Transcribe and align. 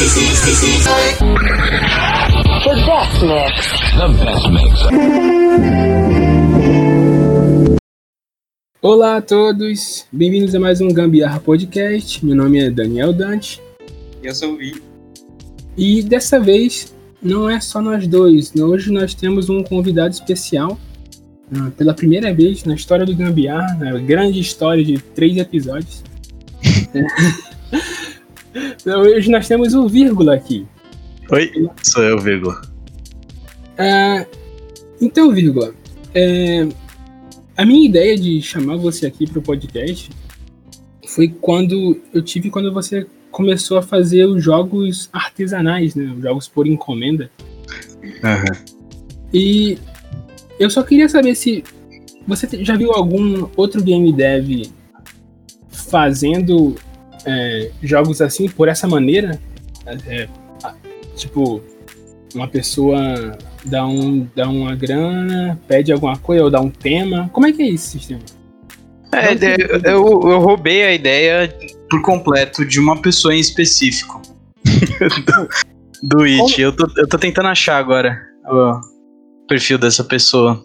The 0.00 0.06
best 2.86 3.20
mix. 3.28 3.60
The 3.92 4.08
best 4.08 4.46
mix. 4.48 4.72
Olá 8.80 9.16
a 9.18 9.20
todos, 9.20 10.06
bem-vindos 10.10 10.54
a 10.54 10.58
mais 10.58 10.80
um 10.80 10.88
Gambiarra 10.88 11.38
Podcast. 11.38 12.24
Meu 12.24 12.34
nome 12.34 12.58
é 12.64 12.70
Daniel 12.70 13.12
Dante. 13.12 13.60
Eu 14.22 14.34
sou 14.34 14.54
o 14.54 14.56
Vi. 14.56 14.82
E 15.76 16.02
dessa 16.02 16.40
vez 16.40 16.94
não 17.22 17.50
é 17.50 17.60
só 17.60 17.82
nós 17.82 18.06
dois. 18.06 18.54
Hoje 18.56 18.90
nós 18.90 19.12
temos 19.12 19.50
um 19.50 19.62
convidado 19.62 20.14
especial. 20.14 20.78
Ah, 21.54 21.70
pela 21.76 21.92
primeira 21.92 22.32
vez 22.32 22.64
na 22.64 22.74
história 22.74 23.04
do 23.04 23.14
Gambiarra, 23.14 23.74
na 23.74 23.98
grande 23.98 24.40
história 24.40 24.82
de 24.82 24.96
três 24.96 25.36
episódios. 25.36 26.02
Então, 28.54 29.02
hoje 29.02 29.30
nós 29.30 29.46
temos 29.46 29.74
o 29.74 29.88
vírgula 29.88 30.34
aqui. 30.34 30.66
Oi, 31.30 31.68
sou 31.82 32.02
eu, 32.02 32.18
vírgula. 32.18 32.60
Ah, 33.78 34.26
então, 35.00 35.32
vírgula, 35.32 35.72
é, 36.14 36.66
a 37.56 37.64
minha 37.64 37.86
ideia 37.88 38.16
de 38.16 38.42
chamar 38.42 38.76
você 38.76 39.06
aqui 39.06 39.26
para 39.26 39.38
o 39.38 39.42
podcast 39.42 40.10
foi 41.08 41.28
quando 41.40 41.98
eu 42.12 42.20
tive 42.22 42.50
quando 42.50 42.72
você 42.72 43.06
começou 43.30 43.78
a 43.78 43.82
fazer 43.82 44.24
os 44.24 44.42
jogos 44.42 45.08
artesanais, 45.12 45.94
né? 45.94 46.12
Os 46.16 46.20
jogos 46.22 46.48
por 46.48 46.66
encomenda. 46.66 47.30
Uhum. 48.02 48.80
E 49.32 49.78
eu 50.58 50.68
só 50.68 50.82
queria 50.82 51.08
saber 51.08 51.34
se 51.36 51.62
você 52.26 52.48
já 52.64 52.76
viu 52.76 52.90
algum 52.92 53.48
outro 53.56 53.82
game 53.82 54.12
dev 54.12 54.66
fazendo 55.70 56.74
é, 57.24 57.70
jogos 57.82 58.20
assim 58.20 58.48
por 58.48 58.68
essa 58.68 58.86
maneira. 58.86 59.40
É, 60.06 60.20
é, 60.20 60.28
tipo, 61.16 61.60
uma 62.34 62.48
pessoa 62.48 62.98
dá, 63.64 63.86
um, 63.86 64.26
dá 64.34 64.48
uma 64.48 64.74
grana, 64.74 65.60
pede 65.66 65.92
alguma 65.92 66.16
coisa 66.16 66.44
ou 66.44 66.50
dá 66.50 66.60
um 66.60 66.70
tema. 66.70 67.28
Como 67.32 67.46
é 67.46 67.52
que 67.52 67.62
é 67.62 67.68
esse 67.68 67.98
sistema? 67.98 68.20
É, 69.12 69.32
eu, 69.90 70.04
eu 70.22 70.38
roubei 70.40 70.84
a 70.84 70.92
ideia 70.94 71.52
por 71.90 72.00
completo 72.02 72.64
de 72.64 72.78
uma 72.78 73.00
pessoa 73.00 73.34
em 73.34 73.40
específico. 73.40 74.22
do, 76.02 76.22
It. 76.22 76.60
Eu 76.60 76.74
tô, 76.74 76.86
eu 76.96 77.08
tô 77.08 77.18
tentando 77.18 77.48
achar 77.48 77.76
agora 77.78 78.18
o 78.48 79.46
perfil 79.48 79.78
dessa 79.78 80.04
pessoa. 80.04 80.64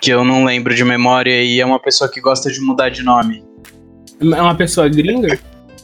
Que 0.00 0.10
eu 0.12 0.22
não 0.24 0.44
lembro 0.44 0.72
de 0.76 0.84
memória 0.84 1.42
e 1.42 1.58
é 1.60 1.66
uma 1.66 1.80
pessoa 1.80 2.08
que 2.08 2.20
gosta 2.20 2.52
de 2.52 2.60
mudar 2.60 2.88
de 2.88 3.02
nome. 3.02 3.42
É 4.20 4.40
uma 4.40 4.54
pessoa 4.54 4.88
gringa? 4.88 5.36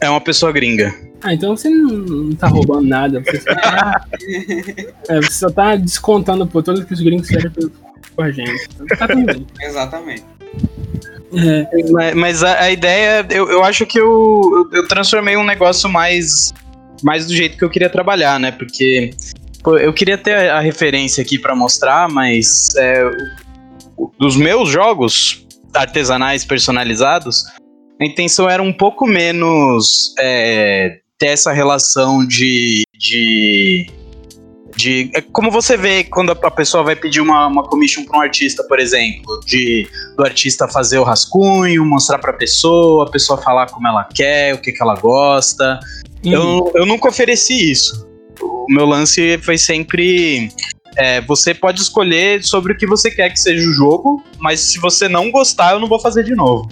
É 0.05 0.11
uma 0.11 0.21
pessoa 0.21 0.53
gringa. 0.53 0.95
Ah, 1.23 1.33
então 1.33 1.57
você 1.57 1.71
não, 1.71 1.89
não 1.89 2.37
tá 2.37 2.47
roubando 2.49 2.87
nada. 2.87 3.23
Você 3.25 3.39
só 3.41 3.55
tá, 3.55 4.05
é, 5.09 5.17
você 5.17 5.31
só 5.31 5.51
tá 5.51 5.77
descontando 5.77 6.47
por 6.47 6.63
todos 6.63 6.85
os 6.91 7.01
gringos 7.01 7.27
que 7.27 7.39
com 8.15 8.23
a 8.23 8.31
gente. 8.31 8.69
Então, 8.83 8.87
tá 8.87 9.07
Exatamente. 9.63 10.23
É. 11.33 11.91
Mas, 11.91 12.15
mas 12.15 12.43
a, 12.43 12.61
a, 12.65 12.71
ideia, 12.71 13.27
eu, 13.31 13.51
eu 13.51 13.65
acho 13.65 13.87
que 13.87 13.99
eu, 13.99 14.69
eu 14.75 14.87
transformei 14.87 15.39
um 15.39 15.45
negócio 15.45 15.89
mais, 15.89 16.53
mais 17.03 17.27
do 17.27 17.35
jeito 17.35 17.57
que 17.57 17.65
eu 17.65 17.71
queria 17.71 17.89
trabalhar, 17.89 18.39
né? 18.39 18.53
Porque 18.53 19.09
pô, 19.63 19.79
eu 19.79 19.93
queria 19.95 20.19
ter 20.19 20.51
a, 20.51 20.59
a 20.59 20.61
referência 20.61 21.23
aqui 21.23 21.39
para 21.39 21.57
mostrar, 21.57 22.11
mas 22.11 22.69
é, 22.77 23.03
dos 24.21 24.37
meus 24.37 24.69
jogos 24.69 25.47
artesanais 25.73 26.45
personalizados, 26.45 27.43
a 28.01 28.05
intenção 28.05 28.49
era 28.49 28.63
um 28.63 28.73
pouco 28.73 29.07
menos 29.07 30.13
é, 30.19 30.99
ter 31.19 31.29
essa 31.29 31.53
relação 31.53 32.27
de, 32.27 32.83
de, 32.99 33.87
de. 34.77 35.11
É 35.15 35.21
como 35.21 35.51
você 35.51 35.77
vê 35.77 36.03
quando 36.03 36.33
a 36.33 36.51
pessoa 36.51 36.83
vai 36.83 36.97
pedir 36.97 37.21
uma, 37.21 37.47
uma 37.47 37.63
commission 37.63 38.05
para 38.05 38.19
um 38.19 38.21
artista, 38.21 38.65
por 38.65 38.81
exemplo, 38.81 39.39
de 39.47 39.89
do 40.17 40.25
artista 40.25 40.67
fazer 40.67 40.99
o 40.99 41.05
rascunho, 41.05 41.85
mostrar 41.85 42.19
para 42.19 42.33
a 42.33 42.37
pessoa, 42.37 43.07
a 43.07 43.11
pessoa 43.11 43.41
falar 43.41 43.71
como 43.71 43.87
ela 43.87 44.05
quer, 44.13 44.55
o 44.55 44.59
que, 44.59 44.73
que 44.73 44.83
ela 44.83 44.97
gosta. 44.97 45.79
Hum. 46.25 46.33
Eu, 46.33 46.73
eu 46.75 46.87
nunca 46.87 47.09
ofereci 47.09 47.71
isso. 47.71 48.09
O 48.43 48.67
meu 48.73 48.87
lance 48.87 49.39
foi 49.39 49.57
sempre 49.57 50.51
é, 50.97 51.21
você 51.23 51.53
pode 51.53 51.81
escolher 51.81 52.43
sobre 52.45 52.73
o 52.73 52.77
que 52.77 52.87
você 52.87 53.11
quer 53.11 53.31
que 53.31 53.39
seja 53.39 53.69
o 53.69 53.73
jogo, 53.73 54.23
mas 54.39 54.61
se 54.61 54.79
você 54.79 55.09
não 55.09 55.31
gostar, 55.31 55.73
eu 55.73 55.81
não 55.81 55.89
vou 55.89 55.99
fazer 56.01 56.23
de 56.23 56.35
novo. 56.35 56.69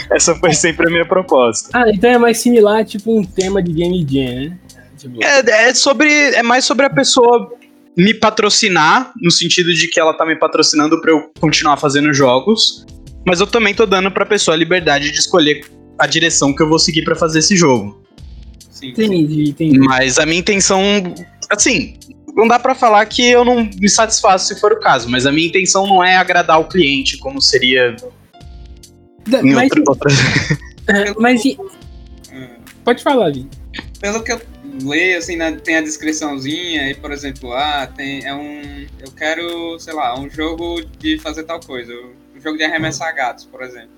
Essa 0.12 0.34
foi 0.36 0.52
sempre 0.54 0.86
a 0.86 0.90
minha 0.90 1.04
proposta. 1.04 1.68
Ah, 1.72 1.86
então 1.88 2.08
é 2.10 2.18
mais 2.18 2.38
similar, 2.38 2.84
tipo, 2.84 3.16
um 3.18 3.24
tema 3.24 3.62
de 3.62 3.72
Game 3.72 4.06
Jam, 4.08 4.50
né? 4.50 4.58
Tipo, 4.96 5.24
é, 5.24 5.68
é, 5.70 5.74
sobre, 5.74 6.12
é 6.32 6.42
mais 6.42 6.64
sobre 6.64 6.86
a 6.86 6.90
pessoa 6.90 7.52
me 7.96 8.14
patrocinar, 8.14 9.12
no 9.20 9.30
sentido 9.30 9.74
de 9.74 9.88
que 9.88 9.98
ela 9.98 10.14
tá 10.14 10.24
me 10.24 10.36
patrocinando 10.36 11.00
para 11.00 11.10
eu 11.10 11.30
continuar 11.40 11.76
fazendo 11.76 12.14
jogos, 12.14 12.86
mas 13.26 13.40
eu 13.40 13.46
também 13.46 13.74
tô 13.74 13.86
dando 13.86 14.10
pra 14.10 14.24
pessoa 14.24 14.54
a 14.54 14.56
liberdade 14.58 15.10
de 15.10 15.18
escolher 15.18 15.64
a 15.98 16.06
direção 16.06 16.54
que 16.54 16.62
eu 16.62 16.68
vou 16.68 16.78
seguir 16.78 17.02
para 17.02 17.16
fazer 17.16 17.40
esse 17.40 17.56
jogo. 17.56 18.00
Sim, 18.70 18.90
entendi, 18.90 19.50
entendi. 19.50 19.78
Mas 19.78 20.18
a 20.18 20.24
minha 20.24 20.38
intenção 20.38 20.82
assim, 21.50 21.98
não 22.34 22.46
dá 22.46 22.58
para 22.58 22.74
falar 22.74 23.04
que 23.06 23.28
eu 23.28 23.44
não 23.44 23.64
me 23.64 23.88
satisfaço 23.88 24.54
se 24.54 24.60
for 24.60 24.72
o 24.72 24.78
caso, 24.80 25.08
mas 25.10 25.26
a 25.26 25.32
minha 25.32 25.48
intenção 25.48 25.86
não 25.86 26.02
é 26.02 26.16
agradar 26.16 26.60
o 26.60 26.68
cliente 26.68 27.18
como 27.18 27.42
seria. 27.42 27.96
Da, 29.28 29.42
mas, 29.42 29.68
outra, 29.72 29.82
outra... 29.88 30.10
É, 30.88 31.12
mas 31.18 31.44
é. 32.32 32.56
pode 32.84 33.02
falar, 33.02 33.32
Vini. 33.32 33.50
Pelo 34.00 34.22
que 34.22 34.32
eu 34.32 34.40
leio, 34.82 35.18
assim, 35.18 35.36
na, 35.36 35.50
né, 35.50 35.58
tem 35.58 35.76
a 35.76 35.80
descriçãozinha, 35.82 36.88
e 36.90 36.94
por 36.94 37.12
exemplo, 37.12 37.52
ah, 37.52 37.86
tem, 37.88 38.24
é 38.24 38.32
um. 38.34 38.86
Eu 38.98 39.10
quero, 39.14 39.78
sei 39.78 39.92
lá, 39.92 40.18
um 40.18 40.30
jogo 40.30 40.82
de 40.98 41.18
fazer 41.18 41.42
tal 41.42 41.60
coisa. 41.60 41.92
Um 42.34 42.40
jogo 42.40 42.56
de 42.56 42.64
arremessar 42.64 43.08
ah. 43.08 43.12
gatos, 43.12 43.44
por 43.44 43.62
exemplo. 43.62 43.90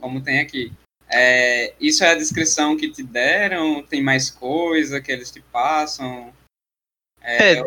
Como 0.00 0.22
tem 0.22 0.38
aqui. 0.38 0.72
É, 1.10 1.72
isso 1.80 2.02
é 2.04 2.10
a 2.12 2.16
descrição 2.16 2.76
que 2.76 2.88
te 2.90 3.02
deram? 3.02 3.82
Tem 3.82 4.02
mais 4.02 4.30
coisa 4.30 5.00
que 5.00 5.10
eles 5.12 5.30
te 5.30 5.40
passam? 5.52 6.30
É, 7.26 7.54
é. 7.54 7.62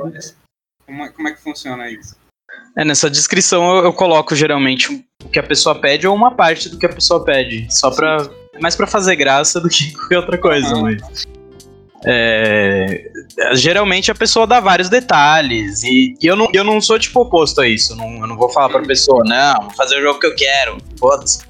Como, 0.87 1.03
é, 1.03 1.09
como, 1.09 1.27
é 1.27 1.33
que 1.33 1.41
funciona 1.41 1.89
isso? 1.91 2.15
É, 2.77 2.85
nessa 2.85 3.09
descrição 3.09 3.75
eu, 3.77 3.83
eu, 3.83 3.93
coloco 3.93 4.33
geralmente 4.33 5.05
o 5.23 5.29
que 5.29 5.37
a 5.37 5.43
pessoa 5.43 5.75
pede 5.75 6.07
ou 6.07 6.15
uma 6.15 6.33
parte 6.33 6.69
do 6.69 6.77
que 6.79 6.85
a 6.85 6.89
pessoa 6.93 7.23
pede. 7.23 7.67
Só 7.69 7.91
para 7.91 8.27
é 8.53 8.59
mais 8.59 8.75
para 8.75 8.87
fazer 8.87 9.17
graça 9.17 9.59
do 9.59 9.69
que 9.69 9.91
qualquer 9.93 10.17
outra 10.19 10.37
coisa, 10.37 10.73
uhum. 10.73 10.83
mas. 10.83 11.27
É, 12.05 13.11
geralmente 13.55 14.09
a 14.09 14.15
pessoa 14.15 14.47
dá 14.47 14.61
vários 14.61 14.87
detalhes 14.87 15.83
e, 15.83 16.15
e, 16.21 16.25
eu, 16.27 16.33
não, 16.33 16.47
eu 16.53 16.63
não 16.63 16.79
sou 16.79 16.97
tipo 16.97 17.19
oposto 17.19 17.59
a 17.59 17.67
isso. 17.67 17.93
Não, 17.93 18.21
eu 18.21 18.25
não 18.27 18.37
vou 18.37 18.49
falar 18.49 18.69
pra 18.69 18.81
pessoa, 18.83 19.21
não, 19.25 19.63
vou 19.67 19.71
fazer 19.71 19.97
o 19.97 20.01
jogo 20.01 20.17
que 20.19 20.27
eu 20.27 20.33
quero. 20.35 20.77
Putz. 20.97 21.45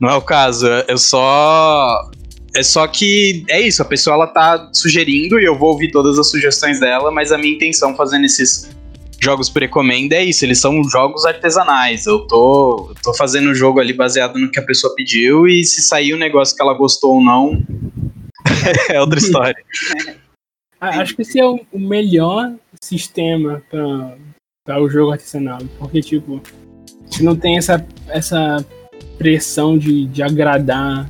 Não 0.00 0.08
é 0.08 0.14
o 0.14 0.22
caso. 0.22 0.66
Eu 0.88 0.96
só 0.98 2.10
é 2.54 2.62
só 2.62 2.86
que 2.86 3.44
é 3.48 3.60
isso, 3.62 3.80
a 3.80 3.84
pessoa 3.84 4.14
ela 4.14 4.26
tá 4.26 4.68
sugerindo 4.74 5.40
e 5.40 5.44
eu 5.44 5.56
vou 5.56 5.70
ouvir 5.70 5.90
todas 5.90 6.18
as 6.18 6.30
sugestões 6.30 6.80
dela, 6.80 7.10
mas 7.10 7.32
a 7.32 7.38
minha 7.38 7.54
intenção 7.54 7.94
fazendo 7.96 8.26
esses 8.26 8.68
jogos 9.18 9.48
por 9.48 9.62
encomenda 9.62 10.16
é 10.16 10.24
isso, 10.24 10.44
eles 10.44 10.58
são 10.60 10.84
jogos 10.84 11.24
artesanais. 11.24 12.04
Eu 12.06 12.20
tô, 12.26 12.94
tô 13.02 13.14
fazendo 13.14 13.48
o 13.50 13.54
jogo 13.54 13.80
ali 13.80 13.94
baseado 13.94 14.38
no 14.38 14.50
que 14.50 14.58
a 14.60 14.64
pessoa 14.64 14.94
pediu 14.94 15.46
e 15.46 15.64
se 15.64 15.80
sair 15.80 16.12
o 16.12 16.16
um 16.16 16.18
negócio 16.18 16.54
que 16.54 16.62
ela 16.62 16.74
gostou 16.74 17.14
ou 17.14 17.22
não, 17.24 17.62
é 18.90 19.00
outra 19.00 19.18
história. 19.18 19.56
Ah, 20.84 21.00
acho 21.00 21.14
que 21.14 21.22
esse 21.22 21.38
é 21.38 21.46
o 21.46 21.60
melhor 21.78 22.54
sistema 22.82 23.62
para 23.70 24.82
o 24.82 24.90
jogo 24.90 25.12
artesanal, 25.12 25.60
porque 25.78 26.00
tipo, 26.00 26.42
a 26.98 27.04
gente 27.04 27.22
não 27.22 27.36
tem 27.36 27.56
essa, 27.56 27.86
essa 28.08 28.66
pressão 29.16 29.78
de, 29.78 30.06
de 30.06 30.24
agradar 30.24 31.08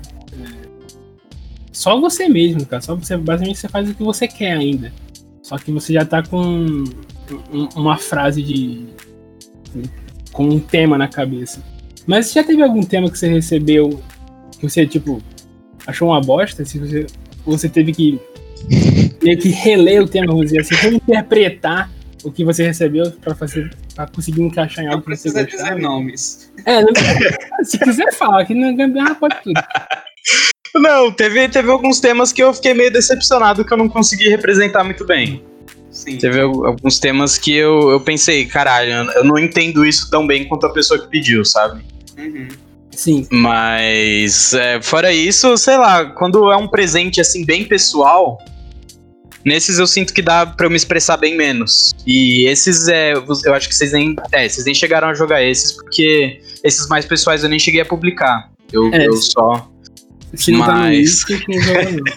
só 1.82 2.00
você 2.00 2.28
mesmo, 2.28 2.64
cara. 2.64 2.80
Só 2.80 2.94
você, 2.94 3.16
basicamente 3.16 3.58
você 3.58 3.68
faz 3.68 3.90
o 3.90 3.94
que 3.94 4.02
você 4.04 4.28
quer 4.28 4.52
ainda. 4.52 4.92
Só 5.42 5.58
que 5.58 5.72
você 5.72 5.92
já 5.92 6.04
tá 6.04 6.22
com 6.22 6.40
um, 7.52 7.68
uma 7.74 7.96
frase 7.96 8.40
de. 8.40 8.86
com 10.32 10.44
um 10.44 10.60
tema 10.60 10.96
na 10.96 11.08
cabeça. 11.08 11.60
Mas 12.06 12.32
já 12.32 12.44
teve 12.44 12.62
algum 12.62 12.82
tema 12.82 13.10
que 13.10 13.18
você 13.18 13.28
recebeu 13.28 14.00
que 14.60 14.68
você, 14.68 14.86
tipo, 14.86 15.20
achou 15.84 16.08
uma 16.10 16.20
bosta? 16.20 16.64
Se 16.64 16.78
você, 16.78 17.04
você 17.44 17.68
teve 17.68 17.90
que 17.92 18.20
meio 19.20 19.38
que 19.38 19.48
reler 19.48 20.02
o 20.02 20.08
tema, 20.08 20.26
vamos 20.28 20.52
dizer 20.52 20.60
assim, 20.60 20.76
reinterpretar 20.76 21.90
o 22.22 22.30
que 22.30 22.44
você 22.44 22.64
recebeu 22.64 23.10
pra, 23.20 23.34
fazer, 23.34 23.74
pra 23.96 24.06
conseguir 24.06 24.42
encaixar 24.42 24.84
em 24.84 24.86
algo 24.88 24.98
não 24.98 25.02
que 25.02 25.16
você 25.20 25.28
Não 25.28 25.34
precisa 25.44 25.62
dizer 25.64 25.80
nomes. 25.82 26.52
É, 26.64 26.80
não, 26.80 26.92
se 27.64 27.76
quiser 27.76 28.12
falar, 28.12 28.44
que 28.44 28.54
não 28.54 28.72
gambiarra 28.76 29.10
é 29.10 29.14
pode 29.16 29.36
tudo. 29.42 29.60
Não, 30.74 31.12
teve, 31.12 31.48
teve 31.48 31.70
alguns 31.70 32.00
temas 32.00 32.32
que 32.32 32.42
eu 32.42 32.52
fiquei 32.54 32.72
meio 32.72 32.90
decepcionado 32.90 33.64
que 33.64 33.72
eu 33.72 33.76
não 33.76 33.88
consegui 33.88 34.28
representar 34.28 34.82
muito 34.84 35.04
bem. 35.04 35.44
Sim. 35.90 36.16
Teve 36.16 36.40
alguns 36.40 36.98
temas 36.98 37.36
que 37.36 37.54
eu, 37.54 37.90
eu 37.90 38.00
pensei, 38.00 38.46
caralho, 38.46 39.10
eu 39.12 39.24
não 39.24 39.38
entendo 39.38 39.84
isso 39.84 40.08
tão 40.10 40.26
bem 40.26 40.48
quanto 40.48 40.64
a 40.66 40.72
pessoa 40.72 40.98
que 40.98 41.08
pediu, 41.08 41.44
sabe? 41.44 41.82
Uhum. 42.18 42.48
Sim. 42.90 43.26
Mas, 43.30 44.54
é, 44.54 44.80
fora 44.80 45.12
isso, 45.12 45.56
sei 45.58 45.76
lá, 45.76 46.06
quando 46.06 46.50
é 46.50 46.56
um 46.56 46.66
presente 46.66 47.20
assim, 47.20 47.44
bem 47.44 47.64
pessoal, 47.64 48.38
nesses 49.44 49.78
eu 49.78 49.86
sinto 49.86 50.14
que 50.14 50.22
dá 50.22 50.46
pra 50.46 50.64
eu 50.66 50.70
me 50.70 50.76
expressar 50.76 51.18
bem 51.18 51.36
menos. 51.36 51.92
E 52.06 52.46
esses, 52.48 52.88
é, 52.88 53.12
eu 53.12 53.52
acho 53.54 53.68
que 53.68 53.74
vocês 53.74 53.92
nem, 53.92 54.16
é, 54.32 54.48
vocês 54.48 54.64
nem 54.64 54.74
chegaram 54.74 55.08
a 55.08 55.14
jogar 55.14 55.42
esses, 55.42 55.72
porque 55.74 56.40
esses 56.64 56.88
mais 56.88 57.04
pessoais 57.04 57.42
eu 57.44 57.50
nem 57.50 57.58
cheguei 57.58 57.82
a 57.82 57.86
publicar. 57.86 58.50
Eu, 58.72 58.90
é, 58.94 59.06
eu 59.06 59.12
só 59.16 59.70
se 60.34 60.50
não 60.50 60.60
mas... 60.60 61.22
tá 61.24 61.34
no 61.48 61.56
Wiki, 61.56 62.12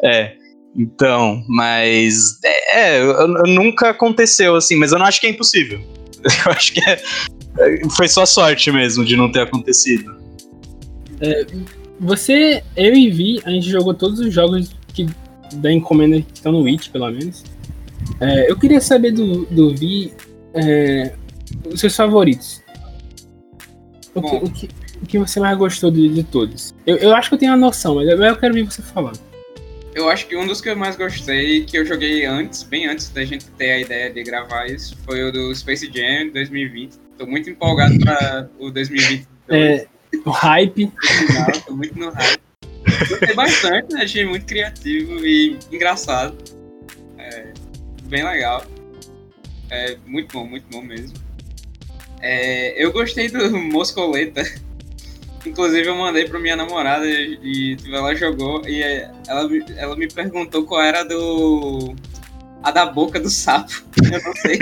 É. 0.04 0.34
Então, 0.76 1.42
mas. 1.48 2.38
É, 2.74 2.80
é 2.80 3.00
eu, 3.02 3.10
eu, 3.12 3.28
nunca 3.46 3.90
aconteceu 3.90 4.54
assim, 4.54 4.76
mas 4.76 4.92
eu 4.92 4.98
não 4.98 5.06
acho 5.06 5.20
que 5.20 5.26
é 5.26 5.30
impossível. 5.30 5.80
Eu 6.44 6.50
acho 6.52 6.72
que 6.74 6.80
é, 6.80 7.00
é, 7.60 7.88
foi 7.90 8.08
só 8.08 8.26
sorte 8.26 8.72
mesmo 8.72 9.04
de 9.04 9.16
não 9.16 9.30
ter 9.30 9.38
acontecido. 9.40 10.16
É, 11.20 11.46
você, 12.00 12.60
eu 12.76 12.92
e 12.92 13.08
Vi, 13.08 13.40
a 13.44 13.50
gente 13.50 13.70
jogou 13.70 13.94
todos 13.94 14.18
os 14.18 14.34
jogos 14.34 14.72
que, 14.88 15.06
da 15.54 15.72
encomenda 15.72 16.20
que 16.20 16.26
estão 16.34 16.50
no 16.50 16.62
Witch, 16.62 16.88
pelo 16.90 17.06
menos. 17.08 17.44
É, 18.20 18.50
eu 18.50 18.58
queria 18.58 18.80
saber 18.80 19.12
do, 19.12 19.46
do 19.46 19.72
Vi 19.76 20.12
é, 20.54 21.12
os 21.72 21.78
seus 21.78 21.94
favoritos. 21.94 22.62
O 24.12 24.20
que, 24.20 24.36
o 24.46 24.50
que, 24.50 24.68
o 25.02 25.06
que 25.06 25.18
você 25.18 25.38
mais 25.40 25.56
gostou 25.56 25.90
de, 25.90 26.08
de 26.08 26.22
todos? 26.24 26.74
Eu, 26.86 26.96
eu 26.96 27.14
acho 27.14 27.28
que 27.28 27.34
eu 27.34 27.38
tenho 27.38 27.52
a 27.52 27.56
noção, 27.56 27.94
mas 27.96 28.08
eu, 28.08 28.22
eu 28.22 28.36
quero 28.36 28.54
ver 28.54 28.64
você 28.64 28.82
falando. 28.82 29.18
Eu 29.94 30.08
acho 30.08 30.26
que 30.26 30.36
um 30.36 30.46
dos 30.46 30.60
que 30.60 30.68
eu 30.68 30.76
mais 30.76 30.96
gostei, 30.96 31.64
que 31.64 31.76
eu 31.76 31.84
joguei 31.84 32.24
antes, 32.24 32.62
bem 32.62 32.86
antes 32.86 33.08
da 33.08 33.24
gente 33.24 33.46
ter 33.56 33.72
a 33.72 33.78
ideia 33.80 34.12
de 34.12 34.22
gravar 34.22 34.66
isso, 34.66 34.96
foi 35.04 35.22
o 35.24 35.32
do 35.32 35.54
Space 35.54 35.90
Jam 35.92 36.30
2020. 36.32 36.92
Tô 37.18 37.26
muito 37.26 37.50
empolgado 37.50 37.98
para 38.00 38.48
o 38.58 38.70
2020. 38.70 39.26
É, 39.48 39.86
o 40.24 40.30
hype. 40.30 40.84
Não, 41.34 41.60
tô 41.62 41.74
muito 41.74 41.98
no 41.98 42.10
hype. 42.12 42.40
Gostei 43.08 43.34
bastante, 43.34 43.94
né? 43.94 44.02
achei 44.02 44.24
muito 44.24 44.46
criativo 44.46 45.26
e 45.26 45.56
engraçado. 45.72 46.36
É, 47.18 47.52
bem 48.04 48.24
legal. 48.24 48.64
É, 49.70 49.96
muito 50.06 50.32
bom, 50.32 50.46
muito 50.46 50.64
bom 50.70 50.80
mesmo. 50.82 51.16
É, 52.20 52.80
eu 52.82 52.92
gostei 52.92 53.28
do 53.28 53.50
Moscoleta. 53.58 54.42
Inclusive 55.46 55.86
eu 55.88 55.94
mandei 55.94 56.26
pra 56.26 56.38
minha 56.38 56.56
namorada 56.56 57.06
e, 57.06 57.38
e 57.42 57.76
ela 57.94 58.14
jogou 58.14 58.60
e 58.66 58.82
ela, 59.26 59.48
ela 59.76 59.96
me 59.96 60.08
perguntou 60.08 60.64
qual 60.64 60.82
era 60.82 61.04
do. 61.04 61.94
a 62.62 62.70
da 62.70 62.86
boca 62.86 63.20
do 63.20 63.30
sapo. 63.30 63.84
Eu 64.12 64.20
não 64.22 64.34
sei. 64.36 64.58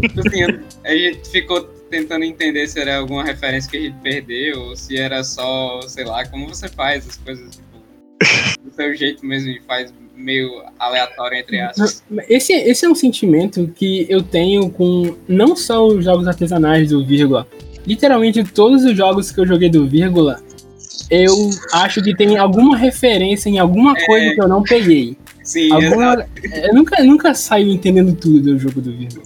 Tipo 0.00 0.20
assim, 0.26 0.42
a 0.84 0.92
gente 0.96 1.28
ficou 1.28 1.60
tentando 1.90 2.24
entender 2.24 2.66
se 2.68 2.80
era 2.80 2.98
alguma 2.98 3.24
referência 3.24 3.68
que 3.70 3.76
a 3.76 3.80
gente 3.80 3.96
perdeu, 4.00 4.60
ou 4.60 4.76
se 4.76 4.96
era 4.96 5.22
só, 5.24 5.80
sei 5.82 6.04
lá, 6.04 6.26
como 6.26 6.46
você 6.48 6.68
faz 6.68 7.06
as 7.06 7.16
coisas, 7.18 7.50
tipo, 7.56 8.62
do 8.68 8.74
seu 8.74 8.94
jeito 8.96 9.26
mesmo 9.26 9.50
e 9.50 9.60
faz 9.66 9.92
meio 10.14 10.62
aleatório, 10.78 11.36
entre 11.38 11.60
aspas. 11.60 12.02
Esse, 12.28 12.52
esse 12.52 12.86
é 12.86 12.88
um 12.88 12.94
sentimento 12.94 13.68
que 13.74 14.06
eu 14.08 14.22
tenho 14.22 14.70
com 14.70 15.16
não 15.26 15.54
só 15.56 15.84
os 15.86 16.04
jogos 16.04 16.28
artesanais 16.28 16.90
do 16.90 17.04
Vírgula, 17.04 17.46
literalmente 17.86 18.42
todos 18.44 18.84
os 18.84 18.96
jogos 18.96 19.30
que 19.30 19.40
eu 19.40 19.46
joguei 19.46 19.68
do 19.68 19.86
Vírgula, 19.86 20.40
eu 21.10 21.50
acho 21.74 22.02
que 22.02 22.14
tem 22.14 22.36
alguma 22.36 22.76
referência 22.76 23.48
em 23.48 23.58
alguma 23.58 23.92
é. 23.96 24.06
coisa 24.06 24.26
é... 24.26 24.34
que 24.34 24.40
eu 24.40 24.48
não 24.48 24.62
peguei. 24.62 25.16
Sim, 25.42 25.72
alguma... 25.72 26.26
Eu 26.42 26.52
é, 26.52 26.72
nunca, 26.72 27.02
nunca 27.02 27.34
saio 27.34 27.68
entendendo 27.72 28.14
tudo 28.14 28.40
do 28.40 28.58
jogo 28.58 28.80
do 28.80 28.92
Vírgula. 28.96 29.24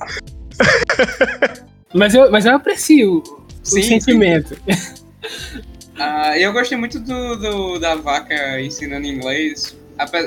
mas, 1.94 2.14
eu, 2.14 2.30
mas 2.30 2.46
eu 2.46 2.56
aprecio 2.56 3.22
sim, 3.62 3.80
o 3.80 3.82
sentimento. 3.82 4.56
Sim. 4.70 5.06
Ah, 5.98 6.38
eu 6.38 6.52
gostei 6.52 6.76
muito 6.76 7.00
do, 7.00 7.36
do, 7.36 7.78
da 7.78 7.94
vaca 7.94 8.60
ensinando 8.60 9.06
inglês. 9.06 9.74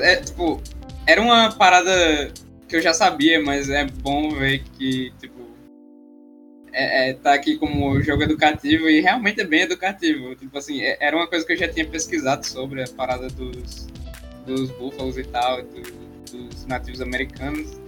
É, 0.02 0.16
tipo, 0.16 0.60
era 1.06 1.22
uma 1.22 1.52
parada 1.52 2.32
que 2.68 2.76
eu 2.76 2.82
já 2.82 2.92
sabia, 2.92 3.40
mas 3.40 3.70
é 3.70 3.86
bom 4.02 4.32
ver 4.32 4.64
que 4.80 5.14
tipo, 5.22 5.39
é, 6.72 7.10
é, 7.10 7.14
tá 7.14 7.34
aqui 7.34 7.56
como 7.58 8.02
jogo 8.02 8.24
educativo 8.24 8.90
e 8.90 9.02
realmente 9.02 9.42
é 9.42 9.46
bem 9.46 9.62
educativo. 9.62 10.36
Tipo 10.36 10.58
assim, 10.58 10.82
é, 10.82 10.98
era 11.00 11.16
uma 11.16 11.28
coisa 11.28 11.46
que 11.46 11.54
eu 11.54 11.58
já 11.58 11.68
tinha 11.68 11.86
pesquisado 11.86 12.46
sobre 12.46 12.84
a 12.84 12.88
parada 12.88 13.28
dos, 13.30 13.88
dos 14.46 14.72
búfalos 14.72 15.18
e 15.18 15.24
tal, 15.24 15.64
do, 15.64 15.82
dos 16.48 16.66
nativos 16.66 17.02
americanos. 17.02 17.80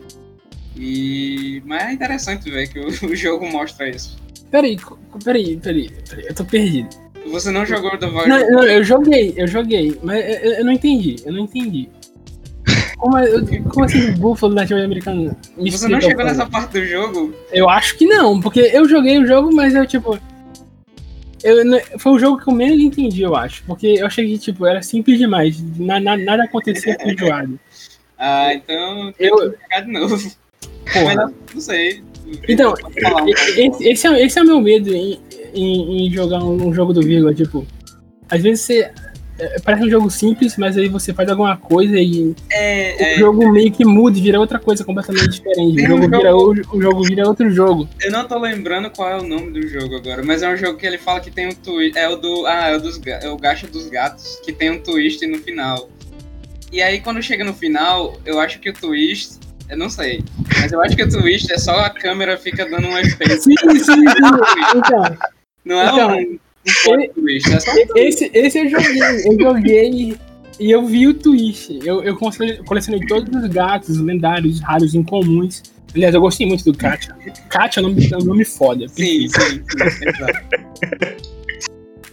E... 0.75 1.62
Mas 1.66 1.89
é 1.89 1.94
interessante 1.94 2.50
ver 2.50 2.68
que 2.69 2.80
o, 2.80 2.88
o 3.12 3.16
jogo 3.16 3.48
mostra 3.50 3.89
isso. 3.89 4.18
Peraí, 4.50 4.78
peraí, 5.24 5.57
peraí, 5.57 5.89
peraí, 6.10 6.25
eu 6.27 6.36
tô 6.36 6.45
perdido. 6.45 6.89
Você 7.27 7.51
não 7.51 7.66
jogou 7.66 7.98
The 7.98 8.07
Void? 8.07 8.27
Não, 8.27 8.51
não, 8.51 8.63
eu 8.63 8.84
joguei, 8.84 9.34
eu 9.38 9.48
joguei, 9.48 9.98
mas 10.04 10.25
eu, 10.44 10.51
eu 10.54 10.66
não 10.66 10.74
entendi, 10.74 11.16
eu 11.25 11.31
não 11.31 11.42
entendi. 11.45 11.88
Como, 13.01 13.18
é, 13.18 13.27
como 13.74 13.83
assim 13.83 14.12
búfalo 14.13 14.53
da 14.53 14.63
time 14.65 14.83
americana? 14.83 15.36
Me 15.57 15.71
Você 15.71 15.88
não 15.88 16.00
chegou 16.00 16.24
nessa 16.24 16.45
parte 16.45 16.74
do 16.80 16.86
jogo? 16.86 17.33
Eu 17.51 17.68
acho 17.68 17.98
que 17.98 18.06
não, 18.06 18.39
porque 18.39 18.59
eu 18.59 18.88
joguei 18.88 19.18
o 19.18 19.25
jogo, 19.25 19.50
mas 19.53 19.74
eu, 19.74 19.88
tipo. 19.88 20.19
Eu, 21.44 21.57
foi 21.98 22.12
o 22.12 22.19
jogo 22.19 22.39
que 22.39 22.48
eu 22.48 22.53
menos 22.53 22.80
entendi, 22.80 23.24
eu 23.24 23.36
acho. 23.36 23.63
Porque 23.63 23.88
eu 23.98 24.06
achei 24.06 24.27
que, 24.27 24.38
tipo, 24.38 24.68
era 24.68 24.83
simples 24.83 25.18
demais. 25.18 25.59
Na, 25.80 26.00
na, 26.00 26.15
nada 26.15 26.44
acontecia 26.44 26.95
com 26.95 27.09
o 27.09 27.18
jogo. 27.18 27.59
ah, 28.19 28.53
então. 28.53 29.12
Eu. 29.18 29.50
De 29.50 29.92
novo. 29.92 30.31
Porra. 30.94 31.15
Mas 31.15 31.33
não 31.56 31.62
sei. 31.62 32.03
Então, 32.48 32.75
esse, 33.25 33.83
esse, 33.89 34.07
é, 34.07 34.24
esse 34.25 34.38
é 34.38 34.44
o 34.44 34.45
meu 34.45 34.62
medo 34.62 34.94
em, 34.94 35.19
em, 35.56 36.06
em 36.06 36.12
jogar 36.13 36.38
um, 36.44 36.68
um 36.68 36.71
jogo 36.74 36.94
do 36.94 37.01
Vigo 37.01 37.33
Tipo, 37.33 37.65
às 38.30 38.42
vezes 38.44 38.62
você 38.63 38.92
é, 39.42 39.60
parece 39.60 39.82
um 39.84 39.90
jogo 39.90 40.10
simples, 40.12 40.56
mas 40.56 40.78
aí 40.78 40.88
você 40.88 41.16
faz 41.16 41.28
alguma 41.28 41.58
coisa 41.58 42.00
e 42.00 42.36
é, 42.54 42.94
o 43.00 43.04
é. 43.04 43.16
jogo 43.18 43.50
meio 43.52 43.72
que 43.72 43.84
muda 43.84 44.16
e 44.16 44.22
vira 44.22 44.40
outra 44.40 44.60
coisa 44.60 44.84
completamente 44.86 45.30
diferente. 45.30 45.82
O 45.84 45.88
jogo, 45.88 46.04
é 46.04 46.06
um 46.06 46.12
jogo... 46.12 46.14
Vira, 46.14 46.36
o, 46.74 46.78
o 46.78 46.82
jogo, 46.82 47.04
Vira, 47.04 47.28
outro 47.28 47.50
jogo. 47.50 47.90
Eu 48.00 48.12
não 48.12 48.28
tô 48.28 48.38
lembrando 48.38 48.92
qual 48.92 49.10
é 49.10 49.18
o 49.18 49.28
nome 49.28 49.50
do 49.52 49.68
jogo 49.68 49.96
agora, 49.96 50.22
mas 50.24 50.44
é 50.44 50.50
um 50.54 50.56
jogo 50.56 50.78
que 50.78 50.86
ele 50.86 51.00
fala 51.00 51.20
que 51.20 51.32
tem 51.32 51.48
um 51.48 51.56
twist. 51.56 51.98
É 51.98 52.08
o 52.08 52.18
do. 52.18 52.46
Ah, 52.46 52.68
é 52.70 52.78
o, 52.78 52.82
dos, 52.82 53.02
é 53.04 53.28
o 53.30 53.36
Gacha 53.38 53.66
dos 53.66 53.90
Gatos, 53.90 54.40
que 54.46 54.54
tem 54.54 54.70
um 54.70 54.80
twist 54.80 55.26
no 55.26 55.40
final. 55.40 55.90
E 56.72 56.80
aí 56.80 57.02
quando 57.02 57.20
chega 57.20 57.44
no 57.44 57.54
final, 57.54 58.14
eu 58.24 58.40
acho 58.40 58.60
que 58.60 58.70
o 58.70 58.74
twist 58.74 59.40
eu 59.68 59.76
não 59.78 59.90
sei. 59.90 60.24
Mas 60.62 60.72
eu 60.72 60.80
acho 60.82 60.96
que 60.96 61.02
o 61.04 61.10
twist 61.10 61.52
é 61.52 61.58
só 61.58 61.78
a 61.80 61.90
câmera 61.90 62.38
fica 62.38 62.70
dando 62.70 62.90
um 62.90 62.98
efeito. 63.00 63.42
Sim, 63.42 63.56
sim, 63.58 63.80
sim. 63.80 64.02
Então, 64.76 65.18
não 65.66 65.82
é 65.82 65.86
então, 65.86 66.18
um 66.18 66.40
né? 66.66 67.08
esse, 67.96 68.30
esse 68.34 68.60
eu 68.60 68.70
joguei. 68.70 69.01
Eu 69.25 69.39
joguei 69.39 70.18
e 70.60 70.70
eu 70.72 70.86
vi 70.86 71.08
o 71.08 71.13
twist. 71.13 71.80
Eu, 71.84 72.03
eu 72.03 72.15
colecionei 72.65 73.03
todos 73.08 73.34
os 73.41 73.50
gatos 73.50 73.98
lendários, 73.98 74.60
raros, 74.60 74.94
incomuns. 74.94 75.63
Aliás, 75.96 76.13
eu 76.13 76.22
gostei 76.22 76.46
muito 76.48 76.63
do 76.72 76.77
Katia. 76.77 77.15
Katia 77.50 77.82
é 77.82 77.86
um 77.86 77.89
nome, 77.89 78.06
é 78.06 78.18
nome 78.18 78.46
foda. 78.46 78.88
Sim, 78.88 79.27
sim, 79.27 79.30
sim, 79.30 79.62
sim 80.15 81.32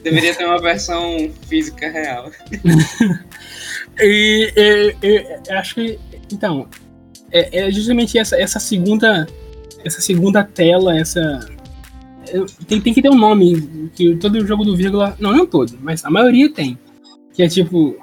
Deveria 0.02 0.34
ter 0.34 0.44
uma 0.46 0.60
versão 0.62 1.30
física 1.48 1.88
real. 1.90 2.30
e 4.00 4.50
eu, 5.02 5.56
acho 5.58 5.74
que. 5.74 5.98
Então, 6.32 6.68
é, 7.30 7.60
é 7.66 7.70
justamente 7.70 8.18
essa, 8.18 8.36
essa 8.40 8.58
segunda. 8.58 9.26
Essa 9.84 10.00
segunda 10.00 10.42
tela, 10.42 10.98
essa 10.98 11.38
tem, 12.66 12.80
tem 12.80 12.94
que 12.94 13.02
ter 13.02 13.10
um 13.10 13.16
nome, 13.18 13.88
que 13.94 14.16
todo 14.16 14.44
jogo 14.46 14.64
do 14.64 14.76
vírgula. 14.76 15.16
Não, 15.18 15.32
não 15.32 15.46
todo, 15.46 15.76
mas 15.82 16.04
a 16.04 16.10
maioria 16.10 16.50
tem. 16.52 16.78
Que 17.32 17.42
é 17.42 17.48
tipo. 17.48 17.96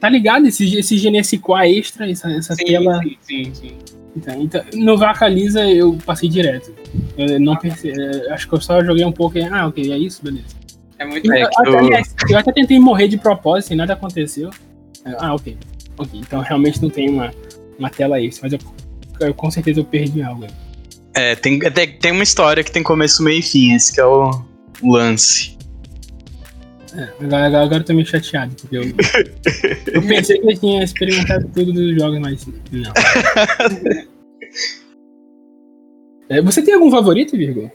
Tá 0.00 0.08
ligado? 0.08 0.46
Esse, 0.46 0.76
esse 0.78 0.96
GNSQA 0.98 1.68
extra, 1.68 2.08
essa, 2.10 2.30
essa 2.30 2.54
sim, 2.54 2.64
tela. 2.64 3.00
Sim, 3.02 3.16
sim, 3.20 3.54
sim. 3.54 3.70
Então, 4.16 4.40
então, 4.42 4.64
no 4.74 4.96
Vaca 4.96 5.28
eu 5.30 5.98
passei 6.04 6.28
direto. 6.28 6.72
Eu 7.16 7.38
não 7.40 7.56
perce... 7.56 7.90
Acho 8.30 8.48
que 8.48 8.54
eu 8.54 8.60
só 8.60 8.82
joguei 8.82 9.04
um 9.04 9.12
pouco 9.12 9.38
e. 9.38 9.42
Ah, 9.42 9.66
ok, 9.66 9.92
é 9.92 9.98
isso, 9.98 10.22
beleza. 10.24 10.44
É 10.98 11.04
muito 11.04 11.32
é, 11.32 11.42
então, 11.42 11.64
eu, 11.66 11.78
até, 11.88 12.00
eu... 12.00 12.30
eu 12.30 12.38
até 12.38 12.52
tentei 12.52 12.78
morrer 12.78 13.06
de 13.08 13.16
propósito 13.18 13.72
e 13.72 13.76
nada 13.76 13.92
aconteceu. 13.92 14.50
Ah, 15.04 15.34
ok. 15.34 15.56
Ok, 15.96 16.18
então 16.20 16.40
realmente 16.40 16.80
não 16.80 16.90
tem 16.90 17.10
uma, 17.10 17.30
uma 17.78 17.90
tela 17.90 18.20
extra, 18.20 18.48
mas 18.48 18.52
eu, 18.52 19.26
eu 19.26 19.34
com 19.34 19.50
certeza 19.50 19.80
eu 19.80 19.84
perdi 19.84 20.22
algo 20.22 20.44
aí. 20.44 20.50
É, 21.16 21.32
é, 21.32 21.36
tem, 21.36 21.58
tem 21.60 22.12
uma 22.12 22.22
história 22.22 22.62
que 22.62 22.70
tem 22.72 22.82
começo, 22.82 23.22
meio 23.22 23.38
e 23.38 23.42
fim, 23.42 23.72
esse 23.74 23.92
que 23.94 24.00
é 24.00 24.04
o 24.06 24.30
lance. 24.82 25.56
É, 26.96 27.04
agora, 27.24 27.46
agora 27.46 27.76
eu 27.76 27.84
tô 27.84 27.94
meio 27.94 28.06
chateado, 28.06 28.54
porque 28.56 28.76
eu, 28.78 28.82
eu 29.92 30.00
pensei 30.02 30.38
que 30.38 30.46
eu 30.50 30.58
tinha 30.58 30.82
experimentado 30.82 31.46
tudo 31.54 31.70
dos 31.72 31.94
jogos, 31.96 32.18
mas 32.18 32.46
não. 32.46 32.92
é, 36.30 36.40
você 36.42 36.62
tem 36.62 36.74
algum 36.74 36.90
favorito, 36.90 37.36
Virgo? 37.36 37.70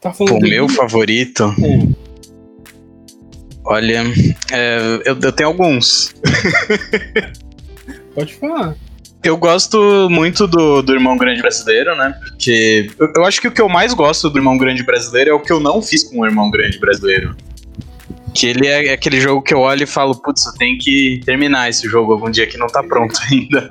Tá 0.00 0.12
meu 0.40 0.66
favorito? 0.68 1.54
É. 1.62 1.78
Olha, 3.64 4.02
é, 4.50 4.78
eu, 5.04 5.20
eu 5.20 5.32
tenho 5.32 5.50
alguns. 5.50 6.12
Pode 8.14 8.34
falar. 8.34 8.74
Eu 9.24 9.36
gosto 9.36 10.08
muito 10.10 10.48
do, 10.48 10.82
do 10.82 10.92
Irmão 10.94 11.16
Grande 11.16 11.40
Brasileiro, 11.40 11.94
né? 11.94 12.18
Porque 12.26 12.90
eu, 12.98 13.12
eu 13.16 13.24
acho 13.24 13.40
que 13.40 13.46
o 13.46 13.52
que 13.52 13.60
eu 13.60 13.68
mais 13.68 13.94
gosto 13.94 14.28
do 14.28 14.36
Irmão 14.36 14.58
Grande 14.58 14.82
Brasileiro 14.82 15.30
é 15.30 15.32
o 15.32 15.38
que 15.38 15.52
eu 15.52 15.60
não 15.60 15.80
fiz 15.80 16.02
com 16.02 16.20
o 16.20 16.26
Irmão 16.26 16.50
Grande 16.50 16.78
Brasileiro. 16.80 17.36
Que 18.34 18.46
ele 18.48 18.66
é 18.66 18.92
aquele 18.92 19.20
jogo 19.20 19.40
que 19.40 19.54
eu 19.54 19.60
olho 19.60 19.84
e 19.84 19.86
falo, 19.86 20.16
putz, 20.20 20.44
eu 20.46 20.54
tenho 20.54 20.76
que 20.76 21.20
terminar 21.24 21.68
esse 21.70 21.88
jogo 21.88 22.12
algum 22.12 22.30
dia 22.30 22.46
que 22.48 22.56
não 22.56 22.66
tá 22.66 22.82
pronto 22.82 23.14
ainda. 23.30 23.68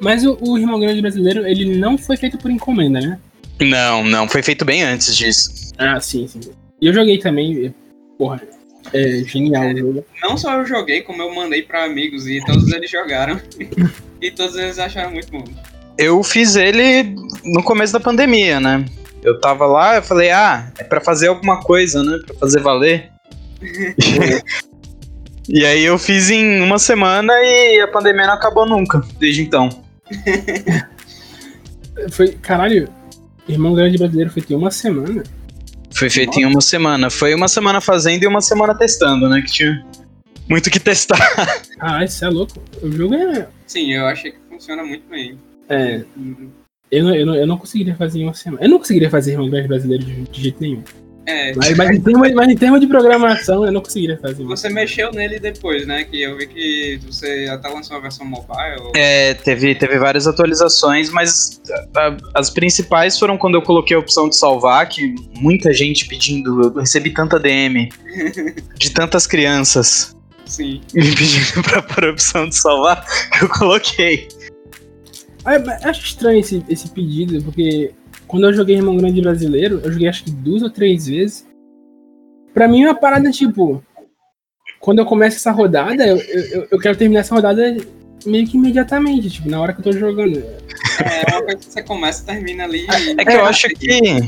Mas 0.00 0.24
o, 0.24 0.38
o 0.40 0.56
Irmão 0.56 0.78
Grande 0.78 1.00
Brasileiro, 1.02 1.44
ele 1.44 1.76
não 1.76 1.98
foi 1.98 2.16
feito 2.16 2.38
por 2.38 2.52
encomenda, 2.52 3.00
né? 3.00 3.18
Não, 3.60 4.04
não, 4.04 4.28
foi 4.28 4.40
feito 4.42 4.64
bem 4.64 4.84
antes 4.84 5.16
disso. 5.16 5.72
Ah, 5.76 5.98
sim, 5.98 6.28
sim. 6.28 6.38
E 6.80 6.86
eu 6.86 6.92
joguei 6.94 7.18
também, 7.18 7.74
porra, 8.16 8.40
é 8.92 9.22
genial 9.26 9.64
né? 9.72 10.02
Não 10.22 10.36
só 10.36 10.54
eu 10.54 10.66
joguei, 10.66 11.02
como 11.02 11.20
eu 11.22 11.34
mandei 11.34 11.62
para 11.62 11.84
amigos 11.84 12.26
e 12.26 12.40
todos 12.44 12.70
eles 12.72 12.90
jogaram. 12.90 13.40
e 14.20 14.30
todos 14.30 14.56
eles 14.56 14.78
acharam 14.78 15.12
muito 15.12 15.30
bom. 15.30 15.44
Eu 15.96 16.22
fiz 16.22 16.56
ele 16.56 17.14
no 17.44 17.62
começo 17.62 17.92
da 17.92 18.00
pandemia, 18.00 18.60
né? 18.60 18.84
Eu 19.22 19.40
tava 19.40 19.66
lá, 19.66 19.96
eu 19.96 20.02
falei, 20.02 20.30
ah, 20.30 20.72
é 20.78 20.84
pra 20.84 21.00
fazer 21.00 21.28
alguma 21.28 21.60
coisa, 21.60 22.02
né? 22.02 22.18
Pra 22.24 22.36
fazer 22.36 22.60
valer. 22.60 23.10
e 25.48 25.66
aí 25.66 25.84
eu 25.84 25.98
fiz 25.98 26.30
em 26.30 26.60
uma 26.60 26.78
semana 26.78 27.32
e 27.42 27.80
a 27.80 27.88
pandemia 27.88 28.26
não 28.28 28.34
acabou 28.34 28.64
nunca, 28.64 29.02
desde 29.18 29.42
então. 29.42 29.68
foi, 32.12 32.28
caralho, 32.28 32.88
Irmão 33.48 33.74
Grande 33.74 33.98
Brasileiro 33.98 34.30
foi 34.30 34.40
ter 34.40 34.54
uma 34.54 34.70
semana. 34.70 35.24
Foi 35.98 36.08
feito 36.08 36.28
Nossa. 36.28 36.40
em 36.40 36.44
uma 36.44 36.60
semana. 36.60 37.10
Foi 37.10 37.34
uma 37.34 37.48
semana 37.48 37.80
fazendo 37.80 38.22
e 38.22 38.26
uma 38.28 38.40
semana 38.40 38.72
testando, 38.72 39.28
né? 39.28 39.42
Que 39.44 39.50
tinha 39.50 39.84
muito 40.48 40.70
que 40.70 40.78
testar. 40.78 41.18
Ah, 41.80 42.02
isso 42.04 42.24
é 42.24 42.28
louco. 42.28 42.58
O 42.82 42.90
jogo 42.90 43.14
é. 43.14 43.46
Sim, 43.66 43.92
eu 43.92 44.06
achei 44.06 44.32
que 44.32 44.38
funciona 44.48 44.82
muito 44.84 45.08
bem. 45.08 45.38
É. 45.68 46.02
Uhum. 46.16 46.50
Eu, 46.90 47.08
eu, 47.14 47.34
eu 47.34 47.46
não 47.46 47.56
conseguiria 47.58 47.96
fazer 47.96 48.20
em 48.20 48.24
uma 48.24 48.34
semana. 48.34 48.62
Eu 48.64 48.68
não 48.70 48.78
conseguiria 48.78 49.10
fazer 49.10 49.32
Irmandade 49.32 49.66
Brasileiro 49.68 50.04
de, 50.04 50.22
de 50.24 50.42
jeito 50.42 50.60
nenhum. 50.60 50.82
É. 51.28 51.54
Mas, 51.54 51.76
mas, 51.76 51.90
em 51.94 52.00
termos, 52.02 52.32
mas 52.32 52.48
em 52.48 52.78
de 52.80 52.86
programação, 52.86 53.66
eu 53.66 53.70
não 53.70 53.82
conseguiria 53.82 54.16
fazer 54.18 54.32
isso. 54.40 54.46
Você 54.46 54.70
mexeu 54.70 55.12
nele 55.12 55.38
depois, 55.38 55.86
né? 55.86 56.02
Que 56.04 56.22
eu 56.22 56.38
vi 56.38 56.46
que 56.46 56.98
você 57.04 57.46
até 57.52 57.68
lançou 57.68 57.96
uma 57.96 58.00
versão 58.02 58.24
mobile. 58.24 58.92
É, 58.96 59.34
teve, 59.34 59.74
teve 59.74 59.98
várias 59.98 60.26
atualizações, 60.26 61.10
mas 61.10 61.60
a, 61.94 62.16
as 62.34 62.48
principais 62.48 63.18
foram 63.18 63.36
quando 63.36 63.56
eu 63.56 63.62
coloquei 63.62 63.94
a 63.94 64.00
opção 64.00 64.26
de 64.26 64.36
salvar, 64.36 64.88
que 64.88 65.14
muita 65.38 65.70
gente 65.74 66.06
pedindo, 66.06 66.72
eu 66.74 66.80
recebi 66.80 67.10
tanta 67.10 67.38
DM 67.38 67.90
de 68.78 68.90
tantas 68.90 69.26
crianças. 69.26 70.16
Sim. 70.46 70.80
Me 70.94 71.14
pedindo 71.14 71.62
pra 71.62 71.82
pôr 71.82 72.04
a 72.06 72.10
opção 72.10 72.48
de 72.48 72.54
salvar, 72.56 73.04
eu 73.42 73.50
coloquei. 73.50 74.28
Ah, 75.44 75.56
é, 75.56 75.88
acho 75.88 76.04
estranho 76.06 76.40
esse, 76.40 76.62
esse 76.70 76.88
pedido, 76.88 77.42
porque 77.44 77.90
quando 78.28 78.44
eu 78.44 78.52
joguei 78.52 78.76
Irmão 78.76 78.94
Grande 78.96 79.22
Brasileiro, 79.22 79.80
eu 79.82 79.90
joguei 79.90 80.06
acho 80.06 80.22
que 80.24 80.30
duas 80.30 80.62
ou 80.62 80.68
três 80.68 81.06
vezes. 81.06 81.46
Pra 82.52 82.68
mim, 82.68 82.82
é 82.82 82.88
uma 82.88 82.94
parada 82.94 83.30
tipo. 83.30 83.82
Quando 84.78 84.98
eu 85.00 85.06
começo 85.06 85.38
essa 85.38 85.50
rodada, 85.50 86.06
eu, 86.06 86.16
eu, 86.18 86.68
eu 86.70 86.78
quero 86.78 86.96
terminar 86.96 87.20
essa 87.20 87.34
rodada 87.34 87.74
meio 88.26 88.46
que 88.46 88.56
imediatamente, 88.56 89.28
tipo, 89.30 89.48
na 89.48 89.60
hora 89.60 89.72
que 89.72 89.80
eu 89.80 89.84
tô 89.84 89.92
jogando. 89.92 90.38
É, 90.38 91.22
é 91.32 91.34
uma 91.34 91.42
coisa 91.42 91.56
que 91.56 91.64
você 91.64 91.82
começa 91.82 92.22
e 92.22 92.26
termina 92.26 92.64
ali. 92.64 92.86
É 93.18 93.24
que 93.24 93.32
eu 93.32 93.44
acho 93.46 93.66
que 93.70 94.20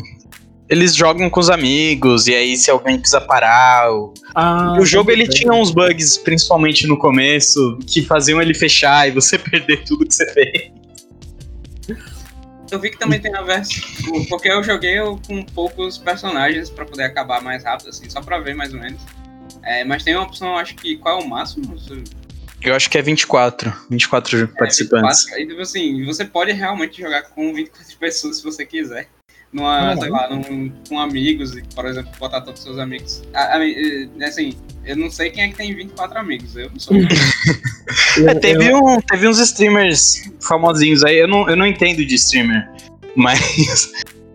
eles 0.68 0.94
jogam 0.94 1.28
com 1.30 1.38
os 1.40 1.50
amigos, 1.50 2.26
e 2.26 2.34
aí 2.34 2.56
se 2.56 2.70
alguém 2.70 2.98
precisa 2.98 3.20
parar. 3.20 3.90
Ou... 3.92 4.12
Ah, 4.34 4.76
o 4.80 4.84
jogo 4.86 5.10
ele 5.12 5.28
tinha 5.28 5.52
uns 5.52 5.70
bugs, 5.72 6.16
principalmente 6.16 6.86
no 6.86 6.96
começo, 6.98 7.78
que 7.86 8.02
faziam 8.02 8.40
ele 8.42 8.54
fechar 8.54 9.06
e 9.08 9.12
você 9.12 9.38
perder 9.38 9.82
tudo 9.84 10.06
que 10.06 10.14
você 10.14 10.26
fez. 10.32 10.79
Eu 12.70 12.78
vi 12.78 12.90
que 12.90 12.98
também 12.98 13.20
tem 13.20 13.34
a 13.34 13.42
versão. 13.42 13.82
Porque 14.28 14.48
eu 14.48 14.62
joguei 14.62 14.96
com 15.26 15.42
poucos 15.42 15.98
personagens 15.98 16.70
pra 16.70 16.84
poder 16.84 17.04
acabar 17.04 17.42
mais 17.42 17.64
rápido, 17.64 17.88
assim, 17.90 18.08
só 18.08 18.20
pra 18.20 18.38
ver 18.38 18.54
mais 18.54 18.72
ou 18.72 18.80
menos. 18.80 19.02
É, 19.62 19.84
mas 19.84 20.02
tem 20.04 20.14
uma 20.14 20.24
opção, 20.24 20.56
acho 20.56 20.74
que 20.76 20.96
qual 20.96 21.20
é 21.20 21.24
o 21.24 21.28
máximo? 21.28 21.76
Eu 22.62 22.74
acho 22.74 22.88
que 22.88 22.96
é 22.98 23.02
24. 23.02 23.74
24 23.90 24.38
é, 24.38 24.46
participantes. 24.46 25.24
24, 25.24 25.42
e, 25.42 25.46
tipo 25.48 25.60
assim, 25.60 26.04
você 26.04 26.24
pode 26.24 26.52
realmente 26.52 27.00
jogar 27.02 27.22
com 27.22 27.52
24 27.52 27.96
pessoas 27.96 28.36
se 28.36 28.44
você 28.44 28.64
quiser 28.64 29.08
numa, 29.52 29.96
sei 29.96 30.08
é? 30.08 30.10
lá, 30.10 30.28
num, 30.30 30.72
com 30.88 30.98
amigos, 30.98 31.54
por 31.74 31.86
exemplo, 31.86 32.10
botar 32.18 32.40
todos 32.40 32.60
os 32.60 32.66
seus 32.66 32.78
amigos. 32.78 33.22
A, 33.34 33.56
ah, 33.56 33.56
a, 33.56 33.58
ah, 33.58 34.26
assim, 34.26 34.54
eu 34.84 34.96
não 34.96 35.10
sei 35.10 35.30
quem 35.30 35.44
é 35.44 35.48
que 35.48 35.56
tem 35.56 35.74
24 35.74 36.18
amigos, 36.18 36.56
eu 36.56 36.70
não 36.70 36.78
sou. 36.78 36.96
é, 38.28 38.34
teve, 38.34 38.72
um, 38.74 39.00
teve 39.00 39.26
uns 39.28 39.38
streamers 39.38 40.30
famosinhos 40.40 41.04
aí, 41.04 41.16
eu 41.18 41.28
não, 41.28 41.48
eu 41.48 41.56
não 41.56 41.66
entendo 41.66 42.04
de 42.04 42.14
streamer, 42.14 42.68
mas. 43.16 43.92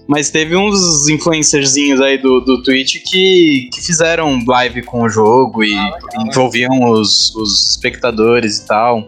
Mas 0.07 0.29
teve 0.29 0.55
uns 0.55 1.10
influencerzinhos 1.10 2.00
aí 2.00 2.15
do, 2.19 2.39
do 2.39 2.62
Twitch 2.62 3.01
que, 3.10 3.72
que 3.74 3.81
fizeram 3.84 4.39
live 4.45 4.84
com 4.84 5.01
o 5.01 5.10
jogo 5.10 5.63
e 5.63 5.74
ah, 5.74 5.98
né? 6.17 6.25
envolviam 6.29 6.91
os, 6.91 7.36
os 7.36 7.72
espectadores 7.72 8.60
e 8.60 8.67
tal. 8.67 9.07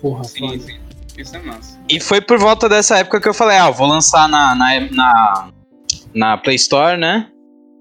Porra, 0.00 0.24
sim, 0.24 0.58
sim. 0.58 0.76
Isso 1.16 1.36
é 1.36 1.40
massa. 1.40 1.78
E 1.88 2.00
foi 2.00 2.20
por 2.20 2.38
volta 2.38 2.68
dessa 2.68 2.98
época 2.98 3.20
que 3.20 3.28
eu 3.28 3.34
falei, 3.34 3.56
ah, 3.56 3.70
vou 3.70 3.86
lançar 3.86 4.28
na, 4.28 4.54
na, 4.54 4.80
na, 4.90 5.48
na 6.14 6.38
Play 6.38 6.56
Store, 6.56 6.96
né? 6.98 7.28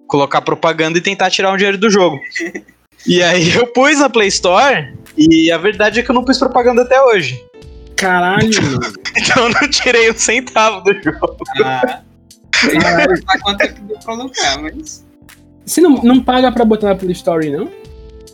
Colocar 0.07 0.41
propaganda 0.41 0.97
e 0.97 1.01
tentar 1.01 1.29
tirar 1.29 1.51
um 1.53 1.57
dinheiro 1.57 1.77
do 1.77 1.89
jogo. 1.89 2.19
e 3.07 3.23
aí 3.23 3.53
eu 3.55 3.67
pus 3.67 3.99
na 3.99 4.09
Play 4.09 4.27
Store 4.27 4.93
e 5.17 5.51
a 5.51 5.57
verdade 5.57 5.99
é 5.99 6.03
que 6.03 6.11
eu 6.11 6.15
não 6.15 6.25
pus 6.25 6.37
propaganda 6.37 6.81
até 6.81 7.01
hoje. 7.01 7.41
Caralho! 7.95 8.49
então 9.15 9.43
eu 9.43 9.49
não 9.49 9.69
tirei 9.69 10.11
um 10.11 10.15
centavo 10.15 10.81
do 10.81 10.93
jogo. 11.01 11.37
Ah. 11.63 12.01
quanto 13.43 13.61
é 13.61 13.67
que 13.67 13.79
deu 13.81 13.97
pra 13.99 14.13
lucrar, 14.13 14.61
mas. 14.61 15.05
Você 15.65 15.79
não, 15.79 15.91
não 16.03 16.21
paga 16.21 16.51
pra 16.51 16.65
botar 16.65 16.89
na 16.89 16.95
Play 16.95 17.11
Store, 17.13 17.49
não? 17.49 17.69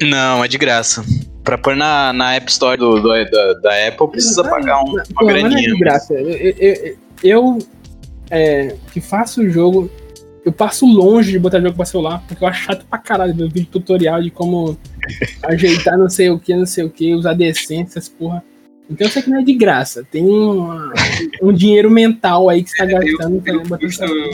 Não, 0.02 0.44
é 0.44 0.48
de 0.48 0.58
graça 0.58 1.04
pra 1.48 1.58
pôr 1.58 1.78
na, 1.78 2.12
na 2.12 2.36
App 2.36 2.50
Store 2.52 2.78
do, 2.78 3.00
do 3.00 3.08
da, 3.08 3.54
da, 3.54 3.88
Apple, 3.88 4.10
precisa 4.10 4.44
pagar 4.44 4.84
um, 4.84 4.90
uma 4.90 5.04
não, 5.22 5.28
graninha. 5.28 5.74
É 5.74 5.78
graça. 5.80 6.14
Eu, 6.14 6.28
eu, 6.30 6.98
eu 7.24 7.60
é, 8.30 8.76
que 8.92 9.00
faço 9.00 9.42
o 9.42 9.50
jogo, 9.50 9.90
eu 10.46 10.52
passo 10.52 10.86
longe 10.86 11.32
de 11.32 11.40
botar 11.40 11.62
jogo 11.62 11.78
pra 11.78 11.86
celular, 11.86 12.22
porque 12.28 12.44
eu 12.44 12.48
acho 12.50 12.66
chato 12.66 12.86
pra 12.90 13.00
caralho 13.00 13.34
ver 13.34 13.48
vídeo 13.48 13.70
tutorial 13.72 14.22
de 14.22 14.30
como 14.30 14.76
ajeitar 15.44 15.98
não 15.98 16.10
sei 16.10 16.30
o 16.30 16.38
que, 16.38 16.54
não 16.54 16.66
sei 16.66 16.84
o 16.84 16.90
que, 16.90 17.16
usar 17.16 17.38
essas 17.42 18.10
porra. 18.10 18.44
Então 18.90 19.08
eu 19.08 19.12
sei 19.12 19.22
que 19.22 19.30
não 19.30 19.40
é 19.40 19.44
de 19.44 19.54
graça. 19.56 20.06
Tem 20.12 20.26
um, 20.26 20.70
um 21.42 21.54
dinheiro 21.54 21.90
mental 21.90 22.50
aí 22.50 22.62
que 22.62 22.72
você 22.72 22.78
tá 22.78 22.84
é, 22.84 22.88
gastando. 22.88 23.42
Eu, 23.46 23.54
eu, 23.62 24.08
eu, 24.10 24.34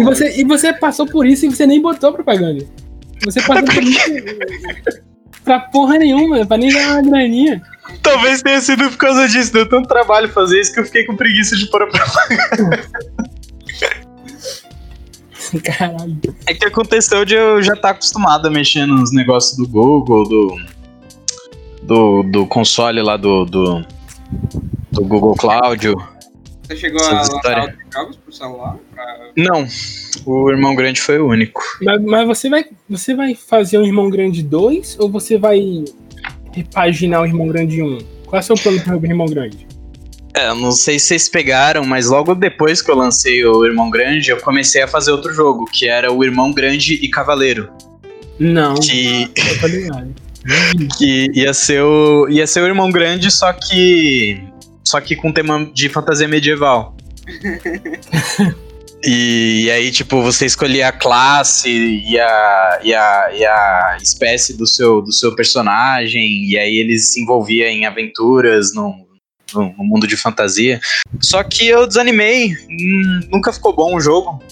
e, 0.00 0.04
você, 0.04 0.40
e 0.40 0.44
você 0.44 0.72
passou 0.72 1.06
por 1.06 1.24
isso 1.26 1.46
e 1.46 1.50
você 1.50 1.64
nem 1.64 1.80
botou 1.80 2.12
propaganda. 2.12 2.64
Você 3.24 3.40
passou 3.40 3.64
por 3.64 3.82
isso 3.84 5.02
pra 5.44 5.60
porra 5.60 5.98
nenhuma, 5.98 6.44
pra 6.46 6.56
nem 6.56 6.70
ganhar 6.70 6.94
uma 7.02 7.02
graninha. 7.02 7.60
Talvez 8.02 8.40
tenha 8.42 8.58
sido 8.60 8.88
por 8.88 8.96
causa 8.96 9.28
disso, 9.28 9.52
deu 9.52 9.68
tanto 9.68 9.86
trabalho 9.86 10.26
fazer 10.30 10.58
isso 10.60 10.72
que 10.72 10.80
eu 10.80 10.84
fiquei 10.86 11.04
com 11.04 11.14
preguiça 11.16 11.54
de 11.56 11.66
pôr 11.70 11.86
pra 11.90 12.04
Caralho. 15.62 16.18
É 16.46 16.54
que 16.54 16.64
aconteceu 16.64 17.22
de 17.24 17.34
eu 17.34 17.62
já 17.62 17.74
estar 17.74 17.88
tá 17.88 17.92
acostumado 17.94 18.46
a 18.48 18.50
mexer 18.50 18.86
nos 18.86 19.12
negócios 19.12 19.54
do 19.56 19.68
Google, 19.68 20.26
do, 20.28 20.58
do, 21.82 22.22
do 22.24 22.46
console 22.46 23.00
lá 23.02 23.16
do, 23.18 23.44
do, 23.44 23.84
do 24.90 25.04
Google 25.04 25.34
Cloud. 25.36 25.94
Você 26.66 26.76
chegou 26.76 27.02
a 27.06 27.22
pro 28.24 28.32
celular? 28.32 28.76
Pra... 28.94 29.18
Não, 29.36 29.66
o 30.26 30.50
Irmão 30.50 30.74
Grande 30.74 31.00
foi 31.00 31.18
o 31.18 31.28
único. 31.28 31.60
Mas, 31.82 32.02
mas, 32.02 32.26
você, 32.26 32.48
vai, 32.48 32.64
você 32.88 33.14
vai 33.14 33.34
fazer 33.34 33.78
o 33.78 33.84
Irmão 33.84 34.10
Grande 34.10 34.42
2 34.42 34.96
ou 34.98 35.10
você 35.10 35.38
vai 35.38 35.60
repaginar 36.52 37.20
o 37.22 37.26
Irmão 37.26 37.46
Grande 37.46 37.82
1? 37.82 37.98
Qual 38.26 38.36
é 38.40 38.42
o 38.42 38.42
seu 38.42 38.56
plano 38.56 38.80
para 38.80 38.96
o 38.96 39.04
Irmão 39.06 39.26
Grande? 39.26 39.66
É, 40.34 40.48
não 40.52 40.72
sei 40.72 40.98
se 40.98 41.06
vocês 41.06 41.28
pegaram, 41.28 41.84
mas 41.84 42.08
logo 42.10 42.34
depois 42.34 42.82
que 42.82 42.90
eu 42.90 42.96
lancei 42.96 43.44
o 43.46 43.64
Irmão 43.64 43.88
Grande, 43.88 44.30
eu 44.30 44.40
comecei 44.40 44.82
a 44.82 44.88
fazer 44.88 45.12
outro 45.12 45.32
jogo, 45.32 45.64
que 45.66 45.86
era 45.88 46.12
o 46.12 46.24
Irmão 46.24 46.52
Grande 46.52 46.94
e 46.94 47.08
Cavaleiro. 47.08 47.70
Não. 48.38 48.74
Que. 48.74 49.30
que 50.98 51.28
ia 51.32 51.54
ser, 51.54 51.82
o, 51.82 52.28
ia 52.28 52.46
ser 52.46 52.60
o 52.62 52.66
Irmão 52.66 52.90
Grande, 52.90 53.30
só 53.30 53.52
que. 53.52 54.42
Só 54.86 55.00
que 55.00 55.14
com 55.16 55.32
tema 55.32 55.70
de 55.72 55.88
fantasia 55.88 56.26
medieval. 56.28 56.94
E, 59.06 59.64
e, 59.66 59.70
aí, 59.70 59.90
tipo, 59.92 60.22
você 60.22 60.46
escolhia 60.46 60.88
a 60.88 60.92
classe 60.92 61.68
e 61.68 62.18
a, 62.18 62.80
e 62.82 62.94
a, 62.94 63.28
e 63.34 63.44
a 63.44 63.98
espécie 64.02 64.56
do 64.56 64.66
seu, 64.66 65.02
do 65.02 65.12
seu 65.12 65.36
personagem, 65.36 66.46
e 66.46 66.56
aí 66.58 66.78
ele 66.78 66.98
se 66.98 67.20
envolvia 67.20 67.68
em 67.70 67.84
aventuras 67.84 68.72
no 68.74 69.04
no 69.54 69.74
mundo 69.76 70.06
de 70.06 70.16
fantasia. 70.16 70.80
Só 71.20 71.42
que 71.44 71.68
eu 71.68 71.86
desanimei, 71.86 72.54
hum, 72.66 73.20
nunca 73.30 73.52
ficou 73.52 73.74
bom 73.76 73.94
o 73.94 74.00
jogo, 74.00 74.42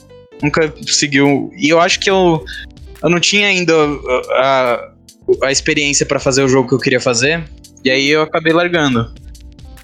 nunca 0.43 0.69
conseguiu. 0.69 1.50
E 1.57 1.71
eu 1.71 1.81
acho 1.81 1.99
que 1.99 2.11
eu, 2.11 2.45
eu 3.02 3.09
não 3.09 3.19
tinha 3.19 3.47
ainda 3.47 3.73
a, 3.75 4.09
a, 4.33 4.93
a 5.47 5.50
experiência 5.50 6.05
para 6.05 6.21
fazer 6.21 6.43
o 6.45 6.49
jogo 6.49 6.69
que 6.69 6.75
eu 6.75 6.79
queria 6.79 7.00
fazer, 7.00 7.43
e 7.83 7.91
aí 7.91 8.07
eu 8.07 8.21
acabei 8.21 8.52
largando. 8.52 9.11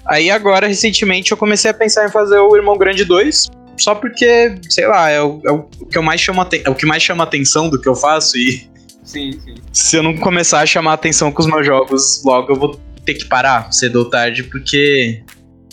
Aí 0.09 0.31
agora, 0.31 0.65
recentemente, 0.65 1.31
eu 1.31 1.37
comecei 1.37 1.69
a 1.69 1.73
pensar 1.73 2.07
em 2.07 2.09
fazer 2.11 2.39
o 2.39 2.55
Irmão 2.55 2.75
Grande 2.75 3.05
2, 3.05 3.47
só 3.77 3.93
porque, 3.93 4.55
sei 4.67 4.87
lá, 4.87 5.07
é 5.11 5.21
o, 5.21 5.39
é 5.45 5.51
o 5.51 5.61
que 5.63 5.95
eu 5.97 6.01
mais 6.01 6.19
chama, 6.19 6.47
é 6.63 6.67
o 6.67 6.73
que 6.73 6.85
mais 6.87 7.03
chama 7.03 7.23
atenção 7.23 7.69
do 7.69 7.79
que 7.79 7.87
eu 7.87 7.93
faço 7.93 8.35
e. 8.35 8.67
Sim, 9.03 9.39
sim. 9.43 9.55
Se 9.71 9.97
eu 9.97 10.03
não 10.03 10.17
começar 10.17 10.61
a 10.61 10.65
chamar 10.65 10.93
atenção 10.93 11.31
com 11.31 11.41
os 11.43 11.47
meus 11.47 11.65
jogos, 11.65 12.23
logo 12.25 12.51
eu 12.51 12.55
vou 12.55 12.79
ter 13.05 13.13
que 13.13 13.25
parar 13.25 13.71
cedo 13.71 13.97
ou 13.97 14.05
tarde, 14.09 14.43
porque 14.43 15.23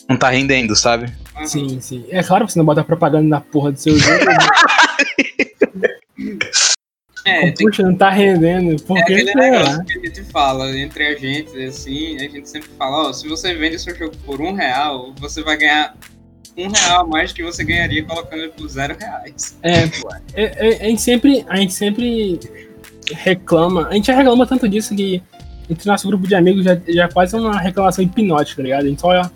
não 0.08 0.18
tá 0.18 0.28
rendendo, 0.28 0.76
sabe? 0.76 1.10
Uhum. 1.36 1.46
Sim, 1.46 1.78
sim. 1.80 2.04
É 2.10 2.22
claro 2.22 2.46
que 2.46 2.52
você 2.52 2.58
não 2.58 2.66
bota 2.66 2.84
propaganda 2.84 3.26
na 3.26 3.40
porra 3.40 3.72
do 3.72 3.78
seu 3.78 3.98
jogo. 3.98 4.24
Né? 4.26 4.36
É, 7.26 7.50
Puxa, 7.50 7.82
que... 7.82 7.82
não 7.82 7.96
tá 7.96 8.08
rendendo. 8.08 8.80
Por 8.84 8.96
é 8.96 9.02
que 9.02 9.12
aquele 9.12 9.32
será? 9.32 9.40
negócio 9.50 9.84
que 9.84 9.98
a 9.98 10.02
gente 10.02 10.22
fala 10.24 10.78
entre 10.78 11.06
a 11.08 11.14
gente, 11.16 11.64
assim, 11.64 12.14
a 12.16 12.20
gente 12.20 12.48
sempre 12.48 12.68
fala, 12.78 13.08
ó, 13.08 13.12
se 13.12 13.26
você 13.28 13.52
vende 13.52 13.78
seu 13.80 13.96
jogo 13.96 14.14
por 14.24 14.40
um 14.40 14.52
real, 14.54 15.12
você 15.18 15.42
vai 15.42 15.56
ganhar 15.56 15.96
um 16.56 16.68
real 16.68 17.00
a 17.00 17.06
mais 17.06 17.32
que 17.32 17.42
você 17.42 17.64
ganharia 17.64 18.04
colocando 18.04 18.42
ele 18.42 18.52
por 18.52 18.68
zero 18.68 18.96
reais. 18.98 19.58
É, 19.60 19.86
pô. 19.88 20.08
É, 20.34 20.68
é, 20.68 20.84
a, 20.84 20.88
gente 20.88 21.02
sempre, 21.02 21.44
a 21.48 21.56
gente 21.56 21.72
sempre 21.74 22.38
reclama, 23.12 23.88
a 23.88 23.94
gente 23.94 24.06
já 24.06 24.14
reclama 24.14 24.46
tanto 24.46 24.68
disso 24.68 24.94
que 24.94 25.20
entre 25.68 25.88
nosso 25.88 26.06
grupo 26.06 26.28
de 26.28 26.34
amigos 26.36 26.64
já, 26.64 26.76
já 26.86 27.08
é 27.08 27.36
uma 27.36 27.60
reclamação 27.60 28.04
hipnótica, 28.04 28.58
tá 28.58 28.62
ligado? 28.62 28.84
A 28.84 28.88
gente 28.88 29.00
só. 29.00 29.10
A 29.10 29.30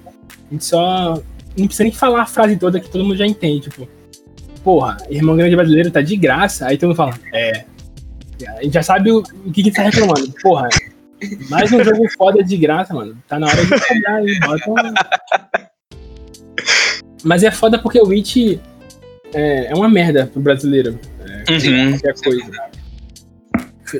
gente 0.53 0.65
só. 0.65 1.23
Não 1.59 1.67
precisa 1.67 1.83
nem 1.83 1.93
falar 1.93 2.23
a 2.23 2.27
frase 2.27 2.57
toda 2.57 2.79
que 2.79 2.89
todo 2.89 3.03
mundo 3.03 3.17
já 3.17 3.27
entende, 3.27 3.69
tipo. 3.69 3.89
Porra, 4.63 4.97
Irmão 5.11 5.37
Grande 5.37 5.57
Brasileiro 5.57 5.91
tá 5.91 6.01
de 6.01 6.17
graça. 6.17 6.67
Aí 6.69 6.79
todo 6.79 6.91
mundo 6.91 6.97
fala, 6.97 7.19
é, 7.35 7.65
a 8.49 8.63
gente 8.63 8.73
já 8.75 8.83
sabe 8.83 9.11
o, 9.11 9.19
o 9.21 9.53
que, 9.53 9.63
que 9.63 9.71
tá 9.71 9.83
reclamando. 9.83 10.33
Porra, 10.43 10.69
mais 11.49 11.71
um 11.73 11.83
jogo 11.85 12.09
foda 12.17 12.43
de 12.43 12.57
graça, 12.57 12.95
mano. 12.95 13.17
Tá 13.29 13.39
na 13.39 13.47
hora 13.47 13.65
de 13.67 13.71
cobrar 13.81 14.15
aí, 14.15 14.41
bota. 14.41 15.71
Mas 17.23 17.43
é 17.43 17.51
foda 17.51 17.79
porque 17.79 17.99
o 18.01 18.07
Witch 18.07 18.59
é, 19.35 19.67
é 19.67 19.75
uma 19.75 19.89
merda 19.89 20.27
pro 20.27 20.41
brasileiro. 20.41 20.99
É, 21.47 21.51
uhum. 21.53 21.91
Qualquer 21.93 22.15
coisa. 22.23 22.71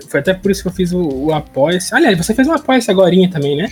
Foi 0.09 0.21
até 0.21 0.33
por 0.33 0.51
isso 0.51 0.63
que 0.63 0.69
eu 0.69 0.73
fiz 0.73 0.93
o, 0.93 1.03
o 1.03 1.35
Apoia-se. 1.35 1.95
Aliás, 1.95 2.17
você 2.17 2.33
fez 2.33 2.47
um 2.49 2.53
Apoia-se 2.53 2.87
também, 3.31 3.57
né? 3.57 3.69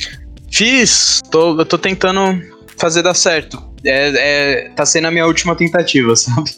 Fiz! 0.50 1.20
Tô, 1.30 1.58
eu 1.58 1.64
tô 1.64 1.78
tentando 1.78 2.42
fazer 2.76 3.02
dar 3.02 3.14
certo. 3.14 3.62
É, 3.84 4.08
é, 4.08 4.68
tá 4.70 4.84
sendo 4.84 5.06
a 5.06 5.10
minha 5.10 5.25
última 5.26 5.54
tentativa, 5.54 6.16
sabe? 6.16 6.50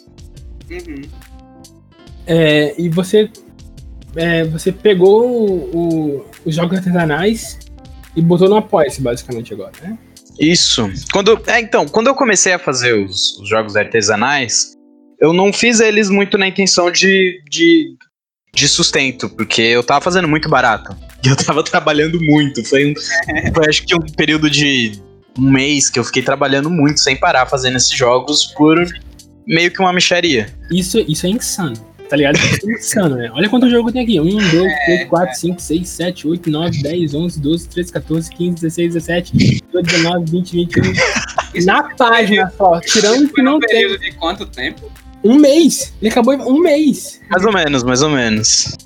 Uhum. 0.70 1.02
É, 2.26 2.74
e 2.78 2.88
você 2.88 3.30
é, 4.16 4.44
você 4.44 4.72
pegou 4.72 5.26
o, 5.28 5.76
o, 5.76 6.24
os 6.44 6.54
jogos 6.54 6.78
artesanais 6.78 7.58
e 8.16 8.20
botou 8.22 8.48
no 8.48 8.56
Apoia-se, 8.56 9.00
basicamente, 9.00 9.52
agora, 9.52 9.72
né? 9.82 9.98
Isso. 10.38 10.90
Quando, 11.12 11.40
é, 11.46 11.60
então, 11.60 11.86
quando 11.86 12.06
eu 12.06 12.14
comecei 12.14 12.52
a 12.52 12.58
fazer 12.58 12.94
os, 12.94 13.38
os, 13.38 13.48
jogos 13.48 13.76
artesanais, 13.76 14.72
eu 15.20 15.32
não 15.32 15.52
fiz 15.52 15.80
eles 15.80 16.08
muito 16.08 16.38
na 16.38 16.48
intenção 16.48 16.90
de, 16.90 17.42
de, 17.48 17.94
de 18.54 18.68
sustento, 18.68 19.28
porque 19.28 19.60
eu 19.62 19.82
tava 19.82 20.00
fazendo 20.00 20.26
muito 20.26 20.48
barato. 20.48 20.96
E 21.24 21.28
eu 21.28 21.36
tava 21.36 21.62
trabalhando 21.62 22.20
muito. 22.20 22.64
Foi, 22.64 22.90
um, 22.90 22.94
foi 23.54 23.68
acho 23.68 23.84
que 23.86 23.94
um 23.94 24.00
período 24.00 24.48
de 24.50 24.98
um 25.38 25.50
mês 25.50 25.90
que 25.90 25.98
eu 25.98 26.04
fiquei 26.04 26.22
trabalhando 26.22 26.68
muito 26.70 27.00
sem 27.00 27.14
parar 27.16 27.46
fazendo 27.46 27.76
esses 27.76 27.90
jogos 27.92 28.46
por 28.56 28.76
meio 29.46 29.70
que 29.70 29.80
uma 29.80 29.92
mexeria. 29.92 30.48
Isso, 30.70 30.98
isso 31.06 31.26
é 31.26 31.28
insano 31.28 31.89
tá 32.10 32.16
ligado? 32.16 32.36
Insano, 32.64 33.08
tipo, 33.10 33.18
né? 33.18 33.30
Olha 33.32 33.48
quanto 33.48 33.70
jogo 33.70 33.90
tem 33.92 34.02
aqui. 34.02 34.20
1, 34.20 34.24
2, 34.28 34.50
3, 34.86 35.04
4, 35.08 35.38
5, 35.40 35.62
6, 35.62 35.88
7, 35.88 36.28
8, 36.28 36.50
9, 36.50 36.82
10, 36.82 37.14
11, 37.14 37.40
12, 37.40 37.68
13, 37.68 37.92
14, 37.92 38.30
15, 38.30 38.50
16, 38.62 38.94
17, 38.94 39.36
18, 39.36 39.82
19, 39.86 40.30
20, 40.32 40.52
21. 40.52 40.82
Isso 41.54 41.66
na 41.66 41.82
página 41.94 42.52
só, 42.58 42.80
tirando 42.80 43.32
que 43.32 43.40
não 43.40 43.60
tem. 43.60 43.68
período 43.80 43.98
de 44.00 44.10
quanto 44.16 44.44
tempo? 44.44 44.90
Um 45.22 45.36
mês. 45.36 45.94
Ele 46.02 46.10
acabou 46.10 46.34
em 46.34 46.40
um 46.40 46.58
mês. 46.60 47.20
Mais 47.30 47.44
ou 47.44 47.52
menos, 47.52 47.82
mais 47.84 48.02
ou 48.02 48.10
menos. 48.10 48.76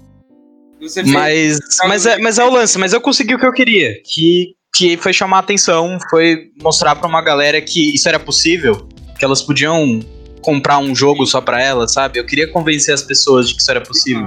Mas, 1.06 1.58
tá 1.78 1.88
mas, 1.88 2.04
é, 2.04 2.18
mas 2.18 2.38
é 2.38 2.44
o 2.44 2.50
lance, 2.50 2.78
mas 2.78 2.92
eu 2.92 3.00
consegui 3.00 3.34
o 3.34 3.38
que 3.38 3.46
eu 3.46 3.52
queria. 3.54 3.94
Que, 4.04 4.48
que 4.76 4.98
foi 4.98 5.14
chamar 5.14 5.38
a 5.38 5.40
atenção, 5.40 5.98
foi 6.10 6.50
mostrar 6.62 6.94
pra 6.94 7.08
uma 7.08 7.22
galera 7.22 7.58
que 7.62 7.94
isso 7.94 8.06
era 8.06 8.18
possível, 8.20 8.86
que 9.18 9.24
elas 9.24 9.40
podiam 9.40 10.00
comprar 10.44 10.78
um 10.78 10.94
jogo 10.94 11.24
só 11.26 11.40
para 11.40 11.60
ela, 11.60 11.88
sabe? 11.88 12.18
Eu 12.20 12.26
queria 12.26 12.46
convencer 12.46 12.92
as 12.94 13.02
pessoas 13.02 13.48
de 13.48 13.54
que 13.54 13.62
isso 13.62 13.70
era 13.70 13.80
possível. 13.80 14.26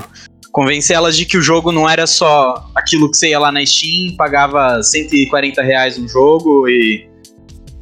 Convencer 0.51 0.95
elas 0.95 1.15
de 1.15 1.25
que 1.27 1.37
o 1.37 1.41
jogo 1.41 1.71
não 1.71 1.87
era 1.87 2.07
só 2.07 2.67
aquilo 2.75 3.09
que 3.11 3.15
você 3.15 3.29
ia 3.29 3.39
lá 3.39 3.51
na 3.51 3.63
Steam, 3.63 4.15
pagava 4.17 4.81
140 4.81 5.61
reais 5.61 5.99
um 5.99 6.07
jogo 6.07 6.67
e, 6.67 7.07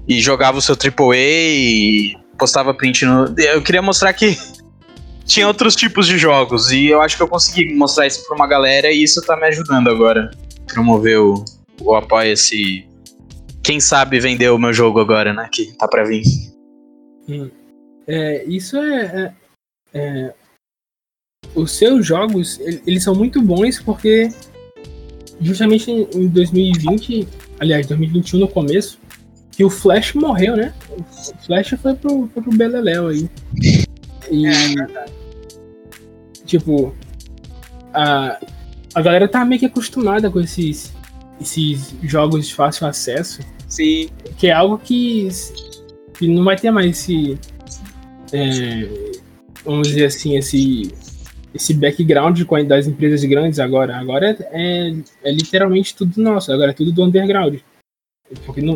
e 0.07 0.19
jogava 0.19 0.57
o 0.57 0.61
seu 0.61 0.75
AAA 0.75 1.15
e 1.15 2.15
postava 2.37 2.73
print 2.73 3.05
no. 3.05 3.33
Eu 3.39 3.61
queria 3.61 3.81
mostrar 3.81 4.11
que 4.11 4.37
tinha 5.25 5.47
outros 5.47 5.73
tipos 5.73 6.05
de 6.05 6.17
jogos 6.17 6.71
e 6.73 6.87
eu 6.87 7.01
acho 7.01 7.15
que 7.15 7.23
eu 7.23 7.27
consegui 7.29 7.73
mostrar 7.73 8.05
isso 8.07 8.27
pra 8.27 8.35
uma 8.35 8.47
galera 8.47 8.91
e 8.91 9.01
isso 9.03 9.21
tá 9.21 9.37
me 9.37 9.45
ajudando 9.45 9.89
agora. 9.89 10.29
Promover 10.67 11.21
o, 11.21 11.45
o 11.79 11.95
Apoia-se. 11.95 12.85
Quem 13.63 13.79
sabe 13.79 14.19
vender 14.19 14.49
o 14.49 14.57
meu 14.57 14.73
jogo 14.73 14.99
agora, 14.99 15.31
né? 15.33 15.47
Que 15.51 15.71
tá 15.77 15.87
pra 15.87 16.03
vir. 16.03 16.23
Hum. 17.29 17.49
É, 18.07 18.43
isso 18.45 18.77
é, 18.77 19.33
é, 19.93 19.97
é, 19.97 20.33
Os 21.55 21.71
seus 21.71 22.05
jogos, 22.05 22.59
eles 22.85 23.03
são 23.03 23.15
muito 23.15 23.41
bons 23.41 23.79
porque 23.81 24.29
justamente 25.41 25.91
em 25.91 26.27
2020, 26.27 27.27
aliás, 27.59 27.87
2021 27.87 28.39
no 28.39 28.47
começo, 28.47 28.99
que 29.51 29.63
o 29.63 29.69
Flash 29.69 30.13
morreu, 30.13 30.55
né? 30.55 30.73
O 30.89 31.03
Flash 31.45 31.75
foi 31.81 31.95
pro, 31.95 32.27
foi 32.33 32.43
pro 32.43 32.51
Beleléu 32.57 33.07
aí. 33.07 33.29
E. 34.31 34.47
É, 34.47 34.51
é 34.51 35.05
tipo. 36.45 36.93
A, 37.93 38.37
a 38.93 39.01
galera 39.01 39.27
tá 39.27 39.45
meio 39.45 39.59
que 39.59 39.65
acostumada 39.65 40.29
com 40.29 40.41
esses, 40.41 40.93
esses 41.39 41.95
jogos 42.03 42.47
de 42.49 42.53
fácil 42.53 42.85
acesso. 42.85 43.41
Sim. 43.69 44.09
Que 44.37 44.47
é 44.47 44.51
algo 44.51 44.77
que, 44.77 45.29
que 46.19 46.27
não 46.27 46.43
vai 46.43 46.57
ter 46.57 46.71
mais 46.71 46.87
esse 46.87 47.39
é, 48.35 48.87
vamos 49.63 49.87
dizer 49.87 50.05
assim, 50.05 50.35
esse, 50.37 50.91
esse 51.53 51.73
background 51.73 52.39
das 52.67 52.87
empresas 52.87 53.23
grandes 53.23 53.59
agora. 53.59 53.95
Agora 53.97 54.35
é, 54.51 54.93
é 55.23 55.31
literalmente 55.31 55.95
tudo 55.95 56.21
nosso, 56.21 56.51
agora 56.51 56.71
é 56.71 56.73
tudo 56.73 56.91
do 56.91 57.03
underground. 57.03 57.55
Porque 58.45 58.61
não, 58.61 58.75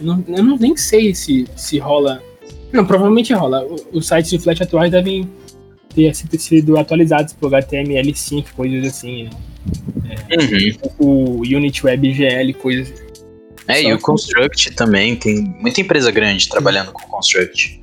não, 0.00 0.22
eu 0.28 0.42
não, 0.42 0.58
nem 0.58 0.76
sei 0.76 1.14
se, 1.14 1.46
se 1.56 1.78
rola. 1.78 2.22
Não, 2.72 2.84
provavelmente 2.84 3.32
rola. 3.32 3.64
Os 3.92 4.06
sites 4.06 4.30
de 4.30 4.38
Flash 4.38 4.60
atuais 4.60 4.90
devem 4.90 5.30
ter 5.94 6.14
sido 6.14 6.76
atualizados 6.76 7.32
por 7.32 7.50
HTML5, 7.52 8.52
coisas 8.54 8.86
assim. 8.92 9.24
Né? 9.24 9.30
É, 10.28 10.98
uhum. 11.00 11.40
O 11.40 11.40
Unity 11.40 11.86
Web 11.86 12.12
GL, 12.12 12.52
coisas. 12.54 12.92
É, 13.68 13.82
Só 13.82 13.88
e 13.88 13.92
o 13.92 13.98
Construct 14.00 14.70
que... 14.70 14.74
também. 14.74 15.16
Tem 15.16 15.42
muita 15.60 15.80
empresa 15.80 16.10
grande 16.10 16.48
trabalhando 16.48 16.92
com 16.92 17.06
Construct. 17.08 17.80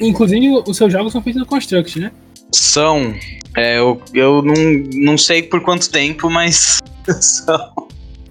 Inclusive, 0.00 0.62
os 0.66 0.76
seus 0.76 0.92
jogos 0.92 1.12
são 1.12 1.20
feitos 1.22 1.40
no 1.40 1.46
Construct, 1.46 1.98
né? 1.98 2.12
São. 2.54 3.14
É, 3.56 3.78
eu 3.78 4.00
eu 4.14 4.42
não, 4.42 4.54
não 4.94 5.18
sei 5.18 5.42
por 5.42 5.60
quanto 5.62 5.90
tempo, 5.90 6.30
mas 6.30 6.78
são. 7.20 7.72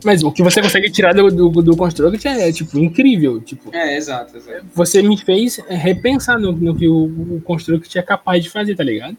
Mas 0.04 0.24
o 0.24 0.32
que 0.32 0.42
você 0.42 0.62
consegue 0.64 0.90
tirar 0.90 1.14
do, 1.14 1.30
do, 1.30 1.62
do 1.62 1.76
Construct 1.76 2.28
é, 2.28 2.52
tipo, 2.52 2.80
incrível. 2.80 3.40
Tipo, 3.42 3.70
é, 3.76 3.98
exato, 3.98 4.36
exato. 4.36 4.66
Você 4.74 5.02
me 5.04 5.16
fez 5.18 5.60
é, 5.68 5.76
repensar 5.76 6.40
no, 6.40 6.52
no 6.54 6.76
que 6.76 6.88
o, 6.88 7.36
o 7.36 7.42
Construct 7.42 7.98
é 8.00 8.02
capaz 8.02 8.44
de 8.44 8.50
fazer, 8.50 8.76
tá 8.76 8.84
ligado? 8.84 9.16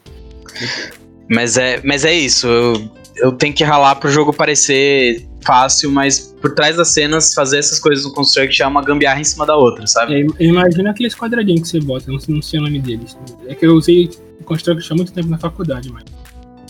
Mas 1.29 1.57
é, 1.57 1.79
mas 1.85 2.03
é 2.03 2.13
isso. 2.13 2.47
Eu 2.47 2.89
eu 3.17 3.31
tenho 3.31 3.53
que 3.53 3.63
ralar 3.63 3.95
pro 3.95 4.09
jogo 4.09 4.33
parecer 4.33 5.27
fácil, 5.45 5.91
mas 5.91 6.33
por 6.41 6.53
trás 6.55 6.77
das 6.77 6.87
cenas, 6.89 7.33
fazer 7.33 7.57
essas 7.57 7.79
coisas 7.79 8.03
no 8.05 8.13
Construct 8.13 8.61
é 8.61 8.67
uma 8.67 8.81
gambiarra 8.81 9.19
em 9.19 9.23
cima 9.23 9.45
da 9.45 9.55
outra, 9.55 9.85
sabe? 9.85 10.25
É, 10.39 10.43
imagina 10.43 10.91
aqueles 10.91 11.13
quadradinhos 11.13 11.61
que 11.63 11.67
você 11.67 11.79
bota, 11.81 12.11
não, 12.11 12.17
não 12.27 12.41
sei 12.41 12.59
o 12.59 12.63
nome 12.63 12.79
deles. 12.79 13.17
É 13.47 13.53
que 13.53 13.65
eu 13.65 13.75
usei 13.75 14.09
Construct 14.45 14.91
há 14.91 14.95
muito 14.95 15.13
tempo 15.13 15.27
na 15.29 15.37
faculdade, 15.37 15.91
mas. 15.91 16.05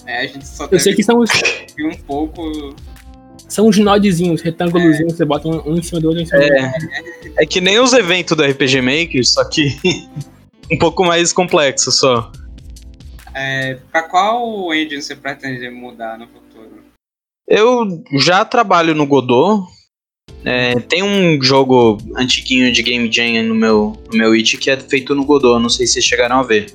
É, 0.05 0.21
a 0.21 0.27
gente 0.27 0.47
só 0.47 0.67
Eu 0.69 0.79
sei 0.79 0.93
que 0.95 1.03
são 1.03 1.19
os. 1.19 1.29
um 1.79 1.95
pouco. 2.05 2.75
São 3.47 3.67
os 3.67 3.77
nodezinhos, 3.77 4.41
retângulos 4.41 4.95
é. 4.95 4.97
que 4.97 5.03
você 5.05 5.23
bota 5.25 5.47
um, 5.47 5.73
um, 5.73 5.77
em 5.77 5.81
cima 5.83 6.01
do 6.01 6.07
outro 6.07 6.23
em 6.23 6.25
cima 6.25 6.43
é. 6.43 6.47
do 6.47 6.65
outro. 6.65 6.89
É 7.37 7.45
que 7.45 7.61
nem 7.61 7.79
os 7.79 7.93
eventos 7.93 8.35
do 8.35 8.43
RPG 8.43 8.81
Maker, 8.81 9.23
só 9.23 9.43
que 9.47 9.77
um 10.71 10.77
pouco 10.77 11.03
mais 11.05 11.31
complexo 11.31 11.91
só. 11.91 12.31
É, 13.35 13.79
para 13.91 14.03
qual 14.03 14.73
engine 14.73 15.01
você 15.01 15.15
pretende 15.15 15.67
mudar 15.69 16.17
no 16.19 16.27
futuro? 16.27 16.83
Eu 17.47 18.03
já 18.19 18.45
trabalho 18.45 18.93
no 18.93 19.07
Godot. 19.07 19.63
É, 20.45 20.75
tem 20.81 21.01
um 21.03 21.41
jogo 21.41 21.97
antiguinho 22.15 22.71
de 22.71 22.83
Game 22.83 23.11
Jam 23.11 23.43
no 23.43 23.55
meu, 23.55 23.97
no 24.11 24.17
meu 24.17 24.35
itch 24.35 24.55
que 24.57 24.69
é 24.69 24.77
feito 24.79 25.15
no 25.15 25.25
Godot, 25.25 25.61
não 25.61 25.69
sei 25.69 25.87
se 25.87 25.93
vocês 25.93 26.05
chegaram 26.05 26.39
a 26.39 26.43
ver. 26.43 26.73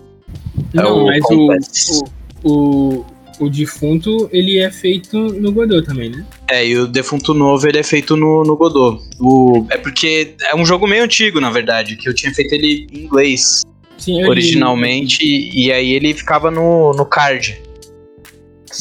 É 0.75 0.77
não, 0.77 1.11
é 1.11 1.19
o 1.31 1.47
mas 1.47 2.03
o, 2.45 2.47
o, 2.47 2.95
o, 3.41 3.45
o 3.47 3.51
defunto 3.51 4.29
ele 4.33 4.59
é 4.59 4.71
feito 4.71 5.17
no 5.17 5.53
Godot 5.53 5.87
também, 5.87 6.11
né? 6.11 6.27
É, 6.51 6.67
e 6.67 6.77
o 6.77 6.87
defunto 6.87 7.33
novo 7.33 7.67
ele 7.69 7.79
é 7.79 7.83
feito 7.83 8.17
no, 8.17 8.43
no 8.43 8.57
Godot. 8.57 9.01
O, 9.21 9.67
é 9.71 9.77
porque 9.79 10.35
é 10.51 10.57
um 10.57 10.67
jogo 10.67 10.87
meio 10.87 11.05
antigo, 11.05 11.41
na 11.41 11.51
verdade, 11.51 11.97
que 11.97 12.09
eu 12.09 12.15
tinha 12.15 12.33
feito 12.35 12.53
ele 12.55 12.87
em 12.93 13.05
inglês. 13.05 13.63
Sim, 13.99 14.25
originalmente, 14.25 15.19
li. 15.25 15.67
e 15.67 15.73
aí 15.73 15.93
ele 15.93 16.15
ficava 16.15 16.51
no, 16.51 16.93
no 16.93 17.05
card. 17.05 17.61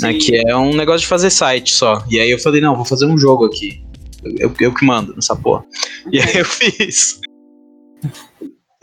Né, 0.02 0.14
que 0.14 0.36
é 0.46 0.56
um 0.56 0.76
negócio 0.76 1.02
de 1.02 1.08
fazer 1.08 1.30
site 1.30 1.74
só. 1.74 2.04
E 2.10 2.20
aí 2.20 2.30
eu 2.30 2.38
falei, 2.40 2.62
não, 2.62 2.76
vou 2.76 2.86
fazer 2.86 3.06
um 3.06 3.18
jogo 3.18 3.46
aqui. 3.46 3.82
Eu, 4.38 4.54
eu 4.60 4.74
que 4.74 4.86
mando 4.86 5.16
nessa 5.16 5.36
porra. 5.36 5.64
E 6.12 6.20
aí 6.22 6.38
eu 6.38 6.46
fiz. 6.46 7.20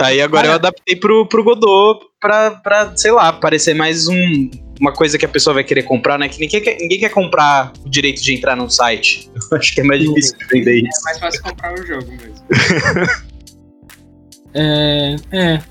Aí 0.01 0.21
agora 0.21 0.49
eu 0.49 0.53
adaptei 0.55 0.97
pro, 0.97 1.27
pro 1.27 1.45
Godot 1.45 2.01
pra, 2.21 2.51
pra, 2.53 2.97
sei 2.97 3.13
lá, 3.13 3.33
parecer 3.35 3.75
mais 3.75 4.09
um, 4.09 4.51
uma 4.81 4.93
coisa 4.93 5.17
que 5.19 5.25
a 5.25 5.29
pessoa 5.29 5.55
vai 5.55 5.63
querer 5.63 5.83
comprar, 5.85 6.19
né? 6.19 6.29
Que 6.29 6.41
ninguém 6.41 6.61
quer, 6.61 6.79
ninguém 6.81 6.99
quer 6.99 7.11
comprar 7.11 7.73
o 7.85 7.89
direito 7.89 8.21
de 8.23 8.35
entrar 8.35 8.57
num 8.57 8.69
site. 8.71 9.31
Eu 9.53 9.59
acho 9.59 9.75
que 9.75 9.81
é 9.83 9.85
mais 9.85 10.01
difícil 10.01 10.37
de 10.39 10.47
vender 10.47 10.79
é 10.81 10.89
isso. 10.89 11.01
É 11.01 11.05
mais 11.05 11.19
fácil 11.19 11.43
comprar 11.43 11.75
o 11.75 11.87
jogo 11.87 12.11
mesmo. 12.11 12.45
é, 14.55 15.17
é, 15.31 15.63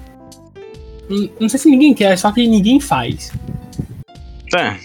não 1.40 1.50
sei 1.50 1.60
se 1.60 1.70
ninguém 1.70 1.94
quer, 1.94 2.18
só 2.18 2.32
que 2.32 2.48
ninguém 2.48 2.80
faz. 2.80 3.32
É. 4.56 4.78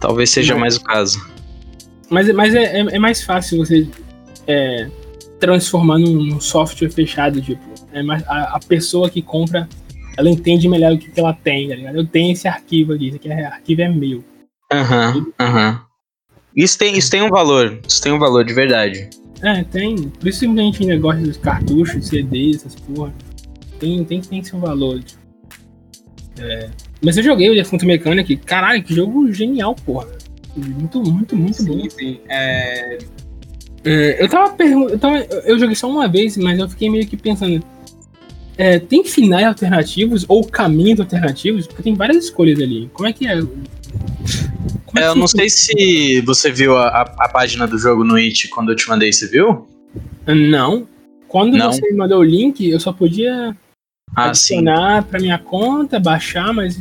Talvez 0.00 0.30
seja 0.30 0.54
mais 0.56 0.76
o 0.76 0.82
caso. 0.82 1.24
Mas, 2.10 2.32
mas 2.34 2.54
é, 2.54 2.80
é, 2.80 2.80
é 2.80 2.98
mais 2.98 3.22
fácil 3.24 3.58
você 3.58 3.88
é, 4.46 4.90
transformar 5.40 5.98
num, 5.98 6.12
num, 6.24 6.40
software 6.40 6.90
fechado, 6.90 7.40
tipo. 7.40 7.62
É 7.92 8.02
mais, 8.02 8.22
a, 8.28 8.56
a, 8.56 8.60
pessoa 8.60 9.08
que 9.08 9.22
compra, 9.22 9.68
ela 10.18 10.28
entende 10.28 10.68
melhor 10.68 10.92
o 10.92 10.98
que, 10.98 11.10
que 11.10 11.20
ela 11.20 11.32
tem, 11.32 11.68
tá 11.68 11.74
ligado? 11.76 11.96
Eu 11.96 12.06
tenho 12.06 12.32
esse 12.32 12.46
arquivo 12.46 12.92
aqui, 12.92 13.08
esse 13.08 13.16
aqui 13.18 13.28
é, 13.30 13.46
arquivo 13.46 13.82
é 13.82 13.88
meu. 13.88 14.22
Aham, 14.72 15.14
uhum, 15.16 15.32
aham. 15.40 15.70
Uhum. 15.70 15.78
Isso 16.56 16.78
tem, 16.78 16.96
isso 16.98 17.10
tem 17.10 17.22
um 17.22 17.30
valor, 17.30 17.80
isso 17.88 18.02
tem 18.02 18.12
um 18.12 18.18
valor 18.18 18.44
de 18.44 18.52
verdade. 18.52 19.08
É, 19.42 19.64
tem. 19.64 19.96
Por 20.08 20.28
isso 20.28 20.40
que 20.40 20.46
a 20.46 20.62
gente 20.62 20.84
negócio 20.84 21.22
dos 21.22 21.36
cartuchos, 21.38 22.06
CDs, 22.08 22.56
essas 22.66 22.74
porra. 22.74 23.12
Tem, 23.78 24.04
tem, 24.04 24.20
tem 24.20 24.42
seu 24.44 24.58
valor. 24.58 25.02
Tipo, 25.02 25.20
é. 26.38 26.70
Mas 27.02 27.16
eu 27.16 27.22
joguei 27.22 27.50
o 27.50 27.54
Defunto 27.54 27.86
Mechanic. 27.86 28.36
Caralho, 28.44 28.82
que 28.82 28.94
jogo 28.94 29.30
genial, 29.32 29.74
porra. 29.74 30.08
Muito, 30.56 31.02
muito, 31.02 31.36
muito 31.36 31.62
sim, 31.62 31.66
bom. 31.66 31.90
Sim. 31.90 32.20
É... 32.28 32.98
É, 33.86 34.22
eu 34.22 34.28
tava 34.28 34.52
perguntando. 34.54 35.16
Eu, 35.18 35.38
eu, 35.40 35.58
joguei 35.58 35.74
só 35.76 35.90
uma 35.90 36.08
vez, 36.08 36.36
mas 36.38 36.58
eu 36.58 36.66
fiquei 36.68 36.88
meio 36.88 37.06
que 37.06 37.18
pensando. 37.18 37.62
É, 38.56 38.78
tem 38.78 39.04
finais 39.04 39.46
alternativos 39.46 40.24
ou 40.26 40.46
caminhos 40.46 41.00
alternativos? 41.00 41.66
Porque 41.66 41.82
tem 41.82 41.94
várias 41.94 42.16
escolhas 42.24 42.58
ali. 42.60 42.88
Como 42.94 43.06
é 43.06 43.12
que 43.12 43.26
é? 43.26 43.32
é, 43.40 45.00
é 45.00 45.06
eu 45.08 45.14
não 45.14 45.26
sei 45.26 45.50
se 45.50 46.22
você 46.22 46.50
viu 46.50 46.74
a, 46.78 46.86
a, 46.88 47.00
a, 47.02 47.28
página 47.28 47.66
do 47.66 47.76
jogo 47.76 48.04
no 48.04 48.14
It 48.14 48.48
quando 48.48 48.70
eu 48.72 48.76
te 48.76 48.88
mandei, 48.88 49.12
você 49.12 49.26
viu? 49.28 49.68
Não. 50.26 50.88
Quando 51.28 51.54
não. 51.54 51.70
você 51.70 51.82
me 51.90 51.94
mandou 51.98 52.20
o 52.20 52.22
link, 52.22 52.66
eu 52.66 52.80
só 52.80 52.90
podia 52.90 53.54
ah, 54.16 55.02
para 55.02 55.18
minha 55.20 55.38
conta, 55.38 55.98
baixar, 55.98 56.52
mas 56.52 56.80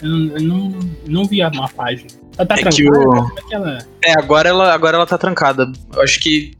eu 0.00 0.08
não, 0.40 0.72
não, 1.06 1.22
vi 1.24 1.38
vi 1.38 1.42
uma 1.58 1.68
página. 1.68 2.10
Ela 2.36 2.46
tá 2.46 2.54
é 2.54 2.58
trancada? 2.58 3.88
O... 3.88 4.06
É, 4.06 4.12
agora 4.16 4.48
ela, 4.48 4.72
agora 4.72 4.96
ela 4.96 5.06
tá 5.06 5.18
trancada. 5.18 5.70
Eu 5.94 6.02
acho 6.02 6.20
que 6.20 6.52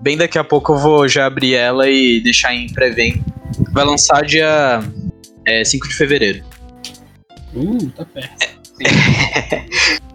bem 0.00 0.16
daqui 0.16 0.38
a 0.38 0.44
pouco 0.44 0.72
eu 0.72 0.78
vou 0.78 1.08
já 1.08 1.26
abrir 1.26 1.54
ela 1.54 1.88
e 1.88 2.20
deixar 2.20 2.52
em 2.52 2.72
pré-venda. 2.72 3.20
Vai 3.72 3.84
lançar 3.84 4.24
dia 4.24 4.82
é, 5.46 5.62
5 5.64 5.88
de 5.88 5.94
fevereiro. 5.94 6.44
Uh, 7.54 7.88
tá 7.90 8.04
perto. 8.04 8.50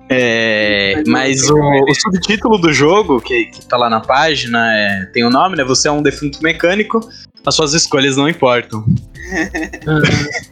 é, 0.09 1.01
mas 1.07 1.49
o, 1.49 1.55
o, 1.57 1.95
subtítulo 1.95 2.57
do 2.57 2.73
jogo, 2.73 3.21
que, 3.21 3.45
que 3.45 3.65
tá 3.65 3.77
lá 3.77 3.89
na 3.89 4.01
página, 4.01 4.57
é, 4.73 5.05
tem 5.13 5.23
o 5.23 5.27
um 5.27 5.29
nome, 5.29 5.55
né? 5.55 5.63
Você 5.63 5.87
é 5.87 5.91
um 5.91 6.01
defunto 6.01 6.41
mecânico 6.41 6.99
as 7.47 7.53
suas 7.55 7.73
escolhas 7.73 8.17
não 8.17 8.27
importam. 8.27 8.83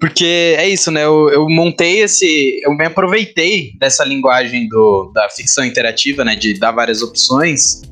Porque 0.00 0.54
é 0.56 0.68
isso, 0.68 0.92
né? 0.92 1.04
Eu, 1.04 1.28
eu, 1.28 1.48
montei 1.48 2.02
esse. 2.02 2.60
Eu 2.64 2.72
me 2.72 2.86
aproveitei 2.86 3.72
dessa 3.80 4.04
linguagem 4.04 4.68
do, 4.68 5.10
da 5.12 5.28
ficção 5.28 5.64
interativa, 5.64 6.24
né? 6.24 6.36
De 6.36 6.54
dar 6.54 6.70
várias 6.70 7.02
opções. 7.02 7.82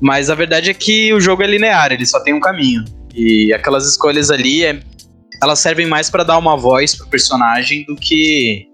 Mas 0.00 0.30
a 0.30 0.34
verdade 0.34 0.70
é 0.70 0.74
que 0.74 1.12
o 1.12 1.20
jogo 1.20 1.42
é 1.42 1.46
linear, 1.46 1.92
ele 1.92 2.06
só 2.06 2.18
tem 2.20 2.32
um 2.32 2.40
caminho. 2.40 2.82
E 3.14 3.52
aquelas 3.52 3.86
escolhas 3.86 4.30
ali, 4.30 4.64
é, 4.64 4.80
elas 5.42 5.58
servem 5.58 5.84
mais 5.86 6.08
para 6.08 6.24
dar 6.24 6.38
uma 6.38 6.56
voz 6.56 6.94
pro 6.94 7.06
personagem 7.08 7.84
do 7.84 7.94
que 7.94 8.66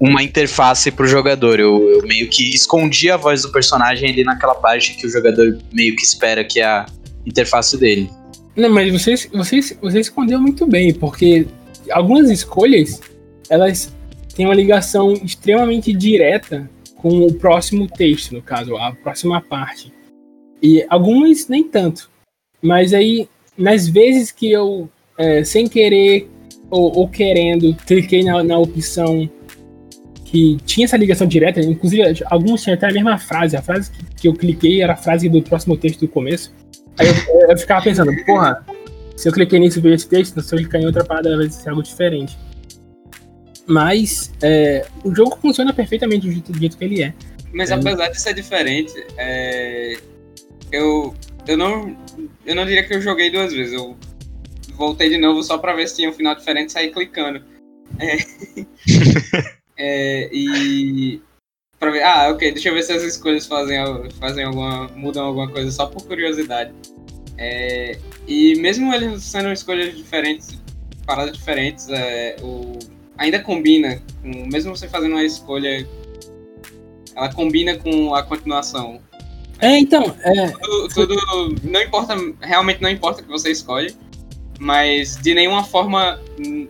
uma 0.00 0.22
interface 0.22 0.90
pro 0.90 1.06
jogador. 1.06 1.60
Eu, 1.60 1.86
eu, 1.90 2.02
meio 2.08 2.28
que 2.28 2.48
escondi 2.54 3.10
a 3.10 3.18
voz 3.18 3.42
do 3.42 3.52
personagem 3.52 4.08
ali 4.08 4.24
naquela 4.24 4.54
parte 4.54 4.94
que 4.94 5.06
o 5.06 5.10
jogador 5.10 5.58
meio 5.70 5.94
que 5.94 6.02
espera 6.02 6.42
que 6.42 6.60
é 6.60 6.64
a 6.64 6.86
interface 7.26 7.76
dele. 7.76 8.08
Não, 8.56 8.70
mas 8.72 8.90
você, 8.90 9.14
você, 9.34 9.60
você 9.80 10.00
escondeu 10.00 10.40
muito 10.40 10.66
bem, 10.66 10.92
porque 10.94 11.46
algumas 11.90 12.30
escolhas, 12.30 13.02
elas 13.50 13.94
têm 14.34 14.46
uma 14.46 14.54
ligação 14.54 15.12
extremamente 15.12 15.92
direta 15.92 16.68
com 16.96 17.10
o 17.26 17.34
próximo 17.34 17.86
texto, 17.86 18.32
no 18.32 18.40
caso, 18.40 18.74
a 18.78 18.92
próxima 18.92 19.42
parte. 19.42 19.92
E 20.62 20.84
algumas 20.88 21.48
nem 21.48 21.64
tanto. 21.64 22.10
Mas 22.62 22.94
aí, 22.94 23.28
nas 23.58 23.86
vezes 23.86 24.30
que 24.32 24.50
eu, 24.50 24.88
é, 25.18 25.44
sem 25.44 25.68
querer 25.68 26.28
ou, 26.70 27.00
ou, 27.00 27.08
querendo, 27.08 27.74
cliquei 27.86 28.24
na, 28.24 28.42
na 28.42 28.58
opção 28.58 29.28
que 30.24 30.56
tinha 30.64 30.86
essa 30.86 30.96
ligação 30.96 31.26
direta, 31.26 31.60
inclusive 31.60 32.02
alguns 32.30 32.62
tinham 32.62 32.74
até 32.74 32.88
a 32.88 32.92
mesma 32.92 33.16
frase, 33.18 33.54
a 33.54 33.60
frase 33.62 33.90
que, 33.92 34.22
que 34.22 34.28
eu 34.28 34.32
cliquei 34.34 34.80
era 34.82 34.94
a 34.94 34.96
frase 34.96 35.28
do 35.28 35.40
próximo 35.42 35.76
texto 35.76 36.00
do 36.00 36.08
começo 36.08 36.52
Aí 36.98 37.08
eu, 37.28 37.48
eu, 37.50 37.58
ficava 37.58 37.82
pensando, 37.84 38.12
porra, 38.24 38.64
se 39.16 39.28
eu 39.28 39.32
cliquei 39.32 39.58
nisso 39.58 39.78
e 39.78 39.82
vejo 39.82 39.94
esse 39.96 40.08
texto, 40.08 40.40
se 40.40 40.54
eu 40.54 40.58
clicar 40.58 40.80
em 40.80 40.86
outra 40.86 41.04
parada 41.04 41.36
vai 41.36 41.48
ser 41.50 41.68
algo 41.68 41.82
diferente. 41.82 42.38
Mas 43.66 44.32
é, 44.42 44.86
o 45.04 45.14
jogo 45.14 45.36
funciona 45.36 45.72
perfeitamente 45.72 46.26
do 46.26 46.32
jeito, 46.32 46.52
do 46.52 46.58
jeito 46.58 46.78
que 46.78 46.84
ele 46.84 47.02
é. 47.02 47.12
Mas 47.52 47.70
é. 47.70 47.74
apesar 47.74 48.08
de 48.08 48.20
ser 48.20 48.34
diferente, 48.34 48.92
é, 49.18 49.98
eu, 50.72 51.14
eu, 51.46 51.56
não, 51.56 51.94
eu 52.46 52.54
não 52.54 52.64
diria 52.64 52.82
que 52.84 52.94
eu 52.94 53.00
joguei 53.00 53.30
duas 53.30 53.52
vezes. 53.52 53.74
Eu 53.74 53.96
voltei 54.76 55.10
de 55.10 55.18
novo 55.18 55.42
só 55.42 55.58
pra 55.58 55.74
ver 55.74 55.88
se 55.88 55.96
tinha 55.96 56.08
um 56.08 56.12
final 56.14 56.34
diferente 56.34 56.70
e 56.70 56.72
saí 56.72 56.90
clicando. 56.90 57.42
É, 57.98 58.16
é 59.76 60.30
e 60.32 61.20
Pra 61.78 61.90
ver, 61.90 62.02
ah, 62.02 62.30
ok, 62.32 62.38
deixa 62.52 62.70
eu 62.70 62.74
ver 62.74 62.82
se 62.82 62.92
as 62.92 63.02
escolhas 63.02 63.46
fazem, 63.46 63.76
fazem 64.18 64.44
alguma. 64.44 64.88
mudam 64.94 65.26
alguma 65.26 65.48
coisa 65.48 65.70
só 65.70 65.86
por 65.86 66.06
curiosidade. 66.06 66.72
É, 67.36 67.98
e 68.26 68.54
mesmo 68.56 68.92
eles 68.94 69.22
sendo 69.22 69.52
escolhas 69.52 69.94
diferentes, 69.94 70.58
paradas 71.04 71.36
diferentes, 71.36 71.86
é, 71.90 72.36
o, 72.42 72.78
ainda 73.18 73.38
combina, 73.40 74.00
com, 74.22 74.46
mesmo 74.50 74.74
você 74.74 74.88
fazendo 74.88 75.12
uma 75.12 75.22
escolha, 75.22 75.86
ela 77.14 77.32
combina 77.34 77.76
com 77.76 78.14
a 78.14 78.22
continuação. 78.22 78.98
É, 79.60 79.78
então. 79.78 80.16
É... 80.22 80.48
Tudo, 80.48 80.94
tudo, 81.16 81.56
Não 81.62 81.80
importa, 81.82 82.14
realmente 82.40 82.80
não 82.80 82.88
importa 82.88 83.20
o 83.20 83.24
que 83.24 83.30
você 83.30 83.50
escolhe, 83.50 83.94
mas 84.58 85.16
de 85.16 85.34
nenhuma 85.34 85.62
forma. 85.62 86.18
Hum, 86.38 86.68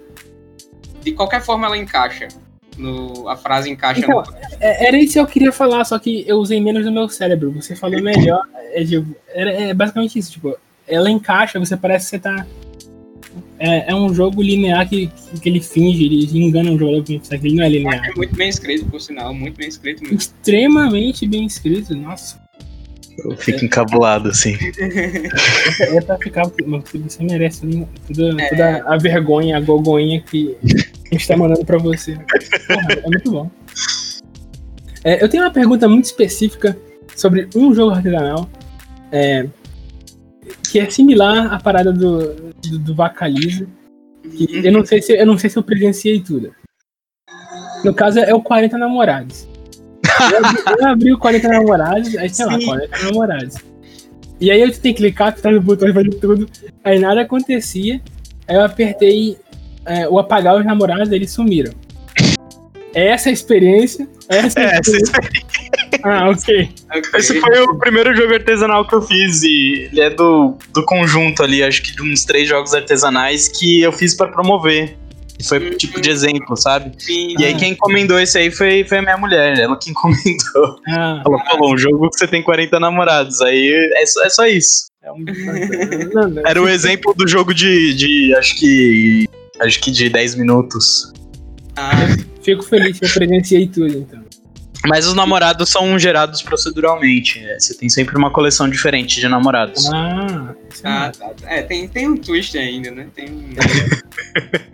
de 1.00 1.12
qualquer 1.12 1.42
forma 1.42 1.68
ela 1.68 1.76
encaixa 1.78 2.26
no, 2.78 3.28
a 3.28 3.36
frase 3.36 3.70
encaixa 3.70 4.00
então, 4.02 4.22
no... 4.22 4.24
É, 4.60 4.86
era 4.88 4.98
isso 4.98 5.14
que 5.14 5.20
eu 5.20 5.26
queria 5.26 5.52
falar, 5.52 5.84
só 5.84 5.98
que 5.98 6.24
eu 6.26 6.36
usei 6.38 6.60
menos 6.60 6.84
do 6.84 6.92
meu 6.92 7.08
cérebro. 7.08 7.50
Você 7.52 7.74
falou 7.74 8.00
melhor. 8.02 8.42
É, 8.72 8.84
tipo, 8.84 9.06
é, 9.28 9.64
é 9.70 9.74
basicamente 9.74 10.18
isso, 10.18 10.32
tipo, 10.32 10.56
ela 10.86 11.10
encaixa, 11.10 11.58
você 11.58 11.76
parece 11.76 12.06
que 12.06 12.10
você 12.10 12.18
tá. 12.18 12.46
É, 13.58 13.90
é 13.92 13.94
um 13.94 14.12
jogo 14.12 14.42
linear 14.42 14.86
que, 14.88 15.10
que 15.40 15.48
ele 15.48 15.60
finge, 15.60 16.04
ele 16.04 16.44
engana 16.46 16.70
o 16.70 16.78
jogador 16.78 17.02
que 17.02 17.20
ele 17.42 17.54
não 17.54 17.64
é 17.64 17.68
linear. 17.68 18.04
É 18.10 18.14
muito 18.14 18.34
bem 18.36 18.48
escrito, 18.48 18.84
por 18.86 19.00
sinal, 19.00 19.32
muito 19.32 19.56
bem 19.56 19.68
escrito 19.68 20.02
mesmo. 20.02 20.18
Extremamente 20.18 21.26
bem 21.26 21.44
escrito, 21.46 21.94
nossa. 21.96 22.38
Eu 23.24 23.34
fico 23.34 23.64
encabulado, 23.64 24.28
assim. 24.28 24.54
É, 25.80 25.96
é 25.96 26.00
pra 26.02 26.18
ficar. 26.18 26.42
Você 26.44 27.24
merece 27.24 27.64
né? 27.64 27.86
toda, 28.14 28.42
é. 28.42 28.48
toda 28.50 28.84
a 28.94 28.98
vergonha, 28.98 29.56
a 29.56 29.60
gogoinha 29.60 30.20
que 30.20 30.54
a 31.10 31.14
gente 31.14 31.26
tá 31.28 31.36
mandando 31.36 31.64
pra 31.64 31.78
você. 31.78 32.14
Porra, 32.66 32.92
é 32.92 33.02
muito 33.02 33.30
bom. 33.30 33.50
É, 35.04 35.22
eu 35.22 35.28
tenho 35.28 35.42
uma 35.44 35.52
pergunta 35.52 35.88
muito 35.88 36.04
específica 36.06 36.76
sobre 37.14 37.48
um 37.54 37.72
jogo 37.72 37.92
artesanal 37.94 38.48
é, 39.12 39.46
que 40.68 40.78
é 40.80 40.90
similar 40.90 41.52
à 41.52 41.60
parada 41.60 41.92
do, 41.92 42.52
do, 42.54 42.78
do 42.78 42.94
Bacaliza. 42.94 43.66
eu, 44.64 44.72
não 44.72 44.84
sei 44.84 45.00
se, 45.00 45.12
eu 45.12 45.26
não 45.26 45.38
sei 45.38 45.48
se 45.48 45.56
eu 45.56 45.62
presenciei 45.62 46.20
tudo. 46.20 46.52
No 47.84 47.94
caso, 47.94 48.18
é 48.18 48.34
o 48.34 48.42
40 48.42 48.76
Namorados. 48.76 49.46
Eu, 50.72 50.78
eu 50.78 50.86
abri 50.86 51.12
o 51.12 51.18
40 51.18 51.46
Namorados, 51.46 52.16
aí 52.16 52.28
sei 52.28 52.46
lá, 52.46 52.58
40 52.60 53.04
Namorados. 53.04 53.54
E 54.40 54.50
aí 54.50 54.60
eu 54.60 54.72
tentei 54.72 54.92
clicar, 54.92 55.32
tu 55.34 55.40
tá 55.40 55.50
no 55.52 55.60
botão 55.60 55.92
fazendo 55.92 56.16
tudo, 56.18 56.48
aí 56.82 56.98
nada 56.98 57.20
acontecia. 57.22 58.00
Aí 58.48 58.56
eu 58.56 58.64
apertei 58.64 59.38
é, 59.86 60.08
o 60.08 60.18
apagar 60.18 60.58
os 60.58 60.64
namorados, 60.66 61.10
eles 61.12 61.30
sumiram. 61.30 61.72
É 62.92 63.02
é 63.02 63.06
é, 63.06 63.08
essa 63.10 63.30
experiência. 63.30 64.08
Essa, 64.28 64.60
é, 64.60 64.78
experiência. 64.80 64.90
essa 64.90 64.96
experiência. 64.96 65.76
Ah, 66.02 66.30
ok. 66.30 66.70
Esse 67.16 67.40
foi 67.40 67.60
o 67.60 67.78
primeiro 67.78 68.14
jogo 68.16 68.34
artesanal 68.34 68.86
que 68.86 68.94
eu 68.94 69.02
fiz 69.02 69.42
e 69.42 69.88
ele 69.92 70.00
é 70.00 70.10
do, 70.10 70.56
do 70.74 70.84
conjunto 70.84 71.42
ali, 71.42 71.62
acho 71.62 71.82
que 71.82 71.94
de 71.94 72.02
uns 72.02 72.24
três 72.24 72.48
jogos 72.48 72.74
artesanais 72.74 73.48
que 73.48 73.80
eu 73.82 73.92
fiz 73.92 74.14
para 74.16 74.28
promover. 74.30 74.96
Foi 75.46 75.60
tipo 75.76 76.00
de 76.00 76.08
exemplo, 76.08 76.56
sabe? 76.56 76.92
Sim. 76.98 77.34
E 77.38 77.44
aí 77.44 77.54
quem 77.54 77.72
encomendou 77.72 78.18
esse 78.18 78.38
aí 78.38 78.50
foi, 78.50 78.84
foi 78.84 78.98
a 78.98 79.02
minha 79.02 79.18
mulher, 79.18 79.58
ela 79.58 79.76
que 79.78 79.90
encomendou. 79.90 80.76
Ah. 80.88 81.22
falou, 81.50 81.74
um 81.74 81.78
jogo 81.78 82.08
que 82.10 82.16
você 82.18 82.26
tem 82.26 82.42
40 82.42 82.80
namorados, 82.80 83.40
aí 83.42 83.90
é 83.96 84.06
só, 84.06 84.24
é 84.24 84.30
só 84.30 84.46
isso. 84.46 84.86
Era 86.46 86.60
o 86.62 86.68
exemplo 86.68 87.14
do 87.14 87.28
jogo 87.28 87.52
de, 87.54 87.94
de 87.94 88.34
acho 88.34 88.56
que 88.58 89.28
acho 89.60 89.80
que 89.80 89.90
de 89.90 90.08
10 90.08 90.34
minutos. 90.36 91.12
Ah, 91.76 91.92
fico 92.42 92.62
feliz 92.62 92.98
que 92.98 93.04
eu 93.06 93.10
presenciei 93.10 93.66
tudo, 93.66 93.98
então. 93.98 94.24
Mas 94.86 95.06
os 95.06 95.14
namorados 95.14 95.68
são 95.68 95.98
gerados 95.98 96.42
proceduralmente. 96.42 97.40
Né? 97.40 97.58
Você 97.58 97.76
tem 97.76 97.88
sempre 97.88 98.16
uma 98.16 98.30
coleção 98.30 98.68
diferente 98.68 99.20
de 99.20 99.28
namorados. 99.28 99.84
Ah, 99.92 100.54
é 100.54 100.74
ah 100.84 101.12
tá, 101.18 101.28
tá. 101.28 101.34
É, 101.52 101.62
tem, 101.62 101.88
tem 101.88 102.08
um 102.08 102.16
twist 102.16 102.56
ainda, 102.56 102.90
né? 102.92 103.06
Tem 103.14 103.26
um... 103.28 103.50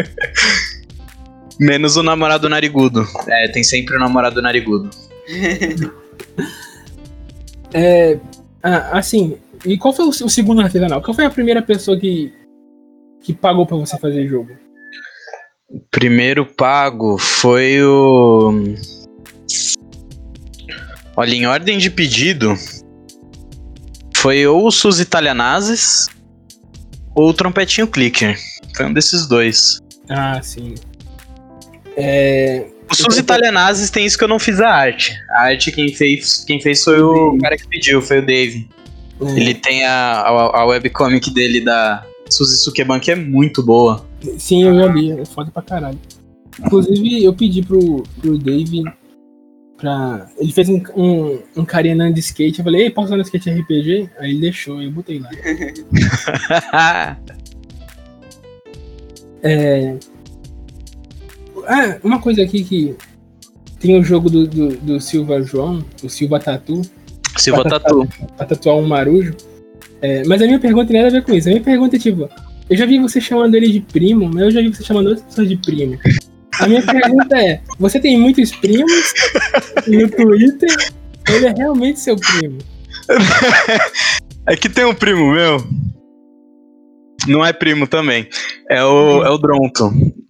Menos 1.59 1.97
o 1.97 2.03
namorado 2.03 2.49
narigudo. 2.49 3.07
É, 3.27 3.49
tem 3.49 3.63
sempre 3.65 3.97
o 3.97 3.99
namorado 3.99 4.43
narigudo. 4.43 4.91
é, 7.73 8.19
ah, 8.63 8.99
assim, 8.99 9.37
e 9.65 9.79
qual 9.79 9.95
foi 9.95 10.05
o, 10.05 10.09
o 10.09 10.13
segundo 10.29 10.61
artesanal? 10.61 11.01
Qual 11.01 11.15
foi 11.15 11.25
a 11.25 11.31
primeira 11.31 11.63
pessoa 11.63 11.99
que, 11.99 12.35
que 13.23 13.33
pagou 13.33 13.65
pra 13.67 13.77
você 13.77 13.97
fazer 13.97 14.27
jogo? 14.29 14.51
Primeiro 15.91 16.45
pago 16.45 17.17
foi 17.19 17.83
o. 17.83 18.55
Olha, 21.17 21.35
em 21.35 21.47
ordem 21.47 21.79
de 21.79 21.91
pedido, 21.91 22.55
foi 24.17 24.47
ou 24.47 24.67
o 24.67 24.71
Sus 24.71 25.01
Italianazes 25.01 26.09
ou 27.15 27.31
o 27.31 27.35
Trompetinho 27.35 27.87
Clicker. 27.87 28.37
Foi 28.77 28.87
um 28.87 28.93
desses 28.93 29.27
dois. 29.27 29.79
Ah, 30.09 30.41
sim. 30.43 30.75
É... 31.97 32.67
O 32.91 32.95
Sus 32.95 33.17
Italianazes 33.19 33.89
tem 33.91 34.05
isso 34.05 34.19
que 34.19 34.25
eu 34.25 34.29
não 34.29 34.39
fiz 34.39 34.61
a 34.61 34.69
arte. 34.69 35.15
A 35.31 35.43
arte 35.45 35.73
quem 35.73 35.89
fez, 35.95 36.45
quem 36.47 36.61
fez 36.61 36.85
foi 36.85 37.01
o 37.03 37.39
cara 37.39 37.57
que 37.57 37.67
pediu, 37.69 38.01
foi 38.03 38.19
o 38.19 38.27
Dave. 38.27 38.69
É. 39.21 39.31
Ele 39.33 39.55
tem 39.55 39.85
a, 39.87 40.21
a, 40.23 40.61
a 40.61 40.65
webcomic 40.67 41.31
dele 41.33 41.61
da, 41.63 42.05
Suzuki 42.33 42.83
Bank 42.85 43.09
é 43.11 43.15
muito 43.15 43.63
boa. 43.63 44.05
Sim, 44.39 44.63
eu 44.65 44.75
já 44.75 44.87
li, 44.93 45.11
é 45.11 45.23
foda 45.25 45.49
pra 45.51 45.63
caralho. 45.63 45.99
Inclusive, 46.59 47.25
eu 47.25 47.33
pedi 47.35 47.63
pro, 47.63 48.03
pro 48.21 48.37
Dave 48.39 48.83
pra. 49.79 50.29
Ele 50.39 50.53
fez 50.53 50.69
um, 50.69 50.81
um, 50.97 51.39
um 51.59 51.65
carinha 51.65 52.13
de 52.13 52.21
skate. 52.21 52.59
Eu 52.59 52.65
falei, 52.65 52.83
ei, 52.83 52.91
posso 52.91 53.15
usar 53.15 53.23
skate 53.23 53.51
RPG? 53.51 54.11
Aí 54.19 54.31
ele 54.31 54.41
deixou, 54.41 54.83
eu 54.83 54.91
botei 54.91 55.19
lá. 55.21 55.31
é. 59.43 59.97
Ah, 61.67 61.97
uma 62.03 62.21
coisa 62.21 62.43
aqui 62.43 62.63
que. 62.65 62.95
Tem 63.79 63.99
o 63.99 64.05
jogo 64.05 64.29
do, 64.31 64.47
do, 64.47 64.77
do 64.77 65.01
Silva 65.01 65.41
João, 65.43 65.83
o 66.05 66.09
Silva 66.09 66.39
Tatu. 66.39 66.83
Silva 67.37 67.63
pra 67.63 67.81
Tatu. 67.81 68.07
Pra 68.37 68.47
tatuar 68.47 68.77
um 68.77 68.87
marujo. 68.87 69.35
É, 70.03 70.25
mas 70.27 70.43
a 70.43 70.47
minha 70.47 70.59
pergunta 70.59 70.87
tem 70.89 70.97
nada 71.01 71.09
a 71.17 71.21
ver 71.21 71.23
com 71.25 71.33
isso. 71.33 71.49
A 71.49 71.53
minha 71.53 71.63
pergunta 71.63 71.95
é 71.95 71.99
tipo, 71.99 72.29
eu 72.69 72.77
já 72.77 72.85
vi 72.85 72.99
você 72.99 73.21
chamando 73.21 73.55
ele 73.55 73.69
de 73.69 73.81
primo, 73.81 74.29
mas 74.29 74.43
eu 74.43 74.51
já 74.51 74.61
vi 74.61 74.69
você 74.75 74.83
chamando 74.83 75.07
outras 75.11 75.25
pessoas 75.25 75.49
de 75.49 75.57
primo. 75.57 75.97
A 76.61 76.67
minha 76.67 76.83
pergunta 76.83 77.39
é, 77.39 77.63
você 77.79 78.01
tem 78.01 78.19
muitos 78.19 78.51
primos 78.51 79.13
no 79.87 80.09
Twitter? 80.11 80.93
Ele 81.29 81.47
é 81.47 81.55
realmente 81.57 82.01
seu 82.01 82.17
primo? 82.17 82.59
É 84.45 84.57
que 84.57 84.69
tem 84.69 84.85
um 84.85 84.93
primo 84.93 85.31
meu. 85.33 85.65
Não 87.29 87.47
é 87.47 87.53
primo 87.53 87.87
também. 87.87 88.29
É 88.69 88.83
o, 88.83 89.23
é 89.23 89.31
o 89.31 89.39
Dronto. 89.39 89.85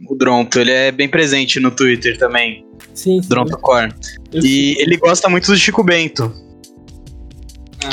O 0.06 0.14
Dronto, 0.14 0.60
ele 0.60 0.70
é 0.70 0.92
bem 0.92 1.08
presente 1.08 1.58
no 1.58 1.70
Twitter 1.70 2.18
também. 2.18 2.62
Sim. 2.92 3.22
sim 3.22 3.26
Dronto 3.30 3.56
Core. 3.56 3.90
E 4.34 4.42
sim. 4.42 4.74
ele 4.80 4.98
gosta 4.98 5.30
muito 5.30 5.46
do 5.50 5.56
Chico 5.56 5.82
Bento. 5.82 6.30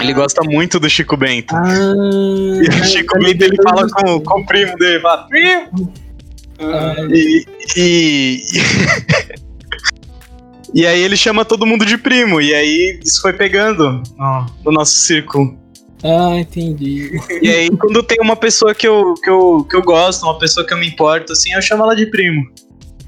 Ele 0.02 0.14
gosta 0.14 0.42
muito 0.44 0.80
do 0.80 0.90
Chico 0.90 1.18
Bento. 1.18 1.56
Ah, 1.56 1.74
e 1.74 2.68
o 2.68 2.84
Chico 2.84 3.18
é, 3.18 3.20
Bento 3.22 3.44
ele 3.44 3.58
fala 3.64 3.88
com, 3.90 4.20
com 4.22 4.40
o 4.42 4.46
primo 4.46 4.76
dele, 4.78 5.00
fala, 5.00 5.24
primo! 5.28 5.94
Ah, 6.60 7.08
e, 7.12 7.46
e... 7.76 8.42
e 10.82 10.86
aí 10.86 11.02
ele 11.02 11.18
chama 11.18 11.44
todo 11.44 11.66
mundo 11.66 11.86
de 11.86 11.98
primo, 11.98 12.40
e 12.40 12.54
aí 12.54 13.00
isso 13.04 13.22
foi 13.22 13.34
pegando 13.34 14.04
ó, 14.20 14.24
ah. 14.24 14.46
no 14.64 14.72
nosso 14.72 14.94
círculo. 14.96 15.58
Ah, 16.04 16.38
entendi. 16.38 17.20
E 17.42 17.50
aí, 17.50 17.70
quando 17.72 18.02
tem 18.04 18.18
uma 18.22 18.36
pessoa 18.36 18.74
que 18.74 18.88
eu, 18.88 19.16
que, 19.16 19.30
eu, 19.30 19.68
que 19.70 19.76
eu 19.76 19.82
gosto, 19.82 20.24
uma 20.24 20.38
pessoa 20.40 20.66
que 20.66 20.74
eu 20.74 20.78
me 20.78 20.88
importo, 20.88 21.34
assim, 21.34 21.52
eu 21.54 21.62
chamo 21.62 21.84
ela 21.84 21.94
de 21.96 22.06
primo. 22.06 22.46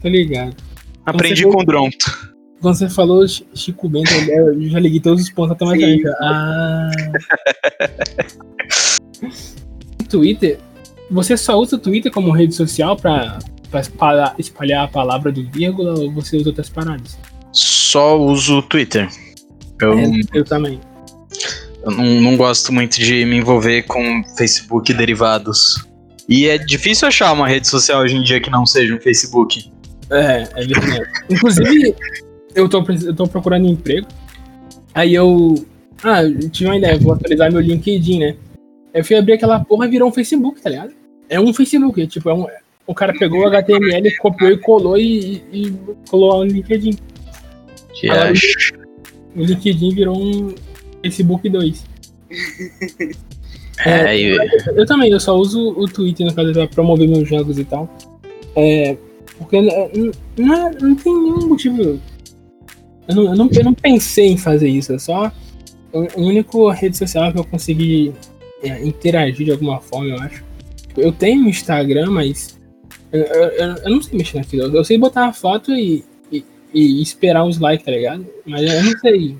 Tô 0.01 0.09
ligado. 0.09 0.55
Aprendi 1.05 1.43
então, 1.43 1.53
com 1.53 1.61
o 1.61 1.65
Dronto. 1.65 2.30
Quando 2.61 2.75
você 2.77 2.87
falou 2.89 3.25
Chico 3.55 3.89
Bento, 3.89 4.13
eu 4.29 4.69
já 4.69 4.79
liguei 4.79 4.99
todos 4.99 5.23
os 5.23 5.31
pontos 5.31 5.51
automaticamente. 5.51 6.07
Ah. 6.21 6.91
Twitter, 10.07 10.59
você 11.09 11.35
só 11.35 11.57
usa 11.57 11.75
o 11.75 11.79
Twitter 11.79 12.11
como 12.11 12.29
rede 12.31 12.53
social 12.53 12.95
para 12.95 13.39
espalhar, 13.81 14.35
espalhar 14.37 14.85
a 14.85 14.87
palavra 14.87 15.31
do 15.31 15.43
vírgula 15.49 15.97
ou 15.99 16.11
você 16.13 16.37
usa 16.37 16.49
outras 16.49 16.69
paradas? 16.69 17.17
Só 17.51 18.19
uso 18.19 18.59
o 18.59 18.61
Twitter. 18.61 19.07
Eu, 19.81 19.97
é, 19.97 20.11
eu 20.31 20.45
também. 20.45 20.79
Eu 21.83 21.91
não, 21.91 22.05
não 22.21 22.37
gosto 22.37 22.71
muito 22.71 22.99
de 22.99 23.25
me 23.25 23.37
envolver 23.37 23.81
com 23.83 24.21
Facebook 24.37 24.93
derivados. 24.93 25.83
E 26.29 26.45
é 26.47 26.59
difícil 26.59 27.07
achar 27.07 27.31
uma 27.31 27.47
rede 27.47 27.67
social 27.67 28.01
hoje 28.03 28.15
em 28.17 28.23
dia 28.23 28.39
que 28.39 28.51
não 28.51 28.67
seja 28.67 28.93
um 28.93 29.01
Facebook. 29.01 29.71
É, 30.11 30.43
é 30.55 30.67
verdade. 30.67 31.09
Inclusive, 31.29 31.95
eu 32.55 32.67
tô, 32.69 32.83
eu 33.05 33.15
tô 33.15 33.27
procurando 33.27 33.67
emprego. 33.67 34.07
Aí 34.93 35.13
eu. 35.13 35.55
Ah, 36.03 36.23
eu 36.23 36.49
tive 36.49 36.69
uma 36.69 36.77
ideia, 36.77 36.97
vou 36.97 37.13
atualizar 37.13 37.51
meu 37.51 37.61
LinkedIn, 37.61 38.19
né? 38.19 38.35
eu 38.93 39.05
fui 39.05 39.15
abrir 39.15 39.33
aquela 39.33 39.57
porra 39.59 39.85
e 39.85 39.89
virou 39.89 40.09
um 40.09 40.11
Facebook, 40.11 40.59
tá 40.61 40.69
ligado? 40.69 40.91
É 41.29 41.39
um 41.39 41.53
Facebook, 41.53 42.05
tipo, 42.07 42.29
é 42.29 42.33
um. 42.33 42.45
O 42.85 42.93
cara 42.95 43.13
pegou 43.13 43.41
o 43.41 43.47
HTML, 43.47 44.17
copiou 44.17 44.51
e 44.51 44.57
colou 44.57 44.97
e, 44.97 45.43
e, 45.51 45.73
colou 46.09 46.43
no 46.43 46.51
LinkedIn. 46.51 46.97
Que 47.93 48.09
Agora, 48.09 48.33
O 49.35 49.43
LinkedIn 49.43 49.89
virou 49.91 50.17
um 50.17 50.53
Facebook 51.03 51.47
2. 51.47 51.85
é, 53.85 53.85
é, 53.91 54.19
eu... 54.19 54.43
eu 54.75 54.85
também, 54.85 55.09
eu 55.11 55.19
só 55.19 55.37
uso 55.37 55.69
o 55.77 55.85
Twitter 55.87 56.25
no 56.25 56.33
caso 56.33 56.51
pra 56.51 56.67
promover 56.67 57.07
meus 57.07 57.29
jogos 57.29 57.57
e 57.59 57.63
tal. 57.63 57.93
É, 58.55 58.97
porque 59.37 59.61
não, 59.61 59.89
não, 60.37 60.53
é, 60.53 60.71
não 60.81 60.95
tem 60.95 61.13
nenhum 61.13 61.47
motivo 61.47 61.99
eu 63.07 63.15
não, 63.15 63.23
eu 63.25 63.35
não, 63.35 63.49
eu 63.51 63.63
não 63.63 63.73
pensei 63.73 64.27
em 64.27 64.37
fazer 64.37 64.69
isso, 64.69 64.93
é 64.93 64.99
só. 64.99 65.31
A 65.93 66.19
única 66.19 66.51
rede 66.73 66.97
social 66.97 67.31
que 67.33 67.39
eu 67.39 67.43
consegui 67.43 68.13
é, 68.63 68.83
interagir 68.85 69.45
de 69.45 69.51
alguma 69.51 69.79
forma, 69.79 70.07
eu 70.09 70.19
acho. 70.19 70.43
Eu 70.95 71.11
tenho 71.11 71.47
Instagram, 71.49 72.11
mas. 72.11 72.59
Eu, 73.11 73.21
eu, 73.21 73.67
eu 73.83 73.89
não 73.91 74.01
sei 74.01 74.17
mexer 74.17 74.37
naquilo. 74.37 74.75
Eu 74.75 74.83
sei 74.85 74.97
botar 74.97 75.27
a 75.27 75.33
foto 75.33 75.71
e, 75.73 76.03
e, 76.31 76.43
e 76.73 77.01
esperar 77.01 77.43
os 77.45 77.59
likes, 77.59 77.85
tá 77.85 77.91
ligado? 77.91 78.25
Mas 78.45 78.71
eu 78.71 78.83
não 78.83 78.97
sei. 78.99 79.37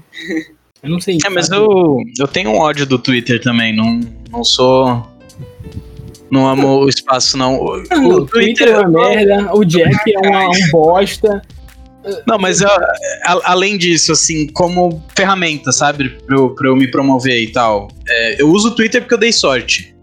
Eu 0.84 0.90
não 0.90 1.00
sei. 1.00 1.18
É, 1.26 1.30
mas 1.30 1.50
eu, 1.50 1.98
eu 2.20 2.28
tenho 2.28 2.50
um 2.52 2.58
ódio 2.58 2.86
do 2.86 2.98
Twitter 2.98 3.40
também. 3.42 3.74
Não, 3.76 4.00
não 4.30 4.44
sou. 4.44 5.06
Não 6.30 6.48
amo 6.48 6.84
o 6.86 6.90
espaço, 6.90 7.38
não. 7.38 7.58
O, 7.62 7.74
o 7.76 7.76
Twitter, 7.80 8.00
é 8.00 8.26
Twitter 8.26 8.68
é 8.70 8.80
uma 8.80 8.90
merda, 9.08 9.54
o 9.54 9.64
Jack 9.66 9.96
é 10.14 10.28
uma, 10.28 10.48
um 10.50 10.70
bosta. 10.72 11.42
Não, 12.28 12.38
mas 12.40 12.62
eu, 12.62 12.70
a, 12.70 13.52
além 13.52 13.78
disso, 13.78 14.12
assim, 14.12 14.48
como 14.48 15.04
ferramenta, 15.16 15.72
sabe? 15.72 16.10
Pra 16.26 16.36
eu, 16.38 16.50
pra 16.56 16.68
eu 16.70 16.76
me 16.76 16.90
promover 16.90 17.42
e 17.42 17.52
tal. 17.52 17.90
É, 18.08 18.42
eu 18.42 18.50
uso 18.50 18.70
o 18.70 18.76
Twitter 18.76 19.02
porque 19.02 19.14
eu 19.14 19.18
dei 19.20 19.32
sorte. 19.32 19.96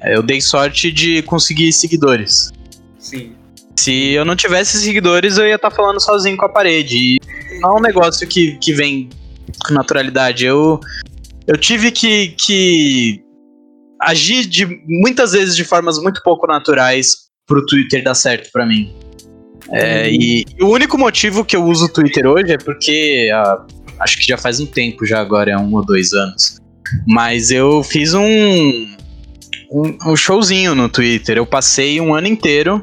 É, 0.00 0.14
eu 0.16 0.22
dei 0.22 0.40
sorte 0.40 0.90
de 0.90 1.22
conseguir 1.22 1.72
seguidores. 1.72 2.50
Sim. 2.98 3.34
Se 3.78 4.12
eu 4.12 4.24
não 4.24 4.34
tivesse 4.36 4.78
seguidores, 4.80 5.38
eu 5.38 5.46
ia 5.46 5.56
estar 5.56 5.70
tá 5.70 5.76
falando 5.76 6.00
sozinho 6.00 6.36
com 6.36 6.44
a 6.44 6.48
parede. 6.48 6.96
E 7.18 7.60
não 7.60 7.76
é 7.76 7.78
um 7.78 7.80
negócio 7.82 8.26
que, 8.26 8.58
que 8.58 8.72
vem 8.72 9.08
com 9.66 9.74
naturalidade. 9.74 10.44
Eu, 10.44 10.80
eu 11.46 11.56
tive 11.56 11.90
que, 11.92 12.28
que 12.38 13.22
agir 14.00 14.44
de, 14.46 14.66
muitas 14.88 15.32
vezes 15.32 15.54
de 15.54 15.64
formas 15.64 15.98
muito 16.02 16.20
pouco 16.22 16.46
naturais 16.46 17.14
pro 17.46 17.64
Twitter 17.64 18.02
dar 18.02 18.14
certo 18.14 18.50
para 18.52 18.66
mim. 18.66 18.92
É, 19.72 20.10
e, 20.10 20.44
e, 20.58 20.62
o 20.62 20.68
único 20.68 20.98
motivo 20.98 21.44
que 21.44 21.56
eu 21.56 21.64
uso 21.64 21.86
o 21.86 21.88
Twitter 21.88 22.26
hoje 22.26 22.52
é 22.52 22.58
porque 22.58 23.30
ah, 23.32 23.64
acho 24.00 24.18
que 24.18 24.26
já 24.26 24.36
faz 24.36 24.60
um 24.60 24.66
tempo 24.66 25.06
já 25.06 25.20
agora, 25.20 25.52
é 25.52 25.56
um 25.56 25.72
ou 25.74 25.84
dois 25.84 26.12
anos. 26.12 26.58
Mas 27.06 27.50
eu 27.50 27.82
fiz 27.82 28.12
um, 28.12 28.24
um, 29.72 29.96
um 30.06 30.16
showzinho 30.16 30.74
no 30.74 30.88
Twitter. 30.88 31.38
Eu 31.38 31.46
passei 31.46 32.00
um 32.00 32.14
ano 32.14 32.26
inteiro 32.26 32.80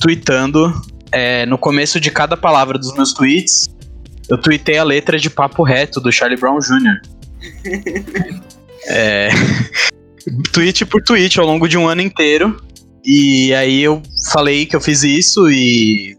tweetando. 0.00 0.72
É, 1.12 1.46
no 1.46 1.56
começo 1.56 2.00
de 2.00 2.10
cada 2.10 2.36
palavra 2.36 2.76
dos 2.76 2.92
meus 2.94 3.12
tweets, 3.12 3.66
eu 4.28 4.36
tweetei 4.36 4.78
a 4.78 4.82
letra 4.82 5.16
de 5.16 5.30
Papo 5.30 5.62
Reto 5.62 6.00
do 6.00 6.10
Charlie 6.10 6.38
Brown 6.40 6.58
Jr. 6.58 7.00
é, 8.88 9.28
tweet 10.52 10.84
por 10.84 11.00
tweet 11.02 11.38
ao 11.38 11.46
longo 11.46 11.68
de 11.68 11.78
um 11.78 11.86
ano 11.86 12.00
inteiro. 12.02 12.60
E 13.04 13.52
aí 13.54 13.82
eu 13.82 14.02
falei 14.32 14.64
que 14.64 14.74
eu 14.74 14.80
fiz 14.80 15.02
isso 15.02 15.50
e 15.50 16.16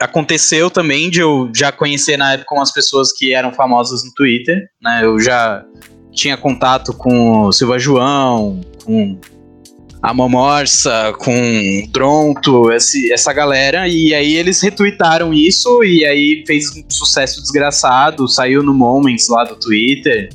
aconteceu 0.00 0.68
também 0.68 1.08
de 1.08 1.20
eu 1.20 1.48
já 1.54 1.70
conhecer 1.70 2.16
na 2.16 2.32
época 2.32 2.56
umas 2.56 2.72
pessoas 2.72 3.12
que 3.12 3.32
eram 3.32 3.52
famosas 3.54 4.04
no 4.04 4.12
Twitter, 4.14 4.62
né? 4.82 5.00
Eu 5.04 5.20
já 5.20 5.64
tinha 6.10 6.36
contato 6.36 6.92
com 6.92 7.42
o 7.42 7.52
Silva 7.52 7.78
João, 7.78 8.60
com 8.84 9.16
a 10.02 10.12
Mamorça, 10.12 11.14
com 11.20 11.32
o 11.32 11.86
Dronto, 11.92 12.72
esse, 12.72 13.12
essa 13.12 13.32
galera, 13.32 13.86
e 13.86 14.12
aí 14.12 14.34
eles 14.34 14.60
retweetaram 14.60 15.32
isso 15.32 15.84
e 15.84 16.04
aí 16.04 16.42
fez 16.48 16.74
um 16.74 16.82
sucesso 16.88 17.40
desgraçado, 17.40 18.26
saiu 18.26 18.60
no 18.64 18.74
Moments 18.74 19.28
lá 19.28 19.44
do 19.44 19.54
Twitter. 19.54 20.30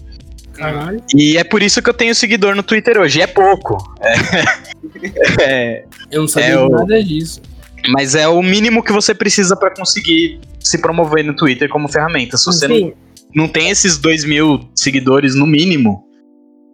Caralho. 0.57 1.01
E 1.15 1.37
é 1.37 1.43
por 1.43 1.61
isso 1.61 1.81
que 1.81 1.89
eu 1.89 1.93
tenho 1.93 2.13
seguidor 2.13 2.55
no 2.55 2.63
Twitter 2.63 2.97
hoje. 2.99 3.19
E 3.19 3.21
é 3.21 3.27
pouco. 3.27 3.77
É, 4.01 4.39
é, 5.41 5.85
eu 6.11 6.21
não 6.21 6.27
sabia 6.27 6.49
é 6.49 6.57
o, 6.59 6.69
nada 6.69 7.03
disso. 7.03 7.41
Mas 7.89 8.15
é 8.15 8.27
o 8.27 8.41
mínimo 8.41 8.83
que 8.83 8.91
você 8.91 9.13
precisa 9.13 9.55
para 9.55 9.73
conseguir 9.73 10.41
se 10.59 10.79
promover 10.79 11.23
no 11.23 11.35
Twitter 11.35 11.69
como 11.69 11.87
ferramenta. 11.87 12.37
Se 12.37 12.45
você 12.47 12.67
não, 12.67 12.93
não 13.33 13.47
tem 13.47 13.69
esses 13.69 13.97
dois 13.97 14.25
mil 14.25 14.59
seguidores 14.75 15.35
no 15.35 15.45
mínimo, 15.45 16.03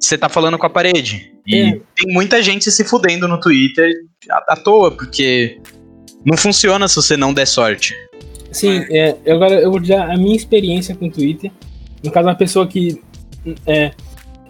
você 0.02 0.18
tá 0.18 0.30
falando 0.30 0.58
com 0.58 0.66
a 0.66 0.70
parede. 0.70 1.32
E 1.46 1.56
é. 1.58 1.72
tem 1.96 2.14
muita 2.14 2.42
gente 2.42 2.72
se 2.72 2.84
fudendo 2.86 3.28
no 3.28 3.38
Twitter 3.40 3.90
à, 4.32 4.54
à, 4.54 4.56
toa, 4.56 4.92
porque 4.92 5.60
não 6.26 6.38
funciona 6.38 6.88
se 6.88 6.96
você 6.96 7.18
não 7.18 7.34
der 7.34 7.46
sorte. 7.46 7.94
Sim, 8.52 8.86
é, 8.92 9.18
agora 9.30 9.56
eu 9.56 9.70
vou 9.72 9.80
dar 9.80 10.10
a 10.12 10.16
minha 10.18 10.36
experiência 10.36 10.96
com 10.96 11.08
o 11.08 11.12
Twitter. 11.12 11.52
No 12.04 12.12
caso, 12.12 12.28
uma 12.28 12.36
pessoa 12.36 12.66
que 12.68 13.02
é, 13.66 13.92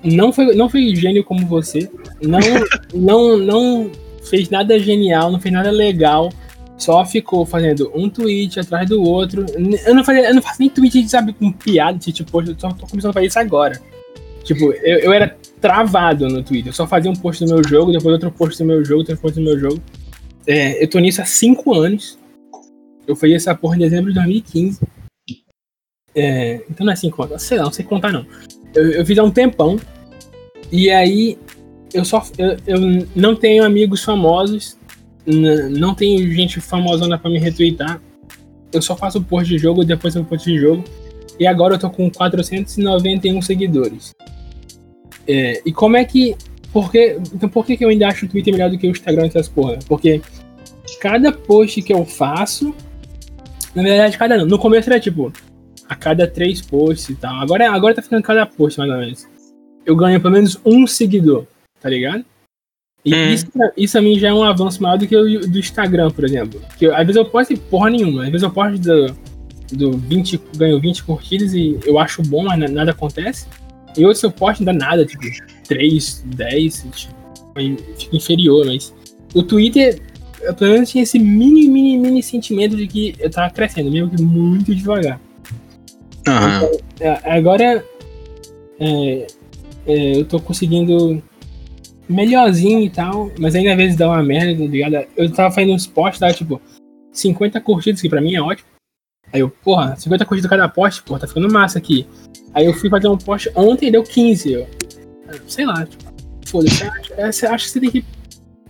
não 0.04 0.32
foi, 0.32 0.54
não 0.56 0.70
foi 0.70 0.96
gênio 0.96 1.24
como 1.24 1.46
você. 1.46 1.90
Não, 2.22 2.40
não, 2.94 3.38
não 3.38 3.92
fez 4.24 4.50
nada 4.50 4.78
genial, 4.80 5.32
não 5.32 5.40
fez 5.40 5.54
nada 5.54 5.72
legal. 5.72 6.32
Só 6.78 7.06
ficou 7.06 7.46
fazendo 7.46 7.92
um 7.96 8.10
tweet 8.10 8.60
atrás 8.60 8.90
do 8.90 9.02
outro. 9.02 9.46
Eu 9.86 9.94
não, 9.96 10.04
fazia, 10.04 10.30
eu 10.30 10.36
não 10.36 10.42
faço 10.42 10.60
nem 10.60 10.70
tweet, 10.70 11.08
sabe, 11.08 11.32
com 11.34 11.52
piada, 11.52 11.98
tipo, 12.00 12.42
eu 12.42 12.56
só 12.58 12.70
tô 12.72 12.88
começando 12.88 13.12
a 13.12 13.14
fazer 13.14 13.28
isso 13.28 13.40
agora. 13.40 13.80
Tipo, 14.44 14.74
eu, 14.74 15.00
eu 15.00 15.14
era 15.14 15.38
travado 15.62 16.28
no 16.28 16.44
Twitter. 16.44 16.70
Eu 16.72 16.76
só 16.76 16.86
fazia 16.86 17.10
um 17.10 17.16
post 17.16 17.46
do 17.46 17.54
meu 17.54 17.64
jogo, 17.66 17.92
depois 17.94 18.14
outro 18.14 18.32
post 18.32 18.62
do 18.62 18.66
meu 18.66 18.84
jogo, 18.84 19.00
outro 19.00 19.16
post 19.18 19.40
do 19.40 19.46
meu 19.46 19.58
jogo. 19.58 19.80
É, 20.46 20.84
eu 20.84 20.90
tô 20.90 21.00
nisso 21.00 21.22
há 21.22 21.26
cinco 21.26 21.74
anos. 21.74 22.18
Eu 23.08 23.16
fui 23.16 23.34
essa 23.34 23.54
porra 23.56 23.76
em 23.76 23.80
dezembro 23.80 24.10
de 24.12 24.16
2015. 24.16 24.80
É, 26.16 26.62
então 26.70 26.86
não 26.86 26.94
é 26.94 26.96
5 26.96 27.16
contas, 27.16 27.42
sei 27.44 27.58
lá, 27.58 27.64
não 27.66 27.72
sei 27.72 27.84
contar 27.86 28.12
não. 28.12 28.26
Eu, 28.74 28.92
eu 28.92 29.06
fiz 29.06 29.18
há 29.18 29.24
um 29.24 29.32
tempão, 29.32 29.80
e 30.72 30.90
aí 30.90 31.38
eu 31.94 32.06
só 32.06 32.24
eu, 32.38 32.58
eu 32.68 33.08
não 33.16 33.36
tenho 33.36 33.64
amigos 33.64 34.04
famosos, 34.04 34.78
não 35.26 35.96
tenho 35.96 36.20
gente 36.34 36.60
famosa 36.62 37.18
pra 37.18 37.30
me 37.30 37.40
retweetar. 37.40 38.02
Eu 38.72 38.82
só 38.82 38.96
faço 38.96 39.22
post 39.22 39.48
de 39.50 39.58
jogo, 39.58 39.84
depois 39.86 40.16
eu 40.16 40.24
post 40.24 40.52
de 40.52 40.58
jogo. 40.60 40.84
E 41.40 41.48
agora 41.48 41.76
eu 41.76 41.80
tô 41.80 41.90
com 41.90 42.10
491 42.10 43.42
seguidores. 43.42 44.14
É, 45.28 45.62
e 45.66 45.72
como 45.72 45.98
é 45.98 46.04
que. 46.06 46.36
Por 46.72 46.92
que, 46.92 47.20
então 47.36 47.48
por 47.48 47.64
que, 47.66 47.78
que 47.78 47.86
eu 47.86 47.90
ainda 47.90 48.08
acho 48.08 48.26
o 48.26 48.30
Twitter 48.30 48.52
melhor 48.52 48.70
do 48.70 48.80
que 48.80 48.88
o 48.88 48.90
Instagram 48.90 49.26
e 49.26 49.28
essas 49.28 49.48
porra? 49.48 49.78
Porque 49.88 50.22
cada 51.00 51.32
post 51.32 51.82
que 51.82 51.94
eu 51.94 52.04
faço. 52.06 52.74
Na 53.76 53.82
verdade, 53.84 54.18
cada 54.18 54.38
não. 54.38 54.46
No 54.46 54.58
começo 54.60 54.90
era 54.90 55.00
tipo, 55.00 55.32
a 55.88 55.96
cada 55.96 56.28
três 56.28 56.62
posts 56.62 57.10
e 57.10 57.16
tal. 57.16 57.36
Agora, 57.42 57.70
agora 57.72 57.96
tá 57.96 58.02
ficando 58.02 58.24
cada 58.24 58.46
post, 58.46 58.80
mais 58.80 58.92
ou 58.92 58.98
menos. 58.98 59.28
Eu 59.86 59.96
ganho 59.96 60.20
pelo 60.22 60.34
menos 60.34 60.60
um 60.66 60.88
seguidor, 60.88 61.46
tá 61.82 61.90
ligado? 61.90 62.24
E 63.06 63.14
hum. 63.14 63.34
isso, 63.34 63.46
isso 63.76 63.98
a 63.98 64.02
mim 64.02 64.18
já 64.18 64.30
é 64.30 64.34
um 64.34 64.44
avanço 64.44 64.82
maior 64.82 64.98
do 64.98 65.06
que 65.06 65.16
o 65.16 65.42
do 65.42 65.60
Instagram, 65.60 66.10
por 66.12 66.24
exemplo. 66.24 66.62
Porque 66.70 66.86
às 66.86 67.00
vezes 67.06 67.18
eu 67.18 67.26
posto 67.26 67.56
porra 67.58 67.90
nenhuma. 67.90 68.22
Às 68.24 68.30
vezes 68.30 68.44
eu 68.44 68.52
posto 68.52 68.78
do, 68.80 69.18
do 69.92 69.98
20, 69.98 70.40
ganho 70.56 70.80
20 70.80 71.04
curtidas 71.04 71.54
e 71.54 71.78
eu 71.84 72.00
acho 72.00 72.22
bom, 72.24 72.44
mas 72.46 72.72
nada 72.72 72.92
acontece. 72.92 73.48
E 73.98 74.06
outros 74.06 74.24
eu 74.24 74.32
posto 74.32 74.64
não 74.64 74.74
dá 74.76 74.86
nada, 74.86 75.06
tipo, 75.06 75.24
3, 75.68 76.24
10, 76.28 76.84
tipo, 76.94 77.18
fica 78.00 78.16
inferior, 78.16 78.66
mas. 78.66 78.94
O 79.36 79.44
Twitter, 79.44 80.00
eu, 80.42 80.54
pelo 80.54 80.74
menos 80.74 80.90
tinha 80.92 81.04
esse 81.04 81.20
mini, 81.20 81.68
mini, 81.68 81.98
mini 81.98 82.24
sentimento 82.24 82.76
de 82.78 82.88
que 82.88 83.16
eu 83.20 83.30
tava 83.30 83.52
crescendo, 83.54 83.92
mesmo 83.92 84.10
que 84.16 84.22
muito 84.22 84.74
devagar. 84.74 85.20
Uhum. 86.26 86.78
agora 87.26 87.84
é, 88.80 89.28
é, 89.86 90.18
eu 90.18 90.24
tô 90.24 90.40
conseguindo 90.40 91.22
melhorzinho 92.08 92.80
e 92.80 92.90
tal, 92.90 93.30
mas 93.38 93.56
ainda 93.56 93.72
às 93.72 93.78
vezes 93.78 93.98
dá 93.98 94.08
uma 94.08 94.24
merda, 94.24 94.64
tá 94.64 94.70
ligado? 94.70 95.06
Eu 95.18 95.30
tava 95.34 95.54
fazendo 95.54 95.74
uns 95.74 95.86
posts, 95.88 96.20
tá? 96.20 96.34
Tipo, 96.34 96.62
50 97.12 97.60
curtidas, 97.62 98.02
que 98.02 98.08
pra 98.10 98.22
mim 98.22 98.36
é 98.36 98.42
ótimo. 98.42 98.68
Aí 99.34 99.42
eu, 99.42 99.50
porra, 99.50 99.96
50 99.96 100.26
curtidas 100.26 100.50
cada 100.50 100.68
post, 100.70 101.02
porra, 101.04 101.22
tá 101.22 101.28
ficando 101.28 101.52
massa 101.52 101.78
aqui. 101.80 102.08
Aí 102.54 102.66
eu 102.66 102.74
fui 102.74 102.90
fazer 102.90 103.08
um 103.08 103.18
post 103.18 103.52
ontem 103.56 103.92
deu 103.92 104.04
15. 104.04 104.54
Eu, 104.54 104.68
sei 105.48 105.66
lá, 105.66 105.86
tipo, 105.86 106.04
foda-se. 106.46 106.84
Acho, 107.18 107.48
acho 107.48 107.66
que 107.66 107.72
você 107.72 107.80
tem 107.82 107.92
que 107.92 108.06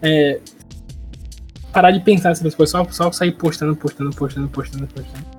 é, 0.01 0.39
parar 1.71 1.91
de 1.91 1.99
pensar 1.99 2.35
sobre 2.35 2.51
coisas, 2.53 2.71
só, 2.71 2.83
só 2.85 3.11
sair 3.11 3.31
postando, 3.33 3.75
postando, 3.75 4.11
postando, 4.15 4.47
postando, 4.49 4.87
postando. 4.87 5.32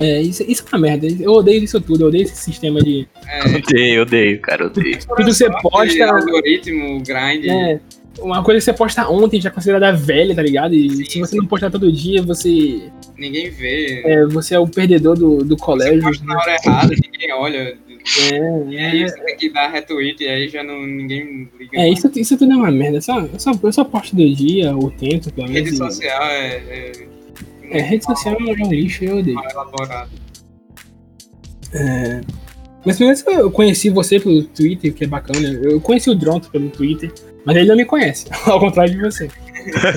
É, 0.00 0.20
isso, 0.20 0.42
isso 0.46 0.64
é 0.72 0.76
uma 0.76 0.80
merda. 0.86 1.06
Eu 1.20 1.32
odeio 1.32 1.62
isso 1.62 1.80
tudo, 1.80 2.02
eu 2.04 2.08
odeio 2.08 2.24
esse 2.24 2.36
sistema 2.36 2.80
de. 2.80 3.06
É. 3.28 3.44
Odeio, 3.58 4.02
odeio, 4.02 4.40
cara, 4.40 4.66
odeio. 4.66 4.98
Tudo 5.06 5.32
você 5.32 5.48
posta. 5.62 6.06
Algoritmo, 6.12 7.00
grind. 7.00 7.46
É, 7.46 7.78
uma 8.20 8.42
coisa 8.42 8.58
que 8.58 8.64
você 8.64 8.72
posta 8.72 9.08
ontem 9.08 9.40
já 9.40 9.50
é 9.50 9.52
considerada 9.52 9.92
velha, 9.96 10.34
tá 10.34 10.42
ligado? 10.42 10.74
E 10.74 10.90
sim, 11.04 11.04
se 11.04 11.18
você 11.20 11.26
sim. 11.32 11.38
não 11.38 11.46
postar 11.46 11.70
todo 11.70 11.90
dia, 11.92 12.20
você. 12.22 12.90
Ninguém 13.16 13.50
vê. 13.50 14.02
É, 14.04 14.26
você 14.26 14.56
é 14.56 14.58
o 14.58 14.66
perdedor 14.66 15.16
do, 15.16 15.44
do 15.44 15.56
colégio. 15.56 16.00
Você 16.00 16.06
posta 16.06 16.24
na 16.24 16.36
hora 16.38 16.56
errada, 16.64 16.94
ninguém 17.10 17.32
olha. 17.32 17.78
É, 18.34 18.64
e 18.70 18.78
aí 18.78 19.02
é, 19.04 19.08
você 19.08 19.20
é. 19.20 19.24
tem 19.24 19.36
que 19.36 19.48
dar 19.48 19.68
retweet 19.68 20.22
e 20.22 20.28
aí 20.28 20.48
já 20.48 20.62
não, 20.62 20.84
ninguém 20.86 21.48
liga. 21.58 21.80
É, 21.80 21.88
isso, 21.88 22.10
isso 22.16 22.36
tudo 22.36 22.52
é 22.52 22.56
uma 22.56 22.70
merda. 22.70 22.98
Eu 22.98 23.02
só, 23.02 23.28
só, 23.38 23.52
eu 23.62 23.72
só 23.72 23.84
posto 23.84 24.14
do 24.16 24.34
dia, 24.34 24.74
ou 24.76 24.90
tempo 24.90 25.32
pelo 25.32 25.48
menos. 25.48 25.70
Rede 25.70 25.76
social 25.78 26.22
é, 26.24 26.62
é 26.68 26.92
é, 27.70 27.80
rede 27.80 28.04
social 28.04 28.34
é 28.40 28.64
um 28.64 28.68
lixo, 28.70 29.04
eu 29.04 29.18
odeio. 29.18 29.40
É... 31.72 32.20
Mas 32.86 32.98
pelo 32.98 33.08
menos 33.08 33.24
eu 33.26 33.50
conheci 33.50 33.88
você 33.88 34.20
pelo 34.20 34.42
Twitter, 34.44 34.92
que 34.92 35.04
é 35.04 35.06
bacana. 35.06 35.48
Eu 35.62 35.80
conheci 35.80 36.10
o 36.10 36.14
Dronto 36.14 36.50
pelo 36.50 36.68
Twitter, 36.68 37.12
mas 37.44 37.56
ele 37.56 37.66
não 37.68 37.76
me 37.76 37.84
conhece, 37.86 38.26
ao 38.46 38.60
contrário 38.60 38.92
de 38.92 39.00
você. 39.00 39.24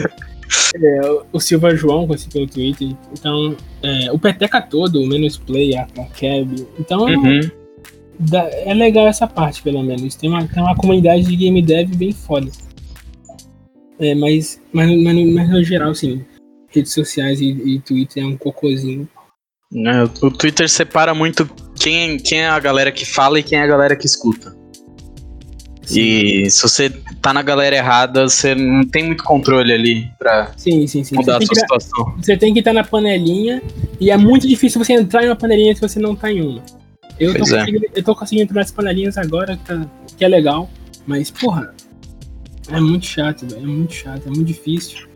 é, 0.76 1.02
o 1.34 1.38
Silva 1.40 1.76
João 1.76 2.08
conheci 2.08 2.30
pelo 2.30 2.48
Twitter. 2.48 2.96
Então, 3.12 3.58
é, 3.84 4.10
o 4.12 4.18
Peteca 4.18 4.62
todo, 4.62 5.02
o 5.02 5.06
Menos 5.08 5.38
Play, 5.38 5.76
a 5.76 5.86
Cab. 5.86 6.66
Então, 6.80 7.02
uhum. 7.04 7.42
dá, 8.18 8.46
é 8.52 8.74
legal 8.74 9.06
essa 9.06 9.28
parte, 9.28 9.62
pelo 9.62 9.84
menos. 9.84 10.16
Tem 10.16 10.30
uma, 10.30 10.48
tem 10.48 10.64
uma 10.64 10.76
comunidade 10.76 11.24
de 11.26 11.36
game 11.36 11.62
dev 11.62 11.94
bem 11.94 12.14
foda. 12.14 12.50
É, 14.00 14.16
mas, 14.16 14.62
mas, 14.72 14.90
mas, 15.04 15.34
mas 15.34 15.50
no 15.50 15.62
geral, 15.62 15.94
sim 15.94 16.24
redes 16.78 16.94
sociais 16.94 17.42
e, 17.42 17.46
e 17.46 17.80
Twitter 17.80 18.24
é 18.24 18.26
um 18.26 18.38
cocôzinho. 18.38 19.08
É, 19.76 20.04
o 20.04 20.32
Twitter 20.32 20.70
separa 20.70 21.14
muito 21.14 21.46
quem, 21.78 22.18
quem 22.18 22.42
é 22.42 22.48
a 22.48 22.60
galera 22.60 22.92
que 22.92 23.06
fala 23.06 23.40
e 23.40 23.44
quem 23.44 23.58
é 23.60 23.64
a 23.64 23.68
galera 23.68 23.96
que 23.96 24.06
escuta. 24.06 24.56
Sim. 25.84 26.00
E 26.00 26.50
se 26.52 26.62
você 26.62 26.90
tá 27.22 27.34
na 27.34 27.42
galera 27.42 27.76
errada, 27.76 28.28
você 28.28 28.54
não 28.56 28.86
tem 28.86 29.04
muito 29.06 29.24
controle 29.24 29.72
ali 29.74 30.10
pra 30.20 30.52
sim, 30.58 30.86
sim, 30.86 31.02
mudar 31.14 31.38
a 31.38 31.46
sua 31.46 31.56
situação. 31.56 32.14
Você 32.18 32.36
tem 32.38 32.54
que 32.54 32.60
estar 32.60 32.72
tá 32.74 32.76
na 32.76 32.84
panelinha 32.84 33.62
e 34.00 34.10
é 34.12 34.18
muito 34.18 34.48
difícil 34.48 34.84
você 34.84 34.94
entrar 34.94 35.24
em 35.24 35.28
uma 35.28 35.36
panelinha 35.36 35.74
se 35.76 35.82
você 35.82 36.00
não 36.00 36.16
tá 36.16 36.32
em 36.32 36.42
uma. 36.42 36.64
Eu, 37.20 37.32
tô, 37.34 37.38
é. 37.46 37.60
conseguindo, 37.60 37.86
eu 37.96 38.04
tô 38.04 38.16
conseguindo 38.16 38.44
entrar 38.44 38.62
nas 38.62 38.72
panelinhas 38.72 39.18
agora, 39.18 39.58
que, 39.58 39.64
tá, 39.64 39.90
que 40.18 40.24
é 40.24 40.28
legal, 40.28 40.70
mas 41.08 41.32
porra, 41.32 41.74
é 42.72 42.80
muito 42.80 43.06
chato, 43.08 43.46
É 43.56 43.60
muito 43.60 43.94
chato, 43.94 44.28
é 44.28 44.30
muito 44.30 44.46
difícil. 44.46 45.08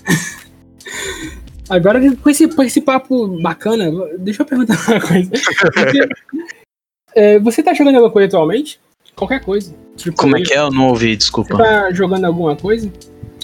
Agora, 1.69 1.99
com 2.15 2.29
esse, 2.29 2.47
com 2.47 2.63
esse 2.63 2.81
papo 2.81 3.27
bacana, 3.41 3.91
deixa 4.17 4.41
eu 4.43 4.45
perguntar 4.45 4.73
uma 4.87 5.01
coisa. 5.01 5.29
Porque, 5.73 6.09
é, 7.15 7.39
você 7.39 7.61
tá 7.61 7.73
jogando 7.73 7.95
alguma 7.95 8.11
coisa 8.11 8.27
atualmente? 8.27 8.79
Qualquer 9.15 9.41
coisa. 9.43 9.73
Tipo, 9.97 10.15
Como 10.15 10.37
é 10.37 10.41
que 10.41 10.53
é? 10.53 10.59
Eu 10.59 10.71
não 10.71 10.87
ouvi, 10.89 11.15
desculpa. 11.15 11.57
Você 11.57 11.63
tá 11.63 11.91
jogando 11.91 12.25
alguma 12.25 12.55
coisa 12.55 12.91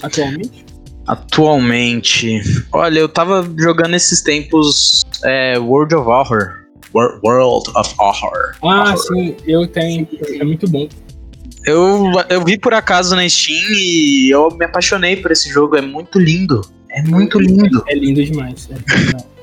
atualmente? 0.02 0.64
Atualmente. 1.06 2.64
Olha, 2.72 2.98
eu 3.00 3.08
tava 3.08 3.46
jogando 3.58 3.94
esses 3.94 4.22
tempos 4.22 5.02
é, 5.24 5.58
World 5.58 5.94
of 5.94 6.08
Horror. 6.08 6.60
World 6.94 7.70
of 7.76 7.92
Horror. 7.98 8.54
Ah, 8.62 8.84
Horror. 8.90 8.96
sim, 8.96 9.36
eu 9.46 9.66
tenho. 9.66 10.06
É 10.38 10.44
muito 10.44 10.68
bom. 10.70 10.88
Eu, 11.64 12.10
eu 12.28 12.44
vi 12.44 12.58
por 12.58 12.74
acaso 12.74 13.16
na 13.16 13.26
Steam 13.28 13.58
e 13.70 14.30
eu 14.30 14.48
me 14.50 14.66
apaixonei 14.66 15.16
por 15.16 15.32
esse 15.32 15.48
jogo. 15.50 15.76
É 15.76 15.80
muito 15.80 16.18
lindo. 16.18 16.60
É 16.90 17.02
muito 17.02 17.40
lindo. 17.40 17.82
É 17.88 17.94
lindo 17.94 18.22
demais. 18.22 18.68
É 18.70 18.74
lindo 18.98 19.34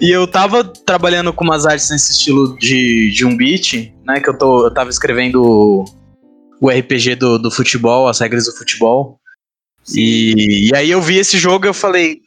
e 0.00 0.10
eu 0.10 0.26
tava 0.26 0.64
trabalhando 0.64 1.30
com 1.32 1.44
umas 1.44 1.66
artes 1.66 1.90
nesse 1.90 2.12
estilo 2.12 2.56
de, 2.56 3.10
de 3.10 3.26
um 3.26 3.36
beat, 3.36 3.92
né? 4.06 4.18
Que 4.20 4.30
eu, 4.30 4.38
tô, 4.38 4.64
eu 4.64 4.70
tava 4.72 4.88
escrevendo 4.90 5.84
o 6.60 6.70
RPG 6.70 7.16
do, 7.16 7.36
do 7.38 7.50
futebol, 7.50 8.06
as 8.08 8.20
regras 8.20 8.46
do 8.46 8.52
futebol. 8.52 9.18
E, 9.94 10.68
e 10.70 10.74
aí 10.76 10.90
eu 10.90 11.02
vi 11.02 11.18
esse 11.18 11.36
jogo 11.36 11.66
e 11.66 11.68
eu 11.68 11.74
falei, 11.74 12.20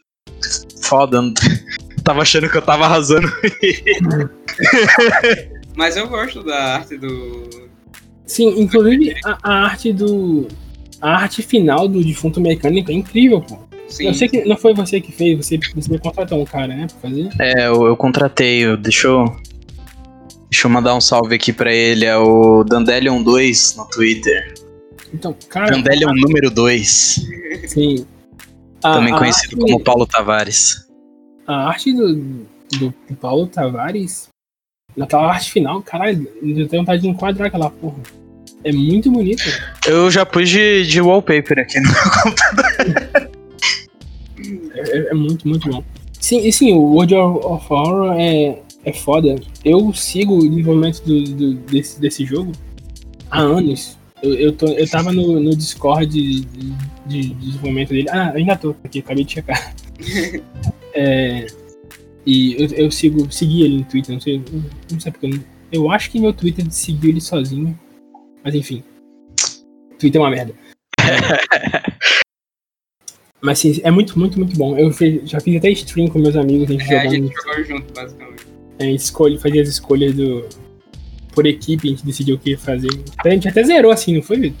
foda, 0.82 1.20
tava 2.04 2.20
achando 2.22 2.48
que 2.48 2.56
eu 2.58 2.62
tava 2.62 2.84
arrasando. 2.84 3.26
Hum. 3.26 4.28
Mas 5.74 5.96
eu 5.96 6.06
gosto 6.06 6.44
da 6.44 6.74
arte 6.76 6.96
do, 6.96 7.48
Sim, 8.26 8.60
inclusive 8.60 9.14
a, 9.24 9.38
a, 9.42 9.64
arte 9.64 9.92
do. 9.92 10.48
A 11.00 11.10
arte 11.18 11.42
final 11.42 11.86
do 11.86 12.02
Defunto 12.02 12.40
Mecânico 12.40 12.90
é 12.90 12.94
incrível, 12.94 13.40
pô. 13.40 13.58
Sim. 13.88 14.06
Eu 14.06 14.14
sei 14.14 14.28
que 14.28 14.44
não 14.46 14.56
foi 14.56 14.72
você 14.72 15.00
que 15.00 15.12
fez, 15.12 15.36
você, 15.36 15.58
você 15.74 15.98
contratou 15.98 16.40
um 16.40 16.44
cara, 16.46 16.68
né, 16.68 16.86
pra 16.86 17.10
fazer? 17.10 17.28
É, 17.38 17.66
eu, 17.66 17.84
eu 17.86 17.96
contratei, 17.96 18.60
eu, 18.64 18.76
deixa 18.76 19.08
eu. 19.08 19.36
Deixa 20.50 20.66
eu 20.66 20.70
mandar 20.70 20.94
um 20.94 21.00
salve 21.00 21.34
aqui 21.34 21.52
pra 21.52 21.72
ele, 21.72 22.04
é 22.06 22.16
o 22.16 22.64
Dandelion2 22.64 23.76
no 23.76 23.84
Twitter. 23.90 24.54
Então, 25.12 25.36
cara. 25.50 25.72
Dandelion 25.76 26.10
a... 26.10 26.14
número 26.14 26.50
2. 26.50 27.26
Sim. 27.66 28.06
A, 28.82 28.94
Também 28.94 29.14
conhecido 29.14 29.56
arte... 29.56 29.58
como 29.72 29.82
Paulo 29.84 30.06
Tavares. 30.06 30.88
A 31.46 31.68
arte 31.68 31.92
do, 31.92 32.14
do 32.78 32.94
Paulo 33.20 33.46
Tavares 33.46 34.28
Naquela 34.96 35.28
arte 35.32 35.50
final, 35.50 35.82
caralho, 35.82 36.28
eu 36.40 36.68
tenho 36.68 36.82
vontade 36.82 37.02
de 37.02 37.08
enquadrar 37.08 37.48
aquela 37.48 37.68
porra. 37.68 37.96
É 38.62 38.70
muito 38.72 39.10
bonito. 39.10 39.42
Eu 39.86 40.10
já 40.10 40.24
pus 40.24 40.48
de, 40.48 40.86
de 40.86 41.00
wallpaper 41.00 41.58
aqui 41.58 41.80
no 41.80 41.88
meu 41.90 42.10
computador. 42.22 43.30
É, 44.72 44.96
é, 44.96 44.98
é, 45.10 45.14
muito, 45.14 45.46
muito 45.48 45.68
bom. 45.68 45.82
Sim, 46.20 46.38
e 46.46 46.52
sim, 46.52 46.72
o 46.72 46.78
World 46.80 47.14
of, 47.16 47.44
of 47.44 47.66
Horror 47.70 48.14
é, 48.18 48.58
é 48.84 48.92
foda. 48.92 49.34
Eu 49.64 49.92
sigo 49.92 50.34
o 50.38 50.48
desenvolvimento 50.48 51.02
do, 51.02 51.22
do, 51.24 51.54
desse, 51.54 52.00
desse 52.00 52.24
jogo 52.24 52.52
há 53.30 53.40
anos. 53.40 53.98
Eu, 54.22 54.32
eu, 54.34 54.52
tô, 54.52 54.66
eu 54.66 54.88
tava 54.88 55.12
no, 55.12 55.40
no 55.40 55.50
Discord 55.56 56.06
de, 56.10 56.44
de, 56.44 56.70
de 57.06 57.34
desenvolvimento 57.34 57.90
dele. 57.90 58.08
Ah, 58.10 58.32
ainda 58.34 58.56
tô 58.56 58.74
aqui, 58.84 59.00
acabei 59.00 59.24
de 59.24 59.32
checar. 59.32 59.74
É, 60.96 61.48
e 62.26 62.54
eu, 62.62 62.84
eu 62.86 62.90
sigo, 62.90 63.30
segui 63.30 63.62
ele 63.62 63.78
no 63.78 63.84
Twitter, 63.84 64.14
não 64.14 64.20
sei, 64.20 64.42
não 64.90 64.98
sei 65.00 65.12
porque. 65.12 65.26
Eu, 65.26 65.30
não, 65.32 65.40
eu 65.70 65.90
acho 65.90 66.10
que 66.10 66.18
meu 66.18 66.32
Twitter 66.32 66.64
seguiu 66.70 67.10
ele 67.10 67.20
sozinho. 67.20 67.78
Mas 68.42 68.54
enfim. 68.54 68.82
Twitter 69.98 70.20
é 70.20 70.24
uma 70.24 70.30
merda. 70.30 70.54
mas 73.40 73.58
sim, 73.58 73.78
é 73.84 73.90
muito, 73.90 74.18
muito, 74.18 74.38
muito 74.38 74.56
bom. 74.56 74.76
Eu 74.78 74.90
fiz, 74.90 75.28
já 75.28 75.40
fiz 75.40 75.56
até 75.56 75.70
stream 75.70 76.08
com 76.08 76.18
meus 76.18 76.36
amigos, 76.36 76.68
a 76.70 76.72
gente 76.72 76.84
é, 76.84 76.86
jogando. 76.86 77.04
A 77.04 77.08
gente 77.08 77.34
jogou 77.34 77.64
junto, 77.64 77.92
basicamente. 77.94 78.46
É, 78.78 78.90
escolhe, 78.90 79.38
fazia 79.38 79.62
as 79.62 79.68
escolhas 79.68 80.14
do. 80.14 80.48
Por 81.34 81.46
equipe, 81.46 81.88
a 81.88 81.90
gente 81.90 82.04
decidiu 82.06 82.36
o 82.36 82.38
que 82.38 82.56
fazer. 82.56 82.88
A 83.24 83.28
gente 83.30 83.48
até 83.48 83.62
zerou 83.64 83.90
assim, 83.90 84.14
não 84.14 84.22
foi, 84.22 84.38
Vitor? 84.38 84.56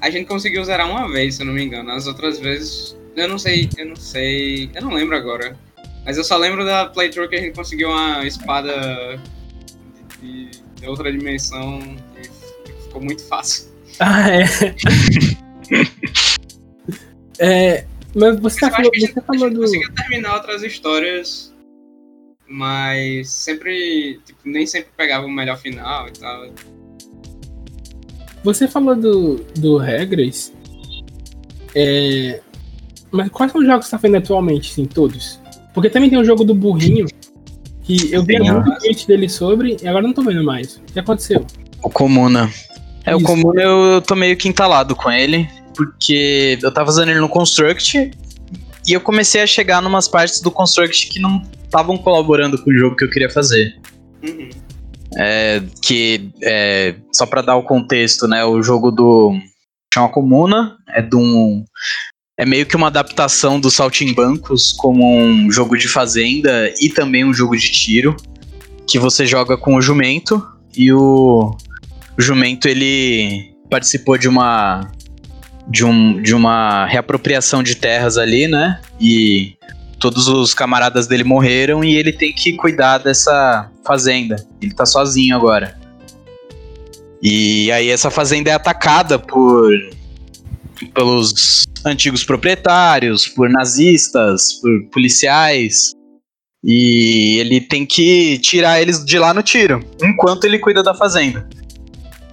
A 0.00 0.10
gente 0.10 0.26
conseguiu 0.26 0.64
zerar 0.64 0.90
uma 0.90 1.10
vez, 1.10 1.36
se 1.36 1.42
eu 1.42 1.46
não 1.46 1.54
me 1.54 1.62
engano. 1.62 1.90
As 1.92 2.06
outras 2.06 2.38
vezes. 2.38 2.98
Eu 3.16 3.28
não 3.28 3.38
sei, 3.38 3.68
eu 3.78 3.86
não 3.86 3.96
sei. 3.96 4.68
Eu 4.74 4.82
não 4.82 4.92
lembro 4.92 5.16
agora. 5.16 5.56
Mas 6.04 6.16
eu 6.16 6.24
só 6.24 6.36
lembro 6.36 6.64
da 6.64 6.86
playthrough 6.86 7.28
que 7.28 7.36
a 7.36 7.40
gente 7.40 7.54
conseguiu 7.54 7.88
uma 7.90 8.26
espada 8.26 9.18
de, 10.20 10.50
de 10.50 10.86
outra 10.86 11.12
dimensão 11.12 11.78
e 12.20 12.72
ficou 12.84 13.00
muito 13.02 13.24
fácil. 13.26 13.70
Ah, 14.04 14.26
é. 14.30 14.42
é 17.38 17.86
mas 18.14 18.40
você, 18.40 18.58
tá 18.60 18.70
falando. 18.70 18.90
você 18.92 19.12
tá 19.12 19.20
falando. 19.22 19.60
conseguiu 19.60 19.94
terminar 19.94 20.34
outras 20.36 20.62
histórias, 20.62 21.54
mas 22.48 23.28
sempre. 23.30 24.18
Tipo, 24.24 24.40
nem 24.46 24.66
sempre 24.66 24.90
pegava 24.96 25.26
o 25.26 25.30
melhor 25.30 25.58
final 25.58 26.08
e 26.08 26.12
tal. 26.12 26.50
Você 28.44 28.66
falou 28.66 28.96
do, 28.96 29.36
do 29.58 29.76
regras. 29.76 30.52
É... 31.74 32.40
Mas 33.10 33.28
quais 33.30 33.52
são 33.52 33.60
os 33.60 33.66
jogos 33.66 33.84
que 33.86 33.90
você 33.90 33.96
tá 33.96 34.00
vendo 34.00 34.16
atualmente, 34.16 34.72
sim, 34.72 34.86
todos? 34.86 35.41
Porque 35.72 35.90
também 35.90 36.10
tem 36.10 36.18
o 36.18 36.24
jogo 36.24 36.44
do 36.44 36.54
burrinho, 36.54 37.06
que 37.82 38.12
eu 38.12 38.22
vi 38.24 38.38
muito 38.38 38.78
tweet 38.80 39.06
dele 39.06 39.28
sobre, 39.28 39.76
e 39.82 39.88
agora 39.88 40.06
não 40.06 40.12
tô 40.12 40.22
vendo 40.22 40.44
mais. 40.44 40.76
O 40.76 40.92
que 40.92 40.98
aconteceu? 41.00 41.46
O 41.82 41.88
Comuna. 41.90 42.50
É, 43.04 43.10
Isso. 43.12 43.20
o 43.22 43.26
Comuna 43.26 43.60
eu 43.60 44.02
tô 44.02 44.14
meio 44.14 44.36
que 44.36 44.48
entalado 44.48 44.94
com 44.94 45.10
ele, 45.10 45.48
porque 45.74 46.58
eu 46.62 46.72
tava 46.72 46.90
usando 46.90 47.08
ele 47.08 47.20
no 47.20 47.28
Construct, 47.28 48.10
e 48.86 48.92
eu 48.92 49.00
comecei 49.00 49.40
a 49.42 49.46
chegar 49.46 49.80
numas 49.80 50.06
partes 50.06 50.40
do 50.40 50.50
Construct 50.50 51.08
que 51.08 51.18
não 51.18 51.42
estavam 51.64 51.96
colaborando 51.96 52.62
com 52.62 52.70
o 52.70 52.74
jogo 52.74 52.94
que 52.94 53.04
eu 53.04 53.10
queria 53.10 53.30
fazer. 53.30 53.76
Uhum. 54.22 54.50
É, 55.18 55.62
que, 55.82 56.30
é, 56.42 56.94
só 57.12 57.26
para 57.26 57.42
dar 57.42 57.56
o 57.56 57.62
contexto, 57.62 58.28
né, 58.28 58.44
o 58.44 58.62
jogo 58.62 58.90
do... 58.90 59.36
chama 59.92 60.08
Comuna, 60.10 60.76
é 60.88 61.02
de 61.02 61.16
um 61.16 61.64
é 62.38 62.46
meio 62.46 62.64
que 62.66 62.76
uma 62.76 62.86
adaptação 62.86 63.60
do 63.60 63.70
Saltimbancos 63.70 64.72
como 64.72 65.04
um 65.20 65.50
jogo 65.50 65.76
de 65.76 65.86
fazenda 65.88 66.72
e 66.80 66.88
também 66.88 67.24
um 67.24 67.34
jogo 67.34 67.56
de 67.56 67.70
tiro, 67.70 68.16
que 68.88 68.98
você 68.98 69.26
joga 69.26 69.56
com 69.56 69.74
o 69.74 69.80
jumento 69.82 70.42
e 70.76 70.92
o, 70.92 71.50
o 72.18 72.22
jumento 72.22 72.68
ele 72.68 73.54
participou 73.70 74.16
de 74.16 74.28
uma 74.28 74.80
de, 75.68 75.84
um, 75.84 76.20
de 76.20 76.34
uma 76.34 76.86
reapropriação 76.86 77.62
de 77.62 77.74
terras 77.76 78.18
ali, 78.18 78.48
né? 78.48 78.80
E 79.00 79.56
todos 80.00 80.26
os 80.26 80.52
camaradas 80.52 81.06
dele 81.06 81.22
morreram 81.24 81.84
e 81.84 81.94
ele 81.96 82.12
tem 82.12 82.32
que 82.32 82.54
cuidar 82.54 82.98
dessa 82.98 83.70
fazenda. 83.86 84.44
Ele 84.60 84.74
tá 84.74 84.84
sozinho 84.84 85.36
agora. 85.36 85.78
E 87.22 87.70
aí 87.70 87.88
essa 87.90 88.10
fazenda 88.10 88.50
é 88.50 88.54
atacada 88.54 89.16
por 89.20 89.70
pelos 90.86 91.62
antigos 91.84 92.24
proprietários, 92.24 93.26
por 93.26 93.48
nazistas, 93.48 94.54
por 94.54 94.70
policiais. 94.90 95.92
E 96.64 97.38
ele 97.40 97.60
tem 97.60 97.84
que 97.84 98.38
tirar 98.38 98.80
eles 98.80 99.04
de 99.04 99.18
lá 99.18 99.34
no 99.34 99.42
tiro, 99.42 99.80
enquanto 100.02 100.44
ele 100.44 100.58
cuida 100.58 100.82
da 100.82 100.94
fazenda. 100.94 101.48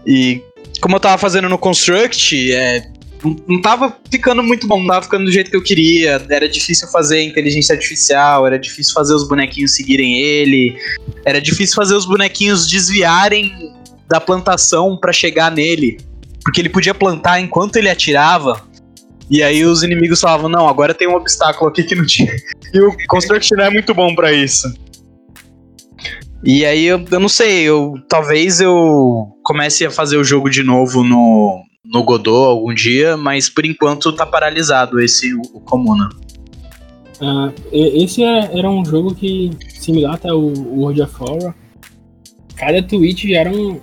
E 0.06 0.41
como 0.82 0.95
eu 0.95 1.00
tava 1.00 1.18
fazendo 1.18 1.50
no 1.50 1.58
Construct, 1.58 2.54
é, 2.54 2.88
não, 3.47 3.60
tava 3.60 3.95
ficando 4.12 4.43
muito 4.43 4.68
bom, 4.68 4.80
não 4.80 4.88
tava 4.88 5.02
ficando 5.02 5.26
do 5.26 5.32
jeito 5.32 5.50
que 5.50 5.56
eu 5.58 5.64
queria. 5.64 6.24
Era 6.30 6.47
difícil 6.47 6.88
fazer 6.89 7.22
inteligência 7.24 7.74
artificial, 7.74 8.45
era 8.45 8.60
difícil 8.60 8.93
fazer 8.93 9.16
os 9.16 9.28
bonequinhos 9.28 9.74
seguirem 9.76 10.20
ele, 10.20 10.78
era 11.26 11.41
difícil 11.41 11.76
fazer 11.76 11.95
os 11.95 12.06
bonequinhos 12.06 12.68
desviarem 12.70 13.52
da 14.08 14.22
plantação 14.22 14.95
para 14.95 15.12
chegar 15.12 15.52
nele. 15.52 15.97
Porque 16.44 16.62
ele 16.62 16.70
podia 16.70 16.94
plantar 16.94 17.40
enquanto 17.40 17.76
ele 17.76 17.90
atirava. 17.90 18.62
E 19.30 19.44
aí 19.44 19.64
os 19.64 19.84
inimigos 19.84 20.22
falavam, 20.22 20.50
não, 20.50 20.68
agora 20.68 20.94
tem 20.94 21.08
um 21.08 21.16
obstáculo 21.16 21.70
aqui 21.70 21.84
que 21.84 21.96
não 21.96 22.06
tinha. 22.06 22.34
E 22.72 22.80
o 22.82 22.96
Construction 23.08 23.58
é 23.62 23.70
muito 23.72 23.96
bom 23.96 24.14
para 24.14 24.32
isso. 24.32 24.72
E 26.44 26.64
aí 26.64 26.86
eu, 26.86 27.04
eu, 27.10 27.20
não 27.20 27.28
sei, 27.28 27.64
eu 27.64 27.96
talvez 28.08 28.62
eu 28.62 29.28
comece 29.42 29.84
a 29.88 29.90
fazer 29.92 30.18
o 30.18 30.24
jogo 30.24 30.52
de 30.52 30.62
novo 30.62 31.04
no, 31.04 31.64
no 31.84 32.04
Godot 32.04 32.48
algum 32.48 32.72
dia, 32.72 33.18
mas 33.18 33.50
por 33.50 33.66
enquanto 33.66 34.14
tá 34.14 34.24
paralisado 34.24 35.00
esse 35.00 35.34
o, 35.34 35.42
o 35.56 35.60
Comuna. 35.62 36.10
Uh, 37.20 37.24
ah, 37.26 37.54
esse 37.72 38.24
é, 38.24 38.56
era 38.58 38.70
um 38.70 38.86
jogo 38.86 39.16
que, 39.16 39.50
similar 39.68 40.14
até 40.14 40.32
o 40.32 40.40
World 40.78 41.02
of 41.02 41.16
Horror, 41.20 41.54
cada 42.56 42.84
tweet 42.84 43.34
era 43.34 43.50
um, 43.52 43.80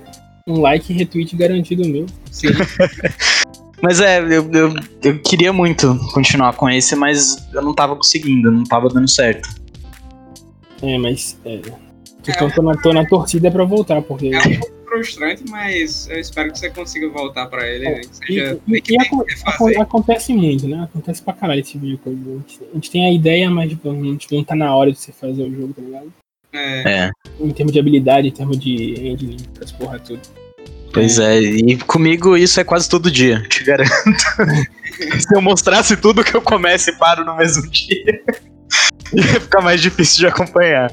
um 0.47 0.61
like 0.61 0.93
e 0.93 0.97
retweet 0.97 1.35
garantido 1.35 1.87
meu. 1.89 2.07
Sim. 2.37 2.49
Mas 3.82 4.01
é, 4.01 4.18
eu, 4.20 4.51
eu, 4.53 4.74
eu, 5.03 5.18
queria 5.20 5.53
muito 5.53 5.99
continuar 6.12 6.55
com 6.55 6.68
esse, 6.68 6.97
mas 6.97 7.47
eu 7.53 7.61
não 7.62 7.74
tava 7.74 7.95
conseguindo, 7.95 8.51
não 8.51 8.64
tava 8.64 8.89
dando 8.89 9.07
certo. 9.09 9.49
É, 10.82 10.97
mas. 10.99 11.39
É. 11.45 11.57
é, 11.57 11.61
então 12.28 12.51
tô, 12.51 12.62
na, 12.62 12.74
tô 12.74 12.93
na 12.95 13.07
torcida 13.07 13.51
pra 13.51 13.64
voltar, 13.64 14.01
porque. 14.03 14.28
É 14.34 14.39
um 14.39 14.43
pouco 14.59 14.76
frustrante, 14.89 15.45
mas 15.51 16.09
eu 16.09 16.18
espero 16.18 16.51
que 16.53 16.59
você 16.59 16.70
consiga 16.70 17.09
voltar 17.11 17.47
pra 17.47 17.66
ele. 17.68 17.84
É, 17.87 17.95
né? 17.97 18.01
seja, 18.11 18.59
e, 18.66 18.72
e 18.89 18.99
a, 18.99 19.80
a, 19.80 19.82
acontece 19.82 20.32
muito, 20.32 20.66
né? 20.66 20.84
Acontece 20.84 21.20
pra 21.20 21.34
caralho 21.34 21.61
esse 21.61 21.76
vídeo. 21.76 21.99
Tipo 22.03 22.09
a 22.09 22.32
gente, 22.32 22.61
a 22.64 22.74
gente 22.76 22.91
tem 22.91 23.05
a 23.07 23.12
ideia, 23.12 23.51
mas 23.51 23.68
tipo, 23.70 23.91
a 23.91 23.95
gente 23.95 24.34
não 24.34 24.43
tá 24.45 24.55
na 24.57 24.74
hora 24.74 24.91
de 24.91 24.99
você 24.99 25.12
fazer 25.12 25.43
o 25.43 25.55
jogo, 25.55 25.74
tá 25.74 25.82
ligado? 25.82 26.12
É. 26.53 26.89
é. 27.07 27.11
Em 27.41 27.51
termos 27.51 27.74
de 27.74 27.78
habilidade, 27.78 28.28
em 28.28 28.32
termos 28.32 28.59
de 28.59 28.74
engine, 29.07 29.37
essas 29.61 29.72
porra 29.72 29.99
tudo. 29.99 30.20
Pois 30.93 31.18
é. 31.18 31.39
é, 31.39 31.41
e 31.43 31.76
comigo 31.78 32.37
isso 32.37 32.61
é 32.61 32.64
quase 32.64 32.89
todo 32.89 33.11
dia, 33.11 33.43
te 33.49 33.64
garanto. 33.64 33.93
Se 35.18 35.34
eu 35.34 35.43
mostrasse 35.43 35.97
tudo 35.97 36.24
que 36.24 36.34
eu 36.34 36.41
começo 36.41 36.91
e 36.91 36.97
paro 36.97 37.24
no 37.24 37.37
mesmo 37.37 37.68
dia, 37.70 38.20
ia 39.12 39.41
ficar 39.41 39.61
mais 39.61 39.80
difícil 39.80 40.18
de 40.20 40.26
acompanhar. 40.26 40.93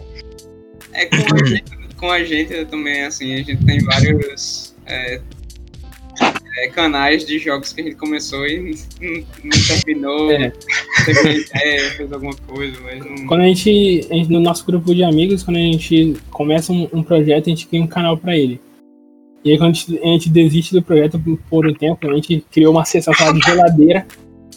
É 0.93 1.05
com 1.05 1.33
a 1.35 1.45
gente, 1.45 1.63
com 1.97 2.11
a 2.11 2.23
gente 2.23 2.65
também, 2.65 3.03
assim, 3.03 3.33
a 3.33 3.37
gente 3.37 3.57
tem 3.65 3.79
vários 3.79 4.75
é, 4.85 5.21
é, 6.57 6.67
canais 6.69 7.25
de 7.25 7.39
jogos 7.39 7.71
que 7.71 7.81
a 7.81 7.83
gente 7.85 7.95
começou 7.95 8.45
e 8.45 8.75
não, 8.99 9.23
não 9.43 9.61
terminou, 9.65 10.31
é. 10.31 10.53
teve 11.05 11.39
ideia, 11.39 11.91
fez 11.91 12.11
alguma 12.13 12.35
coisa, 12.45 12.77
mas 12.83 12.99
não... 13.05 13.25
Quando 13.27 13.41
a 13.41 13.45
gente, 13.47 14.05
no 14.29 14.39
nosso 14.41 14.63
grupo 14.65 14.93
de 14.93 15.03
amigos, 15.03 15.41
quando 15.43 15.57
a 15.57 15.61
gente 15.61 16.15
começa 16.29 16.71
um, 16.73 16.87
um 16.93 17.01
projeto, 17.01 17.45
a 17.47 17.49
gente 17.49 17.65
cria 17.67 17.81
um 17.81 17.87
canal 17.87 18.15
pra 18.17 18.37
ele. 18.37 18.59
E 19.45 19.51
aí, 19.51 19.57
quando 19.57 19.71
a 19.71 19.73
gente, 19.73 19.99
a 20.01 20.05
gente 20.07 20.29
desiste 20.29 20.73
do 20.73 20.81
projeto 20.81 21.21
por 21.49 21.67
um 21.67 21.73
tempo, 21.73 22.09
a 22.09 22.15
gente 22.15 22.45
criou 22.49 22.71
uma 22.71 22.85
sessão 22.85 23.13
chamada 23.13 23.39
geladeira. 23.45 24.05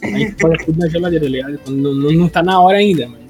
A 0.01 0.07
gente 0.07 0.41
faz 0.41 0.65
tudo 0.65 0.79
na 0.79 0.89
geladeira, 0.89 1.27
aliás. 1.27 1.57
Tá 1.57 1.71
não, 1.73 1.93
não, 1.93 2.13
não 2.13 2.29
tá 2.29 2.41
na 2.43 2.61
hora 2.61 2.77
ainda, 2.77 3.09
mas. 3.09 3.21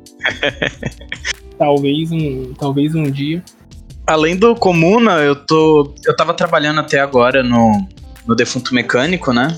talvez, 1.59 2.12
um, 2.12 2.52
talvez 2.52 2.94
um 2.94 3.04
dia. 3.04 3.42
Além 4.07 4.36
do 4.36 4.54
Comuna, 4.54 5.16
né, 5.18 5.28
eu 5.28 5.34
tô. 5.34 5.94
Eu 6.04 6.14
tava 6.14 6.34
trabalhando 6.34 6.80
até 6.80 7.00
agora 7.00 7.42
no, 7.42 7.88
no 8.26 8.34
Defunto 8.34 8.74
Mecânico, 8.74 9.32
né? 9.32 9.57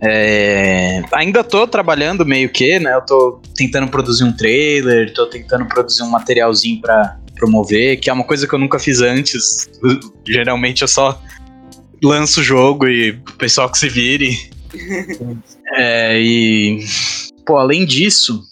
É, 0.00 1.02
ainda 1.12 1.44
tô 1.44 1.68
trabalhando 1.68 2.26
meio 2.26 2.48
que, 2.50 2.80
né? 2.80 2.92
Eu 2.94 3.00
tô 3.02 3.40
tentando 3.54 3.86
produzir 3.88 4.24
um 4.24 4.32
trailer, 4.32 5.12
tô 5.14 5.26
tentando 5.26 5.66
produzir 5.66 6.02
um 6.02 6.10
materialzinho 6.10 6.80
pra, 6.80 7.16
promover, 7.36 7.98
que 7.98 8.10
é 8.10 8.12
uma 8.12 8.24
coisa 8.24 8.48
que 8.48 8.52
eu 8.54 8.58
nunca 8.58 8.78
fiz 8.78 9.00
antes. 9.00 9.68
Geralmente 10.26 10.82
eu 10.82 10.88
só 10.88 11.22
lanço 12.02 12.40
o 12.40 12.42
jogo 12.42 12.88
e 12.88 13.12
o 13.12 13.22
pessoal 13.38 13.70
que 13.70 13.78
se 13.78 13.88
vire. 13.88 14.50
é, 15.76 16.18
e. 16.20 16.78
Pô, 17.46 17.58
além 17.58 17.86
disso, 17.86 18.42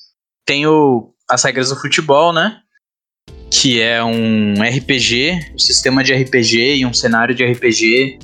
tenho 0.47 1.09
as 1.28 1.43
regras 1.43 1.70
do 1.70 1.76
futebol, 1.76 2.32
né? 2.32 2.59
Que 3.51 3.80
é 3.80 4.03
um 4.05 4.55
RPG, 4.62 5.53
um 5.55 5.59
sistema 5.59 6.05
de 6.05 6.14
RPG 6.14 6.76
e 6.76 6.87
um 6.87 6.95
cenário 6.95 7.35
de 7.35 7.45
RPG 7.45 8.18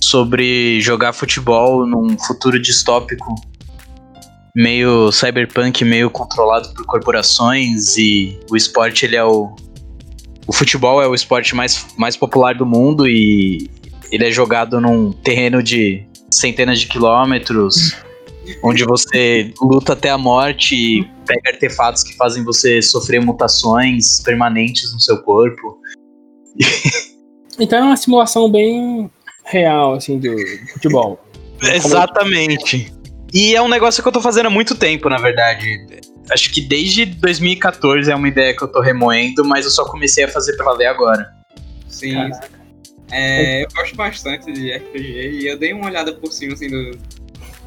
sobre 0.00 0.80
jogar 0.80 1.12
futebol 1.12 1.86
num 1.86 2.18
futuro 2.18 2.58
distópico 2.60 3.34
meio 4.56 5.12
cyberpunk, 5.12 5.84
meio 5.84 6.08
controlado 6.10 6.70
por 6.74 6.84
corporações 6.86 7.96
e 7.96 8.38
o 8.50 8.56
esporte 8.56 9.04
ele 9.04 9.14
é 9.16 9.24
o 9.24 9.54
o 10.48 10.52
futebol 10.52 11.00
é 11.02 11.06
o 11.06 11.14
esporte 11.14 11.54
mais, 11.54 11.86
mais 11.96 12.16
popular 12.16 12.54
do 12.54 12.64
mundo 12.64 13.06
e 13.06 13.70
ele 14.10 14.26
é 14.26 14.30
jogado 14.32 14.80
num 14.80 15.12
terreno 15.12 15.62
de 15.62 16.02
centenas 16.32 16.80
de 16.80 16.86
quilômetros, 16.86 17.94
onde 18.64 18.82
você 18.82 19.52
luta 19.60 19.92
até 19.92 20.08
a 20.08 20.16
morte 20.16 20.74
e 20.74 21.04
pega 21.26 21.50
artefatos 21.50 22.02
que 22.02 22.16
fazem 22.16 22.42
você 22.42 22.80
sofrer 22.80 23.20
mutações 23.20 24.22
permanentes 24.22 24.90
no 24.94 24.98
seu 24.98 25.18
corpo. 25.22 25.78
então 27.60 27.78
é 27.78 27.82
uma 27.82 27.96
simulação 27.98 28.50
bem 28.50 29.10
real, 29.44 29.94
assim, 29.96 30.18
do 30.18 30.34
futebol. 30.72 31.20
Exatamente. 31.62 32.90
E 33.34 33.54
é 33.54 33.60
um 33.60 33.68
negócio 33.68 34.02
que 34.02 34.08
eu 34.08 34.12
tô 34.12 34.22
fazendo 34.22 34.46
há 34.46 34.50
muito 34.50 34.74
tempo, 34.74 35.10
na 35.10 35.18
verdade 35.18 35.86
acho 36.30 36.52
que 36.52 36.60
desde 36.60 37.06
2014 37.06 38.10
é 38.10 38.14
uma 38.14 38.28
ideia 38.28 38.54
que 38.56 38.62
eu 38.62 38.68
tô 38.68 38.80
remoendo, 38.80 39.44
mas 39.44 39.64
eu 39.64 39.70
só 39.70 39.84
comecei 39.84 40.24
a 40.24 40.28
fazer 40.28 40.56
pra 40.56 40.72
ler 40.72 40.86
agora. 40.86 41.32
Sim. 41.88 42.30
É, 43.10 43.62
eu 43.64 43.68
gosto 43.74 43.96
bastante 43.96 44.52
de 44.52 44.70
RPG 44.70 45.38
e 45.42 45.46
eu 45.48 45.58
dei 45.58 45.72
uma 45.72 45.86
olhada 45.86 46.12
por 46.12 46.30
cima, 46.32 46.52
assim, 46.54 46.68
do, 46.68 46.90
dei 46.90 46.96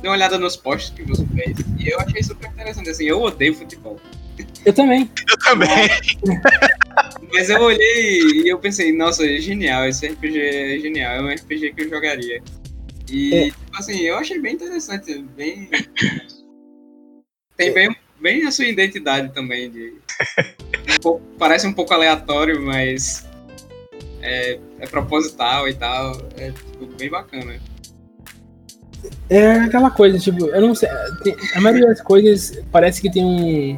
uma 0.10 0.12
olhada 0.12 0.38
nos 0.38 0.56
posts 0.56 0.92
que 0.96 1.04
você 1.04 1.26
fez 1.36 1.58
e 1.80 1.90
eu 1.90 2.00
achei 2.00 2.22
super 2.22 2.48
interessante, 2.50 2.90
assim, 2.90 3.06
eu 3.06 3.22
odeio 3.22 3.54
futebol. 3.56 4.00
Eu 4.66 4.74
também. 4.74 5.10
Eu 5.30 5.38
também. 5.40 5.90
Mas 7.34 7.50
eu 7.50 7.62
olhei 7.62 8.20
e 8.44 8.50
eu 8.52 8.60
pensei, 8.60 8.96
nossa, 8.96 9.26
é 9.26 9.38
genial, 9.40 9.88
esse 9.88 10.06
RPG 10.08 10.40
é 10.40 10.80
genial, 10.80 11.16
é 11.16 11.22
um 11.22 11.28
RPG 11.36 11.74
que 11.76 11.84
eu 11.84 11.90
jogaria. 11.90 12.42
E, 13.10 13.34
é. 13.36 13.44
tipo 13.46 13.76
assim, 13.78 14.02
eu 14.02 14.16
achei 14.18 14.40
bem 14.40 14.54
interessante, 14.54 15.22
bem... 15.36 15.70
Tem 17.58 17.72
bem 17.74 17.96
bem 18.22 18.46
a 18.46 18.52
sua 18.52 18.66
identidade 18.66 19.34
também. 19.34 19.70
De... 19.70 19.94
um 21.00 21.02
pouco, 21.02 21.22
parece 21.38 21.66
um 21.68 21.74
pouco 21.74 21.94
aleatório, 21.94 22.62
mas 22.62 23.26
é, 24.22 24.60
é 24.80 24.86
proposital 24.88 25.68
e 25.68 25.74
tal. 25.74 26.22
É 26.38 26.52
tipo, 26.52 26.86
bem 26.98 27.10
bacana. 27.10 27.54
É 29.30 29.54
aquela 29.54 29.90
coisa, 29.90 30.20
tipo, 30.20 30.46
eu 30.48 30.62
não 30.62 30.76
sei. 30.76 30.88
Tem, 31.24 31.36
a 31.56 31.60
maioria 31.60 31.88
das 31.88 32.02
coisas 32.02 32.62
parece 32.72 33.02
que 33.02 33.12
tem 33.12 33.26
um. 33.26 33.78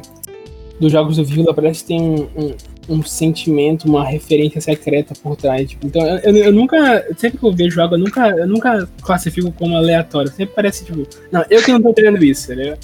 Dos 0.80 0.90
jogos 0.90 1.16
do 1.16 1.24
Vila, 1.24 1.54
parece 1.54 1.82
que 1.82 1.88
tem 1.88 2.00
um, 2.02 2.22
um 2.38 2.74
um 2.86 3.02
sentimento, 3.02 3.84
uma 3.88 4.04
referência 4.04 4.60
secreta 4.60 5.14
por 5.22 5.36
trás. 5.36 5.70
Tipo, 5.70 5.86
então, 5.86 6.02
eu, 6.18 6.36
eu, 6.36 6.52
nunca, 6.52 7.02
sempre 7.16 7.38
que 7.38 7.44
eu 7.46 7.50
vejo 7.52 7.80
algo, 7.80 7.94
eu 7.94 7.98
nunca, 7.98 8.28
eu 8.28 8.46
nunca 8.46 8.86
classifico 9.00 9.50
como 9.52 9.74
aleatório. 9.74 10.30
Sempre 10.30 10.54
parece, 10.54 10.84
tipo, 10.84 11.08
não, 11.32 11.42
eu 11.48 11.62
que 11.62 11.72
não 11.72 11.80
tô 11.80 11.94
treinando 11.94 12.22
isso, 12.22 12.54
né? 12.54 12.76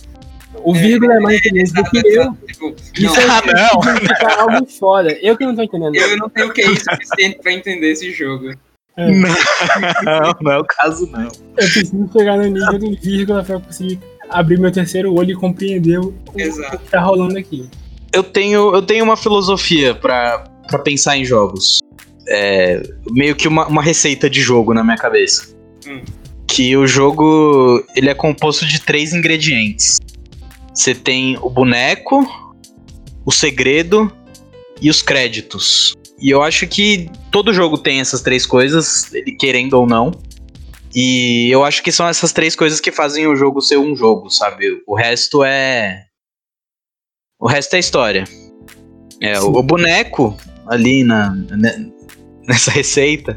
O 0.65 0.75
é, 0.75 0.79
vírgula 0.79 1.15
é, 1.15 1.17
é 1.17 1.21
mais 1.21 1.39
inteligente 1.39 1.73
do 1.75 1.85
que 1.85 1.99
eu. 1.99 2.33
Tipo, 2.49 2.77
isso 2.99 3.05
não, 3.21 3.21
é 3.21 3.41
ah, 3.41 3.47
não. 4.33 4.41
algo 4.57 4.67
foda. 4.67 5.13
Eu 5.23 5.37
que 5.37 5.47
não 5.47 5.55
tô 5.55 5.63
entendendo. 5.63 5.95
Eu 5.97 6.17
não 6.17 6.29
tenho 6.29 6.49
o 6.49 6.53
que 6.53 6.63
é 6.63 6.67
suficiente 6.75 7.39
pra 7.43 7.53
entender 7.53 7.91
esse 7.93 8.11
jogo. 8.11 8.51
É. 8.97 9.11
Não, 9.11 9.31
não 10.41 10.53
é 10.53 10.59
o 10.59 10.65
caso, 10.65 11.07
não. 11.11 11.23
Eu 11.23 11.29
preciso 11.55 12.11
chegar 12.13 12.37
no 12.37 12.45
nível 12.47 12.79
do 12.79 12.97
vírgula 13.01 13.45
pra 13.45 13.61
conseguir 13.61 14.01
abrir 14.29 14.59
meu 14.59 14.73
terceiro 14.73 15.15
olho 15.15 15.33
e 15.33 15.35
compreender 15.35 15.99
o, 16.01 16.15
Exato. 16.37 16.77
o 16.77 16.79
que 16.81 16.91
tá 16.91 17.01
rolando 17.01 17.39
aqui. 17.39 17.69
Eu 18.13 18.23
tenho, 18.25 18.75
eu 18.75 18.83
tenho 18.83 19.05
uma 19.05 19.17
filosofia 19.17 19.95
pra, 19.95 20.45
pra 20.69 20.79
pensar 20.81 21.17
em 21.17 21.25
jogos. 21.25 21.79
É, 22.29 22.83
meio 23.11 23.35
que 23.37 23.47
uma, 23.49 23.67
uma 23.67 23.83
receita 23.83 24.29
de 24.29 24.41
jogo 24.41 24.75
na 24.75 24.83
minha 24.85 24.97
cabeça. 24.97 25.55
Hum. 25.87 26.03
Que 26.49 26.77
o 26.77 26.87
jogo 26.89 27.85
ele 27.97 28.11
é 28.11 28.15
composto 28.15 28.67
de 28.67 28.81
três 28.83 29.13
ingredientes. 29.15 29.99
Você 30.81 30.95
tem 30.95 31.37
o 31.43 31.51
boneco, 31.51 32.27
o 33.27 33.31
segredo 33.31 34.11
e 34.81 34.89
os 34.89 35.03
créditos. 35.03 35.93
E 36.19 36.31
eu 36.31 36.43
acho 36.43 36.67
que 36.67 37.11
todo 37.31 37.53
jogo 37.53 37.77
tem 37.77 38.01
essas 38.01 38.23
três 38.23 38.47
coisas, 38.47 39.11
querendo 39.39 39.75
ou 39.75 39.87
não. 39.87 40.11
E 40.95 41.49
eu 41.51 41.63
acho 41.67 41.83
que 41.83 41.93
são 41.93 42.09
essas 42.09 42.33
três 42.33 42.57
coisas 42.57 42.81
que 42.81 42.91
fazem 42.91 43.27
o 43.27 43.37
jogo 43.37 43.61
ser 43.61 43.77
um 43.77 43.95
jogo, 43.95 44.31
sabe? 44.31 44.83
O 44.87 44.97
resto 44.97 45.45
é. 45.45 46.05
O 47.39 47.47
resto 47.47 47.77
é 47.77 47.79
história. 47.79 48.25
É, 49.21 49.39
o 49.39 49.63
boneco 49.63 50.35
ali 50.67 51.05
na, 51.05 51.29
né, 51.35 51.91
nessa 52.49 52.71
receita, 52.71 53.37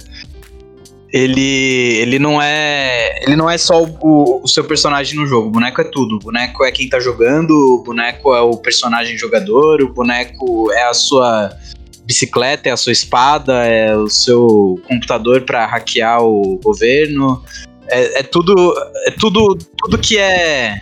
ele, 1.13 1.97
ele 2.01 2.17
não 2.17 2.41
é 2.41 3.19
ele 3.21 3.35
não 3.35 3.47
é 3.47 3.55
só 3.59 3.83
o, 3.83 4.41
o, 4.43 4.47
seu 4.47 4.63
personagem 4.63 5.15
no 5.17 5.27
jogo. 5.27 5.47
O 5.47 5.51
boneco 5.51 5.79
é 5.79 5.83
tudo. 5.83 6.15
O 6.15 6.19
boneco 6.19 6.63
é 6.65 6.71
quem 6.71 6.89
tá 6.89 6.99
jogando, 6.99 7.51
o 7.51 7.83
boneco 7.83 8.33
é 8.35 8.41
o 8.41 8.57
personagem 8.57 9.15
jogador, 9.15 9.79
o 9.83 9.93
boneco 9.93 10.71
é 10.71 10.89
a 10.89 10.93
sua 10.95 11.55
bicicleta, 12.03 12.67
é 12.67 12.71
a 12.71 12.77
sua 12.77 12.91
espada, 12.91 13.63
é 13.63 13.95
o 13.95 14.09
seu 14.09 14.81
computador 14.87 15.41
para 15.43 15.67
hackear 15.67 16.23
o 16.23 16.57
governo. 16.61 17.43
É, 17.87 18.21
é, 18.21 18.23
tudo 18.23 18.73
é 19.05 19.11
tudo 19.11 19.55
tudo 19.77 19.99
que 19.99 20.17
é 20.17 20.81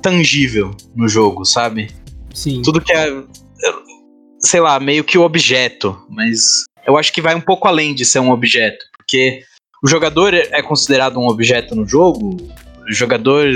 tangível 0.00 0.74
no 0.94 1.06
jogo, 1.06 1.44
sabe? 1.44 1.90
Sim. 2.32 2.62
Tudo 2.62 2.80
que 2.80 2.92
é 2.94 3.12
sei 4.38 4.60
lá, 4.60 4.80
meio 4.80 5.04
que 5.04 5.18
o 5.18 5.22
objeto, 5.22 5.98
mas 6.08 6.64
eu 6.86 6.96
acho 6.96 7.12
que 7.12 7.20
vai 7.20 7.34
um 7.34 7.40
pouco 7.42 7.68
além 7.68 7.94
de 7.94 8.04
ser 8.04 8.20
um 8.20 8.30
objeto, 8.30 8.78
porque 8.96 9.42
o 9.84 9.88
jogador 9.88 10.32
é 10.32 10.62
considerado 10.62 11.18
um 11.18 11.26
objeto 11.28 11.74
no 11.74 11.86
jogo? 11.86 12.34
O 12.88 12.92
jogador. 12.92 13.46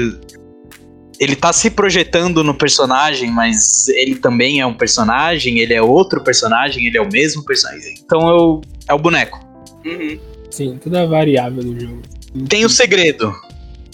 Ele 1.18 1.36
tá 1.36 1.52
se 1.52 1.70
projetando 1.70 2.42
no 2.42 2.54
personagem, 2.54 3.30
mas 3.30 3.88
ele 3.88 4.14
também 4.14 4.60
é 4.60 4.66
um 4.66 4.72
personagem, 4.72 5.58
ele 5.58 5.74
é 5.74 5.82
outro 5.82 6.22
personagem, 6.24 6.86
ele 6.86 6.96
é 6.96 7.00
o 7.00 7.08
mesmo 7.10 7.44
personagem. 7.44 7.94
Então 8.02 8.26
eu, 8.28 8.60
é, 8.88 8.92
é 8.92 8.94
o 8.94 8.98
boneco. 8.98 9.38
Uhum. 9.84 10.18
Sim, 10.50 10.78
tudo 10.82 10.96
é 10.96 11.06
variável 11.06 11.62
no 11.62 11.78
jogo. 11.78 12.02
Tem 12.48 12.64
o 12.64 12.70
segredo. 12.70 13.34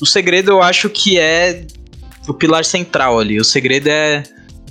O 0.00 0.06
segredo 0.06 0.52
eu 0.52 0.62
acho 0.62 0.88
que 0.88 1.18
é 1.18 1.64
o 2.28 2.34
pilar 2.34 2.64
central 2.64 3.18
ali. 3.18 3.40
O 3.40 3.44
segredo 3.44 3.88
é. 3.88 4.22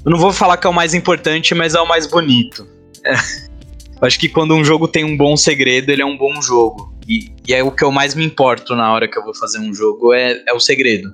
Eu 0.06 0.12
não 0.12 0.20
vou 0.20 0.32
falar 0.32 0.56
que 0.58 0.68
é 0.68 0.70
o 0.70 0.74
mais 0.74 0.94
importante, 0.94 1.54
mas 1.56 1.74
é 1.74 1.82
o 1.82 1.88
mais 1.88 2.06
bonito. 2.06 2.66
É. 3.04 3.14
Eu 4.02 4.06
acho 4.08 4.20
que 4.20 4.30
quando 4.30 4.54
um 4.56 4.64
jogo 4.64 4.88
tem 4.88 5.04
um 5.06 5.16
bom 5.16 5.36
segredo, 5.36 5.90
ele 5.90 6.02
é 6.02 6.06
um 6.06 6.18
bom 6.18 6.42
jogo. 6.42 6.95
E, 7.08 7.32
e 7.48 7.54
é 7.54 7.64
o 7.64 7.72
que 7.72 7.84
eu 7.84 7.92
mais 7.92 8.16
me 8.16 8.26
importo 8.26 8.76
na 8.76 8.92
hora 8.92 9.08
que 9.08 9.18
eu 9.18 9.24
vou 9.24 9.34
fazer 9.36 9.60
um 9.60 9.74
jogo, 9.74 10.14
é, 10.14 10.42
é 10.48 10.54
o 10.54 10.60
segredo. 10.60 11.14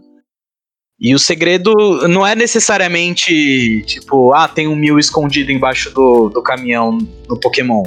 E 1.00 1.14
o 1.16 1.20
segredo 1.20 1.74
não 2.08 2.26
é 2.26 2.36
necessariamente, 2.36 3.82
tipo, 3.86 4.34
ah, 4.34 4.48
tem 4.48 4.68
um 4.68 4.76
mil 4.76 5.00
escondido 5.00 5.52
embaixo 5.52 5.90
do, 5.94 6.30
do 6.30 6.42
caminhão 6.42 6.98
no 7.28 7.40
Pokémon. 7.40 7.84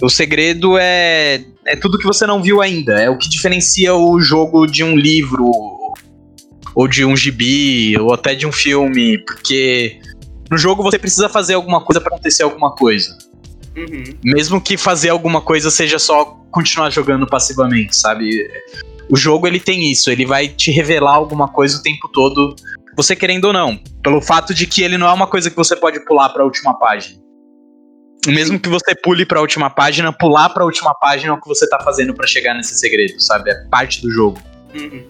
O 0.00 0.08
segredo 0.08 0.78
é, 0.78 1.44
é 1.66 1.76
tudo 1.76 1.98
que 1.98 2.06
você 2.06 2.26
não 2.26 2.40
viu 2.42 2.62
ainda. 2.62 2.98
É 3.00 3.10
o 3.10 3.18
que 3.18 3.28
diferencia 3.28 3.94
o 3.94 4.18
jogo 4.20 4.66
de 4.66 4.82
um 4.82 4.96
livro, 4.96 5.50
ou 6.74 6.86
de 6.88 7.04
um 7.04 7.16
gibi, 7.16 7.98
ou 7.98 8.14
até 8.14 8.34
de 8.34 8.46
um 8.46 8.52
filme. 8.52 9.18
Porque 9.24 9.98
no 10.50 10.56
jogo 10.56 10.82
você 10.84 10.98
precisa 10.98 11.28
fazer 11.28 11.54
alguma 11.54 11.84
coisa 11.84 12.00
para 12.00 12.14
acontecer 12.14 12.44
alguma 12.44 12.74
coisa. 12.74 13.10
Uhum. 13.76 14.02
Mesmo 14.24 14.60
que 14.60 14.76
fazer 14.76 15.10
alguma 15.10 15.40
coisa 15.40 15.70
seja 15.70 15.98
só 15.98 16.24
continuar 16.50 16.90
jogando 16.90 17.26
passivamente, 17.26 17.94
sabe? 17.96 18.48
O 19.08 19.16
jogo 19.16 19.46
ele 19.46 19.60
tem 19.60 19.90
isso, 19.90 20.10
ele 20.10 20.26
vai 20.26 20.48
te 20.48 20.70
revelar 20.70 21.14
alguma 21.14 21.48
coisa 21.48 21.78
o 21.78 21.82
tempo 21.82 22.08
todo, 22.08 22.54
você 22.96 23.14
querendo 23.14 23.46
ou 23.46 23.52
não, 23.52 23.76
pelo 24.02 24.20
fato 24.20 24.52
de 24.52 24.66
que 24.66 24.82
ele 24.82 24.98
não 24.98 25.06
é 25.08 25.12
uma 25.12 25.26
coisa 25.26 25.50
que 25.50 25.56
você 25.56 25.76
pode 25.76 26.04
pular 26.04 26.28
para 26.30 26.42
a 26.42 26.44
última 26.44 26.78
página. 26.78 27.18
Mesmo 28.26 28.60
que 28.60 28.68
você 28.68 28.94
pule 29.02 29.24
para 29.24 29.38
a 29.38 29.40
última 29.40 29.70
página, 29.70 30.12
pular 30.12 30.50
para 30.50 30.62
a 30.62 30.66
última 30.66 30.92
página 30.94 31.30
é 31.32 31.34
o 31.34 31.40
que 31.40 31.48
você 31.48 31.66
tá 31.68 31.78
fazendo 31.82 32.12
para 32.12 32.26
chegar 32.26 32.54
nesse 32.54 32.78
segredo, 32.78 33.18
sabe? 33.20 33.50
É 33.50 33.54
parte 33.70 34.02
do 34.02 34.10
jogo. 34.10 34.38
Uhum. 34.74 35.02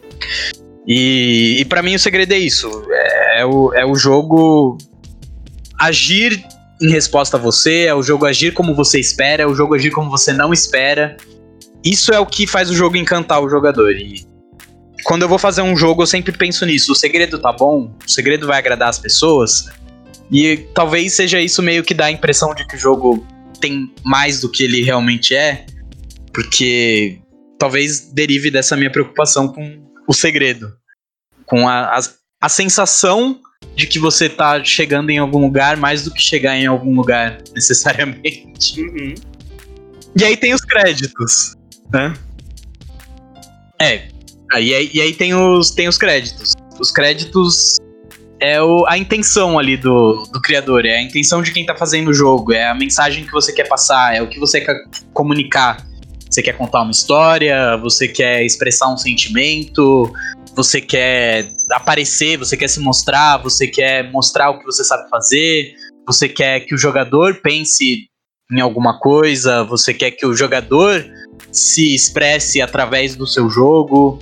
E, 0.87 1.57
e 1.61 1.65
para 1.65 1.83
mim 1.83 1.95
o 1.95 1.99
segredo 1.99 2.33
é 2.33 2.39
isso. 2.39 2.85
é, 2.91 3.41
é 3.43 3.47
o, 3.47 3.75
é 3.75 3.85
o 3.85 3.95
jogo 3.97 4.79
agir 5.79 6.43
em 6.81 6.91
resposta 6.91 7.37
a 7.37 7.41
você, 7.41 7.83
é 7.85 7.95
o 7.95 8.03
jogo 8.03 8.25
agir 8.25 8.53
como 8.55 8.75
você 8.75 8.99
espera, 8.99 9.43
é 9.43 9.47
o 9.47 9.55
jogo 9.55 9.75
agir 9.75 9.91
como 9.91 10.09
você 10.09 10.33
não 10.33 10.53
espera. 10.53 11.17
Isso 11.85 12.11
é 12.13 12.19
o 12.19 12.25
que 12.27 12.47
faz 12.47 12.71
o 12.71 12.75
jogo 12.75 12.97
encantar 12.97 13.43
o 13.43 13.49
jogador. 13.51 13.93
E 13.95 14.27
quando 15.05 15.23
eu 15.23 15.29
vou 15.29 15.39
fazer 15.39 15.61
um 15.61 15.77
jogo, 15.77 16.03
eu 16.03 16.07
sempre 16.07 16.33
penso 16.37 16.65
nisso. 16.65 16.93
O 16.93 16.95
segredo 16.95 17.39
tá 17.39 17.53
bom? 17.53 17.95
O 18.07 18.11
segredo 18.11 18.47
vai 18.47 18.59
agradar 18.59 18.89
as 18.89 18.99
pessoas? 18.99 19.69
E 20.31 20.57
talvez 20.75 21.13
seja 21.15 21.41
isso 21.41 21.63
meio 21.63 21.83
que 21.83 21.93
dá 21.93 22.07
a 22.07 22.11
impressão 22.11 22.55
de 22.55 22.67
que 22.67 22.77
o 22.77 22.79
jogo 22.79 23.27
tem 23.61 23.93
mais 24.03 24.41
do 24.41 24.49
que 24.49 24.65
ele 24.65 24.83
realmente 24.83 25.35
é, 25.35 25.67
porque 26.33 27.19
talvez 27.59 28.11
derive 28.13 28.51
dessa 28.51 28.75
minha 28.77 28.91
preocupação 28.91 29.49
com 29.49 29.83
o 30.09 30.15
segredo, 30.15 30.71
com 31.45 31.69
a, 31.69 31.97
a, 31.97 32.01
a 32.41 32.49
sensação 32.49 33.39
de 33.77 33.87
que 33.87 33.99
você 33.99 34.29
tá 34.29 34.63
chegando 34.65 35.11
em 35.11 35.19
algum 35.19 35.39
lugar 35.41 35.77
mais 35.77 36.05
do 36.05 36.11
que 36.11 36.21
chegar 36.21 36.57
em 36.57 36.67
algum 36.67 36.95
lugar, 36.95 37.39
necessariamente. 37.55 38.49
Uhum. 38.81 39.15
E 40.19 40.25
aí 40.25 40.37
tem 40.37 40.53
os 40.55 40.61
créditos, 40.63 41.55
né? 41.93 42.15
É. 43.81 44.09
Aí, 44.53 44.75
aí, 44.75 44.91
e 44.93 45.01
aí 45.01 45.13
tem 45.15 45.35
os, 45.35 45.71
tem 45.71 45.89
os 45.89 45.97
créditos. 45.97 46.55
Os 46.79 46.91
créditos 46.91 47.77
é 48.41 48.61
o, 48.61 48.85
a 48.89 48.99
intenção 48.99 49.59
ali 49.59 49.77
do, 49.77 50.25
do 50.33 50.41
criador, 50.43 50.85
é 50.85 50.97
a 50.97 51.03
intenção 51.03 51.43
de 51.43 51.53
quem 51.53 51.65
tá 51.65 51.77
fazendo 51.77 52.09
o 52.09 52.13
jogo, 52.15 52.53
é 52.53 52.67
a 52.67 52.75
mensagem 52.75 53.25
que 53.25 53.31
você 53.31 53.53
quer 53.53 53.69
passar, 53.69 54.17
é 54.17 54.23
o 54.23 54.27
que 54.29 54.39
você 54.41 54.61
quer 54.61 54.75
comunicar. 55.13 55.89
Você 56.29 56.43
quer 56.43 56.53
contar 56.57 56.83
uma 56.83 56.93
história, 56.93 57.77
você 57.79 58.07
quer 58.07 58.45
expressar 58.45 58.89
um 58.89 58.97
sentimento, 58.97 60.13
você 60.55 60.81
quer 60.81 61.53
aparecer, 61.71 62.37
você 62.37 62.57
quer 62.57 62.69
se 62.69 62.81
mostrar, 62.81 63.39
você 63.39 63.67
quer 63.67 64.11
mostrar 64.11 64.51
o 64.51 64.59
que 64.59 64.65
você 64.65 64.85
sabe 64.85 65.09
fazer, 65.09 65.75
você 66.07 66.29
quer 66.29 66.61
que 66.61 66.75
o 66.75 66.79
jogador 66.79 67.37
pense 67.41 68.07
em 68.51 68.61
alguma 68.61 68.99
coisa, 68.99 69.63
você 69.65 69.95
quer 69.95 70.11
que 70.11 70.27
o 70.27 70.35
jogador 70.35 71.05
se 71.53 71.95
expresse 71.95 72.61
através 72.61 73.15
do 73.15 73.27
seu 73.27 73.49
jogo. 73.49 74.19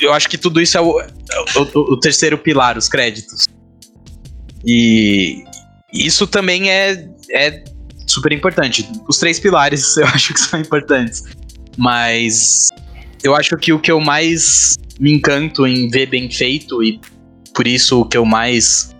Eu 0.00 0.12
acho 0.12 0.28
que 0.28 0.38
tudo 0.38 0.60
isso 0.60 0.76
é, 0.78 0.80
é 0.80 0.82
o, 0.82 1.00
o, 1.62 1.78
o 1.94 2.00
terceiro 2.00 2.38
pilar, 2.38 2.78
os 2.78 2.88
créditos. 2.88 3.44
E 4.64 5.44
isso 5.92 6.26
também 6.26 6.70
é, 6.70 7.08
é 7.30 7.64
super 8.06 8.32
importante. 8.32 8.88
Os 9.06 9.18
três 9.18 9.38
pilares 9.38 9.96
eu 9.98 10.06
acho 10.06 10.32
que 10.32 10.40
são 10.40 10.60
importantes. 10.60 11.24
Mas 11.76 12.68
eu 13.22 13.36
acho 13.36 13.56
que 13.58 13.72
o 13.72 13.78
que 13.78 13.92
eu 13.92 14.00
mais 14.00 14.76
me 14.98 15.12
encanto 15.14 15.66
em 15.66 15.88
ver 15.88 16.06
bem 16.06 16.28
feito 16.30 16.82
e 16.82 17.00
por 17.54 17.66
isso 17.66 18.00
o 18.00 18.04
que 18.04 18.16
eu 18.16 18.24
mais 18.24 18.94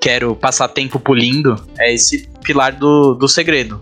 quero 0.00 0.34
passar 0.34 0.68
tempo 0.68 0.98
polindo 0.98 1.54
é 1.78 1.92
esse 1.92 2.28
pilar 2.42 2.72
do, 2.74 3.14
do 3.14 3.28
segredo. 3.28 3.80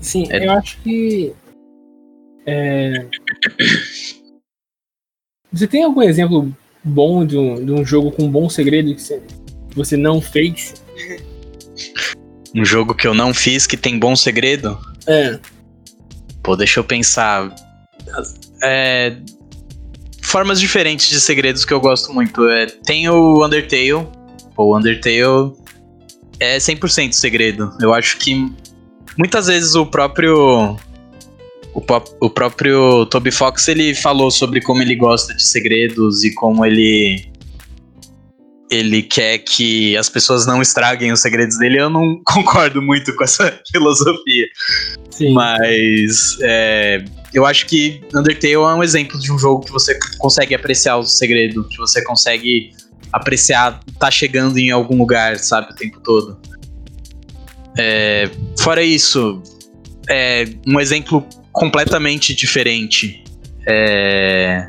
Sim, 0.00 0.26
é. 0.30 0.46
eu 0.46 0.52
acho 0.52 0.78
que. 0.82 1.32
É... 2.46 3.06
Você 5.52 5.66
tem 5.66 5.82
algum 5.84 6.02
exemplo 6.02 6.54
bom 6.82 7.24
de 7.26 7.36
um, 7.36 7.64
de 7.64 7.72
um 7.72 7.84
jogo 7.84 8.10
com 8.10 8.24
um 8.24 8.30
bom 8.30 8.48
segredo 8.48 8.94
que 8.94 9.02
você, 9.02 9.18
que 9.68 9.76
você 9.76 9.96
não 9.96 10.20
fez? 10.20 10.74
Um 12.52 12.64
jogo 12.64 12.96
que 12.96 13.06
eu 13.06 13.14
não 13.14 13.32
fiz 13.32 13.64
que 13.64 13.76
tem 13.76 13.96
bom 13.96 14.16
segredo? 14.16 14.76
É. 15.06 15.38
Pô, 16.42 16.56
deixa 16.56 16.80
eu 16.80 16.84
pensar. 16.84 17.54
É, 18.60 19.16
formas 20.30 20.60
diferentes 20.60 21.08
de 21.08 21.20
segredos 21.20 21.64
que 21.64 21.72
eu 21.72 21.80
gosto 21.80 22.12
muito. 22.14 22.48
É, 22.48 22.66
tem 22.66 23.08
o 23.08 23.44
Undertale. 23.44 23.92
o 24.56 24.76
Undertale 24.76 25.54
é 26.38 26.56
100% 26.56 27.12
segredo. 27.12 27.72
Eu 27.82 27.92
acho 27.92 28.16
que 28.16 28.50
muitas 29.18 29.48
vezes 29.48 29.74
o 29.74 29.84
próprio 29.84 30.76
o, 31.74 31.82
o, 32.20 32.30
próprio 32.30 33.06
Toby 33.06 33.32
Fox 33.32 33.66
ele 33.66 33.92
falou 33.94 34.30
sobre 34.30 34.60
como 34.60 34.80
ele 34.82 34.94
gosta 34.94 35.34
de 35.34 35.42
segredos 35.42 36.22
e 36.24 36.32
como 36.34 36.64
ele 36.64 37.28
ele 38.70 39.02
quer 39.02 39.38
que 39.38 39.96
as 39.96 40.08
pessoas 40.08 40.46
não 40.46 40.62
estraguem 40.62 41.10
os 41.10 41.20
segredos 41.20 41.58
dele. 41.58 41.80
Eu 41.80 41.90
não 41.90 42.20
concordo 42.24 42.80
muito 42.80 43.14
com 43.16 43.24
essa 43.24 43.58
filosofia, 43.72 44.46
Sim. 45.10 45.32
mas 45.32 46.38
é, 46.40 47.02
eu 47.32 47.46
acho 47.46 47.66
que 47.66 48.00
Undertale 48.14 48.52
é 48.54 48.58
um 48.58 48.82
exemplo 48.82 49.18
de 49.18 49.32
um 49.32 49.38
jogo 49.38 49.64
que 49.64 49.70
você 49.70 49.98
consegue 50.18 50.54
apreciar 50.54 50.96
o 50.96 51.04
segredo, 51.04 51.64
que 51.64 51.76
você 51.76 52.02
consegue 52.02 52.72
apreciar 53.12 53.80
tá 53.98 54.10
chegando 54.10 54.58
em 54.58 54.70
algum 54.70 54.96
lugar, 54.96 55.38
sabe, 55.38 55.72
o 55.72 55.74
tempo 55.74 56.00
todo. 56.00 56.38
É, 57.78 58.28
fora 58.58 58.82
isso, 58.82 59.40
é 60.08 60.44
um 60.66 60.80
exemplo 60.80 61.24
completamente 61.52 62.34
diferente. 62.34 63.22
É, 63.66 64.68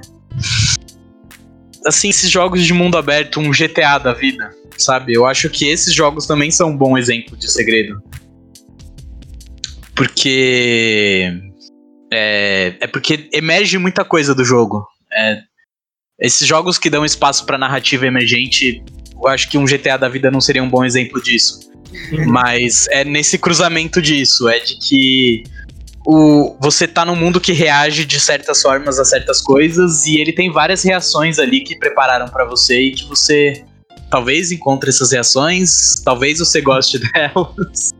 assim, 1.86 2.10
esses 2.10 2.30
jogos 2.30 2.64
de 2.64 2.74
mundo 2.74 2.96
aberto, 2.98 3.40
um 3.40 3.50
GTA 3.50 3.98
da 3.98 4.14
vida, 4.14 4.52
sabe? 4.78 5.14
Eu 5.14 5.26
acho 5.26 5.50
que 5.50 5.68
esses 5.68 5.94
jogos 5.94 6.28
também 6.28 6.52
são 6.52 6.70
um 6.70 6.78
bom 6.78 6.96
exemplo 6.96 7.36
de 7.36 7.52
segredo. 7.52 8.02
Porque 9.96 11.51
é, 12.14 12.74
é 12.82 12.88
porque 12.88 13.30
emerge 13.32 13.78
muita 13.78 14.04
coisa 14.04 14.36
do 14.36 14.44
jogo. 14.44 14.86
É, 15.14 15.40
esses 16.20 16.46
jogos 16.46 16.78
que 16.78 16.90
dão 16.90 17.06
espaço 17.06 17.46
para 17.46 17.58
narrativa 17.58 18.06
emergente, 18.06 18.84
eu 19.16 19.28
acho 19.30 19.50
que 19.50 19.58
um 19.58 19.64
GTA 19.64 19.98
da 19.98 20.10
vida 20.10 20.30
não 20.30 20.42
seria 20.42 20.62
um 20.62 20.70
bom 20.70 20.84
exemplo 20.84 21.24
disso. 21.24 21.72
Uhum. 22.12 22.26
Mas 22.28 22.88
é 22.90 23.06
nesse 23.06 23.38
cruzamento 23.38 24.02
disso, 24.02 24.50
é 24.50 24.60
de 24.60 24.76
que 24.78 25.44
o, 26.06 26.58
você 26.62 26.86
tá 26.88 27.06
num 27.06 27.16
mundo 27.16 27.40
que 27.40 27.54
reage 27.54 28.04
de 28.06 28.20
certas 28.20 28.62
formas 28.62 29.00
a 29.00 29.06
certas 29.06 29.40
coisas 29.42 30.06
e 30.06 30.20
ele 30.20 30.34
tem 30.34 30.52
várias 30.52 30.84
reações 30.84 31.40
ali 31.40 31.62
que 31.62 31.78
prepararam 31.78 32.28
para 32.28 32.44
você 32.44 32.82
e 32.82 32.92
que 32.92 33.06
você 33.08 33.64
talvez 34.10 34.52
encontre 34.52 34.90
essas 34.90 35.12
reações, 35.12 36.02
talvez 36.04 36.40
você 36.40 36.60
goste 36.60 36.98
delas 37.14 37.92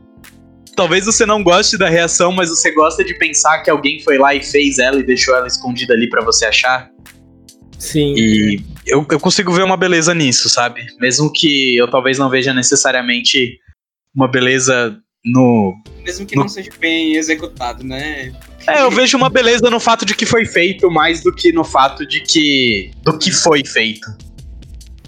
talvez 0.74 1.04
você 1.06 1.24
não 1.26 1.42
goste 1.42 1.76
da 1.76 1.88
reação, 1.88 2.32
mas 2.32 2.48
você 2.48 2.70
gosta 2.72 3.04
de 3.04 3.14
pensar 3.14 3.58
que 3.60 3.70
alguém 3.70 4.00
foi 4.00 4.18
lá 4.18 4.34
e 4.34 4.42
fez 4.42 4.78
ela 4.78 4.98
e 4.98 5.02
deixou 5.02 5.34
ela 5.34 5.46
escondida 5.46 5.94
ali 5.94 6.08
para 6.08 6.24
você 6.24 6.46
achar. 6.46 6.90
Sim. 7.78 8.14
E 8.16 8.60
eu, 8.86 9.06
eu 9.10 9.20
consigo 9.20 9.52
ver 9.52 9.62
uma 9.64 9.76
beleza 9.76 10.14
nisso, 10.14 10.48
sabe? 10.48 10.86
Mesmo 11.00 11.30
que 11.32 11.76
eu 11.76 11.88
talvez 11.88 12.18
não 12.18 12.30
veja 12.30 12.54
necessariamente 12.54 13.58
uma 14.14 14.28
beleza 14.28 14.96
no. 15.24 15.74
Mesmo 16.04 16.26
que 16.26 16.36
no... 16.36 16.42
não 16.42 16.48
seja 16.48 16.70
bem 16.80 17.16
executado, 17.16 17.84
né? 17.84 18.32
É, 18.66 18.82
eu 18.82 18.90
vejo 18.90 19.16
uma 19.16 19.28
beleza 19.28 19.68
no 19.68 19.80
fato 19.80 20.04
de 20.06 20.14
que 20.14 20.24
foi 20.24 20.44
feito 20.44 20.88
mais 20.90 21.22
do 21.22 21.32
que 21.32 21.52
no 21.52 21.64
fato 21.64 22.06
de 22.06 22.20
que. 22.20 22.92
do 23.02 23.18
que 23.18 23.32
foi 23.32 23.64
feito. 23.64 24.06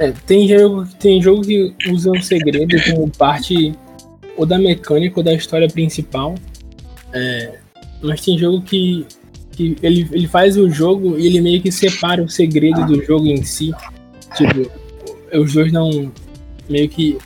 É, 0.01 0.11
tem 0.27 0.49
jogo, 0.49 0.85
tem 0.99 1.23
jogo 1.23 1.43
que 1.43 1.73
usa 1.89 2.11
um 2.11 2.21
segredo 2.21 2.75
como 2.85 3.09
parte 3.11 3.73
ou 4.37 4.45
da 4.47 4.59
mecânica 4.59 5.18
ou 5.20 5.22
da 5.22 5.32
história 5.35 5.68
principal. 5.68 6.35
É, 7.12 7.59
mas 8.03 8.20
tem 8.20 8.37
jogo 8.37 8.62
que, 8.62 9.07
que 9.53 9.76
ele, 9.82 10.09
ele 10.12 10.26
faz 10.26 10.57
o 10.57 10.68
jogo 10.68 11.18
e 11.18 11.26
ele 11.26 11.41
meio 11.41 11.62
que 11.62 11.70
separa 11.70 12.22
o 12.22 12.28
segredo 12.28 12.85
do 12.87 13.03
jogo 13.03 13.26
em 13.26 13.43
si. 13.45 13.70
Tipo, 14.37 14.70
os 15.39 15.53
dois 15.53 15.72
não. 15.72 16.12
Meio 16.68 16.89
que. 16.89 17.18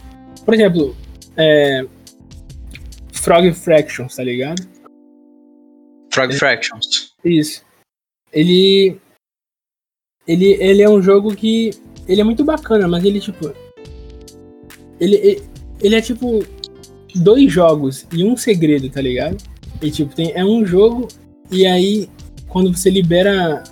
Por 0.45 0.55
exemplo, 0.55 0.97
é, 1.37 1.85
Frog 3.13 3.53
Fractions, 3.53 4.17
tá 4.17 4.25
ligado? 4.25 4.67
Frog 6.13 6.33
é, 6.33 6.37
Fractions. 6.37 7.15
Isso. 7.25 7.63
Ele. 8.33 8.97
Ele, 10.27 10.53
ele 10.63 10.83
é 10.83 10.89
um 10.89 11.03
jogo 11.03 11.35
que. 11.35 11.71
Ele 12.07 12.21
é 12.21 12.25
muito 12.25 12.45
bacana, 12.45 12.87
mas 12.89 13.05
ele, 13.05 13.21
tipo. 13.21 13.55
Ele, 15.01 15.15
ele, 15.17 15.43
ele 15.81 15.95
é 15.95 16.01
tipo 16.01 16.45
dois 17.15 17.51
jogos 17.53 18.07
e 18.13 18.25
um 18.25 18.37
segredo, 18.37 18.89
tá 18.89 19.01
ligado? 19.01 19.39
E 19.81 19.91
tipo, 19.91 20.15
tem, 20.15 20.33
é 20.35 20.45
um 20.45 20.65
jogo, 20.65 21.09
e 21.51 21.67
aí 21.67 22.09
quando 22.49 22.73
você 22.75 22.91
libera 22.91 23.63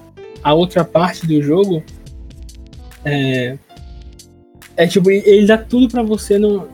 a 0.43 0.55
outra 0.55 0.85
parte 0.85 1.27
do 1.27 1.41
jogo, 1.43 1.83
é. 3.05 3.57
É 4.79 4.87
tipo, 4.87 5.11
ele 5.11 5.47
dá 5.47 5.57
tudo 5.57 5.89
pra 5.89 6.03
você 6.03 6.39
no, 6.39 6.69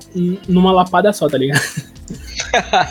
numa 0.48 0.72
lapada 0.72 1.12
só, 1.12 1.28
tá 1.28 1.38
ligado? 1.38 1.62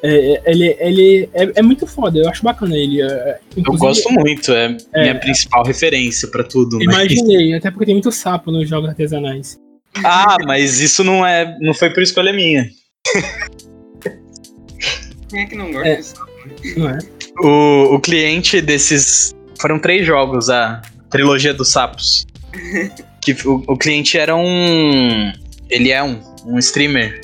É, 0.00 0.12
é, 0.12 0.42
ele 0.52 0.76
ele 0.78 1.22
é, 1.34 1.52
é, 1.56 1.60
muito 1.60 1.84
foda, 1.84 2.16
eu 2.20 2.28
acho 2.28 2.40
bacana 2.44 2.76
ele. 2.76 3.02
É, 3.02 3.40
eu 3.56 3.64
gosto 3.76 4.08
muito, 4.12 4.52
é, 4.52 4.76
é 4.92 5.02
minha 5.02 5.14
principal 5.18 5.64
referência 5.66 6.28
para 6.28 6.44
tudo. 6.44 6.80
Imaginei, 6.80 7.48
mas... 7.48 7.58
até 7.58 7.68
porque 7.68 7.86
tem 7.86 7.96
muito 7.96 8.12
sapo 8.12 8.52
nos 8.52 8.68
jogos 8.68 8.88
artesanais. 8.90 9.58
Ah, 10.04 10.36
mas 10.46 10.78
isso 10.80 11.02
não 11.02 11.26
é, 11.26 11.58
não 11.60 11.74
foi 11.74 11.90
por 11.90 12.00
escolha 12.00 12.32
minha. 12.32 12.70
Quem 15.30 15.40
é 15.42 15.46
que 15.46 15.54
não 15.54 15.72
gosta 15.72 15.88
é. 15.88 16.78
Não 16.78 16.90
É? 16.90 16.98
O, 17.42 17.94
o 17.94 18.00
cliente 18.00 18.60
desses. 18.60 19.34
Foram 19.60 19.78
três 19.78 20.06
jogos, 20.06 20.48
a 20.50 20.82
trilogia 21.10 21.54
dos 21.54 21.68
sapos. 21.70 22.26
que 23.20 23.32
o, 23.46 23.62
o 23.66 23.76
cliente 23.76 24.18
era 24.18 24.34
um. 24.36 25.32
Ele 25.70 25.90
é 25.90 26.02
um, 26.02 26.18
um 26.46 26.58
streamer. 26.58 27.20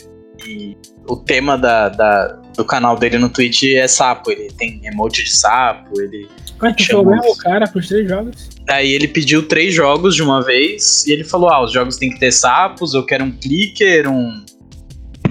E 0.46 0.76
o 1.08 1.16
tema 1.16 1.56
da, 1.56 1.88
da, 1.88 2.28
do 2.56 2.64
canal 2.64 2.96
dele 2.96 3.18
no 3.18 3.28
Twitch 3.28 3.64
é 3.64 3.88
sapo. 3.88 4.30
Ele 4.30 4.48
tem 4.56 4.80
emote 4.84 5.24
de 5.24 5.36
sapo, 5.36 6.00
ele. 6.00 6.28
Ah, 6.60 6.72
tu 6.72 6.82
chamou 6.84 7.14
o 7.18 7.36
cara 7.36 7.66
pros 7.66 7.88
três 7.88 8.08
jogos? 8.08 8.48
Aí 8.68 8.92
ele 8.92 9.08
pediu 9.08 9.42
três 9.46 9.74
jogos 9.74 10.14
de 10.14 10.22
uma 10.22 10.42
vez 10.42 11.04
e 11.06 11.12
ele 11.12 11.24
falou: 11.24 11.50
Ah, 11.50 11.62
os 11.64 11.72
jogos 11.72 11.96
tem 11.96 12.10
que 12.10 12.20
ter 12.20 12.32
sapos, 12.32 12.94
eu 12.94 13.04
quero 13.04 13.24
um 13.24 13.32
clicker, 13.32 14.08
um 14.10 14.44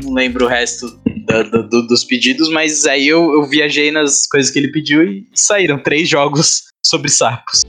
não 0.03 0.13
lembro 0.13 0.45
o 0.45 0.47
resto 0.47 0.87
do, 1.05 1.49
do, 1.49 1.69
do, 1.69 1.87
dos 1.87 2.03
pedidos, 2.03 2.49
mas 2.49 2.85
aí 2.85 3.07
eu, 3.07 3.33
eu 3.33 3.45
viajei 3.47 3.91
nas 3.91 4.27
coisas 4.27 4.51
que 4.51 4.59
ele 4.59 4.71
pediu 4.71 5.03
e 5.07 5.25
saíram 5.33 5.81
três 5.81 6.07
jogos 6.07 6.63
sobre 6.85 7.09
sacos. 7.09 7.61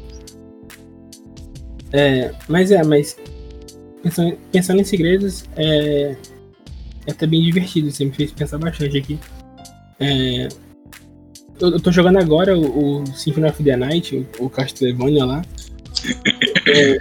É, 1.93 2.33
mas 2.49 2.71
é, 2.73 2.83
mas 2.83 3.17
pensando, 4.03 4.37
pensando 4.51 4.81
em 4.81 4.85
segredos, 4.85 5.45
é, 5.57 6.17
é 7.07 7.11
até 7.13 7.27
bem 7.27 7.43
divertido, 7.43 7.91
você 7.91 8.05
me 8.05 8.13
fez 8.13 8.33
pensar 8.33 8.59
bastante 8.59 8.99
aqui. 8.99 9.19
É, 10.01 10.49
eu, 11.61 11.69
eu 11.71 11.81
tô 11.81 11.93
jogando 11.93 12.19
agora 12.19 12.59
o, 12.59 13.01
o 13.03 13.15
Symphony 13.15 13.49
of 13.49 13.63
the 13.63 13.77
Night, 13.77 14.27
o, 14.41 14.45
o 14.47 14.51
Castlevania 14.51 15.25
lá. 15.25 15.43
É, 16.67 16.97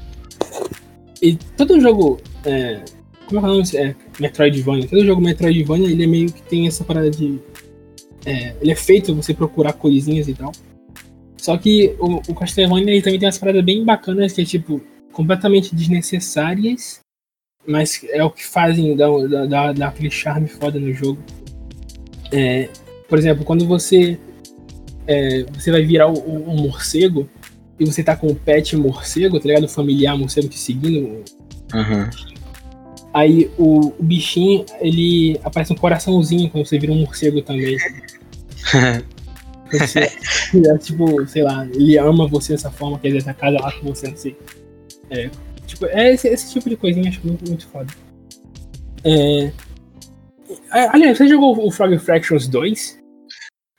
e 1.22 1.38
todo 1.56 1.80
jogo 1.80 2.20
é, 2.44 2.84
como 3.42 3.62
é 3.64 3.78
é? 3.90 3.96
Metroidvania. 4.20 4.88
Todo 4.88 5.06
jogo 5.06 5.22
Metroidvania, 5.22 5.90
ele 5.90 6.04
é 6.04 6.08
meio 6.08 6.32
que 6.32 6.42
tem 6.44 6.68
essa 6.68 6.84
parada 6.84 7.10
de. 7.10 7.40
É, 8.26 8.56
ele 8.62 8.72
é 8.72 8.76
feito 8.76 9.14
você 9.16 9.34
procurar 9.34 9.74
coisinhas 9.74 10.28
e 10.28 10.34
tal. 10.36 10.52
Só 11.38 11.58
que 11.58 11.96
o, 12.00 12.22
o 12.32 12.36
Castlevania 12.36 12.94
ele 12.94 13.02
também 13.02 13.20
tem 13.20 13.26
umas 13.26 13.38
paradas 13.40 13.64
bem 13.66 13.84
bacanas 13.84 14.32
que 14.34 14.42
é 14.42 14.46
tipo 14.46 14.80
completamente 15.12 15.76
desnecessárias, 15.76 17.00
mas 17.68 18.02
é 18.12 18.24
o 18.24 18.30
que 18.32 18.46
fazem 18.46 18.96
dar, 18.96 19.74
dar, 19.76 19.88
aquele 19.88 20.10
charme 20.12 20.48
foda 20.48 20.80
no 20.80 20.94
jogo. 20.94 21.22
É, 22.32 22.70
por 23.10 23.18
exemplo, 23.20 23.44
quando 23.44 23.66
você 23.66 24.18
é, 25.08 25.44
você 25.52 25.70
vai 25.72 25.82
virar 25.84 26.08
o, 26.08 26.50
um 26.52 26.62
morcego 26.62 27.28
e 27.80 27.86
você 27.86 28.04
tá 28.04 28.16
com 28.16 28.28
o 28.28 28.36
pet 28.36 28.78
morcego, 28.78 29.40
tá 29.40 29.48
ligado? 29.48 29.66
O 29.66 29.70
familiar 29.70 30.18
morcego 30.18 30.48
te 30.48 30.58
seguindo, 30.58 31.24
uhum. 31.74 32.10
Aí 33.14 33.52
o, 33.60 33.90
o, 33.90 34.04
bichinho, 34.04 34.66
ele 34.82 35.40
aparece 35.44 35.72
um 35.72 35.76
coraçãozinho 35.76 36.50
quando 36.50 36.66
você 36.66 36.80
vira 36.80 36.92
um 36.92 37.00
morcego 37.02 37.42
também. 37.44 37.78
você, 39.72 40.00
é, 40.56 40.78
tipo, 40.80 41.26
sei 41.28 41.44
lá, 41.44 41.66
ele 41.74 41.96
ama 41.98 42.28
você 42.28 42.54
dessa 42.54 42.72
forma, 42.72 42.98
quer 42.98 43.10
dizer, 43.10 43.24
tá 43.26 43.34
casa 43.36 43.60
lá 43.62 43.72
com 43.72 43.94
você, 43.94 44.08
não 44.08 44.18
sei. 44.18 44.36
É, 45.12 45.30
tipo, 45.68 45.86
é 45.86 46.12
esse, 46.12 46.28
esse 46.28 46.52
tipo 46.52 46.68
de 46.68 46.76
coisinha, 46.76 47.08
acho 47.08 47.22
muito, 47.24 47.48
muito 47.48 47.68
foda. 47.68 47.94
É... 49.04 49.52
Aliás, 50.72 51.18
você 51.18 51.28
jogou 51.28 51.68
o 51.68 51.72
Frog 51.72 51.98
Fractions 52.00 52.48
2? 52.48 52.98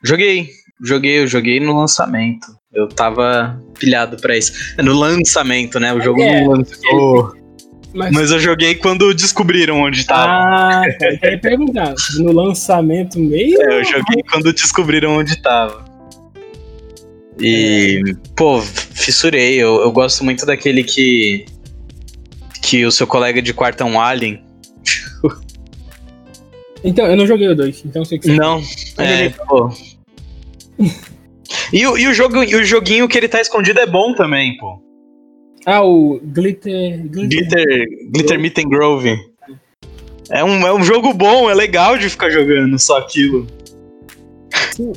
Joguei, 0.03 0.49
joguei, 0.81 1.19
eu 1.19 1.27
joguei 1.27 1.59
no 1.59 1.77
lançamento. 1.77 2.47
Eu 2.73 2.87
tava 2.87 3.61
pilhado 3.79 4.17
pra 4.17 4.37
isso. 4.37 4.53
No 4.81 4.93
lançamento, 4.93 5.79
né? 5.79 5.93
O 5.93 6.01
jogo 6.01 6.21
é, 6.21 6.43
não 6.43 6.55
é, 6.55 6.57
lançou. 6.57 7.35
Mas... 7.97 8.11
Mas 8.11 8.31
eu 8.31 8.39
joguei 8.39 8.75
quando 8.75 9.13
descobriram 9.13 9.79
onde 9.79 10.05
tava. 10.05 10.29
Ah, 10.31 10.81
eu 11.23 11.39
perguntar. 11.39 11.93
No 12.17 12.31
lançamento 12.33 13.17
meio. 13.17 13.57
É, 13.61 13.79
eu 13.79 13.83
joguei 13.85 14.21
quando 14.29 14.51
descobriram 14.53 15.15
onde 15.17 15.41
tava. 15.41 15.85
E, 17.39 18.01
pô, 18.35 18.59
fissurei. 18.61 19.55
Eu, 19.55 19.77
eu 19.81 19.91
gosto 19.93 20.23
muito 20.25 20.45
daquele 20.45 20.83
que. 20.83 21.45
Que 22.61 22.83
o 22.85 22.91
seu 22.91 23.07
colega 23.07 23.41
de 23.41 23.53
quarto 23.53 23.79
é 23.81 23.85
um 23.85 24.01
alien. 24.01 24.43
então, 26.83 27.05
eu 27.05 27.15
não 27.15 27.25
joguei 27.25 27.47
o 27.47 27.55
2, 27.55 27.83
então 27.85 28.03
sei 28.03 28.19
que 28.19 28.25
você 28.25 28.33
Não, 28.33 28.61
é, 28.97 29.29
pô. 29.29 29.69
e, 31.71 31.79
e, 31.79 31.87
o 32.07 32.13
jogo, 32.13 32.43
e 32.43 32.55
o 32.55 32.63
joguinho 32.65 33.07
que 33.07 33.17
ele 33.17 33.29
tá 33.29 33.39
escondido 33.39 33.79
é 33.79 33.85
bom 33.85 34.13
também, 34.13 34.57
pô. 34.57 34.83
Ah, 35.65 35.81
o 35.83 36.19
Glitter. 36.23 37.07
Glitter, 37.09 37.27
Glitter, 37.27 37.85
Glitter 38.11 38.39
Meet 38.39 38.57
and 38.59 38.69
Grove. 38.69 39.17
É 40.29 40.43
um, 40.43 40.67
é 40.67 40.73
um 40.73 40.83
jogo 40.83 41.11
bom, 41.13 41.49
é 41.49 41.55
legal 41.55 41.97
de 41.97 42.07
ficar 42.07 42.29
jogando 42.29 42.77
só 42.77 42.99
aquilo. 42.99 43.47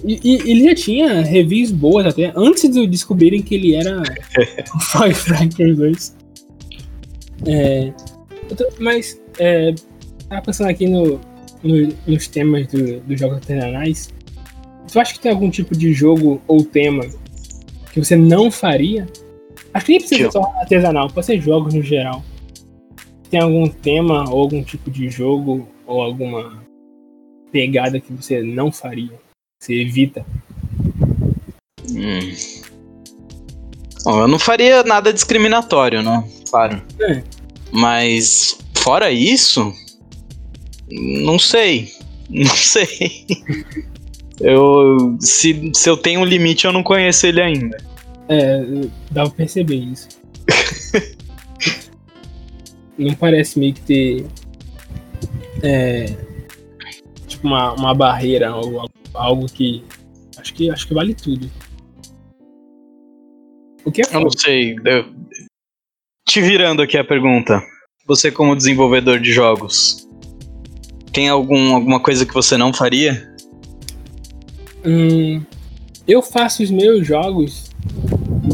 e, 0.05 0.21
e, 0.23 0.51
ele 0.51 0.64
já 0.64 0.75
tinha 0.75 1.21
reviews 1.23 1.71
boas 1.71 2.05
até, 2.07 2.33
antes 2.37 2.69
de 2.71 2.87
descobrirem 2.87 3.41
que 3.43 3.55
ele 3.55 3.75
era 3.75 4.03
o 4.77 4.79
Five 4.81 5.75
2. 5.75 6.16
É, 7.47 7.93
tô, 8.55 8.69
mas, 8.79 9.19
é, 9.39 9.73
tava 10.29 10.41
tá 10.41 10.43
pensando 10.43 10.69
aqui 10.69 10.87
no, 10.87 11.19
no, 11.62 11.89
nos 12.07 12.29
temas 12.29 12.66
do, 12.66 13.01
dos 13.01 13.19
jogos 13.19 13.37
artesanais. 13.37 14.12
Tu 14.93 15.01
acha 15.01 15.14
que 15.14 15.21
tem 15.21 15.33
algum 15.33 15.49
tipo 15.51 15.75
de 15.75 15.95
jogo 15.95 16.43
ou 16.47 16.62
tema 16.62 17.05
que 17.91 18.01
você 18.03 18.16
não 18.16 18.51
faria? 18.51 19.07
Acho 19.79 19.87
que 19.87 19.93
nem 19.93 20.01
precisa 20.01 20.24
ser 20.24 20.33
só 20.33 20.43
artesanal, 20.57 21.09
pode 21.09 21.24
ser 21.24 21.41
jogos 21.41 21.72
no 21.72 21.83
geral. 21.83 22.24
Tem 23.31 23.41
algum 23.41 23.68
tema 23.68 24.29
ou 24.29 24.41
algum 24.41 24.61
tipo 24.62 24.91
de 24.91 25.09
jogo 25.09 25.68
ou 25.87 26.03
alguma 26.03 26.64
pegada 27.53 28.01
que 28.01 28.12
você 28.12 28.43
não 28.43 28.72
faria? 28.72 29.12
Você 29.61 29.74
evita? 29.74 30.26
Hum. 31.91 32.35
Bom, 34.05 34.20
eu 34.22 34.26
não 34.29 34.39
faria 34.41 34.83
nada 34.83 35.12
discriminatório, 35.12 36.03
né? 36.03 36.29
Claro. 36.51 36.83
É. 37.03 37.22
Mas 37.70 38.59
fora 38.76 39.12
isso, 39.12 39.72
não 41.22 41.39
sei. 41.39 41.97
Não 42.31 42.45
sei. 42.55 43.24
eu 44.39 45.16
se, 45.18 45.72
se 45.74 45.89
eu 45.89 45.97
tenho 45.97 46.20
um 46.20 46.26
limite, 46.26 46.66
eu 46.66 46.72
não 46.74 46.83
conheço 46.83 47.26
ele 47.26 47.41
ainda. 47.41 47.79
É, 48.31 48.61
dá 49.11 49.22
pra 49.22 49.31
perceber 49.33 49.76
isso. 49.76 50.09
não 52.99 53.14
parece 53.14 53.59
meio 53.59 53.72
que 53.72 53.81
ter. 53.81 54.26
É, 55.62 56.05
tipo, 57.26 57.47
uma, 57.47 57.72
uma 57.72 57.95
barreira, 57.95 58.51
algo, 58.51 58.87
algo 59.14 59.47
que. 59.47 59.83
Acho 60.37 60.53
que 60.55 60.70
acho 60.70 60.87
que 60.87 60.93
vale 60.95 61.14
tudo. 61.14 61.51
O 63.87 63.91
que 63.91 64.03
é 64.03 64.07
Eu 64.12 64.20
não 64.20 64.31
sei. 64.31 64.76
Eu... 64.85 65.07
Te 66.29 66.43
virando 66.43 66.83
aqui 66.83 66.99
a 66.99 67.05
pergunta. 67.05 67.62
Você 68.07 68.31
como 68.31 68.55
desenvolvedor 68.57 69.18
de 69.20 69.33
jogos, 69.33 70.07
tem 71.12 71.29
algum, 71.31 71.74
alguma 71.74 71.99
coisa 71.99 72.26
que 72.26 72.35
você 72.35 72.59
não 72.59 72.72
faria? 72.74 73.35
Hum, 74.85 75.43
eu 76.07 76.20
faço 76.22 76.62
os 76.62 76.70
meus 76.70 77.07
jogos 77.07 77.68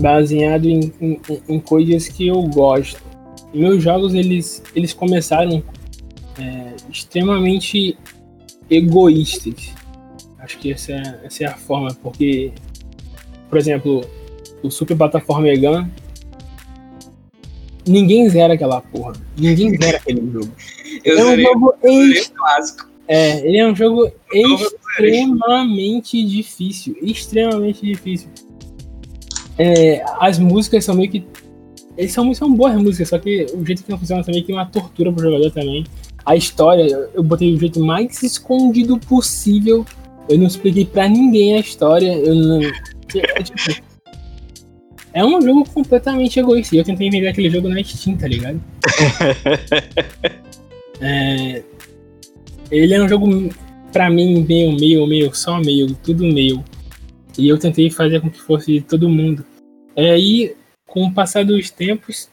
baseado 0.04 0.66
em, 0.68 0.92
em, 1.00 1.20
em 1.48 1.58
coisas 1.60 2.06
que 2.08 2.26
eu 2.26 2.42
gosto. 2.42 3.02
meus 3.54 3.82
jogos 3.82 4.12
eles, 4.12 4.62
eles 4.76 4.92
começaram 4.92 5.62
é, 6.38 6.72
extremamente 6.92 7.96
egoístas. 8.68 9.72
Acho 10.38 10.58
que 10.58 10.70
essa 10.72 10.92
é, 10.92 11.20
essa 11.24 11.44
é 11.44 11.46
a 11.46 11.54
forma, 11.56 11.96
porque, 12.02 12.52
por 13.48 13.56
exemplo, 13.58 14.02
o 14.62 14.68
Super 14.70 14.94
Plataforma 14.94 15.48
Egan, 15.48 15.88
ninguém 17.88 18.28
zera 18.28 18.52
aquela 18.54 18.82
porra. 18.82 19.14
Ninguém 19.38 19.70
zera 19.82 19.96
aquele 19.96 20.30
jogo. 20.30 20.50
Eu 21.02 21.18
é 21.20 21.24
um 21.32 21.40
jogo 21.40 21.74
ex... 21.82 22.28
clássico. 22.28 22.90
É, 23.08 23.46
ele 23.46 23.56
é 23.58 23.66
um 23.66 23.74
jogo 23.74 24.10
extremamente 24.32 26.22
difícil. 26.24 26.94
Extremamente 27.00 27.86
difícil. 27.86 28.28
É, 29.58 30.02
as 30.20 30.38
músicas 30.38 30.84
são 30.84 30.94
meio 30.94 31.10
que. 31.10 31.24
Eles 31.96 32.12
são, 32.12 32.32
são 32.34 32.52
boas 32.54 32.74
músicas, 32.80 33.08
só 33.08 33.18
que 33.18 33.46
o 33.54 33.64
jeito 33.64 33.84
que 33.84 33.90
não 33.90 33.98
funciona 33.98 34.24
também 34.24 34.44
é 34.46 34.52
uma 34.52 34.66
tortura 34.66 35.12
pro 35.12 35.22
jogador 35.22 35.50
também. 35.52 35.84
A 36.26 36.34
história, 36.34 37.08
eu 37.14 37.22
botei 37.22 37.52
do 37.54 37.60
jeito 37.60 37.80
mais 37.80 38.22
escondido 38.22 38.98
possível. 38.98 39.86
Eu 40.28 40.38
não 40.38 40.46
expliquei 40.46 40.84
pra 40.84 41.06
ninguém 41.08 41.54
a 41.54 41.60
história. 41.60 42.12
Eu 42.12 42.34
não. 42.34 42.62
É, 42.64 43.40
é 43.40 43.42
tipo, 43.42 43.82
é 45.12 45.24
um 45.24 45.40
jogo 45.40 45.68
completamente 45.70 46.40
egoísta. 46.40 46.74
Eu 46.74 46.82
tentei 46.84 47.08
vender 47.08 47.28
aquele 47.28 47.48
jogo 47.50 47.68
na 47.68 47.82
Steam, 47.84 48.16
tá 48.16 48.26
ligado? 48.26 48.60
é, 51.00 51.62
ele 52.72 52.94
é 52.94 53.00
um 53.00 53.08
jogo, 53.08 53.50
pra 53.92 54.10
mim, 54.10 54.42
meio, 54.48 54.72
meio, 54.72 55.06
meio, 55.06 55.32
só 55.32 55.60
meio, 55.60 55.94
tudo 56.02 56.24
meio. 56.24 56.64
E 57.38 57.48
eu 57.48 57.58
tentei 57.58 57.90
fazer 57.90 58.20
com 58.20 58.30
que 58.30 58.40
fosse 58.40 58.80
todo 58.80 59.08
mundo. 59.08 59.44
E 59.96 60.00
é, 60.00 60.10
aí, 60.12 60.56
com 60.88 61.04
o 61.04 61.12
passar 61.12 61.44
dos 61.44 61.70
tempos, 61.70 62.28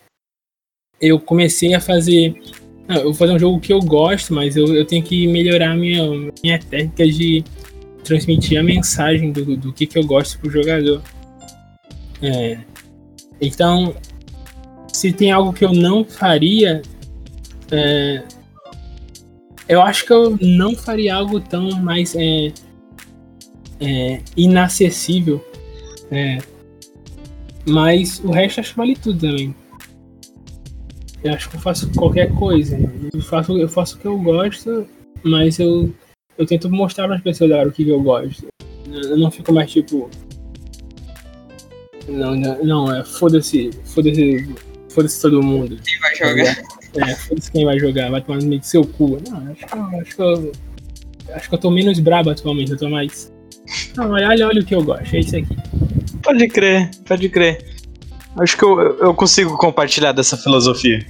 eu 0.99 1.20
comecei 1.20 1.74
a 1.74 1.80
fazer. 1.82 2.36
Não, 2.88 2.95
ah, 2.95 2.99
eu 2.99 3.04
vou 3.06 3.14
fazer 3.14 3.34
um 3.34 3.39
jogo 3.39 3.60
que 3.60 3.74
eu 3.74 3.80
gosto, 3.80 4.34
mas 4.34 4.56
eu, 4.56 4.68
eu 4.76 4.86
tenho 4.86 5.04
que 5.04 5.28
melhorar 5.28 5.76
minha, 5.76 6.04
minha 6.43 6.60
técnica 6.60 7.08
de 7.08 7.43
transmitir 8.04 8.60
a 8.60 8.64
mensagem 8.64 9.32
do, 9.32 9.56
do 9.56 9.72
que, 9.74 9.86
que 9.86 9.97
eu 9.97 10.06
gosto 10.06 10.38
pro 10.39 10.49
jogador. 10.49 11.02
É, 12.22 12.60
então, 13.39 13.95
se 14.91 15.12
tem 15.12 15.32
algo 15.32 15.54
que 15.54 15.64
eu 15.64 15.72
não 15.72 16.04
faria, 16.04 16.82
é, 17.72 18.24
eu 19.70 19.82
acho 19.82 20.06
que 20.06 20.14
eu 20.14 20.38
não 20.39 20.76
faria 20.76 21.16
algo 21.16 21.39
tão 21.39 21.70
mais 21.80 22.16
é, 22.16 22.52
é, 23.82 24.22
inacessível. 24.38 25.44
É, 26.12 26.38
mas 27.68 28.20
o 28.24 28.32
resto 28.32 28.60
acho 28.60 28.72
que 28.72 28.78
vale 28.78 28.96
tudo 28.96 29.20
também. 29.20 29.56
Eu 31.24 31.34
acho 31.34 31.50
que 31.50 31.58
eu 31.58 31.60
faço 31.60 31.90
qualquer 31.94 32.34
coisa. 32.36 32.78
Eu 33.14 33.22
faço, 33.22 33.58
eu 33.58 33.68
faço 33.70 33.96
o 33.96 34.00
que 34.00 34.08
eu 34.08 34.18
gosto, 34.20 34.88
mas 35.24 35.60
eu, 35.60 35.94
eu 36.38 36.46
tento 36.46 36.70
mostrar 36.70 37.08
para 37.08 37.18
as 37.18 37.22
pessoas 37.22 37.52
agora 37.52 37.70
o 37.70 37.72
que, 37.72 37.88
eu 37.88 38.02
gosto. 38.02 38.46
Eu 38.92 39.18
não 39.18 39.30
fico 39.32 39.52
mais 39.54 39.72
tipo. 39.72 40.10
Não, 42.08 42.36
não, 42.36 42.64
não 42.64 42.96
é 42.96 43.04
foda-se, 43.04 43.70
foda-se, 43.86 44.56
foda-se 44.90 45.22
todo 45.22 45.42
mundo. 45.42 45.80
Quem 45.84 46.00
vai 46.00 46.16
jogar? 46.16 46.64
É, 47.10 47.16
foda-se 47.16 47.52
quem 47.52 47.64
vai 47.66 47.80
jogar, 47.80 48.10
vai 48.12 48.22
tomar 48.22 48.40
no 48.40 48.48
meio 48.48 48.60
do 48.60 48.66
seu 48.66 48.84
cu. 48.86 49.20
Não, 49.30 49.52
acho 49.52 49.66
que 49.66 49.98
acho 50.02 50.12
que 50.16 50.22
eu, 50.22 50.52
acho 51.34 51.50
que 51.50 51.56
eu 51.56 51.60
tô 51.60 51.70
menos 51.70 52.00
brabo 52.00 52.32
atualmente, 52.32 52.72
eu 52.72 52.78
tô 52.78 52.90
mais 52.90 53.31
não, 53.96 54.12
olha, 54.12 54.48
olha 54.48 54.62
o 54.62 54.66
que 54.66 54.74
eu 54.76 54.84
gosto, 54.84 55.16
é 55.16 55.20
isso 55.20 55.36
aqui. 55.36 55.56
Pode 56.24 56.48
crer, 56.48 56.92
pode 57.06 57.30
crer. 57.30 57.66
Acho 58.38 58.56
que 58.56 58.64
eu, 58.64 58.80
eu 59.00 59.14
consigo 59.14 59.58
compartilhar 59.58 60.12
dessa 60.12 60.38
filosofia. 60.38 61.06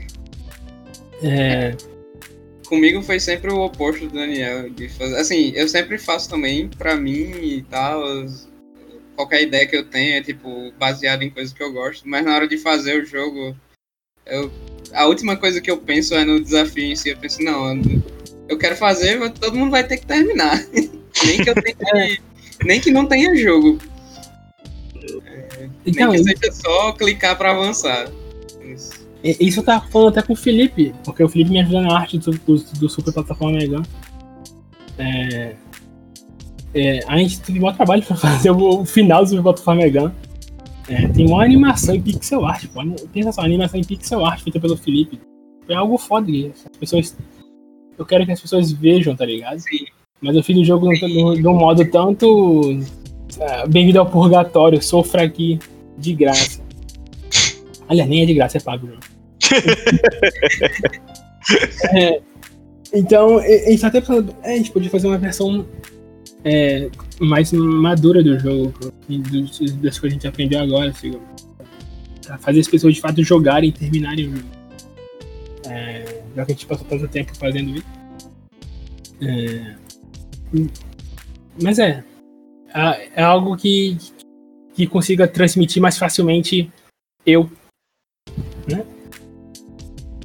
É. 1.21 1.75
Comigo 2.67 3.01
foi 3.03 3.19
sempre 3.19 3.51
o 3.51 3.59
oposto 3.65 4.07
do 4.07 4.15
Daniel. 4.15 4.69
De 4.69 4.87
fazer, 4.89 5.17
assim, 5.17 5.51
eu 5.55 5.67
sempre 5.67 5.97
faço 5.97 6.29
também 6.29 6.67
pra 6.69 6.95
mim 6.95 7.33
e 7.41 7.61
tal. 7.69 8.01
Qualquer 9.15 9.43
ideia 9.43 9.67
que 9.67 9.75
eu 9.75 9.83
tenha 9.85 10.17
é 10.17 10.21
tipo 10.23 10.71
baseada 10.79 11.23
em 11.23 11.29
coisas 11.29 11.53
que 11.53 11.61
eu 11.61 11.71
gosto. 11.71 12.07
Mas 12.07 12.25
na 12.25 12.33
hora 12.33 12.47
de 12.47 12.57
fazer 12.57 13.03
o 13.03 13.05
jogo, 13.05 13.55
eu, 14.25 14.49
a 14.93 15.05
última 15.05 15.35
coisa 15.37 15.61
que 15.61 15.69
eu 15.69 15.77
penso 15.77 16.15
é 16.15 16.23
no 16.25 16.39
desafio 16.41 16.85
em 16.85 16.95
si. 16.95 17.09
Eu 17.09 17.17
penso, 17.17 17.43
não, 17.43 17.79
eu 18.49 18.57
quero 18.57 18.75
fazer, 18.77 19.19
mas 19.19 19.33
todo 19.37 19.55
mundo 19.57 19.69
vai 19.69 19.83
ter 19.85 19.97
que 19.97 20.05
terminar. 20.07 20.63
Nem 21.23 21.43
que 21.43 21.49
eu 21.49 21.55
tenha 21.55 21.75
é. 21.97 22.15
que. 22.15 22.30
Nem 22.63 22.79
que 22.79 22.91
não 22.91 23.05
tenha 23.05 23.35
jogo. 23.35 23.77
É, 25.25 25.69
então, 25.85 26.11
nem 26.11 26.23
que 26.23 26.37
seja 26.37 26.53
só 26.61 26.91
clicar 26.93 27.37
para 27.37 27.51
avançar. 27.51 28.09
Isso. 28.63 29.01
Isso 29.23 29.59
eu 29.59 29.63
tava 29.63 29.87
falando 29.87 30.09
até 30.09 30.21
com 30.23 30.33
o 30.33 30.35
Felipe, 30.35 30.93
porque 31.03 31.23
o 31.23 31.29
Felipe 31.29 31.51
me 31.51 31.61
ajuda 31.61 31.81
na 31.81 31.99
arte 31.99 32.17
do, 32.17 32.31
do, 32.31 32.55
do 32.55 32.89
Super 32.89 33.13
Plataforma 33.13 33.55
Mega. 33.57 33.81
É, 34.97 35.55
é, 36.73 36.99
a 37.07 37.17
gente 37.19 37.39
teve 37.41 37.63
um 37.63 37.71
trabalho 37.73 38.01
pra 38.03 38.15
fazer 38.15 38.49
o, 38.51 38.81
o 38.81 38.85
final 38.85 39.23
do 39.23 39.29
Super 39.29 39.43
Plataforma 39.43 39.81
Mega. 39.83 40.13
É, 40.87 41.07
tem 41.09 41.27
uma 41.27 41.43
animação 41.43 41.93
em 41.95 42.01
pixel 42.01 42.45
art, 42.45 42.65
pô. 42.73 42.81
Pensa 43.13 43.31
só, 43.31 43.41
uma 43.41 43.47
animação 43.47 43.79
em 43.79 43.83
pixel 43.83 44.25
art 44.25 44.41
feita 44.41 44.59
pelo 44.59 44.75
Felipe. 44.75 45.19
É 45.69 45.75
algo 45.75 45.97
foda, 45.99 46.27
as 46.31 46.77
pessoas. 46.79 47.15
Eu 47.99 48.05
quero 48.05 48.25
que 48.25 48.31
as 48.31 48.41
pessoas 48.41 48.71
vejam, 48.71 49.15
tá 49.15 49.25
ligado? 49.25 49.59
Sim. 49.59 49.85
Mas 50.21 50.35
eu 50.35 50.43
fiz 50.43 50.55
o 50.57 50.63
jogo 50.63 50.87
de 50.93 51.47
um 51.47 51.55
modo 51.55 51.83
tanto. 51.89 52.79
É, 53.39 53.67
bem-vindo 53.67 53.97
ao 53.99 54.05
purgatório, 54.05 54.79
sofra 54.79 55.23
aqui 55.23 55.57
de 55.97 56.13
graça. 56.13 56.61
Aliás, 57.89 58.07
nem 58.07 58.21
é 58.21 58.25
de 58.27 58.35
graça, 58.35 58.57
é 58.57 58.61
pago. 58.61 58.85
Né? 58.87 58.97
é, 62.03 62.21
então, 62.93 63.39
a 63.39 63.47
gente 63.71 63.81
tá 63.81 63.87
até 63.87 63.99
falando. 63.99 64.35
É, 64.43 64.53
a 64.53 64.57
gente 64.57 64.71
podia 64.71 64.91
fazer 64.91 65.07
uma 65.07 65.17
versão 65.17 65.65
é, 66.45 66.89
mais 67.19 67.51
madura 67.51 68.21
do 68.21 68.37
jogo, 68.37 68.73
das 69.81 69.97
coisas 69.97 69.99
que 70.01 70.05
a 70.05 70.09
gente 70.09 70.27
aprendeu 70.27 70.59
agora, 70.59 70.91
assim, 70.91 71.13
pra 72.27 72.37
fazer 72.37 72.59
as 72.59 72.67
pessoas 72.67 72.93
de 72.93 73.01
fato 73.01 73.23
jogarem 73.23 73.69
e 73.69 73.73
terminarem 73.73 74.27
o 74.27 74.35
jogo. 74.35 74.49
É, 75.67 76.21
já 76.35 76.45
que 76.45 76.51
a 76.51 76.55
gente 76.55 76.67
passou 76.67 76.85
tanto 76.87 77.07
tempo 77.07 77.35
fazendo 77.35 77.71
isso. 77.71 77.85
É, 79.19 79.80
mas 81.61 81.79
é, 81.79 82.03
é. 82.73 83.07
É 83.15 83.21
algo 83.23 83.55
que, 83.55 83.97
que 84.73 84.85
consiga 84.87 85.27
transmitir 85.27 85.81
mais 85.81 85.97
facilmente 85.97 86.71
eu. 87.25 87.49
Né? 88.67 88.83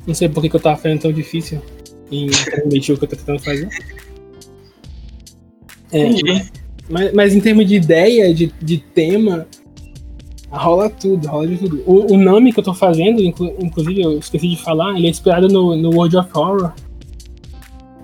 Não 0.07 0.15
sei 0.15 0.29
por 0.29 0.43
que, 0.43 0.55
eu 0.55 0.61
tava 0.61 0.77
fazendo 0.77 1.01
tão 1.01 1.13
difícil 1.13 1.61
em 2.11 2.27
transmitir 2.29 2.95
o 2.95 2.99
que 2.99 3.05
eu 3.05 3.09
tô 3.09 3.17
tentando 3.17 3.41
fazer. 3.41 3.69
É, 5.93 6.07
mas, 6.89 7.13
mas 7.13 7.35
em 7.35 7.41
termos 7.41 7.67
de 7.67 7.77
ideia, 7.77 8.33
de, 8.35 8.47
de 8.61 8.79
tema, 8.79 9.47
rola 10.49 10.91
tudo, 10.91 11.27
rola 11.29 11.47
de 11.47 11.59
tudo. 11.59 11.83
O, 11.87 12.15
o 12.15 12.17
nome 12.17 12.53
que 12.53 12.61
eu 12.61 12.65
tô 12.65 12.75
fazendo, 12.75 13.23
inclu, 13.23 13.55
inclusive 13.61 14.01
eu 14.03 14.19
esqueci 14.19 14.49
de 14.49 14.63
falar, 14.63 14.97
ele 14.97 15.07
é 15.07 15.11
inspirado 15.11 15.49
no, 15.49 15.77
no 15.77 15.91
World 15.91 16.17
of 16.17 16.31
Horror, 16.35 16.73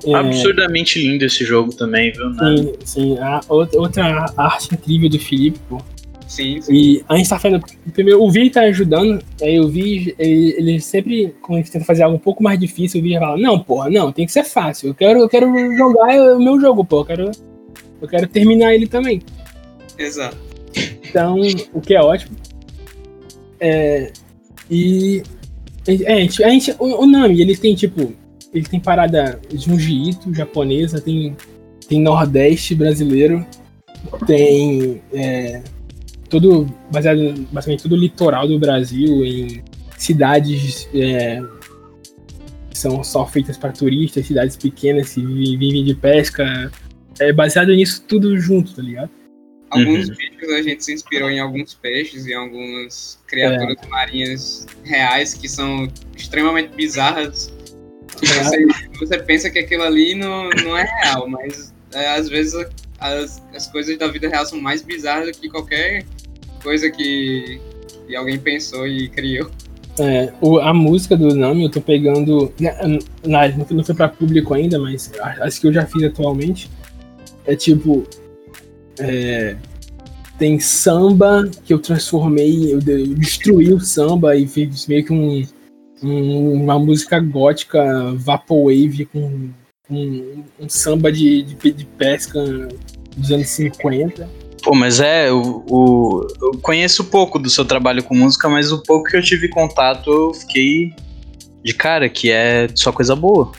é... 0.07 0.15
Absurdamente 0.15 0.99
lindo 1.01 1.25
esse 1.25 1.45
jogo 1.45 1.75
também, 1.75 2.13
viu? 2.13 2.29
Né? 2.31 2.57
Sim, 2.57 2.73
sim. 2.85 3.19
A, 3.19 3.41
outra 3.49 4.33
arte 4.37 4.75
incrível 4.75 5.09
do 5.09 5.19
Felipe, 5.19 5.59
pô. 5.69 5.79
Sim, 6.27 6.61
sim. 6.63 6.75
E 6.75 7.05
a 7.09 7.17
gente 7.17 7.29
tá 7.29 7.39
fazendo. 7.39 7.63
Primeiro, 7.93 8.23
o 8.23 8.31
Vi 8.31 8.49
tá 8.49 8.63
ajudando, 8.63 9.23
aí 9.41 9.61
o 9.61 9.69
Vi, 9.69 10.15
ele, 10.19 10.55
ele, 10.59 10.81
sempre, 10.81 11.35
quando 11.43 11.59
a 11.59 11.63
gente 11.63 11.71
tenta 11.73 11.85
fazer 11.85 12.05
algo 12.05 12.17
um 12.17 12.21
pouco 12.21 12.43
mais 12.43 12.59
difícil, 12.59 13.01
o 13.01 13.03
Vi 13.03 13.19
fala: 13.19 13.37
Não, 13.37 13.59
porra, 13.61 13.91
não, 13.91 14.11
tem 14.11 14.25
que 14.25 14.33
ser 14.33 14.45
fácil. 14.45 14.89
Eu 14.89 14.95
quero, 14.95 15.21
eu 15.21 15.29
quero 15.29 15.47
jogar 15.77 16.09
o 16.37 16.41
meu 16.41 16.59
jogo, 16.59 16.85
pô. 16.85 17.01
Eu 17.01 17.05
quero, 17.05 17.31
eu 18.01 18.09
quero 18.09 18.27
terminar 18.29 18.75
ele 18.75 18.87
também. 18.87 19.21
Exato. 19.99 20.39
Então, 21.07 21.37
o 21.75 21.81
que 21.83 21.95
é 21.95 22.01
ótimo. 22.01 22.37
É, 23.61 24.11
e. 24.71 25.23
É, 26.07 26.15
a 26.15 26.19
gente, 26.21 26.45
a 26.45 26.49
gente, 26.49 26.75
o, 26.79 27.03
o 27.03 27.07
Nami, 27.07 27.43
ele 27.43 27.57
tem 27.57 27.75
tipo 27.75 28.15
ele 28.53 28.67
tem 28.67 28.79
parada 28.79 29.41
jiu-jitsu 29.55 30.33
japonesa, 30.35 31.01
tem, 31.01 31.37
tem 31.89 32.01
nordeste 32.01 32.75
brasileiro, 32.75 33.45
tem 34.27 35.03
é, 35.13 35.63
todo 36.29 36.67
baseado 36.91 37.33
basicamente 37.51 37.83
todo 37.83 37.93
o 37.93 37.97
litoral 37.97 38.47
do 38.47 38.59
Brasil 38.59 39.25
em 39.25 39.65
cidades 39.97 40.89
é, 40.95 41.41
que 42.71 42.77
são 42.79 43.03
só 43.03 43.27
feitas 43.27 43.57
para 43.57 43.73
turistas, 43.73 44.27
cidades 44.27 44.57
pequenas 44.57 45.11
que 45.15 45.25
vivem 45.25 45.83
de 45.85 45.95
pesca. 45.95 46.71
É 47.19 47.33
baseado 47.33 47.73
nisso 47.75 48.05
tudo 48.07 48.39
junto, 48.39 48.75
tá 48.75 48.83
ligado? 48.83 49.11
Alguns 49.71 50.09
uhum. 50.11 50.15
vídeos 50.15 50.53
a 50.53 50.61
gente 50.63 50.85
se 50.85 50.93
inspirou 50.93 51.31
em 51.31 51.41
alguns 51.41 51.73
peixes 51.73 52.27
e 52.27 52.35
algumas 52.35 53.19
criaturas 53.27 53.77
é. 53.83 53.87
marinhas 53.87 54.67
reais 54.85 55.33
que 55.33 55.49
são 55.49 55.89
extremamente 56.15 56.75
bizarras 56.75 57.53
você, 58.21 58.67
você, 58.99 59.19
pensa 59.19 59.51
que 59.51 59.59
aquilo 59.59 59.83
ali 59.83 60.15
não, 60.15 60.49
não 60.51 60.77
é 60.77 60.83
real, 61.03 61.29
mas 61.29 61.73
é, 61.95 62.11
às 62.15 62.29
vezes 62.29 62.55
as, 62.99 63.43
as 63.55 63.67
coisas 63.69 63.97
da 63.99 64.07
vida 64.09 64.29
real 64.29 64.45
são 64.45 64.61
mais 64.61 64.83
bizarras 64.83 65.33
do 65.35 65.41
que 65.41 65.49
qualquer 65.49 66.05
coisa 66.63 66.91
que, 66.91 67.61
que 68.07 68.15
alguém 68.15 68.39
pensou 68.39 68.87
e 68.87 69.09
criou. 69.09 69.51
É, 69.99 70.33
o, 70.41 70.59
a 70.59 70.73
música 70.73 71.17
do 71.17 71.35
Nami 71.35 71.65
eu 71.65 71.71
tô 71.71 71.81
pegando. 71.81 72.53
Né, 72.61 72.99
na, 73.25 73.49
na, 73.49 73.57
não 73.71 73.85
foi 73.85 73.95
pra 73.95 74.09
público 74.09 74.55
ainda, 74.55 74.79
mas 74.79 75.11
as 75.41 75.59
que 75.59 75.67
eu 75.67 75.73
já 75.73 75.87
fiz 75.87 76.03
atualmente. 76.03 76.71
É 77.47 77.57
tipo. 77.57 78.05
É, 78.99 79.57
tem 80.39 80.59
samba 80.61 81.49
que 81.65 81.73
eu 81.75 81.79
transformei, 81.79 82.73
eu, 82.73 82.81
eu 82.87 83.07
destruí 83.15 83.73
o 83.73 83.81
samba 83.81 84.35
e 84.37 84.47
fiz 84.47 84.87
meio 84.87 85.05
que 85.05 85.13
um 85.13 85.45
uma 86.05 86.79
música 86.79 87.19
gótica 87.21 88.13
vaporwave 88.17 89.07
com, 89.07 89.49
com 89.87 89.95
um, 89.95 90.45
um, 90.61 90.69
samba 90.69 91.13
de, 91.13 91.43
de, 91.43 91.73
de, 91.73 91.85
pesca 91.85 92.41
dos 93.17 93.31
anos 93.31 93.49
50. 93.49 94.29
Pô, 94.65 94.75
mas 94.75 95.01
é, 95.01 95.31
o, 95.31 95.65
o, 95.69 96.27
eu 96.41 96.59
conheço 96.61 97.05
pouco 97.05 97.39
do 97.39 97.51
seu 97.51 97.65
trabalho 97.65 98.03
com 98.03 98.15
música, 98.15 98.49
mas 98.49 98.71
o 98.73 98.83
pouco 98.83 99.11
que 99.11 99.17
eu 99.17 99.23
tive 99.23 99.49
contato 99.49 100.11
eu 100.11 100.35
fiquei 100.35 100.93
de 101.65 101.73
cara, 101.73 102.09
que 102.09 102.31
é 102.31 102.69
só 102.75 102.93
coisa 102.93 103.15
boa. 103.15 103.53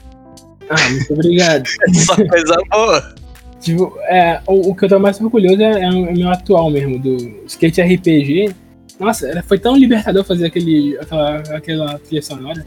Ah, 0.69 0.89
muito 0.89 1.13
obrigado. 1.13 1.67
É 1.89 1.93
só 1.93 2.15
coisa 2.15 2.57
boa. 2.71 3.15
Tipo, 3.61 3.97
é, 4.09 4.41
o, 4.45 4.71
o 4.71 4.75
que 4.75 4.83
eu 4.83 4.89
tô 4.89 4.99
mais 4.99 5.19
orgulhoso 5.21 5.61
é, 5.61 5.83
é 5.83 5.89
o 5.89 6.11
meu 6.13 6.29
atual 6.29 6.69
mesmo, 6.69 6.99
do 6.99 7.45
Skate 7.47 7.81
RPG, 7.81 8.53
nossa, 9.03 9.43
foi 9.45 9.59
tão 9.59 9.75
libertador 9.75 10.23
fazer 10.23 10.45
aquele, 10.47 10.97
aquela, 10.97 11.39
aquela 11.55 11.99
trilha 11.99 12.21
sonora. 12.21 12.65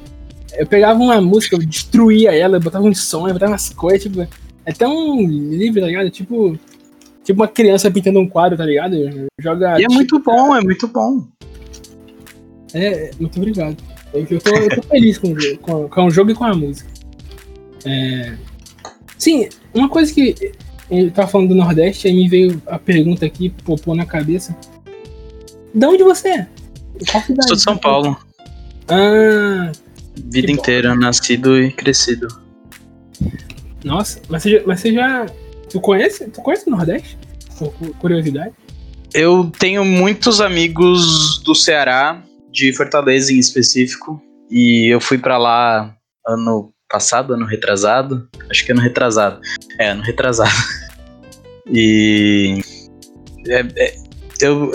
Eu 0.54 0.66
pegava 0.66 0.98
uma 0.98 1.18
música, 1.20 1.56
eu 1.56 1.60
destruía 1.66 2.34
ela, 2.34 2.58
eu 2.58 2.60
botava 2.60 2.84
um 2.84 2.94
som, 2.94 3.26
eu 3.26 3.32
botava 3.32 3.52
umas 3.52 3.70
coisas, 3.70 4.02
tipo. 4.02 4.26
É 4.64 4.72
tão 4.72 5.18
livre, 5.22 5.80
tá 5.80 5.86
ligado? 5.86 6.10
Tipo. 6.10 6.58
Tipo 7.24 7.40
uma 7.40 7.48
criança 7.48 7.90
pintando 7.90 8.20
um 8.20 8.28
quadro, 8.28 8.56
tá 8.58 8.64
ligado? 8.66 8.96
Joga. 9.40 9.80
E 9.80 9.84
é 9.84 9.88
muito 9.88 10.18
bom, 10.20 10.54
é 10.54 10.60
muito 10.60 10.86
bom. 10.88 11.26
É, 12.74 13.08
é 13.08 13.10
muito 13.18 13.38
obrigado. 13.38 13.76
Eu 14.12 14.26
tô, 14.40 14.54
eu 14.54 14.68
tô 14.68 14.82
feliz 14.88 15.18
com, 15.18 15.34
com, 15.62 15.88
com 15.88 16.04
o 16.04 16.10
jogo 16.10 16.30
e 16.30 16.34
com 16.34 16.44
a 16.44 16.54
música. 16.54 16.88
É... 17.84 18.34
Sim, 19.18 19.48
uma 19.74 19.88
coisa 19.88 20.12
que 20.12 20.52
eu 20.90 21.10
tava 21.10 21.26
falando 21.28 21.48
do 21.48 21.54
Nordeste, 21.56 22.06
aí 22.06 22.14
me 22.14 22.28
veio 22.28 22.60
a 22.66 22.78
pergunta 22.78 23.24
aqui, 23.26 23.50
popou 23.64 23.94
na 23.96 24.06
cabeça. 24.06 24.56
De 25.76 25.84
onde 25.86 26.02
você 26.02 26.28
é? 26.30 26.48
Sou 27.46 27.54
de 27.54 27.62
São 27.62 27.76
Paulo. 27.76 28.16
Ah. 28.88 29.70
Vida 30.32 30.50
inteira, 30.50 30.94
bom. 30.94 31.00
nascido 31.00 31.58
e 31.60 31.70
crescido. 31.70 32.28
Nossa, 33.84 34.22
mas 34.30 34.42
você 34.42 34.52
já. 34.52 34.62
Mas 34.66 34.80
você 34.80 34.94
já 34.94 35.26
tu, 35.70 35.78
conhece, 35.78 36.30
tu 36.30 36.40
conhece 36.40 36.66
o 36.66 36.70
Nordeste? 36.70 37.18
Por 37.58 37.70
curiosidade? 37.98 38.54
Eu 39.12 39.52
tenho 39.58 39.84
muitos 39.84 40.40
amigos 40.40 41.42
do 41.44 41.54
Ceará, 41.54 42.22
de 42.50 42.72
Fortaleza 42.72 43.30
em 43.30 43.38
específico, 43.38 44.20
e 44.50 44.86
eu 44.90 44.98
fui 45.00 45.18
para 45.18 45.36
lá 45.36 45.94
ano 46.26 46.72
passado, 46.88 47.34
ano 47.34 47.44
retrasado. 47.44 48.26
Acho 48.50 48.64
que 48.64 48.72
ano 48.72 48.80
retrasado. 48.80 49.42
É, 49.78 49.90
ano 49.90 50.02
retrasado. 50.02 50.50
E. 51.68 52.60
É, 53.48 53.58
é, 53.76 53.96
eu, 54.44 54.70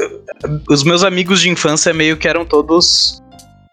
os 0.69 0.83
meus 0.83 1.03
amigos 1.03 1.39
de 1.41 1.49
infância 1.49 1.93
meio 1.93 2.17
que 2.17 2.27
eram 2.27 2.45
todos 2.45 3.21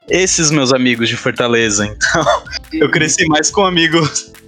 esses 0.08 0.50
meus 0.50 0.72
amigos 0.72 1.08
de 1.08 1.16
Fortaleza. 1.16 1.86
Então, 1.86 2.24
eu 2.72 2.90
cresci 2.90 3.24
mais 3.26 3.50
com 3.50 3.64
amigos. 3.64 4.30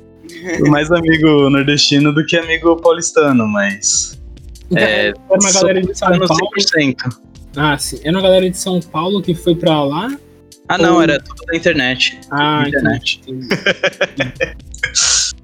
Mais 0.71 0.91
amigo 0.91 1.51
nordestino 1.51 2.15
do 2.15 2.25
que 2.25 2.35
amigo 2.37 2.75
paulistano, 2.77 3.47
mas. 3.47 4.19
Então, 4.71 4.83
é, 4.83 5.09
era 5.09 5.17
uma 5.39 5.53
galera 5.53 5.83
de 5.83 5.99
São 5.99 6.19
Paulo. 6.19 6.51
100%. 6.79 7.17
Ah, 7.57 7.77
sim. 7.77 8.01
Era 8.05 8.13
uma 8.17 8.23
galera 8.23 8.49
de 8.49 8.57
São 8.57 8.81
Paulo 8.81 9.21
que 9.21 9.35
foi 9.35 9.55
pra 9.55 9.85
lá? 9.85 10.19
Ah, 10.69 10.77
ou... 10.79 10.83
não, 10.83 11.03
era 11.03 11.21
tudo 11.21 11.45
da 11.47 11.55
internet. 11.57 12.19
Ah, 12.31 12.65
internet. 12.67 13.21
Entendi, 13.27 13.49
entendi. 14.13 14.57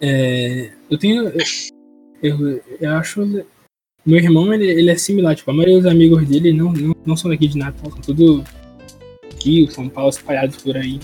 é, 0.00 0.70
eu 0.88 0.96
tenho. 0.98 1.30
eu, 2.22 2.62
eu 2.80 2.90
acho 2.94 3.20
meu 4.06 4.18
irmão, 4.18 4.52
ele, 4.52 4.64
ele 4.66 4.90
é 4.90 4.96
similar, 4.96 5.36
tipo, 5.36 5.50
a 5.50 5.54
maioria 5.54 5.76
dos 5.76 5.86
amigos 5.86 6.26
dele 6.26 6.52
não, 6.54 6.72
não, 6.72 6.94
não 7.04 7.16
são 7.16 7.30
daqui 7.30 7.46
de 7.46 7.58
Natal, 7.58 7.90
são 7.90 8.00
tudo 8.00 8.42
Rio, 9.44 9.70
São 9.70 9.88
Paulo, 9.90 10.08
espalhados 10.08 10.56
por 10.56 10.74
aí. 10.76 10.98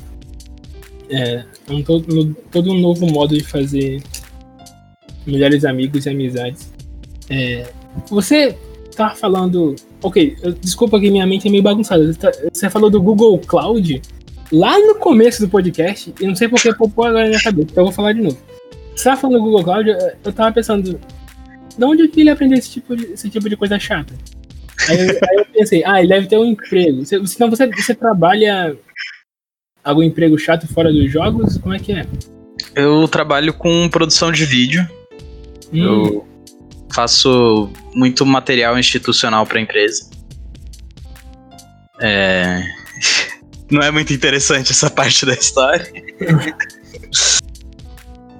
É, 1.11 1.44
é 1.68 1.72
um 1.72 1.82
todo, 1.82 2.34
todo 2.51 2.70
um 2.72 2.80
novo 2.80 3.07
modo 3.07 3.36
de 3.36 3.44
fazer 3.44 4.03
melhores 5.26 5.64
amigos 5.66 6.07
e 6.07 6.11
amizades. 6.11 6.72
É, 7.28 7.68
você 8.09 8.57
tá 8.97 9.11
falando. 9.11 9.76
Ok, 10.03 10.36
eu, 10.42 10.53
desculpa 10.53 10.99
que 10.99 11.11
minha 11.11 11.26
mente 11.26 11.49
é 11.49 11.51
meio 11.51 11.62
bagunçada. 11.62 12.07
Você, 12.11 12.18
tá, 12.18 12.32
você, 12.51 12.70
falou 12.70 12.88
do 12.90 13.01
Google 13.01 13.38
Cloud 13.40 14.01
lá 14.51 14.78
no 14.78 14.94
começo 14.97 15.42
do 15.42 15.51
podcast, 15.51 16.14
e 16.18 16.26
não 16.26 16.34
sei 16.34 16.49
porque 16.49 16.72
popou 16.74 17.05
agora 17.05 17.24
na 17.24 17.30
minha 17.30 17.42
cabeça, 17.42 17.68
então 17.70 17.82
eu 17.82 17.86
vou 17.88 17.92
falar 17.94 18.14
de 18.14 18.22
novo. 18.22 18.38
Você 18.97 19.05
tava 19.05 19.16
tá 19.16 19.20
falando 19.20 19.36
do 19.38 19.44
Google 19.44 19.64
Cloud, 19.64 19.90
eu, 19.90 19.97
eu 20.24 20.32
tava 20.32 20.53
pensando, 20.53 20.99
de 21.77 21.85
onde 21.85 22.09
que 22.09 22.20
ele 22.20 22.31
aprendeu 22.31 22.59
esse 22.59 22.70
tipo 22.70 22.97
de, 22.97 23.05
esse 23.12 23.29
tipo 23.29 23.49
de 23.49 23.57
coisa 23.57 23.79
chata? 23.79 24.14
Aí, 24.89 24.99
aí 25.01 25.37
eu 25.39 25.47
pensei, 25.53 25.83
ah, 25.85 25.99
ele 26.01 26.09
deve 26.09 26.27
ter 26.27 26.39
um 26.39 26.45
emprego. 26.45 27.05
Você, 27.05 27.24
senão 27.27 27.51
você, 27.51 27.66
você 27.66 27.95
trabalha 27.95 28.77
algum 29.85 30.03
emprego 30.03 30.37
chato 30.39 30.66
fora 30.66 30.93
dos 30.93 31.11
jogos? 31.11 31.59
Como 31.59 31.74
é 31.74 31.79
que 31.79 31.93
é? 31.93 32.07
Eu 32.74 33.07
trabalho 33.09 33.53
com 33.55 33.89
produção 33.89 34.33
de 34.33 34.45
vídeo. 34.45 34.87
Hum. 35.72 35.79
Eu 35.85 36.29
faço 36.93 37.70
muito 37.95 38.24
material 38.24 38.79
institucional 38.79 39.47
para 39.47 39.61
empresa. 39.61 40.09
É... 42.01 42.62
Não 43.70 43.83
é 43.83 43.91
muito 43.91 44.12
interessante 44.12 44.70
essa 44.70 44.89
parte 44.89 45.27
da 45.27 45.33
história. 45.35 45.91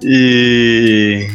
e 0.01 1.27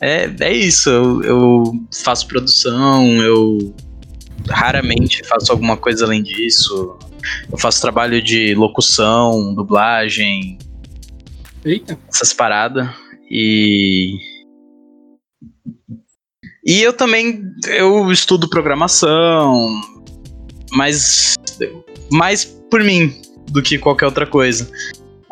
é, 0.00 0.34
é 0.40 0.52
isso. 0.54 0.88
Eu, 0.88 1.22
eu 1.22 1.72
faço 2.02 2.26
produção, 2.26 3.06
eu 3.22 3.74
raramente 4.48 5.22
faço 5.28 5.52
alguma 5.52 5.76
coisa 5.76 6.04
além 6.06 6.22
disso. 6.22 6.98
Eu 7.52 7.58
faço 7.58 7.80
trabalho 7.82 8.22
de 8.22 8.54
locução, 8.54 9.54
dublagem. 9.54 10.58
Eita. 11.64 11.98
Essas 12.08 12.32
paradas. 12.32 12.88
E. 13.30 14.16
E 16.66 16.82
eu 16.82 16.92
também 16.92 17.42
eu 17.68 18.12
estudo 18.12 18.48
programação, 18.48 19.68
mas 20.72 21.34
mais 22.12 22.44
por 22.70 22.84
mim 22.84 23.12
do 23.50 23.62
que 23.62 23.78
qualquer 23.78 24.04
outra 24.06 24.26
coisa. 24.26 24.70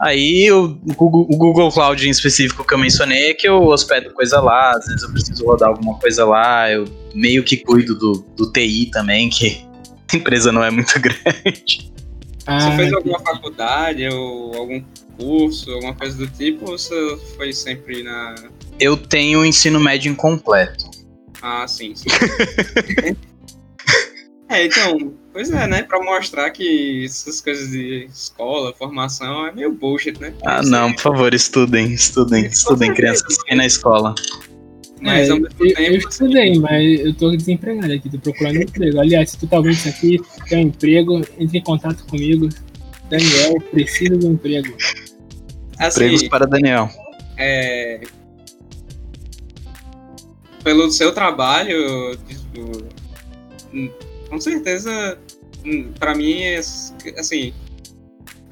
Aí 0.00 0.50
o 0.52 0.68
Google, 0.96 1.26
o 1.28 1.36
Google, 1.36 1.72
Cloud 1.72 2.06
em 2.06 2.10
específico 2.10 2.64
que 2.64 2.72
eu 2.72 2.78
mencionei 2.78 3.30
é 3.30 3.34
que 3.34 3.48
eu 3.48 3.64
hospedo 3.64 4.12
coisa 4.12 4.40
lá, 4.40 4.70
às 4.70 4.86
vezes 4.86 5.02
eu 5.02 5.10
preciso 5.10 5.44
rodar 5.44 5.70
alguma 5.70 5.98
coisa 5.98 6.24
lá, 6.24 6.70
eu 6.70 6.84
meio 7.14 7.42
que 7.42 7.56
cuido 7.56 7.96
do, 7.98 8.24
do 8.36 8.52
TI 8.52 8.86
também, 8.92 9.28
que 9.28 9.66
a 10.12 10.16
empresa 10.16 10.52
não 10.52 10.62
é 10.62 10.70
muito 10.70 10.94
grande. 11.00 11.92
Ah, 12.46 12.60
você 12.60 12.76
fez 12.76 12.92
é. 12.92 12.94
alguma 12.94 13.18
faculdade 13.18 14.08
ou 14.08 14.54
algum 14.56 14.80
curso, 15.18 15.68
alguma 15.72 15.94
coisa 15.94 16.16
do 16.16 16.28
tipo, 16.28 16.70
ou 16.70 16.78
você 16.78 17.18
foi 17.36 17.52
sempre 17.52 18.04
na. 18.04 18.36
Eu 18.78 18.96
tenho 18.96 19.44
ensino 19.44 19.80
médio 19.80 20.12
incompleto. 20.12 20.88
Ah, 21.42 21.66
sim. 21.66 21.92
sim. 21.96 22.08
É, 24.50 24.64
então, 24.64 25.12
pois 25.32 25.50
é, 25.50 25.66
né? 25.66 25.82
Pra 25.82 26.02
mostrar 26.02 26.50
que 26.50 27.04
essas 27.04 27.40
coisas 27.40 27.70
de 27.70 28.08
escola, 28.10 28.72
formação, 28.72 29.46
é 29.46 29.52
meio 29.52 29.70
bullshit, 29.72 30.18
né? 30.18 30.32
Ah, 30.44 30.62
não, 30.62 30.90
por 30.94 31.02
favor, 31.02 31.34
estudem, 31.34 31.92
estudem, 31.92 32.46
estudem, 32.46 32.94
crianças 32.94 33.36
que 33.42 33.54
na 33.54 33.66
escola. 33.66 34.14
Mas 35.02 35.28
é, 35.28 35.32
eu, 35.32 35.36
eu, 35.36 35.46
assim, 35.46 35.94
estudei, 35.96 36.58
mas 36.58 37.00
eu 37.00 37.14
tô 37.14 37.30
desempregado 37.36 37.92
aqui, 37.92 38.08
tô 38.10 38.18
procurando 38.18 38.62
emprego. 38.62 38.98
Aliás, 38.98 39.30
se 39.30 39.38
tu 39.38 39.46
tá 39.46 39.58
ouvindo 39.58 39.74
isso 39.74 39.88
aqui, 39.88 40.18
quer 40.48 40.56
um 40.56 40.60
emprego, 40.60 41.20
entre 41.38 41.58
em 41.58 41.62
contato 41.62 42.04
comigo. 42.06 42.48
Daniel, 43.10 43.60
preciso 43.70 44.16
de 44.18 44.26
um 44.26 44.32
emprego. 44.32 44.74
Assim, 45.78 46.00
Empregos 46.04 46.22
para 46.28 46.46
Daniel. 46.46 46.88
É, 47.36 48.02
pelo 50.64 50.90
seu 50.90 51.12
trabalho, 51.14 52.16
tipo, 52.26 52.84
com 54.28 54.40
certeza, 54.40 55.18
hum, 55.64 55.90
para 55.98 56.14
mim, 56.14 56.40
é, 56.42 56.58
assim, 57.18 57.52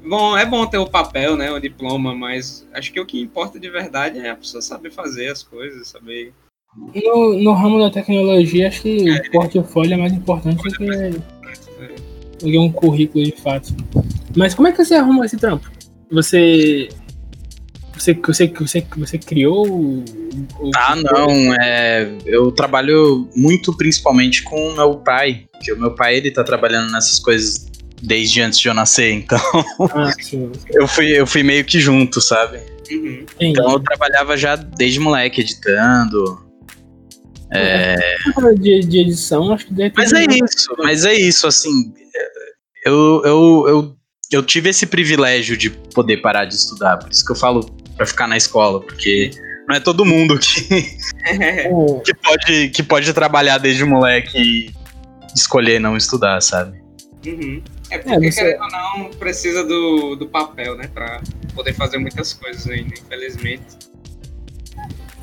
bom, 0.03 0.35
é 0.37 0.45
bom 0.45 0.65
ter 0.65 0.77
o 0.77 0.89
papel, 0.89 1.37
né, 1.37 1.51
o 1.51 1.59
diploma, 1.59 2.15
mas 2.15 2.67
acho 2.73 2.91
que 2.91 2.99
o 2.99 3.05
que 3.05 3.19
importa 3.21 3.59
de 3.59 3.69
verdade 3.69 4.19
é 4.19 4.29
a 4.29 4.35
pessoa 4.35 4.61
saber 4.61 4.91
fazer 4.91 5.29
as 5.29 5.43
coisas, 5.43 5.87
saber. 5.87 6.33
No, 6.75 7.33
no 7.39 7.53
ramo 7.53 7.79
da 7.79 7.89
tecnologia, 7.89 8.67
acho 8.67 8.81
que 8.81 9.09
é, 9.09 9.19
o 9.35 9.49
portfólio 9.49 9.93
é 9.93 9.97
mais 9.97 10.13
importante 10.13 10.57
do 10.61 10.71
que, 10.71 10.91
é 10.91 11.09
do 11.09 11.21
que 12.45 12.57
um 12.59 12.71
currículo 12.71 13.23
de 13.23 13.31
fato. 13.31 13.73
Mas 14.35 14.53
como 14.53 14.67
é 14.67 14.71
que 14.71 14.83
você 14.83 14.93
arruma 14.95 15.25
esse 15.25 15.37
trampo? 15.37 15.71
Você 16.11 16.89
você, 17.99 18.13
você, 18.13 18.47
você, 18.47 18.85
você 18.95 19.17
criou 19.17 19.67
o, 19.69 20.05
Ah, 20.75 20.95
não. 20.95 21.53
É, 21.59 22.07
eu 22.25 22.51
trabalho 22.51 23.27
muito 23.35 23.75
principalmente 23.75 24.43
com 24.43 24.69
o 24.69 24.75
meu 24.75 24.95
pai. 24.97 25.45
Porque 25.51 25.73
o 25.73 25.79
meu 25.79 25.95
pai 25.95 26.15
ele 26.17 26.29
tá 26.31 26.43
trabalhando 26.43 26.91
nessas 26.91 27.17
coisas 27.19 27.65
desde 28.01 28.39
antes 28.41 28.59
de 28.59 28.67
eu 28.67 28.73
nascer, 28.75 29.11
então. 29.11 29.39
Ah, 29.95 30.11
sim, 30.21 30.51
eu, 30.71 30.87
fui, 30.87 31.07
eu 31.09 31.25
fui 31.25 31.41
meio 31.41 31.65
que 31.65 31.79
junto, 31.79 32.21
sabe? 32.21 32.59
Uhum. 32.91 33.25
Então 33.39 33.71
eu 33.71 33.79
trabalhava 33.79 34.37
já 34.37 34.55
desde 34.55 34.99
moleque, 34.99 35.41
editando. 35.41 36.45
É... 37.51 37.95
De, 38.59 38.81
de 38.81 38.99
edição, 38.99 39.53
acho 39.53 39.67
que 39.67 39.73
deve 39.73 39.93
Mas 39.95 40.11
é 40.11 40.23
isso, 40.25 40.75
mas 40.77 41.05
é 41.05 41.13
isso, 41.13 41.47
assim. 41.47 41.91
Eu, 42.85 43.21
eu, 43.25 43.65
eu, 43.67 43.95
eu 44.31 44.43
tive 44.43 44.69
esse 44.69 44.85
privilégio 44.85 45.57
de 45.57 45.69
poder 45.71 46.17
parar 46.17 46.45
de 46.45 46.53
estudar, 46.55 46.97
por 46.97 47.09
isso 47.09 47.25
que 47.25 47.31
eu 47.31 47.35
falo 47.35 47.61
para 47.97 48.05
ficar 48.05 48.27
na 48.27 48.37
escola, 48.37 48.79
porque 48.79 49.31
não 49.67 49.75
é 49.75 49.79
todo 49.79 50.05
mundo 50.05 50.39
que, 50.39 50.61
que, 52.05 52.13
pode, 52.23 52.69
que 52.69 52.83
pode 52.83 53.11
trabalhar 53.11 53.57
desde 53.57 53.83
moleque 53.83 54.37
e 54.37 54.71
escolher 55.35 55.79
não 55.81 55.97
estudar, 55.97 56.39
sabe? 56.41 56.79
Uhum. 57.25 57.61
É, 57.89 57.95
é 57.95 57.97
porque, 57.97 58.27
é, 58.27 58.31
você... 58.31 58.39
querendo 58.41 58.61
ou 58.61 58.71
não, 58.99 59.09
precisa 59.11 59.63
do, 59.63 60.15
do 60.15 60.27
papel, 60.27 60.77
né? 60.77 60.89
Pra 60.93 61.21
poder 61.55 61.73
fazer 61.73 61.97
muitas 61.97 62.33
coisas 62.33 62.67
ainda, 62.67 62.93
infelizmente. 62.93 63.63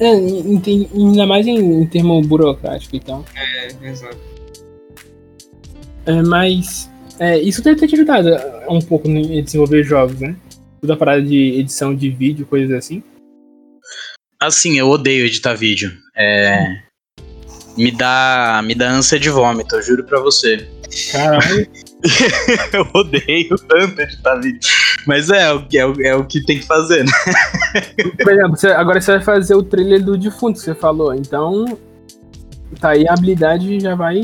É, 0.00 0.10
ainda 0.10 1.26
mais 1.26 1.46
em, 1.46 1.56
em 1.82 1.86
termo 1.86 2.20
burocrático, 2.22 2.96
então. 2.96 3.24
É, 3.36 3.68
exato. 3.86 4.16
É, 6.06 6.20
mas 6.22 6.90
é, 7.20 7.38
isso 7.38 7.62
deve 7.62 7.78
ter 7.78 7.86
te 7.86 7.94
ajudado 7.94 8.30
um 8.68 8.80
pouco 8.80 9.08
em 9.08 9.42
desenvolver 9.42 9.84
jogos, 9.84 10.20
né? 10.20 10.34
toda 10.84 10.84
tipo 10.84 10.92
a 10.92 10.96
parada 10.96 11.22
de 11.22 11.58
edição 11.58 11.94
de 11.96 12.10
vídeo, 12.10 12.46
coisas 12.46 12.70
assim? 12.76 13.02
Assim, 14.40 14.78
eu 14.78 14.88
odeio 14.90 15.24
editar 15.24 15.54
vídeo. 15.54 15.90
É... 16.16 16.78
Me 17.76 17.90
dá, 17.90 18.60
me 18.64 18.74
dá 18.74 18.88
ânsia 18.90 19.18
de 19.18 19.30
vômito, 19.30 19.74
eu 19.74 19.82
juro 19.82 20.04
pra 20.04 20.20
você. 20.20 20.68
Caralho. 21.10 21.66
eu 22.72 22.86
odeio 22.94 23.56
tanto 23.66 24.00
editar 24.02 24.34
vídeo. 24.36 24.60
Mas 25.06 25.28
é, 25.28 25.38
é, 25.38 25.76
é, 25.78 25.86
o, 25.86 26.02
é 26.02 26.14
o 26.14 26.24
que 26.24 26.44
tem 26.44 26.58
que 26.60 26.66
fazer, 26.66 27.04
né? 27.04 27.10
Por 28.22 28.32
exemplo, 28.32 28.50
você, 28.56 28.68
agora 28.68 29.00
você 29.00 29.12
vai 29.12 29.22
fazer 29.22 29.54
o 29.54 29.62
trailer 29.62 30.02
do 30.04 30.16
defunto 30.16 30.56
que 30.58 30.64
você 30.64 30.74
falou, 30.74 31.14
então. 31.14 31.78
Tá 32.80 32.90
aí 32.90 33.06
a 33.08 33.12
habilidade 33.12 33.80
já 33.80 33.94
vai. 33.96 34.20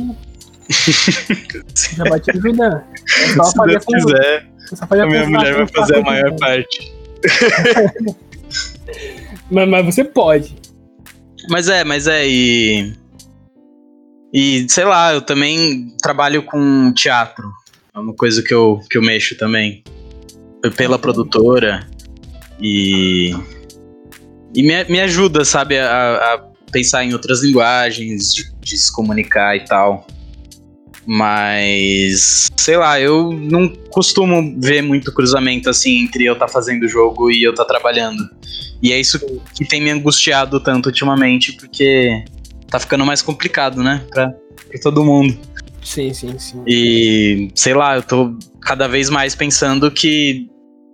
já 1.96 2.04
vai 2.08 2.20
te 2.20 2.30
ajudar. 2.36 2.88
É 2.92 3.34
só 3.34 3.44
Se 3.44 3.58
Deus 3.64 3.84
quiser 3.84 4.50
a 4.90 5.06
minha 5.06 5.26
mulher 5.28 5.54
vai 5.56 5.66
fazer 5.68 5.96
a 5.96 6.02
maior 6.02 6.36
parte. 6.36 6.92
mas, 9.50 9.68
mas 9.68 9.84
você 9.86 10.04
pode. 10.04 10.56
Mas 11.48 11.68
é, 11.68 11.84
mas 11.84 12.06
é, 12.06 12.26
e. 12.28 12.92
E 14.32 14.66
sei 14.68 14.84
lá, 14.84 15.12
eu 15.12 15.22
também 15.22 15.88
trabalho 16.02 16.42
com 16.44 16.92
teatro. 16.94 17.44
É 17.94 17.98
uma 17.98 18.14
coisa 18.14 18.42
que 18.42 18.54
eu, 18.54 18.80
que 18.88 18.96
eu 18.96 19.02
mexo 19.02 19.36
também. 19.36 19.82
pela 20.76 20.98
produtora. 20.98 21.86
E. 22.60 23.34
E 24.54 24.62
me, 24.62 24.84
me 24.84 25.00
ajuda, 25.00 25.44
sabe, 25.44 25.78
a, 25.78 25.86
a 26.34 26.72
pensar 26.72 27.04
em 27.04 27.12
outras 27.12 27.42
linguagens, 27.42 28.34
de, 28.34 28.44
de 28.60 28.76
se 28.78 28.92
comunicar 28.92 29.56
e 29.56 29.64
tal. 29.64 30.06
Mas, 31.12 32.46
sei 32.56 32.76
lá, 32.76 33.00
eu 33.00 33.32
não 33.32 33.68
costumo 33.90 34.54
ver 34.60 34.80
muito 34.80 35.12
cruzamento 35.12 35.68
assim 35.68 36.04
entre 36.04 36.24
eu 36.24 36.36
tá 36.38 36.46
fazendo 36.46 36.84
o 36.84 36.88
jogo 36.88 37.32
e 37.32 37.42
eu 37.42 37.52
tá 37.52 37.64
trabalhando. 37.64 38.22
E 38.80 38.92
é 38.92 39.00
isso 39.00 39.18
que 39.56 39.64
tem 39.64 39.80
me 39.82 39.90
angustiado 39.90 40.60
tanto 40.60 40.86
ultimamente, 40.86 41.52
porque 41.54 42.24
tá 42.68 42.78
ficando 42.78 43.04
mais 43.04 43.22
complicado, 43.22 43.82
né? 43.82 44.06
Pra, 44.08 44.28
pra 44.28 44.80
todo 44.80 45.02
mundo. 45.02 45.36
Sim, 45.82 46.14
sim, 46.14 46.38
sim. 46.38 46.62
E, 46.64 47.50
sei 47.56 47.74
lá, 47.74 47.96
eu 47.96 48.02
tô 48.04 48.38
cada 48.62 48.86
vez 48.86 49.10
mais 49.10 49.34
pensando 49.34 49.90
que 49.90 50.48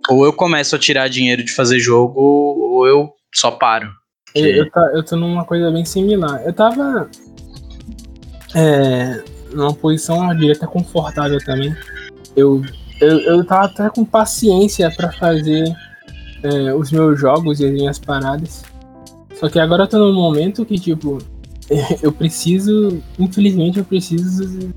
ou 0.09 0.25
eu 0.25 0.33
começo 0.33 0.75
a 0.75 0.79
tirar 0.79 1.09
dinheiro 1.09 1.43
de 1.43 1.51
fazer 1.51 1.77
jogo, 1.79 2.19
ou 2.19 2.87
eu 2.87 3.07
só 3.35 3.51
paro. 3.51 3.91
Eu, 4.33 4.47
eu, 4.47 4.71
tá, 4.71 4.81
eu 4.95 5.03
tô 5.03 5.15
numa 5.15 5.45
coisa 5.45 5.69
bem 5.69 5.85
similar. 5.85 6.41
Eu 6.43 6.53
tava. 6.53 7.07
É, 8.55 9.21
numa 9.57 9.73
posição 9.73 10.27
direta 10.37 10.67
confortável 10.67 11.39
também. 11.43 11.75
Eu, 12.35 12.61
eu, 13.01 13.19
eu 13.19 13.43
tava 13.45 13.65
até 13.65 13.89
com 13.89 14.05
paciência 14.05 14.89
para 14.95 15.11
fazer 15.11 15.63
é, 16.43 16.73
os 16.75 16.91
meus 16.91 17.19
jogos 17.19 17.59
e 17.59 17.65
as 17.65 17.71
minhas 17.71 17.99
paradas. 17.99 18.63
Só 19.35 19.49
que 19.49 19.59
agora 19.59 19.83
eu 19.83 19.87
tô 19.87 19.97
num 19.97 20.13
momento 20.13 20.63
que, 20.65 20.79
tipo, 20.79 21.17
eu 22.01 22.11
preciso, 22.11 23.01
infelizmente, 23.19 23.79
eu 23.79 23.85
preciso 23.85 24.71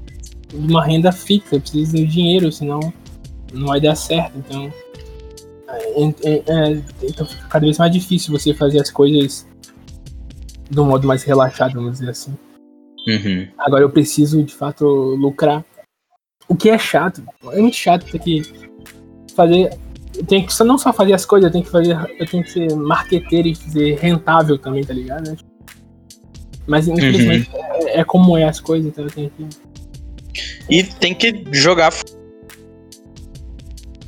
de 0.49 0.57
uma 0.69 0.85
renda 0.85 1.13
fixa, 1.13 1.55
eu 1.57 1.61
preciso 1.61 1.93
de 1.97 2.07
dinheiro, 2.07 2.51
senão 2.51 2.81
não 3.53 3.67
vai 3.69 3.81
dar 3.81 3.95
certo. 3.95 4.33
Então, 4.39 4.73
é, 5.69 6.15
é, 6.25 6.43
é 6.73 6.83
então 7.05 7.27
fica 7.27 7.43
cada 7.49 7.65
vez 7.65 7.79
mais 7.79 7.93
difícil 7.93 8.37
você 8.37 8.53
fazer 8.55 8.81
as 8.81 8.91
coisas 8.91 9.47
de 10.69 10.79
um 10.81 10.85
modo 10.87 11.07
mais 11.07 11.23
relaxado, 11.23 11.75
vamos 11.75 11.99
dizer 11.99 12.11
assim. 12.11 12.35
Uhum. 13.07 13.49
Agora 13.59 13.83
eu 13.83 13.91
preciso, 13.91 14.43
de 14.43 14.55
fato, 14.55 14.85
lucrar. 14.87 15.65
O 16.49 16.55
que 16.55 16.69
é 16.69 16.79
chato. 16.79 17.23
É 17.53 17.61
muito 17.61 17.77
chato 17.77 18.05
ter 18.07 18.19
que 18.19 18.43
fazer. 19.35 19.73
Eu 20.17 20.27
tenho 20.27 20.47
que 20.47 20.65
não 20.65 20.77
só 20.77 20.93
fazer 20.93 21.13
as 21.13 21.25
coisas, 21.25 21.47
eu 21.47 21.53
tenho 21.53 21.65
que 21.65 21.71
fazer. 21.71 21.97
Eu 22.19 22.27
tenho 22.27 22.43
que 22.43 22.51
ser 22.51 22.75
marqueteiro 22.75 23.49
e 23.49 23.55
ser 23.55 23.95
rentável 23.99 24.59
também, 24.59 24.85
tá 24.85 24.93
ligado? 24.93 25.37
Mas 26.67 26.87
uhum. 26.89 26.95
infelizmente 26.95 27.51
uhum. 27.55 27.59
é, 27.89 28.01
é, 28.01 28.05
como 28.05 28.37
é 28.37 28.45
as 28.45 28.61
coisas, 28.61 28.87
então 28.87 29.05
eu 29.05 29.11
tenho 29.11 29.31
que. 29.31 29.47
E 30.69 30.85
tem 30.85 31.15
que 31.15 31.45
jogar 31.53 31.93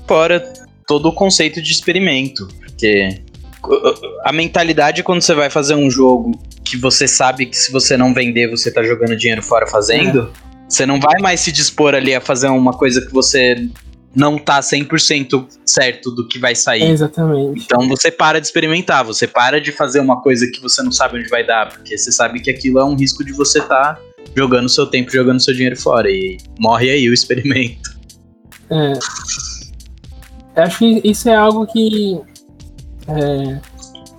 fora 0.07 0.53
todo 0.87 1.09
o 1.09 1.15
conceito 1.15 1.63
de 1.63 1.73
experimento. 1.73 2.47
Porque 2.59 3.23
a 4.25 4.33
mentalidade 4.33 5.03
quando 5.05 5.23
você 5.23 5.35
vai 5.35 5.49
fazer 5.49 5.77
um 5.77 5.89
jogo 5.89 6.33
que 6.73 6.77
você 6.79 7.07
sabe 7.07 7.47
que 7.47 7.57
se 7.57 7.71
você 7.71 7.97
não 7.99 8.15
vender, 8.15 8.49
você 8.49 8.71
tá 8.71 8.83
jogando 8.83 9.15
dinheiro 9.15 9.43
fora 9.43 9.67
fazendo, 9.67 10.33
é. 10.65 10.69
você 10.69 10.87
não 10.87 10.99
vai 10.99 11.21
mais 11.21 11.41
se 11.41 11.53
dispor 11.53 11.95
ali 11.95 12.15
a 12.15 12.21
fazer 12.21 12.49
uma 12.49 12.73
coisa 12.73 13.05
que 13.05 13.13
você 13.13 13.69
não 14.15 14.39
tá 14.39 14.61
100% 14.61 15.47
certo 15.67 16.11
do 16.11 16.27
que 16.27 16.39
vai 16.39 16.55
sair. 16.55 16.83
É 16.85 16.89
exatamente. 16.91 17.63
Então 17.65 17.87
você 17.89 18.11
para 18.11 18.41
de 18.41 18.47
experimentar, 18.47 19.05
você 19.05 19.27
para 19.27 19.61
de 19.61 19.71
fazer 19.71 20.01
uma 20.01 20.21
coisa 20.23 20.47
que 20.51 20.61
você 20.63 20.83
não 20.83 20.91
sabe 20.93 21.19
onde 21.19 21.29
vai 21.29 21.47
dar, 21.47 21.69
porque 21.69 21.97
você 21.97 22.11
sabe 22.11 22.41
que 22.41 22.51
aquilo 22.51 22.79
é 22.79 22.85
um 22.85 22.97
risco 22.97 23.23
de 23.25 23.33
você 23.35 23.59
estar 23.59 23.97
tá 23.97 24.01
jogando 24.35 24.67
seu 24.69 24.87
tempo, 24.87 25.13
jogando 25.13 25.41
seu 25.41 25.53
dinheiro 25.53 25.77
fora. 25.77 26.11
E 26.11 26.39
morre 26.59 26.91
aí 26.91 27.07
o 27.09 27.13
experimento. 27.15 27.91
É. 28.71 28.93
Eu 30.57 30.63
acho 30.65 30.79
que 30.79 31.01
isso 31.05 31.29
é 31.29 31.35
algo 31.35 31.67
que 31.67 32.19
é, 33.09 33.61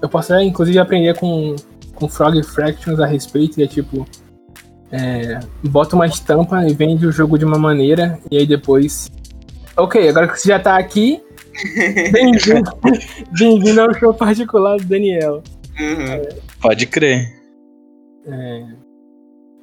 eu 0.03 0.07
posso, 0.09 0.33
inclusive, 0.39 0.77
aprender 0.77 1.15
com, 1.17 1.55
com 2.03 2.09
Frog 2.09 2.43
Fractions 2.43 2.99
a 2.99 3.05
respeito, 3.05 3.59
e 3.59 3.63
é 3.63 3.67
tipo. 3.67 4.05
É, 4.91 5.39
bota 5.63 5.95
uma 5.95 6.05
estampa 6.05 6.67
e 6.67 6.73
vende 6.73 7.07
o 7.07 7.11
jogo 7.11 7.37
de 7.39 7.45
uma 7.45 7.57
maneira, 7.57 8.19
e 8.29 8.37
aí 8.37 8.45
depois. 8.45 9.09
Ok, 9.75 10.07
agora 10.07 10.27
que 10.27 10.39
você 10.39 10.49
já 10.49 10.59
tá 10.59 10.77
aqui, 10.77 11.19
bem-vindo 12.11 12.69
bem 13.63 13.79
ao 13.79 13.93
show 13.95 14.13
particular 14.13 14.77
do 14.77 14.83
Daniel. 14.85 15.41
Uhum. 15.79 16.01
É, 16.07 16.29
Pode 16.61 16.85
crer. 16.85 17.27
É... 18.27 18.63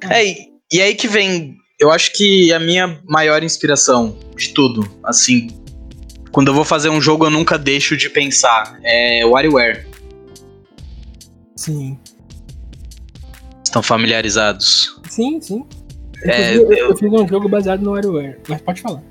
é 0.09 0.25
e, 0.27 0.35
e 0.73 0.81
aí 0.81 0.95
que 0.95 1.07
vem, 1.07 1.55
eu 1.79 1.91
acho 1.91 2.11
que 2.11 2.51
a 2.51 2.59
minha 2.59 2.99
maior 3.05 3.41
inspiração 3.41 4.17
de 4.37 4.49
tudo, 4.49 4.85
assim, 5.01 5.47
quando 6.33 6.49
eu 6.49 6.53
vou 6.53 6.65
fazer 6.65 6.89
um 6.89 6.99
jogo 6.99 7.25
eu 7.27 7.29
nunca 7.29 7.57
deixo 7.57 7.95
de 7.95 8.09
pensar, 8.09 8.77
é 8.83 9.25
WarioWare. 9.25 9.85
Sim. 11.55 11.97
Estão 13.71 13.81
familiarizados? 13.81 14.99
Sim, 15.09 15.39
sim. 15.39 15.63
É, 16.25 16.57
eu, 16.57 16.69
eu, 16.73 16.97
fiz 16.97 17.09
um 17.09 17.25
jogo 17.25 17.47
baseado 17.47 17.79
no 17.81 17.91
WarioWare, 17.93 18.37
mas 18.49 18.61
pode 18.61 18.81
falar. 18.81 19.01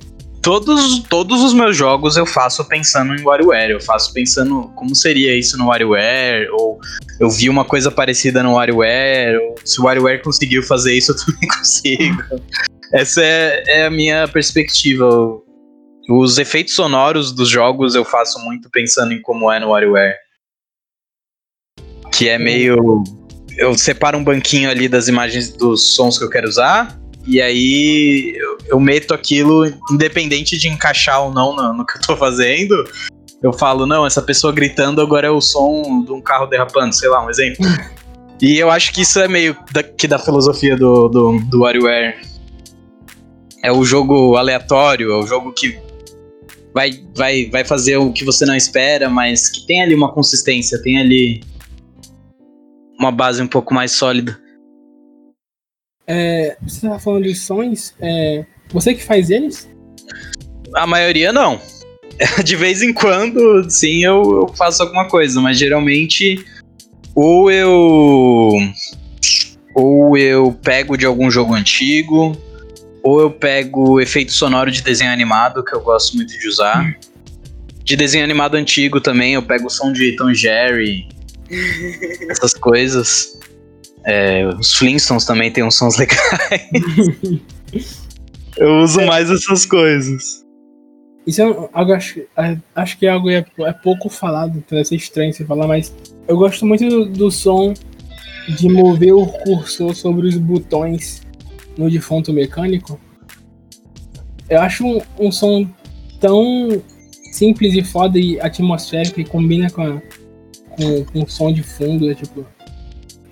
Todos, 0.42 0.98
todos 1.08 1.40
os 1.42 1.54
meus 1.54 1.74
jogos 1.74 2.18
eu 2.18 2.26
faço 2.26 2.62
pensando 2.68 3.14
em 3.16 3.22
WarioWare, 3.22 3.70
eu 3.70 3.80
faço 3.80 4.12
pensando 4.12 4.70
como 4.74 4.94
seria 4.94 5.34
isso 5.34 5.56
no 5.56 5.68
WarioWare, 5.68 6.46
ou 6.52 6.78
eu 7.18 7.30
vi 7.30 7.48
uma 7.48 7.64
coisa 7.64 7.90
parecida 7.90 8.42
no 8.42 8.52
WarioWare, 8.56 9.38
ou 9.42 9.54
se 9.64 9.80
o 9.80 9.84
WarioWare 9.84 10.22
conseguiu 10.22 10.62
fazer 10.62 10.92
isso, 10.92 11.12
eu 11.16 11.16
também 11.16 11.48
consigo. 11.56 12.22
Essa 12.92 13.22
é, 13.22 13.64
é 13.66 13.84
a 13.86 13.90
minha 13.90 14.28
perspectiva. 14.28 15.08
Os 16.10 16.36
efeitos 16.36 16.74
sonoros 16.74 17.32
dos 17.32 17.48
jogos 17.48 17.94
eu 17.94 18.04
faço 18.04 18.38
muito 18.40 18.68
pensando 18.68 19.14
em 19.14 19.22
como 19.22 19.50
é 19.50 19.58
no 19.58 19.68
WarioWare. 19.70 20.14
Que 22.12 22.28
é 22.28 22.38
meio 22.38 23.02
eu 23.60 23.76
separo 23.76 24.16
um 24.18 24.24
banquinho 24.24 24.70
ali 24.70 24.88
das 24.88 25.06
imagens 25.06 25.50
dos 25.52 25.94
sons 25.94 26.16
que 26.18 26.24
eu 26.24 26.30
quero 26.30 26.48
usar. 26.48 26.98
E 27.26 27.40
aí 27.42 28.34
eu, 28.38 28.58
eu 28.68 28.80
meto 28.80 29.12
aquilo, 29.12 29.70
independente 29.90 30.56
de 30.56 30.68
encaixar 30.68 31.22
ou 31.22 31.30
não 31.30 31.54
no, 31.54 31.74
no 31.74 31.84
que 31.86 31.98
eu 31.98 32.00
tô 32.00 32.16
fazendo. 32.16 32.74
Eu 33.42 33.52
falo, 33.52 33.86
não, 33.86 34.06
essa 34.06 34.22
pessoa 34.22 34.50
gritando 34.52 35.02
agora 35.02 35.26
é 35.26 35.30
o 35.30 35.42
som 35.42 36.02
de 36.02 36.10
um 36.10 36.22
carro 36.22 36.46
derrapando, 36.46 36.94
sei 36.94 37.10
lá, 37.10 37.22
um 37.24 37.28
exemplo. 37.28 37.66
E 38.40 38.58
eu 38.58 38.70
acho 38.70 38.92
que 38.94 39.02
isso 39.02 39.20
é 39.20 39.28
meio 39.28 39.54
da, 39.72 39.82
que 39.82 40.08
da 40.08 40.18
filosofia 40.18 40.74
do, 40.74 41.08
do, 41.08 41.38
do 41.50 41.60
WarioWare. 41.60 42.18
É 43.62 43.70
o 43.70 43.84
jogo 43.84 44.36
aleatório, 44.36 45.12
é 45.12 45.16
o 45.22 45.26
jogo 45.26 45.52
que 45.52 45.78
vai, 46.72 46.92
vai, 47.14 47.46
vai 47.50 47.62
fazer 47.62 47.98
o 47.98 48.10
que 48.10 48.24
você 48.24 48.46
não 48.46 48.56
espera, 48.56 49.10
mas 49.10 49.50
que 49.50 49.66
tem 49.66 49.82
ali 49.82 49.94
uma 49.94 50.10
consistência, 50.10 50.80
tem 50.82 50.96
ali 50.98 51.42
uma 53.00 53.10
base 53.10 53.40
um 53.42 53.46
pouco 53.48 53.72
mais 53.72 53.92
sólida. 53.92 54.38
É, 56.06 56.54
você 56.60 56.76
estava 56.76 56.98
falando 56.98 57.22
de 57.24 57.34
sons, 57.34 57.94
é, 57.98 58.44
você 58.70 58.92
que 58.94 59.02
faz 59.02 59.30
eles? 59.30 59.68
A 60.76 60.86
maioria 60.86 61.32
não. 61.32 61.58
De 62.44 62.56
vez 62.56 62.82
em 62.82 62.92
quando, 62.92 63.68
sim, 63.70 64.04
eu, 64.04 64.42
eu 64.42 64.48
faço 64.48 64.82
alguma 64.82 65.08
coisa, 65.08 65.40
mas 65.40 65.56
geralmente 65.58 66.44
ou 67.14 67.50
eu 67.50 68.50
ou 69.74 70.18
eu 70.18 70.52
pego 70.62 70.96
de 70.98 71.06
algum 71.06 71.30
jogo 71.30 71.54
antigo, 71.54 72.36
ou 73.02 73.20
eu 73.22 73.30
pego 73.30 73.98
efeito 73.98 74.32
sonoro 74.32 74.70
de 74.70 74.82
desenho 74.82 75.10
animado, 75.10 75.64
que 75.64 75.74
eu 75.74 75.80
gosto 75.80 76.16
muito 76.16 76.38
de 76.38 76.46
usar. 76.46 76.84
Hum. 76.84 76.94
De 77.82 77.96
desenho 77.96 78.22
animado 78.24 78.56
antigo 78.56 79.00
também, 79.00 79.34
eu 79.34 79.42
pego 79.42 79.68
o 79.68 79.70
som 79.70 79.90
de 79.90 80.14
Tom 80.16 80.34
Jerry, 80.34 81.08
essas 82.28 82.54
coisas. 82.54 83.38
É, 84.06 84.46
os 84.46 84.74
Flintstones 84.74 85.24
também 85.24 85.50
tem 85.52 85.62
uns 85.64 85.76
sons 85.76 85.96
legais. 85.98 86.18
Eu 88.56 88.78
uso 88.80 89.00
é. 89.00 89.06
mais 89.06 89.30
essas 89.30 89.64
coisas. 89.66 90.44
Isso 91.26 91.40
é 91.42 91.68
algo, 91.72 91.92
acho, 91.92 92.22
é, 92.36 92.56
acho 92.74 92.98
que 92.98 93.06
é 93.06 93.10
algo 93.10 93.30
é, 93.30 93.44
é 93.60 93.72
pouco 93.72 94.08
falado, 94.08 94.52
então 94.58 94.76
deve 94.76 94.84
ser 94.88 94.96
estranho 94.96 95.32
você 95.32 95.44
falar, 95.44 95.66
mas 95.66 95.94
eu 96.26 96.36
gosto 96.36 96.64
muito 96.66 96.88
do, 96.88 97.04
do 97.06 97.30
som 97.30 97.74
de 98.48 98.68
mover 98.68 99.14
o 99.14 99.26
cursor 99.26 99.94
sobre 99.94 100.28
os 100.28 100.36
botões 100.36 101.22
no 101.76 101.90
defunto 101.90 102.32
mecânico. 102.32 102.98
Eu 104.48 104.60
acho 104.62 104.84
um, 104.84 105.00
um 105.18 105.30
som 105.30 105.68
tão 106.18 106.82
simples 107.32 107.74
e 107.74 107.82
foda 107.84 108.18
e 108.18 108.40
atmosférico 108.40 109.20
e 109.20 109.24
combina 109.24 109.70
com 109.70 109.82
a, 109.82 110.02
com, 110.80 111.04
com 111.04 111.26
som 111.28 111.52
de 111.52 111.62
fundo, 111.62 112.10
é 112.10 112.14
tipo. 112.14 112.44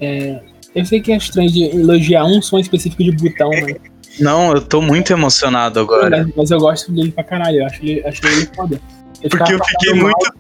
É, 0.01 0.41
eu 0.75 0.85
sei 0.85 1.01
que 1.01 1.11
é 1.11 1.17
estranho 1.17 1.51
de 1.51 1.63
elogiar 1.65 2.25
um 2.25 2.43
som 2.43 2.59
específico 2.59 3.03
de 3.03 3.13
botão, 3.13 3.51
mas. 3.51 3.67
Né? 3.67 3.75
Não, 4.21 4.53
eu 4.53 4.61
tô 4.61 4.83
muito 4.83 5.13
emocionado 5.13 5.81
agora. 5.81 6.25
Mas, 6.25 6.35
mas 6.37 6.51
eu 6.51 6.59
gosto 6.59 6.93
dele 6.93 7.13
pra 7.13 7.25
caralho, 7.25 7.59
eu 7.61 7.67
acho 7.67 7.85
ele, 7.85 8.05
acho 8.07 8.27
ele 8.27 8.49
foda. 8.55 8.81
Eu 9.23 9.31
Porque 9.31 9.55
eu 9.55 9.65
fiquei 9.65 9.95
muito. 9.95 10.33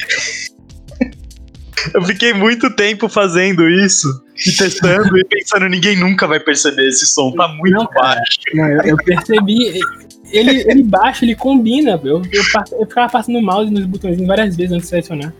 eu 1.95 2.03
fiquei 2.05 2.33
muito 2.35 2.71
tempo 2.75 3.09
fazendo 3.09 3.69
isso, 3.69 4.09
e 4.47 4.53
testando 4.53 5.17
e 5.19 5.25
pensando, 5.25 5.69
ninguém 5.69 5.97
nunca 5.97 6.27
vai 6.27 6.41
perceber 6.41 6.89
esse 6.89 7.07
som, 7.07 7.33
tá 7.33 7.49
muito 7.49 7.73
não, 7.75 7.87
baixo. 7.95 8.39
Não, 8.55 8.65
eu, 8.69 8.81
eu 8.83 8.97
percebi. 8.97 9.81
Ele, 10.31 10.61
ele 10.71 10.83
baixo, 10.83 11.25
ele 11.25 11.35
combina. 11.35 11.93
Eu, 12.05 12.21
eu, 12.33 12.43
eu 12.79 12.87
ficava 12.89 13.11
passando 13.11 13.41
mouse 13.41 13.71
nos 13.73 13.87
botões 13.87 14.19
várias 14.27 14.57
vezes 14.57 14.73
antes 14.73 14.85
de 14.85 14.91
selecionar. 14.91 15.33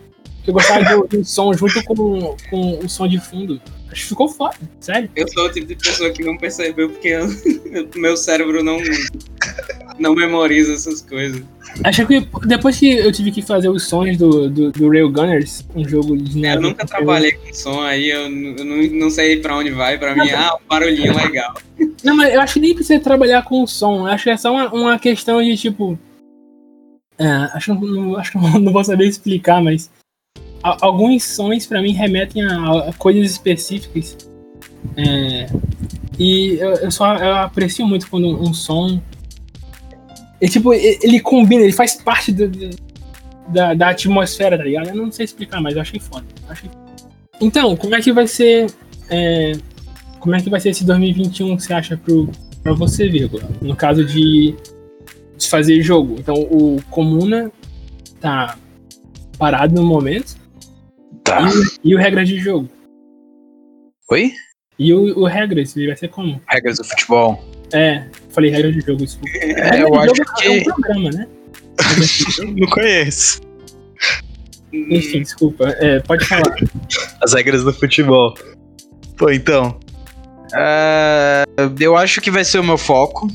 Eu 0.49 0.53
gostava 0.53 0.83
de 0.83 0.93
ouvir 0.95 1.17
o 1.19 1.23
som 1.23 1.53
junto 1.53 1.83
com, 1.83 2.35
com 2.49 2.79
o 2.83 2.89
som 2.89 3.07
de 3.07 3.19
fundo. 3.19 3.61
Acho 3.91 4.01
que 4.01 4.09
ficou 4.09 4.27
foda, 4.27 4.55
sério. 4.79 5.07
Eu 5.15 5.27
sou 5.31 5.45
o 5.45 5.49
tipo 5.51 5.67
de 5.67 5.75
pessoa 5.75 6.09
que 6.09 6.23
não 6.23 6.35
percebeu 6.39 6.89
porque 6.89 7.07
eu, 7.09 7.29
meu 8.01 8.17
cérebro 8.17 8.63
não, 8.63 8.79
não 9.99 10.15
memoriza 10.15 10.73
essas 10.73 11.03
coisas. 11.03 11.43
Acho 11.83 12.03
que 12.07 12.27
depois 12.47 12.79
que 12.79 12.89
eu 12.97 13.11
tive 13.11 13.31
que 13.31 13.43
fazer 13.43 13.69
os 13.69 13.87
sons 13.87 14.17
do, 14.17 14.49
do, 14.49 14.71
do 14.71 14.89
Railgunners, 14.89 15.65
um 15.75 15.87
jogo 15.87 16.17
de 16.17 16.35
neve. 16.39 16.57
Eu 16.57 16.61
nunca 16.69 16.83
trabalhei 16.83 17.33
com 17.33 17.53
som 17.53 17.81
aí, 17.81 18.09
eu, 18.09 18.21
eu 18.23 18.65
não, 18.65 18.77
não, 19.01 19.09
sei 19.11 19.37
pra 19.39 19.55
onde 19.55 19.69
vai, 19.69 19.99
pra 19.99 20.15
não, 20.15 20.25
mim, 20.25 20.31
ah, 20.31 20.55
um 20.55 20.67
barulhinho 20.67 21.15
legal. 21.15 21.53
Não, 22.03 22.15
mas 22.17 22.33
eu 22.33 22.41
acho 22.41 22.55
que 22.55 22.59
nem 22.59 22.73
precisa 22.73 22.99
trabalhar 22.99 23.43
com 23.43 23.61
o 23.61 23.67
som, 23.67 24.07
acho 24.07 24.23
que 24.23 24.31
é 24.31 24.37
só 24.37 24.51
uma, 24.51 24.67
uma 24.73 24.97
questão 24.97 25.43
de 25.43 25.55
tipo. 25.55 25.99
É, 27.19 27.27
acho, 27.53 27.71
não, 27.75 28.15
acho 28.17 28.31
que 28.31 28.37
não 28.59 28.73
vou 28.73 28.83
saber 28.83 29.05
explicar, 29.05 29.61
mas 29.61 29.91
alguns 30.61 31.23
sons 31.23 31.65
para 31.65 31.81
mim 31.81 31.91
remetem 31.93 32.43
a, 32.43 32.89
a 32.89 32.93
coisas 32.93 33.31
específicas. 33.31 34.17
É, 34.95 35.47
e 36.17 36.57
eu, 36.59 36.69
eu 36.75 36.91
só 36.91 37.15
eu 37.17 37.35
aprecio 37.37 37.85
muito 37.87 38.09
quando 38.09 38.27
um 38.41 38.53
som. 38.53 39.01
É, 40.41 40.47
tipo, 40.47 40.73
ele 40.73 41.19
combina, 41.19 41.63
ele 41.63 41.73
faz 41.73 41.95
parte 41.95 42.31
do, 42.31 42.47
do, 42.47 42.69
da, 43.49 43.73
da 43.73 43.89
atmosfera, 43.89 44.57
tá 44.57 44.63
ligado? 44.63 44.89
Eu 44.89 44.95
não 44.95 45.11
sei 45.11 45.25
explicar, 45.25 45.61
mas 45.61 45.75
eu 45.75 45.81
achei 45.81 45.99
foda. 45.99 46.25
Eu 46.45 46.51
achei... 46.51 46.69
Então, 47.41 47.75
como 47.75 47.95
é 47.95 48.01
que 48.01 48.11
vai 48.13 48.27
ser. 48.27 48.67
É, 49.09 49.53
como 50.19 50.35
é 50.35 50.41
que 50.41 50.49
vai 50.49 50.59
ser 50.59 50.69
esse 50.69 50.83
2021 50.85 51.55
que 51.57 51.63
você 51.63 51.73
acha 51.73 51.97
pro, 51.97 52.29
pra 52.63 52.73
você, 52.73 53.07
vírgula? 53.09 53.49
No 53.61 53.75
caso 53.75 54.05
de, 54.05 54.55
de 55.37 55.47
fazer 55.49 55.81
jogo. 55.81 56.15
Então, 56.19 56.35
o 56.35 56.81
Comuna 56.89 57.51
tá 58.21 58.57
parado 59.37 59.73
no 59.75 59.85
momento. 59.85 60.37
Tá. 61.29 61.45
E, 61.83 61.91
e 61.91 61.95
o 61.95 61.99
regra 61.99 62.25
de 62.25 62.39
jogo? 62.39 62.67
Oi? 64.09 64.31
E 64.79 64.91
o, 64.93 65.19
o 65.19 65.25
regras, 65.27 65.75
vai 65.75 65.95
ser 65.95 66.07
como? 66.07 66.41
Regras 66.49 66.77
do 66.77 66.83
futebol. 66.83 67.39
É, 67.71 68.03
falei 68.31 68.49
regras 68.49 68.73
de 68.73 68.81
jogo, 68.81 69.03
isso. 69.03 69.19
É, 69.43 69.79
eu 69.83 69.93
acho 69.93 70.19
que. 70.37 70.47
É 70.47 70.51
um 70.51 70.63
programa, 70.63 71.09
né? 71.11 71.27
Não 72.57 72.67
conheço. 72.67 73.41
Enfim, 74.73 75.21
desculpa. 75.21 75.69
É, 75.77 75.99
pode 75.99 76.25
falar. 76.25 76.55
As 77.21 77.33
regras 77.35 77.63
do 77.63 77.73
futebol. 77.73 78.33
Pô, 79.15 79.29
então. 79.29 79.79
Uh, 80.53 81.45
eu 81.79 81.95
acho 81.95 82.21
que 82.21 82.31
vai 82.31 82.43
ser 82.43 82.57
o 82.57 82.63
meu 82.63 82.77
foco. 82.77 83.27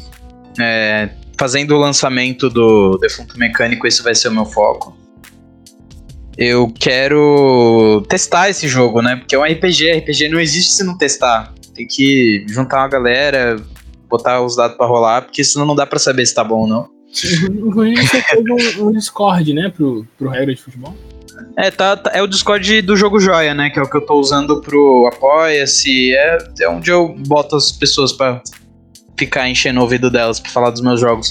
É, 0.61 1.09
fazendo 1.39 1.77
o 1.77 1.79
lançamento 1.79 2.51
do 2.51 2.99
Defunto 2.99 3.39
Mecânico, 3.39 3.87
esse 3.87 4.03
vai 4.03 4.17
ser 4.17 4.29
o 4.29 4.33
meu 4.33 4.47
foco 4.47 4.97
eu 6.37 6.69
quero 6.79 8.03
testar 8.09 8.49
esse 8.51 8.67
jogo, 8.67 9.01
né? 9.01 9.17
Porque 9.17 9.35
é 9.35 9.39
um 9.39 9.45
RPG, 9.45 9.93
RPG 9.99 10.29
não 10.29 10.41
existe 10.41 10.73
se 10.73 10.85
não 10.85 10.97
testar. 10.97 11.53
Tem 11.75 11.87
que 11.87 12.45
juntar 12.49 12.79
uma 12.79 12.89
galera, 12.89 13.57
botar 14.09 14.41
os 14.43 14.57
dados 14.57 14.77
para 14.77 14.87
rolar, 14.87 15.23
porque 15.23 15.43
senão 15.45 15.67
não 15.67 15.75
dá 15.75 15.87
para 15.87 15.99
saber 15.99 16.27
se 16.27 16.35
tá 16.35 16.43
bom 16.45 16.63
ou 16.63 16.67
não. 16.67 16.89
Inclusive, 17.49 18.07
você 18.07 18.83
um, 18.83 18.93
Discord, 18.93 19.53
né, 19.55 19.69
pro, 19.75 20.07
pro 20.19 20.29
regra 20.29 20.55
de 20.55 20.61
futebol? 20.61 20.97
É, 21.57 21.71
tá, 21.71 21.97
tá, 21.97 22.11
é 22.13 22.21
o 22.21 22.27
Discord 22.27 22.83
do 22.83 22.97
jogo 22.97 23.21
Joia, 23.21 23.55
né? 23.55 23.71
Que 23.71 23.79
é 23.79 23.83
o 23.83 23.89
que 23.91 23.97
eu 23.97 24.01
tô 24.05 24.15
usando 24.19 24.61
pro 24.61 25.09
Apoia-se. 25.13 26.13
É, 26.15 26.39
é 26.63 26.69
onde 26.69 26.91
eu 26.91 27.15
boto 27.27 27.55
as 27.55 27.71
pessoas 27.71 28.13
para 28.13 28.43
ficar 29.17 29.49
enchendo 29.49 29.79
o 29.79 29.83
ouvido 29.83 30.11
delas 30.11 30.41
pra 30.41 30.51
falar 30.51 30.71
dos 30.71 30.81
meus 30.81 31.01
jogos. 31.01 31.29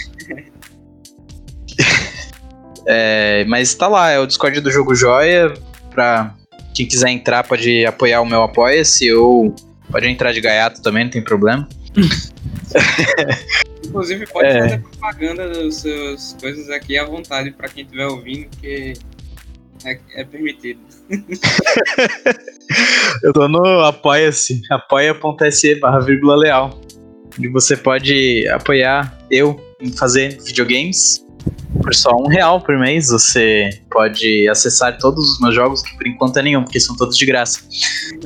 É, 2.86 3.46
mas 3.48 3.74
tá 3.74 3.88
lá, 3.88 4.12
é 4.12 4.20
o 4.20 4.28
Discord 4.28 4.60
do 4.60 4.70
Jogo 4.72 4.94
Joia. 4.96 5.54
Pra 5.92 6.36
quem 6.74 6.86
quiser 6.88 7.08
entrar, 7.10 7.44
pode 7.44 7.86
apoiar 7.86 8.22
o 8.22 8.26
meu 8.26 8.44
Apoia-se 8.44 9.12
ou 9.14 9.56
pode 9.92 10.08
entrar 10.08 10.32
de 10.34 10.40
gaiato 10.42 10.82
também, 10.82 11.04
não 11.06 11.12
tem 11.12 11.24
problema. 11.24 11.70
Inclusive, 13.86 14.26
pode 14.26 14.48
é. 14.50 14.62
fazer 14.64 14.82
propaganda 14.82 15.50
das 15.50 15.76
suas 15.78 16.36
coisas 16.42 16.70
aqui 16.72 16.98
à 16.98 17.06
vontade 17.06 17.52
para 17.52 17.70
quem 17.70 17.84
estiver 17.84 18.08
ouvindo, 18.08 18.48
que 18.60 18.94
é, 19.86 20.00
é 20.16 20.24
permitido. 20.24 20.80
Eu 23.22 23.34
tô 23.34 23.46
no 23.48 23.82
apoia-se, 23.82 24.62
apoia.se 24.72 25.80
leal, 26.24 26.80
onde 27.38 27.48
você 27.50 27.76
pode 27.78 28.48
apoiar 28.50 29.16
eu 29.30 29.60
em 29.80 29.92
fazer 29.92 30.42
videogames 30.42 31.22
por 31.94 31.96
só 31.96 32.10
um 32.20 32.28
real 32.28 32.60
por 32.60 32.78
mês 32.80 33.10
você 33.10 33.70
pode 33.92 34.50
acessar 34.50 34.98
todos 34.98 35.28
os 35.34 35.40
meus 35.40 35.54
jogos, 35.54 35.84
que 35.84 35.96
por 35.96 36.08
enquanto 36.08 36.38
é 36.40 36.42
nenhum, 36.42 36.64
porque 36.64 36.80
são 36.80 36.96
todos 36.96 37.16
de 37.16 37.26
graça. 37.26 37.60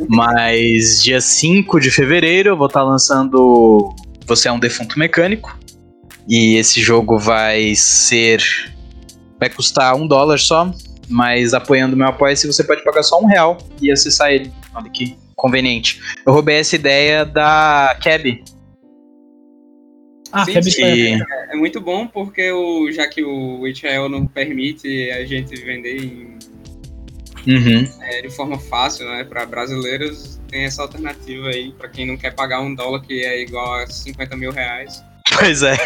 Mas 0.09 1.03
dia 1.03 1.19
5 1.19 1.79
de 1.79 1.91
fevereiro 1.91 2.49
eu 2.49 2.57
vou 2.57 2.67
estar 2.67 2.79
tá 2.79 2.85
lançando 2.85 3.93
Você 4.25 4.47
é 4.47 4.51
um 4.51 4.59
Defunto 4.59 4.97
Mecânico. 4.97 5.57
E 6.29 6.55
esse 6.55 6.81
jogo 6.81 7.17
vai 7.17 7.73
ser. 7.75 8.41
Vai 9.39 9.49
custar 9.49 9.95
um 9.95 10.07
dólar 10.07 10.39
só, 10.39 10.69
mas 11.07 11.53
apoiando 11.53 11.95
meu 11.95 12.07
apoio, 12.07 12.35
se 12.35 12.47
você 12.47 12.63
pode 12.63 12.83
pagar 12.83 13.03
só 13.03 13.19
um 13.21 13.25
real 13.27 13.57
e 13.81 13.89
acessar 13.91 14.31
ele. 14.31 14.51
Olha 14.75 14.89
que 14.89 15.15
conveniente. 15.35 15.99
Eu 16.25 16.33
roubei 16.33 16.55
essa 16.57 16.75
ideia 16.75 17.23
da 17.23 17.95
Keb, 18.01 18.43
ah, 20.33 20.45
Sim, 20.45 20.59
é, 21.23 21.53
é 21.53 21.55
muito 21.55 21.79
bom 21.79 22.05
porque 22.05 22.51
o, 22.51 22.91
já 22.91 23.07
que 23.07 23.23
o 23.23 23.65
Israel 23.67 24.09
não 24.09 24.25
permite 24.27 25.09
a 25.11 25.23
gente 25.25 25.55
vender 25.63 26.03
em, 26.03 26.37
uhum. 27.47 27.87
é, 28.01 28.21
de 28.21 28.29
forma 28.29 28.59
fácil, 28.59 29.05
né? 29.05 29.23
Para 29.23 29.45
brasileiros 29.45 30.39
tem 30.49 30.65
essa 30.65 30.81
alternativa 30.81 31.47
aí 31.47 31.71
para 31.77 31.87
quem 31.87 32.05
não 32.05 32.17
quer 32.17 32.33
pagar 32.35 32.59
um 32.61 32.75
dólar 32.75 33.01
que 33.01 33.23
é 33.23 33.41
igual 33.41 33.73
a 33.75 33.87
50 33.87 34.35
mil 34.35 34.51
reais. 34.51 35.01
Pois 35.39 35.63
é. 35.63 35.77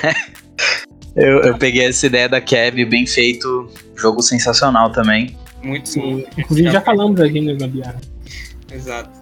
Eu, 1.16 1.42
eu 1.42 1.58
peguei 1.58 1.86
essa 1.86 2.08
ideia 2.08 2.28
da 2.28 2.42
Kev, 2.42 2.84
bem 2.86 3.06
feito, 3.06 3.70
jogo 3.96 4.24
sensacional 4.24 4.92
também. 4.92 5.38
Muito, 5.62 6.00
muito. 6.00 6.28
Inclusive 6.40 6.72
já 6.72 6.82
falamos 6.82 7.20
aqui 7.22 7.42
no 7.42 7.54
né, 7.54 7.58
Gabiara. 7.60 8.00
Exato 8.74 9.21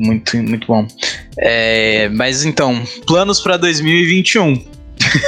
muito, 0.00 0.36
muito 0.38 0.66
bom. 0.66 0.86
É, 1.38 2.08
mas 2.08 2.44
então, 2.44 2.82
planos 3.06 3.40
para 3.40 3.56
2021. 3.58 4.64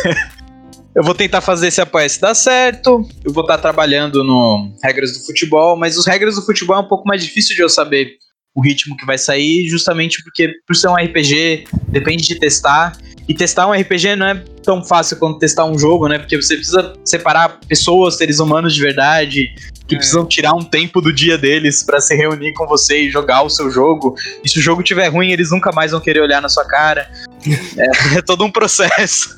eu 0.97 1.03
vou 1.03 1.15
tentar 1.15 1.41
fazer 1.41 1.69
esse 1.69 1.81
apoia 1.81 2.09
se 2.09 2.21
dar 2.21 2.35
certo. 2.35 3.07
Eu 3.23 3.33
vou 3.33 3.45
estar 3.45 3.57
tá 3.57 3.63
trabalhando 3.63 4.25
no 4.25 4.73
regras 4.83 5.13
do 5.13 5.25
futebol, 5.25 5.77
mas 5.77 5.97
os 5.99 6.07
regras 6.07 6.37
do 6.37 6.43
futebol 6.43 6.77
é 6.77 6.81
um 6.81 6.89
pouco 6.89 7.07
mais 7.07 7.23
difícil 7.23 7.55
de 7.55 7.63
eu 7.63 7.69
saber 7.69 8.17
o 8.55 8.61
ritmo 8.61 8.97
que 8.97 9.07
vai 9.07 9.17
sair, 9.17 9.67
justamente 9.69 10.23
porque 10.23 10.53
por 10.67 10.77
ser 10.77 10.89
um 10.89 10.95
RPG, 10.95 11.65
depende 11.89 12.23
de 12.27 12.39
testar. 12.39 12.93
E 13.29 13.33
testar 13.35 13.69
um 13.69 13.73
RPG 13.73 14.17
não 14.17 14.27
é 14.27 14.35
tão 14.63 14.85
fácil 14.85 15.17
quanto 15.17 15.39
testar 15.39 15.65
um 15.65 15.79
jogo, 15.79 16.09
né? 16.09 16.19
Porque 16.19 16.37
você 16.37 16.57
precisa 16.57 16.93
separar 17.05 17.61
pessoas, 17.69 18.17
seres 18.17 18.41
humanos 18.41 18.75
de 18.75 18.81
verdade, 18.81 19.47
que 19.87 19.95
é. 19.95 19.99
precisam 19.99 20.27
tirar 20.27 20.53
um 20.55 20.63
tempo 20.63 21.01
do 21.01 21.13
dia 21.13 21.39
deles 21.39 21.83
para 21.83 22.01
se 22.01 22.15
reunir 22.15 22.53
com 22.55 22.67
você 22.67 23.03
e 23.03 23.11
jogar 23.11 23.43
o 23.43 23.49
seu 23.49 23.71
jogo. 23.71 24.17
E 24.45 24.49
se 24.49 24.59
o 24.59 24.63
jogo 24.63 24.83
tiver 24.83 25.07
ruim, 25.09 25.31
eles 25.31 25.51
nunca 25.51 25.71
mais 25.73 25.93
vão 25.93 26.01
querer 26.01 26.21
olhar 26.21 26.43
na 26.43 26.49
sua 26.49 26.67
cara. 26.67 27.11
é, 27.79 28.19
é 28.19 28.23
todo 28.23 28.45
um 28.45 28.51
processo. 28.51 29.35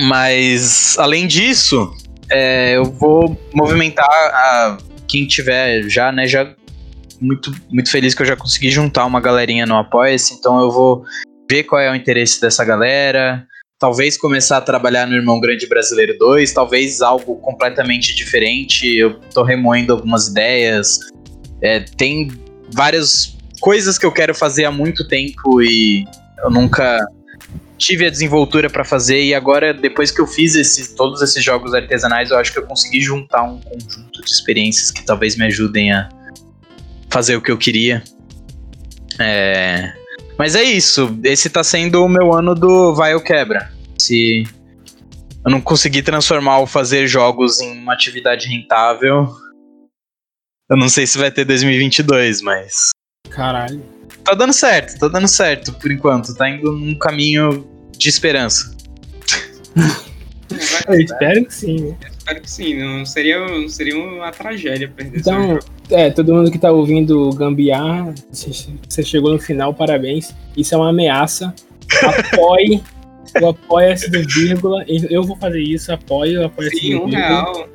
Mas, 0.00 0.96
além 0.98 1.26
disso, 1.26 1.92
é, 2.30 2.76
eu 2.76 2.84
vou 2.84 3.36
movimentar 3.52 4.06
a, 4.08 4.78
quem 5.08 5.26
tiver 5.26 5.82
já, 5.90 6.12
né? 6.12 6.28
Já 6.28 6.48
muito, 7.22 7.52
muito 7.70 7.90
feliz 7.90 8.14
que 8.14 8.22
eu 8.22 8.26
já 8.26 8.36
consegui 8.36 8.70
juntar 8.70 9.06
uma 9.06 9.20
galerinha 9.20 9.64
no 9.64 9.76
Apoia-se, 9.76 10.34
então 10.34 10.60
eu 10.60 10.70
vou 10.70 11.04
ver 11.48 11.62
qual 11.64 11.80
é 11.80 11.90
o 11.90 11.94
interesse 11.94 12.40
dessa 12.40 12.64
galera, 12.64 13.46
talvez 13.78 14.18
começar 14.18 14.56
a 14.56 14.60
trabalhar 14.60 15.06
no 15.06 15.14
Irmão 15.14 15.40
Grande 15.40 15.66
Brasileiro 15.68 16.16
2, 16.18 16.52
talvez 16.52 17.00
algo 17.00 17.36
completamente 17.36 18.14
diferente, 18.14 18.96
eu 18.96 19.14
tô 19.32 19.42
remoendo 19.42 19.92
algumas 19.92 20.28
ideias, 20.28 20.98
é, 21.62 21.80
tem 21.80 22.30
várias 22.74 23.36
coisas 23.60 23.96
que 23.96 24.04
eu 24.04 24.12
quero 24.12 24.34
fazer 24.34 24.64
há 24.64 24.70
muito 24.70 25.06
tempo 25.06 25.62
e 25.62 26.04
eu 26.42 26.50
nunca 26.50 26.98
tive 27.78 28.06
a 28.06 28.10
desenvoltura 28.10 28.70
para 28.70 28.84
fazer 28.84 29.20
e 29.22 29.34
agora 29.34 29.74
depois 29.74 30.10
que 30.10 30.20
eu 30.20 30.26
fiz 30.26 30.54
esses, 30.54 30.94
todos 30.94 31.20
esses 31.20 31.42
jogos 31.44 31.74
artesanais, 31.74 32.30
eu 32.30 32.38
acho 32.38 32.52
que 32.52 32.58
eu 32.58 32.64
consegui 32.66 33.00
juntar 33.00 33.42
um 33.42 33.60
conjunto 33.60 34.20
de 34.22 34.30
experiências 34.30 34.90
que 34.90 35.04
talvez 35.04 35.36
me 35.36 35.44
ajudem 35.44 35.92
a 35.92 36.08
fazer 37.12 37.36
o 37.36 37.42
que 37.42 37.50
eu 37.50 37.58
queria. 37.58 38.02
É... 39.20 39.92
Mas 40.38 40.54
é 40.56 40.62
isso. 40.62 41.16
Esse 41.22 41.50
tá 41.50 41.62
sendo 41.62 42.02
o 42.02 42.08
meu 42.08 42.34
ano 42.34 42.54
do 42.54 42.94
vai 42.94 43.14
ou 43.14 43.20
quebra. 43.20 43.70
Se 44.00 44.44
eu 45.44 45.50
não 45.50 45.60
conseguir 45.60 46.02
transformar 46.02 46.60
o 46.60 46.66
fazer 46.66 47.06
jogos 47.06 47.60
em 47.60 47.78
uma 47.78 47.92
atividade 47.92 48.48
rentável, 48.48 49.28
eu 50.70 50.76
não 50.76 50.88
sei 50.88 51.06
se 51.06 51.18
vai 51.18 51.30
ter 51.30 51.44
2022, 51.44 52.40
mas. 52.40 52.90
Caralho. 53.28 53.84
Tá 54.24 54.34
dando 54.34 54.52
certo, 54.52 54.98
tá 54.98 55.08
dando 55.08 55.28
certo 55.28 55.72
por 55.74 55.90
enquanto. 55.90 56.34
Tá 56.34 56.48
indo 56.48 56.72
num 56.72 56.94
caminho 56.96 57.68
de 57.96 58.08
esperança. 58.08 58.74
Eu 60.88 60.94
né? 60.94 61.02
espero 61.02 61.44
que 61.44 61.54
sim. 61.54 61.76
Né? 61.80 61.96
Eu 62.04 62.10
espero 62.18 62.40
que 62.42 62.50
sim. 62.50 62.74
Não 62.78 63.06
seria, 63.06 63.46
não 63.46 63.68
seria 63.68 63.98
uma 63.98 64.30
tragédia 64.30 64.88
perder 64.88 65.18
Então, 65.20 65.58
é, 65.90 66.10
todo 66.10 66.34
mundo 66.34 66.50
que 66.50 66.58
tá 66.58 66.70
ouvindo 66.70 67.30
Gambiar, 67.32 68.14
você 68.30 69.02
chegou 69.02 69.32
no 69.32 69.38
final, 69.38 69.72
parabéns. 69.74 70.34
Isso 70.56 70.74
é 70.74 70.78
uma 70.78 70.90
ameaça. 70.90 71.54
Apoie 72.02 72.82
o 73.40 73.48
apoia-se 73.48 74.10
do 74.10 74.22
vírgula. 74.26 74.84
Eu 74.88 75.22
vou 75.24 75.36
fazer 75.36 75.60
isso, 75.60 75.92
apoio, 75.92 76.44
apoia-se 76.44 76.80
do 76.90 76.96
um 77.02 77.06
vírgula. 77.06 77.16
real. 77.26 77.68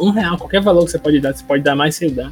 Um 0.00 0.10
real, 0.10 0.36
qualquer 0.38 0.62
valor 0.62 0.84
que 0.84 0.92
você 0.92 0.98
pode 0.98 1.20
dar, 1.20 1.34
você 1.34 1.44
pode 1.44 1.62
dar 1.62 1.74
mais, 1.74 1.96
você 1.96 2.08
dá. 2.08 2.30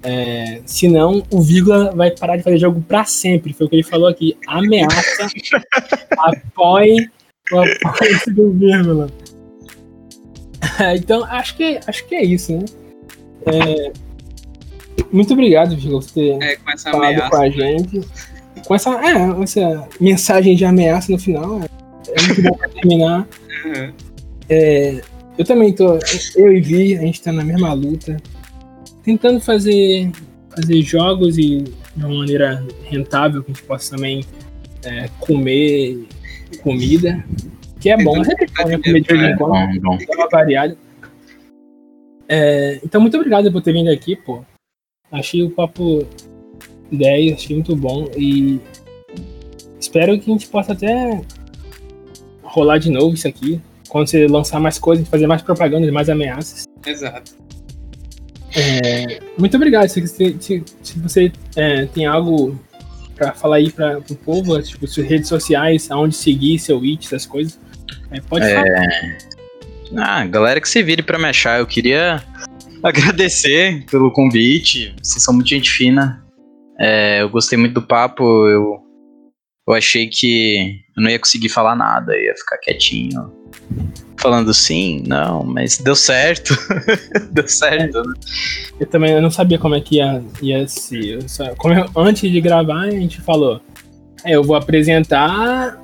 É, 0.00 0.60
não 0.92 1.24
o 1.28 1.40
vírgula 1.42 1.90
vai 1.90 2.12
parar 2.12 2.36
de 2.36 2.42
fazer 2.44 2.58
jogo 2.58 2.80
pra 2.86 3.04
sempre. 3.04 3.52
Foi 3.52 3.66
o 3.66 3.68
que 3.68 3.76
ele 3.76 3.82
falou 3.82 4.06
aqui. 4.06 4.36
Ameaça, 4.46 5.26
apoie 6.16 7.08
o 7.52 7.60
apoio 7.60 8.34
do 8.34 8.52
vírgula. 8.52 9.08
então, 10.96 11.24
acho 11.24 11.56
que, 11.56 11.80
acho 11.86 12.06
que 12.06 12.14
é 12.14 12.24
isso, 12.24 12.52
né? 12.56 12.64
É, 13.46 13.92
muito 15.10 15.32
obrigado, 15.32 15.74
Vírgula, 15.76 16.02
por 16.02 16.10
ter 16.10 16.36
é, 16.42 16.56
com 16.56 16.70
essa 16.70 16.90
falado 16.90 17.12
ameaça, 17.14 17.30
com 17.30 17.36
a 17.36 17.40
né? 17.40 17.50
gente. 17.52 17.98
Né? 18.00 18.04
Com 18.66 18.74
essa, 18.74 18.90
é, 18.90 19.42
essa 19.42 19.88
mensagem 20.00 20.56
de 20.56 20.64
ameaça 20.64 21.10
no 21.10 21.18
final. 21.18 21.60
É, 21.62 21.68
é 22.08 22.22
muito 22.26 22.42
bom 22.42 22.54
pra 22.56 22.68
terminar. 22.68 23.28
Uhum. 23.64 23.92
É, 24.50 25.00
eu 25.38 25.44
também 25.44 25.72
tô. 25.72 25.98
Eu 26.36 26.52
e 26.54 26.60
Vi, 26.60 26.98
a 26.98 27.00
gente 27.00 27.22
tá 27.22 27.32
na 27.32 27.44
mesma 27.44 27.72
luta. 27.72 28.18
Tentando 29.02 29.40
fazer, 29.40 30.10
fazer 30.54 30.82
jogos 30.82 31.38
e 31.38 31.64
de 31.96 32.04
uma 32.04 32.14
maneira 32.18 32.62
rentável 32.84 33.42
que 33.42 33.50
a 33.50 33.54
gente 33.54 33.62
possa 33.62 33.96
também 33.96 34.22
é, 34.84 35.08
comer 35.20 36.06
comida, 36.58 37.24
que 37.80 37.90
é 37.90 37.96
bom. 38.02 38.22
Sempre 38.24 38.46
então, 38.46 38.64
é 38.64 38.68
né, 38.68 38.74
é 38.74 38.78
comer 38.78 39.00
de 39.00 39.08
vez 39.08 39.22
em 39.22 39.26
é 39.26 39.36
quando, 39.36 39.76
então, 42.84 43.00
muito 43.00 43.16
obrigado 43.16 43.50
por 43.50 43.62
ter 43.62 43.72
vindo 43.72 43.90
aqui, 43.90 44.14
pô. 44.14 44.42
Achei 45.10 45.42
o 45.42 45.50
papo 45.50 46.04
10, 46.92 47.32
achei 47.34 47.56
muito 47.56 47.74
bom 47.74 48.06
e 48.16 48.60
espero 49.80 50.18
que 50.18 50.28
a 50.30 50.34
gente 50.34 50.46
possa 50.48 50.72
até 50.72 51.22
rolar 52.42 52.76
de 52.78 52.90
novo 52.90 53.14
isso 53.14 53.26
aqui. 53.26 53.58
Quando 53.88 54.08
você 54.08 54.26
lançar 54.26 54.60
mais 54.60 54.78
coisas, 54.78 55.08
fazer 55.08 55.26
mais 55.26 55.40
propagandas, 55.40 55.90
mais 55.90 56.10
ameaças. 56.10 56.64
Exato. 56.86 57.34
É, 58.54 59.18
muito 59.38 59.56
obrigado. 59.56 59.88
Se, 59.88 60.06
se, 60.06 60.62
se 60.82 60.98
você 60.98 61.32
é, 61.56 61.86
tem 61.86 62.04
algo 62.04 62.54
para 63.18 63.34
falar 63.34 63.56
aí 63.56 63.70
para 63.72 63.98
o 63.98 64.14
povo, 64.14 64.56
né, 64.56 64.62
tipo, 64.62 64.86
suas 64.86 65.06
redes 65.06 65.28
sociais, 65.28 65.90
aonde 65.90 66.14
seguir, 66.14 66.58
seu 66.58 66.80
it, 66.84 67.04
essas 67.04 67.26
coisas. 67.26 67.58
É, 68.12 68.20
pode 68.20 68.46
é... 68.46 68.54
falar. 68.54 68.88
Ah, 69.96 70.24
galera 70.26 70.60
que 70.60 70.68
se 70.68 70.82
vire 70.82 71.02
para 71.02 71.18
me 71.18 71.24
achar, 71.26 71.58
eu 71.58 71.66
queria 71.66 72.22
agradecer 72.82 73.84
pelo 73.90 74.12
convite, 74.12 74.94
vocês 75.02 75.22
são 75.24 75.34
muito 75.34 75.48
gente 75.48 75.68
fina. 75.68 76.24
É, 76.78 77.22
eu 77.22 77.28
gostei 77.28 77.58
muito 77.58 77.74
do 77.74 77.82
papo, 77.82 78.22
eu, 78.48 78.78
eu 79.68 79.74
achei 79.74 80.06
que 80.06 80.80
eu 80.96 81.02
não 81.02 81.10
ia 81.10 81.18
conseguir 81.18 81.48
falar 81.48 81.74
nada, 81.74 82.16
ia 82.16 82.34
ficar 82.36 82.56
quietinho 82.58 83.32
falando 84.18 84.52
sim, 84.52 85.02
não, 85.06 85.44
mas 85.44 85.78
deu 85.78 85.94
certo. 85.96 86.54
deu 87.32 87.48
certo, 87.48 88.02
né? 88.02 88.14
Eu 88.80 88.86
também 88.86 89.18
não 89.22 89.30
sabia 89.30 89.58
como 89.58 89.74
é 89.74 89.80
que 89.80 89.96
ia, 89.96 90.22
ia 90.42 90.66
se. 90.68 91.18
Só, 91.28 91.44
eu, 91.44 91.54
antes 91.96 92.30
de 92.30 92.40
gravar, 92.40 92.82
a 92.84 92.90
gente 92.90 93.20
falou: 93.20 93.60
é, 94.24 94.32
eu 94.32 94.42
vou 94.42 94.56
apresentar. 94.56 95.78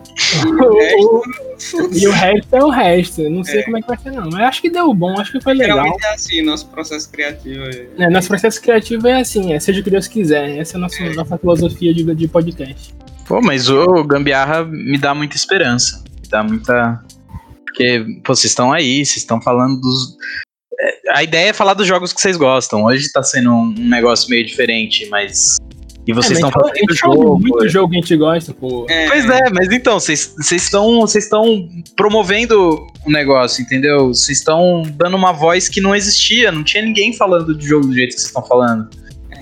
o, 0.46 1.84
o, 1.86 1.86
e 1.92 2.06
o 2.06 2.10
resto 2.12 2.54
é 2.56 2.64
o 2.64 2.68
resto. 2.70 3.30
Não 3.30 3.44
sei 3.44 3.60
é. 3.60 3.62
como 3.62 3.78
é 3.78 3.80
que 3.82 3.88
vai 3.88 3.98
ser, 3.98 4.12
não. 4.12 4.24
Mas 4.30 4.42
acho 4.42 4.60
que 4.62 4.70
deu 4.70 4.92
bom, 4.92 5.18
acho 5.18 5.32
que 5.32 5.40
foi 5.40 5.54
legal. 5.54 5.78
Geralmente 5.78 6.04
é 6.04 6.12
assim, 6.14 6.42
nosso 6.42 6.66
processo 6.68 7.10
criativo. 7.10 7.64
É... 7.64 7.86
é 7.98 8.10
nosso 8.10 8.28
processo 8.28 8.60
criativo 8.60 9.06
é 9.06 9.20
assim, 9.20 9.52
é 9.52 9.60
seja 9.60 9.80
o 9.80 9.84
que 9.84 9.90
Deus 9.90 10.06
quiser. 10.08 10.58
Essa 10.58 10.74
é 10.74 10.78
a 10.78 10.80
nossa, 10.80 11.02
é. 11.02 11.14
nossa 11.14 11.38
filosofia 11.38 11.94
de, 11.94 12.02
de 12.14 12.28
podcast. 12.28 12.94
Pô, 13.26 13.40
mas 13.40 13.70
o 13.70 14.04
Gambiarra 14.04 14.64
me 14.64 14.98
dá 14.98 15.14
muita 15.14 15.34
esperança. 15.36 16.04
Me 16.22 16.28
dá 16.28 16.42
muita 16.42 17.02
porque, 17.74 18.04
pô, 18.24 18.34
vocês 18.36 18.52
estão 18.52 18.72
aí, 18.72 19.04
vocês 19.04 19.16
estão 19.18 19.40
falando 19.42 19.80
dos. 19.80 20.16
É, 20.78 21.00
a 21.16 21.22
ideia 21.24 21.50
é 21.50 21.52
falar 21.52 21.74
dos 21.74 21.88
jogos 21.88 22.12
que 22.12 22.20
vocês 22.20 22.36
gostam. 22.36 22.84
Hoje 22.84 23.10
tá 23.10 23.20
sendo 23.24 23.52
um 23.52 23.72
negócio 23.74 24.30
meio 24.30 24.46
diferente, 24.46 25.06
mas. 25.08 25.56
E 26.06 26.12
vocês 26.12 26.32
é, 26.34 26.34
estão 26.34 26.52
falando 26.52 26.72
do 26.86 26.94
jogo. 26.96 27.38
Muito 27.40 27.64
é. 27.64 27.68
jogo 27.68 27.90
que 27.90 27.96
a 27.98 28.00
gente 28.00 28.16
gosta, 28.16 28.54
pô. 28.54 28.86
É. 28.88 29.06
Pois 29.08 29.24
é, 29.28 29.40
mas 29.52 29.72
então, 29.72 29.94
vocês 29.98 30.36
estão 30.52 31.00
vocês 31.00 31.24
estão 31.24 31.68
promovendo 31.96 32.80
o 33.04 33.10
negócio, 33.10 33.62
entendeu? 33.62 34.08
Vocês 34.08 34.38
estão 34.38 34.84
dando 34.94 35.16
uma 35.16 35.32
voz 35.32 35.68
que 35.68 35.80
não 35.80 35.96
existia, 35.96 36.52
não 36.52 36.62
tinha 36.62 36.82
ninguém 36.84 37.12
falando 37.12 37.56
de 37.56 37.66
jogo 37.66 37.88
do 37.88 37.94
jeito 37.94 38.10
que 38.14 38.18
vocês 38.20 38.28
estão 38.28 38.44
falando. 38.46 38.88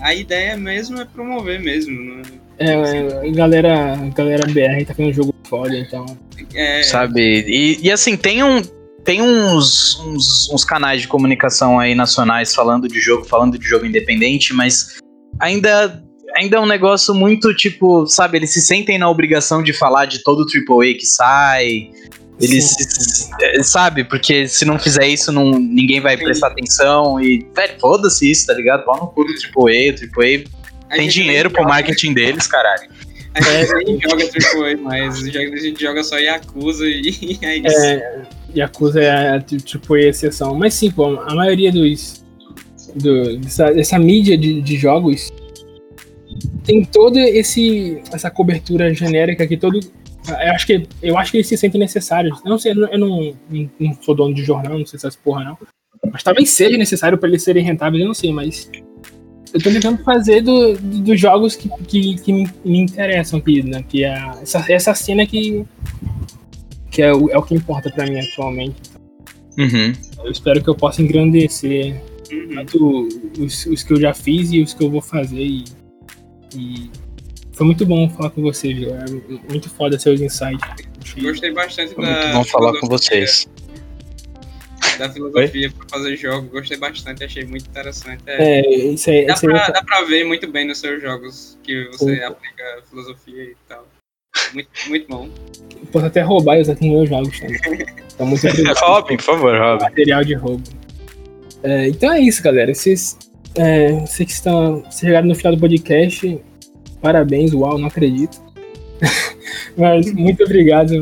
A 0.01 0.15
ideia 0.15 0.57
mesmo 0.57 0.99
é 1.03 1.05
promover 1.05 1.61
mesmo, 1.61 2.01
né? 2.17 2.23
É, 2.69 3.31
galera, 3.33 3.97
galera 4.15 4.43
BR 4.47 4.85
tá 4.87 4.93
vendo 4.97 5.11
um 5.11 5.13
jogo 5.13 5.35
foda, 5.49 5.77
então. 5.77 6.07
É... 6.55 6.83
Sabe? 6.85 7.45
E, 7.47 7.79
e 7.83 7.91
assim, 7.91 8.17
tem 8.17 8.43
um. 8.43 8.63
Tem 9.05 9.21
uns, 9.21 9.99
uns, 9.99 10.49
uns 10.53 10.65
canais 10.65 11.03
de 11.03 11.09
comunicação 11.09 11.81
aí 11.81 11.93
nacionais 11.93 12.55
falando 12.55 12.87
de 12.87 13.01
jogo, 13.01 13.25
falando 13.25 13.59
de 13.59 13.67
jogo 13.67 13.85
independente, 13.85 14.55
mas 14.55 14.99
ainda 15.41 16.05
ainda 16.37 16.57
é 16.57 16.61
um 16.61 16.67
negócio 16.67 17.13
muito 17.13 17.53
tipo, 17.53 18.07
sabe, 18.07 18.39
eles 18.39 18.53
se 18.53 18.61
sentem 18.63 18.99
na 18.99 19.11
obrigação 19.11 19.61
de 19.61 19.73
falar 19.73 20.07
de 20.07 20.23
todo 20.23 20.45
o 20.47 20.75
AAA 20.81 20.95
que 20.95 21.05
sai. 21.05 21.91
Eles, 22.41 23.29
é, 23.41 23.61
sabe, 23.63 24.05
porque 24.05 24.47
se 24.49 24.65
não 24.65 24.79
fizer 24.79 25.07
isso, 25.09 25.31
não, 25.33 25.51
ninguém 25.51 26.01
vai 26.01 26.17
prestar 26.17 26.49
atenção 26.49 27.21
e, 27.21 27.47
velho, 27.57 27.75
foda-se 27.81 28.29
isso, 28.31 28.47
tá 28.47 28.55
ligado? 28.55 28.85
Pau 28.85 28.97
no 29.01 29.07
cu 29.09 29.25
do 29.25 29.33
AAA, 29.33 29.51
o 30.17 30.21
AAA 30.21 30.62
tem 30.95 31.09
dinheiro 31.09 31.51
pro 31.51 31.63
joga. 31.63 31.75
marketing 31.75 32.13
deles, 32.15 32.47
caralho. 32.47 32.89
A 33.35 33.41
gente 33.83 34.03
joga 34.41 34.69
AAA, 34.69 34.77
mas 34.79 35.23
a 35.25 35.31
gente 35.31 35.81
joga 35.81 36.05
só 36.05 36.19
Yakuza 36.19 36.87
e 36.87 37.39
é 37.43 37.57
isso. 37.57 37.79
É, 37.79 38.23
Yakuza 38.55 39.01
é 39.03 39.41
tipo 39.41 39.95
a 39.95 40.01
exceção. 40.01 40.55
Mas 40.55 40.75
sim, 40.75 40.91
pô, 40.91 41.19
a 41.21 41.35
maioria 41.35 41.73
dos. 41.73 42.23
Do, 42.95 43.39
dessa, 43.39 43.73
dessa 43.73 43.99
mídia 43.99 44.37
de, 44.37 44.61
de 44.61 44.77
jogos 44.77 45.33
tem 46.63 46.85
toda 46.85 47.19
esse 47.21 48.03
essa 48.13 48.31
cobertura 48.31 48.93
genérica 48.93 49.47
que 49.47 49.57
todo 49.57 49.81
eu 50.29 50.51
acho 50.53 50.67
que 50.67 50.87
eu 51.03 51.17
acho 51.17 51.31
que 51.31 51.39
eles 51.39 51.47
se 51.47 51.57
sentem 51.57 51.81
necessários. 51.81 52.39
Eu 52.45 52.51
não 52.51 52.59
sei, 52.59 52.73
eu 52.73 52.99
não, 52.99 53.35
não, 53.49 53.71
não 53.81 53.99
sou 54.03 54.15
dono 54.15 54.35
de 54.35 54.45
jornal, 54.45 54.79
não 54.79 54.85
sei 54.85 54.99
se 54.99 55.07
essa 55.07 55.19
porra 55.25 55.43
não, 55.43 55.57
mas 56.13 56.23
talvez 56.23 56.51
seja 56.51 56.77
necessário 56.77 57.17
para 57.17 57.31
eles 57.31 57.43
serem 57.43 57.65
rentáveis, 57.65 58.03
eu 58.03 58.07
não 58.09 58.15
sei, 58.15 58.31
mas 58.31 58.69
eu 59.53 59.63
tô 59.63 59.71
tentando 59.71 59.99
fazer 60.03 60.41
do, 60.41 60.75
do, 60.77 60.99
dos 61.01 61.21
jogos 61.21 61.55
que, 61.55 61.69
que, 61.87 62.17
que 62.21 62.33
me, 62.33 62.49
interessam 62.65 63.39
aqui, 63.39 63.63
né? 63.63 63.85
Que 63.87 64.05
é 64.05 64.15
essa, 64.41 64.65
essa 64.71 64.95
cena 64.95 65.27
que, 65.27 65.65
que 66.91 67.03
é, 67.03 67.13
o, 67.13 67.29
é 67.31 67.37
o 67.37 67.43
que 67.43 67.55
importa 67.55 67.91
pra 67.91 68.07
mim 68.07 68.19
atualmente. 68.19 68.77
Uhum. 69.59 69.93
Eu 70.25 70.31
espero 70.33 70.63
que 70.63 70.69
eu 70.71 70.75
possa 70.75 71.03
engrandecer 71.03 72.01
uhum. 72.33 72.55
tanto 72.55 73.09
os, 73.39 73.67
os 73.67 73.83
que 73.83 73.93
eu 73.93 74.01
já 74.01 74.15
fiz 74.15 74.51
e 74.53 74.63
os 74.63 74.73
que 74.73 74.83
eu 74.83 74.91
vou 74.91 75.03
fazer. 75.03 75.43
E, 75.43 75.65
e 76.57 76.91
foi 77.53 77.67
muito 77.67 77.85
bom 77.85 78.09
falar 78.09 78.31
com 78.31 78.41
vocês, 78.41 78.81
é 78.83 79.05
muito 79.51 79.69
foda 79.69 79.99
seus 79.99 80.21
insights. 80.23 80.67
Gostei 81.21 81.53
bastante 81.53 81.95
foi 81.95 82.07
da. 82.07 82.11
Muito 82.13 82.33
bom 82.33 82.45
falar 82.45 82.81
com 82.81 82.87
vocês. 82.87 83.43
Ideia 83.43 83.72
da 84.99 85.11
filosofia 85.11 85.71
para 85.71 85.89
fazer 85.99 86.17
jogo. 86.17 86.49
Gostei 86.49 86.77
bastante, 86.77 87.25
achei 87.25 87.45
muito 87.45 87.67
interessante. 87.69 88.23
É, 88.27 88.61
é 88.61 88.75
isso 88.77 89.11
aí. 89.11 89.27
Dá, 89.27 89.37
pra, 89.37 89.69
dá 89.69 89.83
pra 89.83 90.03
ver 90.05 90.25
muito 90.25 90.51
bem 90.51 90.67
nos 90.67 90.79
seus 90.79 91.01
jogos 91.01 91.59
que 91.63 91.87
você 91.93 92.17
Sim. 92.17 92.23
aplica 92.23 92.65
filosofia 92.89 93.43
e 93.43 93.57
tal. 93.69 93.87
Muito, 94.55 94.69
muito 94.89 95.07
bom. 95.09 95.29
Posso 95.91 96.07
até 96.07 96.23
roubar 96.23 96.57
e 96.59 96.63
usar 96.63 96.73
nos 96.73 96.81
meus 96.81 97.09
jogos 97.09 97.41
também. 97.41 97.87
Tá 98.17 98.27
muito 98.27 98.47
Robin, 98.85 99.17
por 99.17 99.23
favor, 99.25 99.59
Robin. 99.59 99.85
Material 99.85 100.23
de 100.23 100.35
roubo. 100.35 100.63
É, 101.63 101.89
então 101.89 102.13
é 102.13 102.21
isso, 102.21 102.43
galera. 102.43 102.75
Vocês, 102.75 103.17
é, 103.55 103.93
vocês 103.93 104.27
que 104.29 104.35
estão 104.35 104.85
chegando 104.93 105.29
no 105.29 105.35
final 105.35 105.57
do 105.57 105.61
podcast, 105.61 106.39
parabéns, 107.01 107.55
uau, 107.55 107.79
não 107.79 107.89
acredito. 107.89 108.39
Mas 109.79 110.13
muito 110.13 110.45
obrigado 110.45 110.93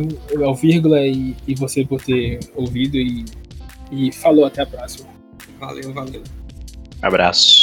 ao 0.45 0.55
Vírgula 0.55 1.01
e, 1.01 1.35
e 1.49 1.55
você 1.57 1.85
por 1.85 2.01
ter 2.01 2.39
ouvido 2.55 2.97
e 2.97 3.25
e 3.91 4.13
falou, 4.13 4.45
até 4.47 4.63
a 4.63 4.67
próxima. 4.67 5.09
Valeu, 5.59 5.93
valeu. 5.93 6.23
Abraço. 7.03 7.60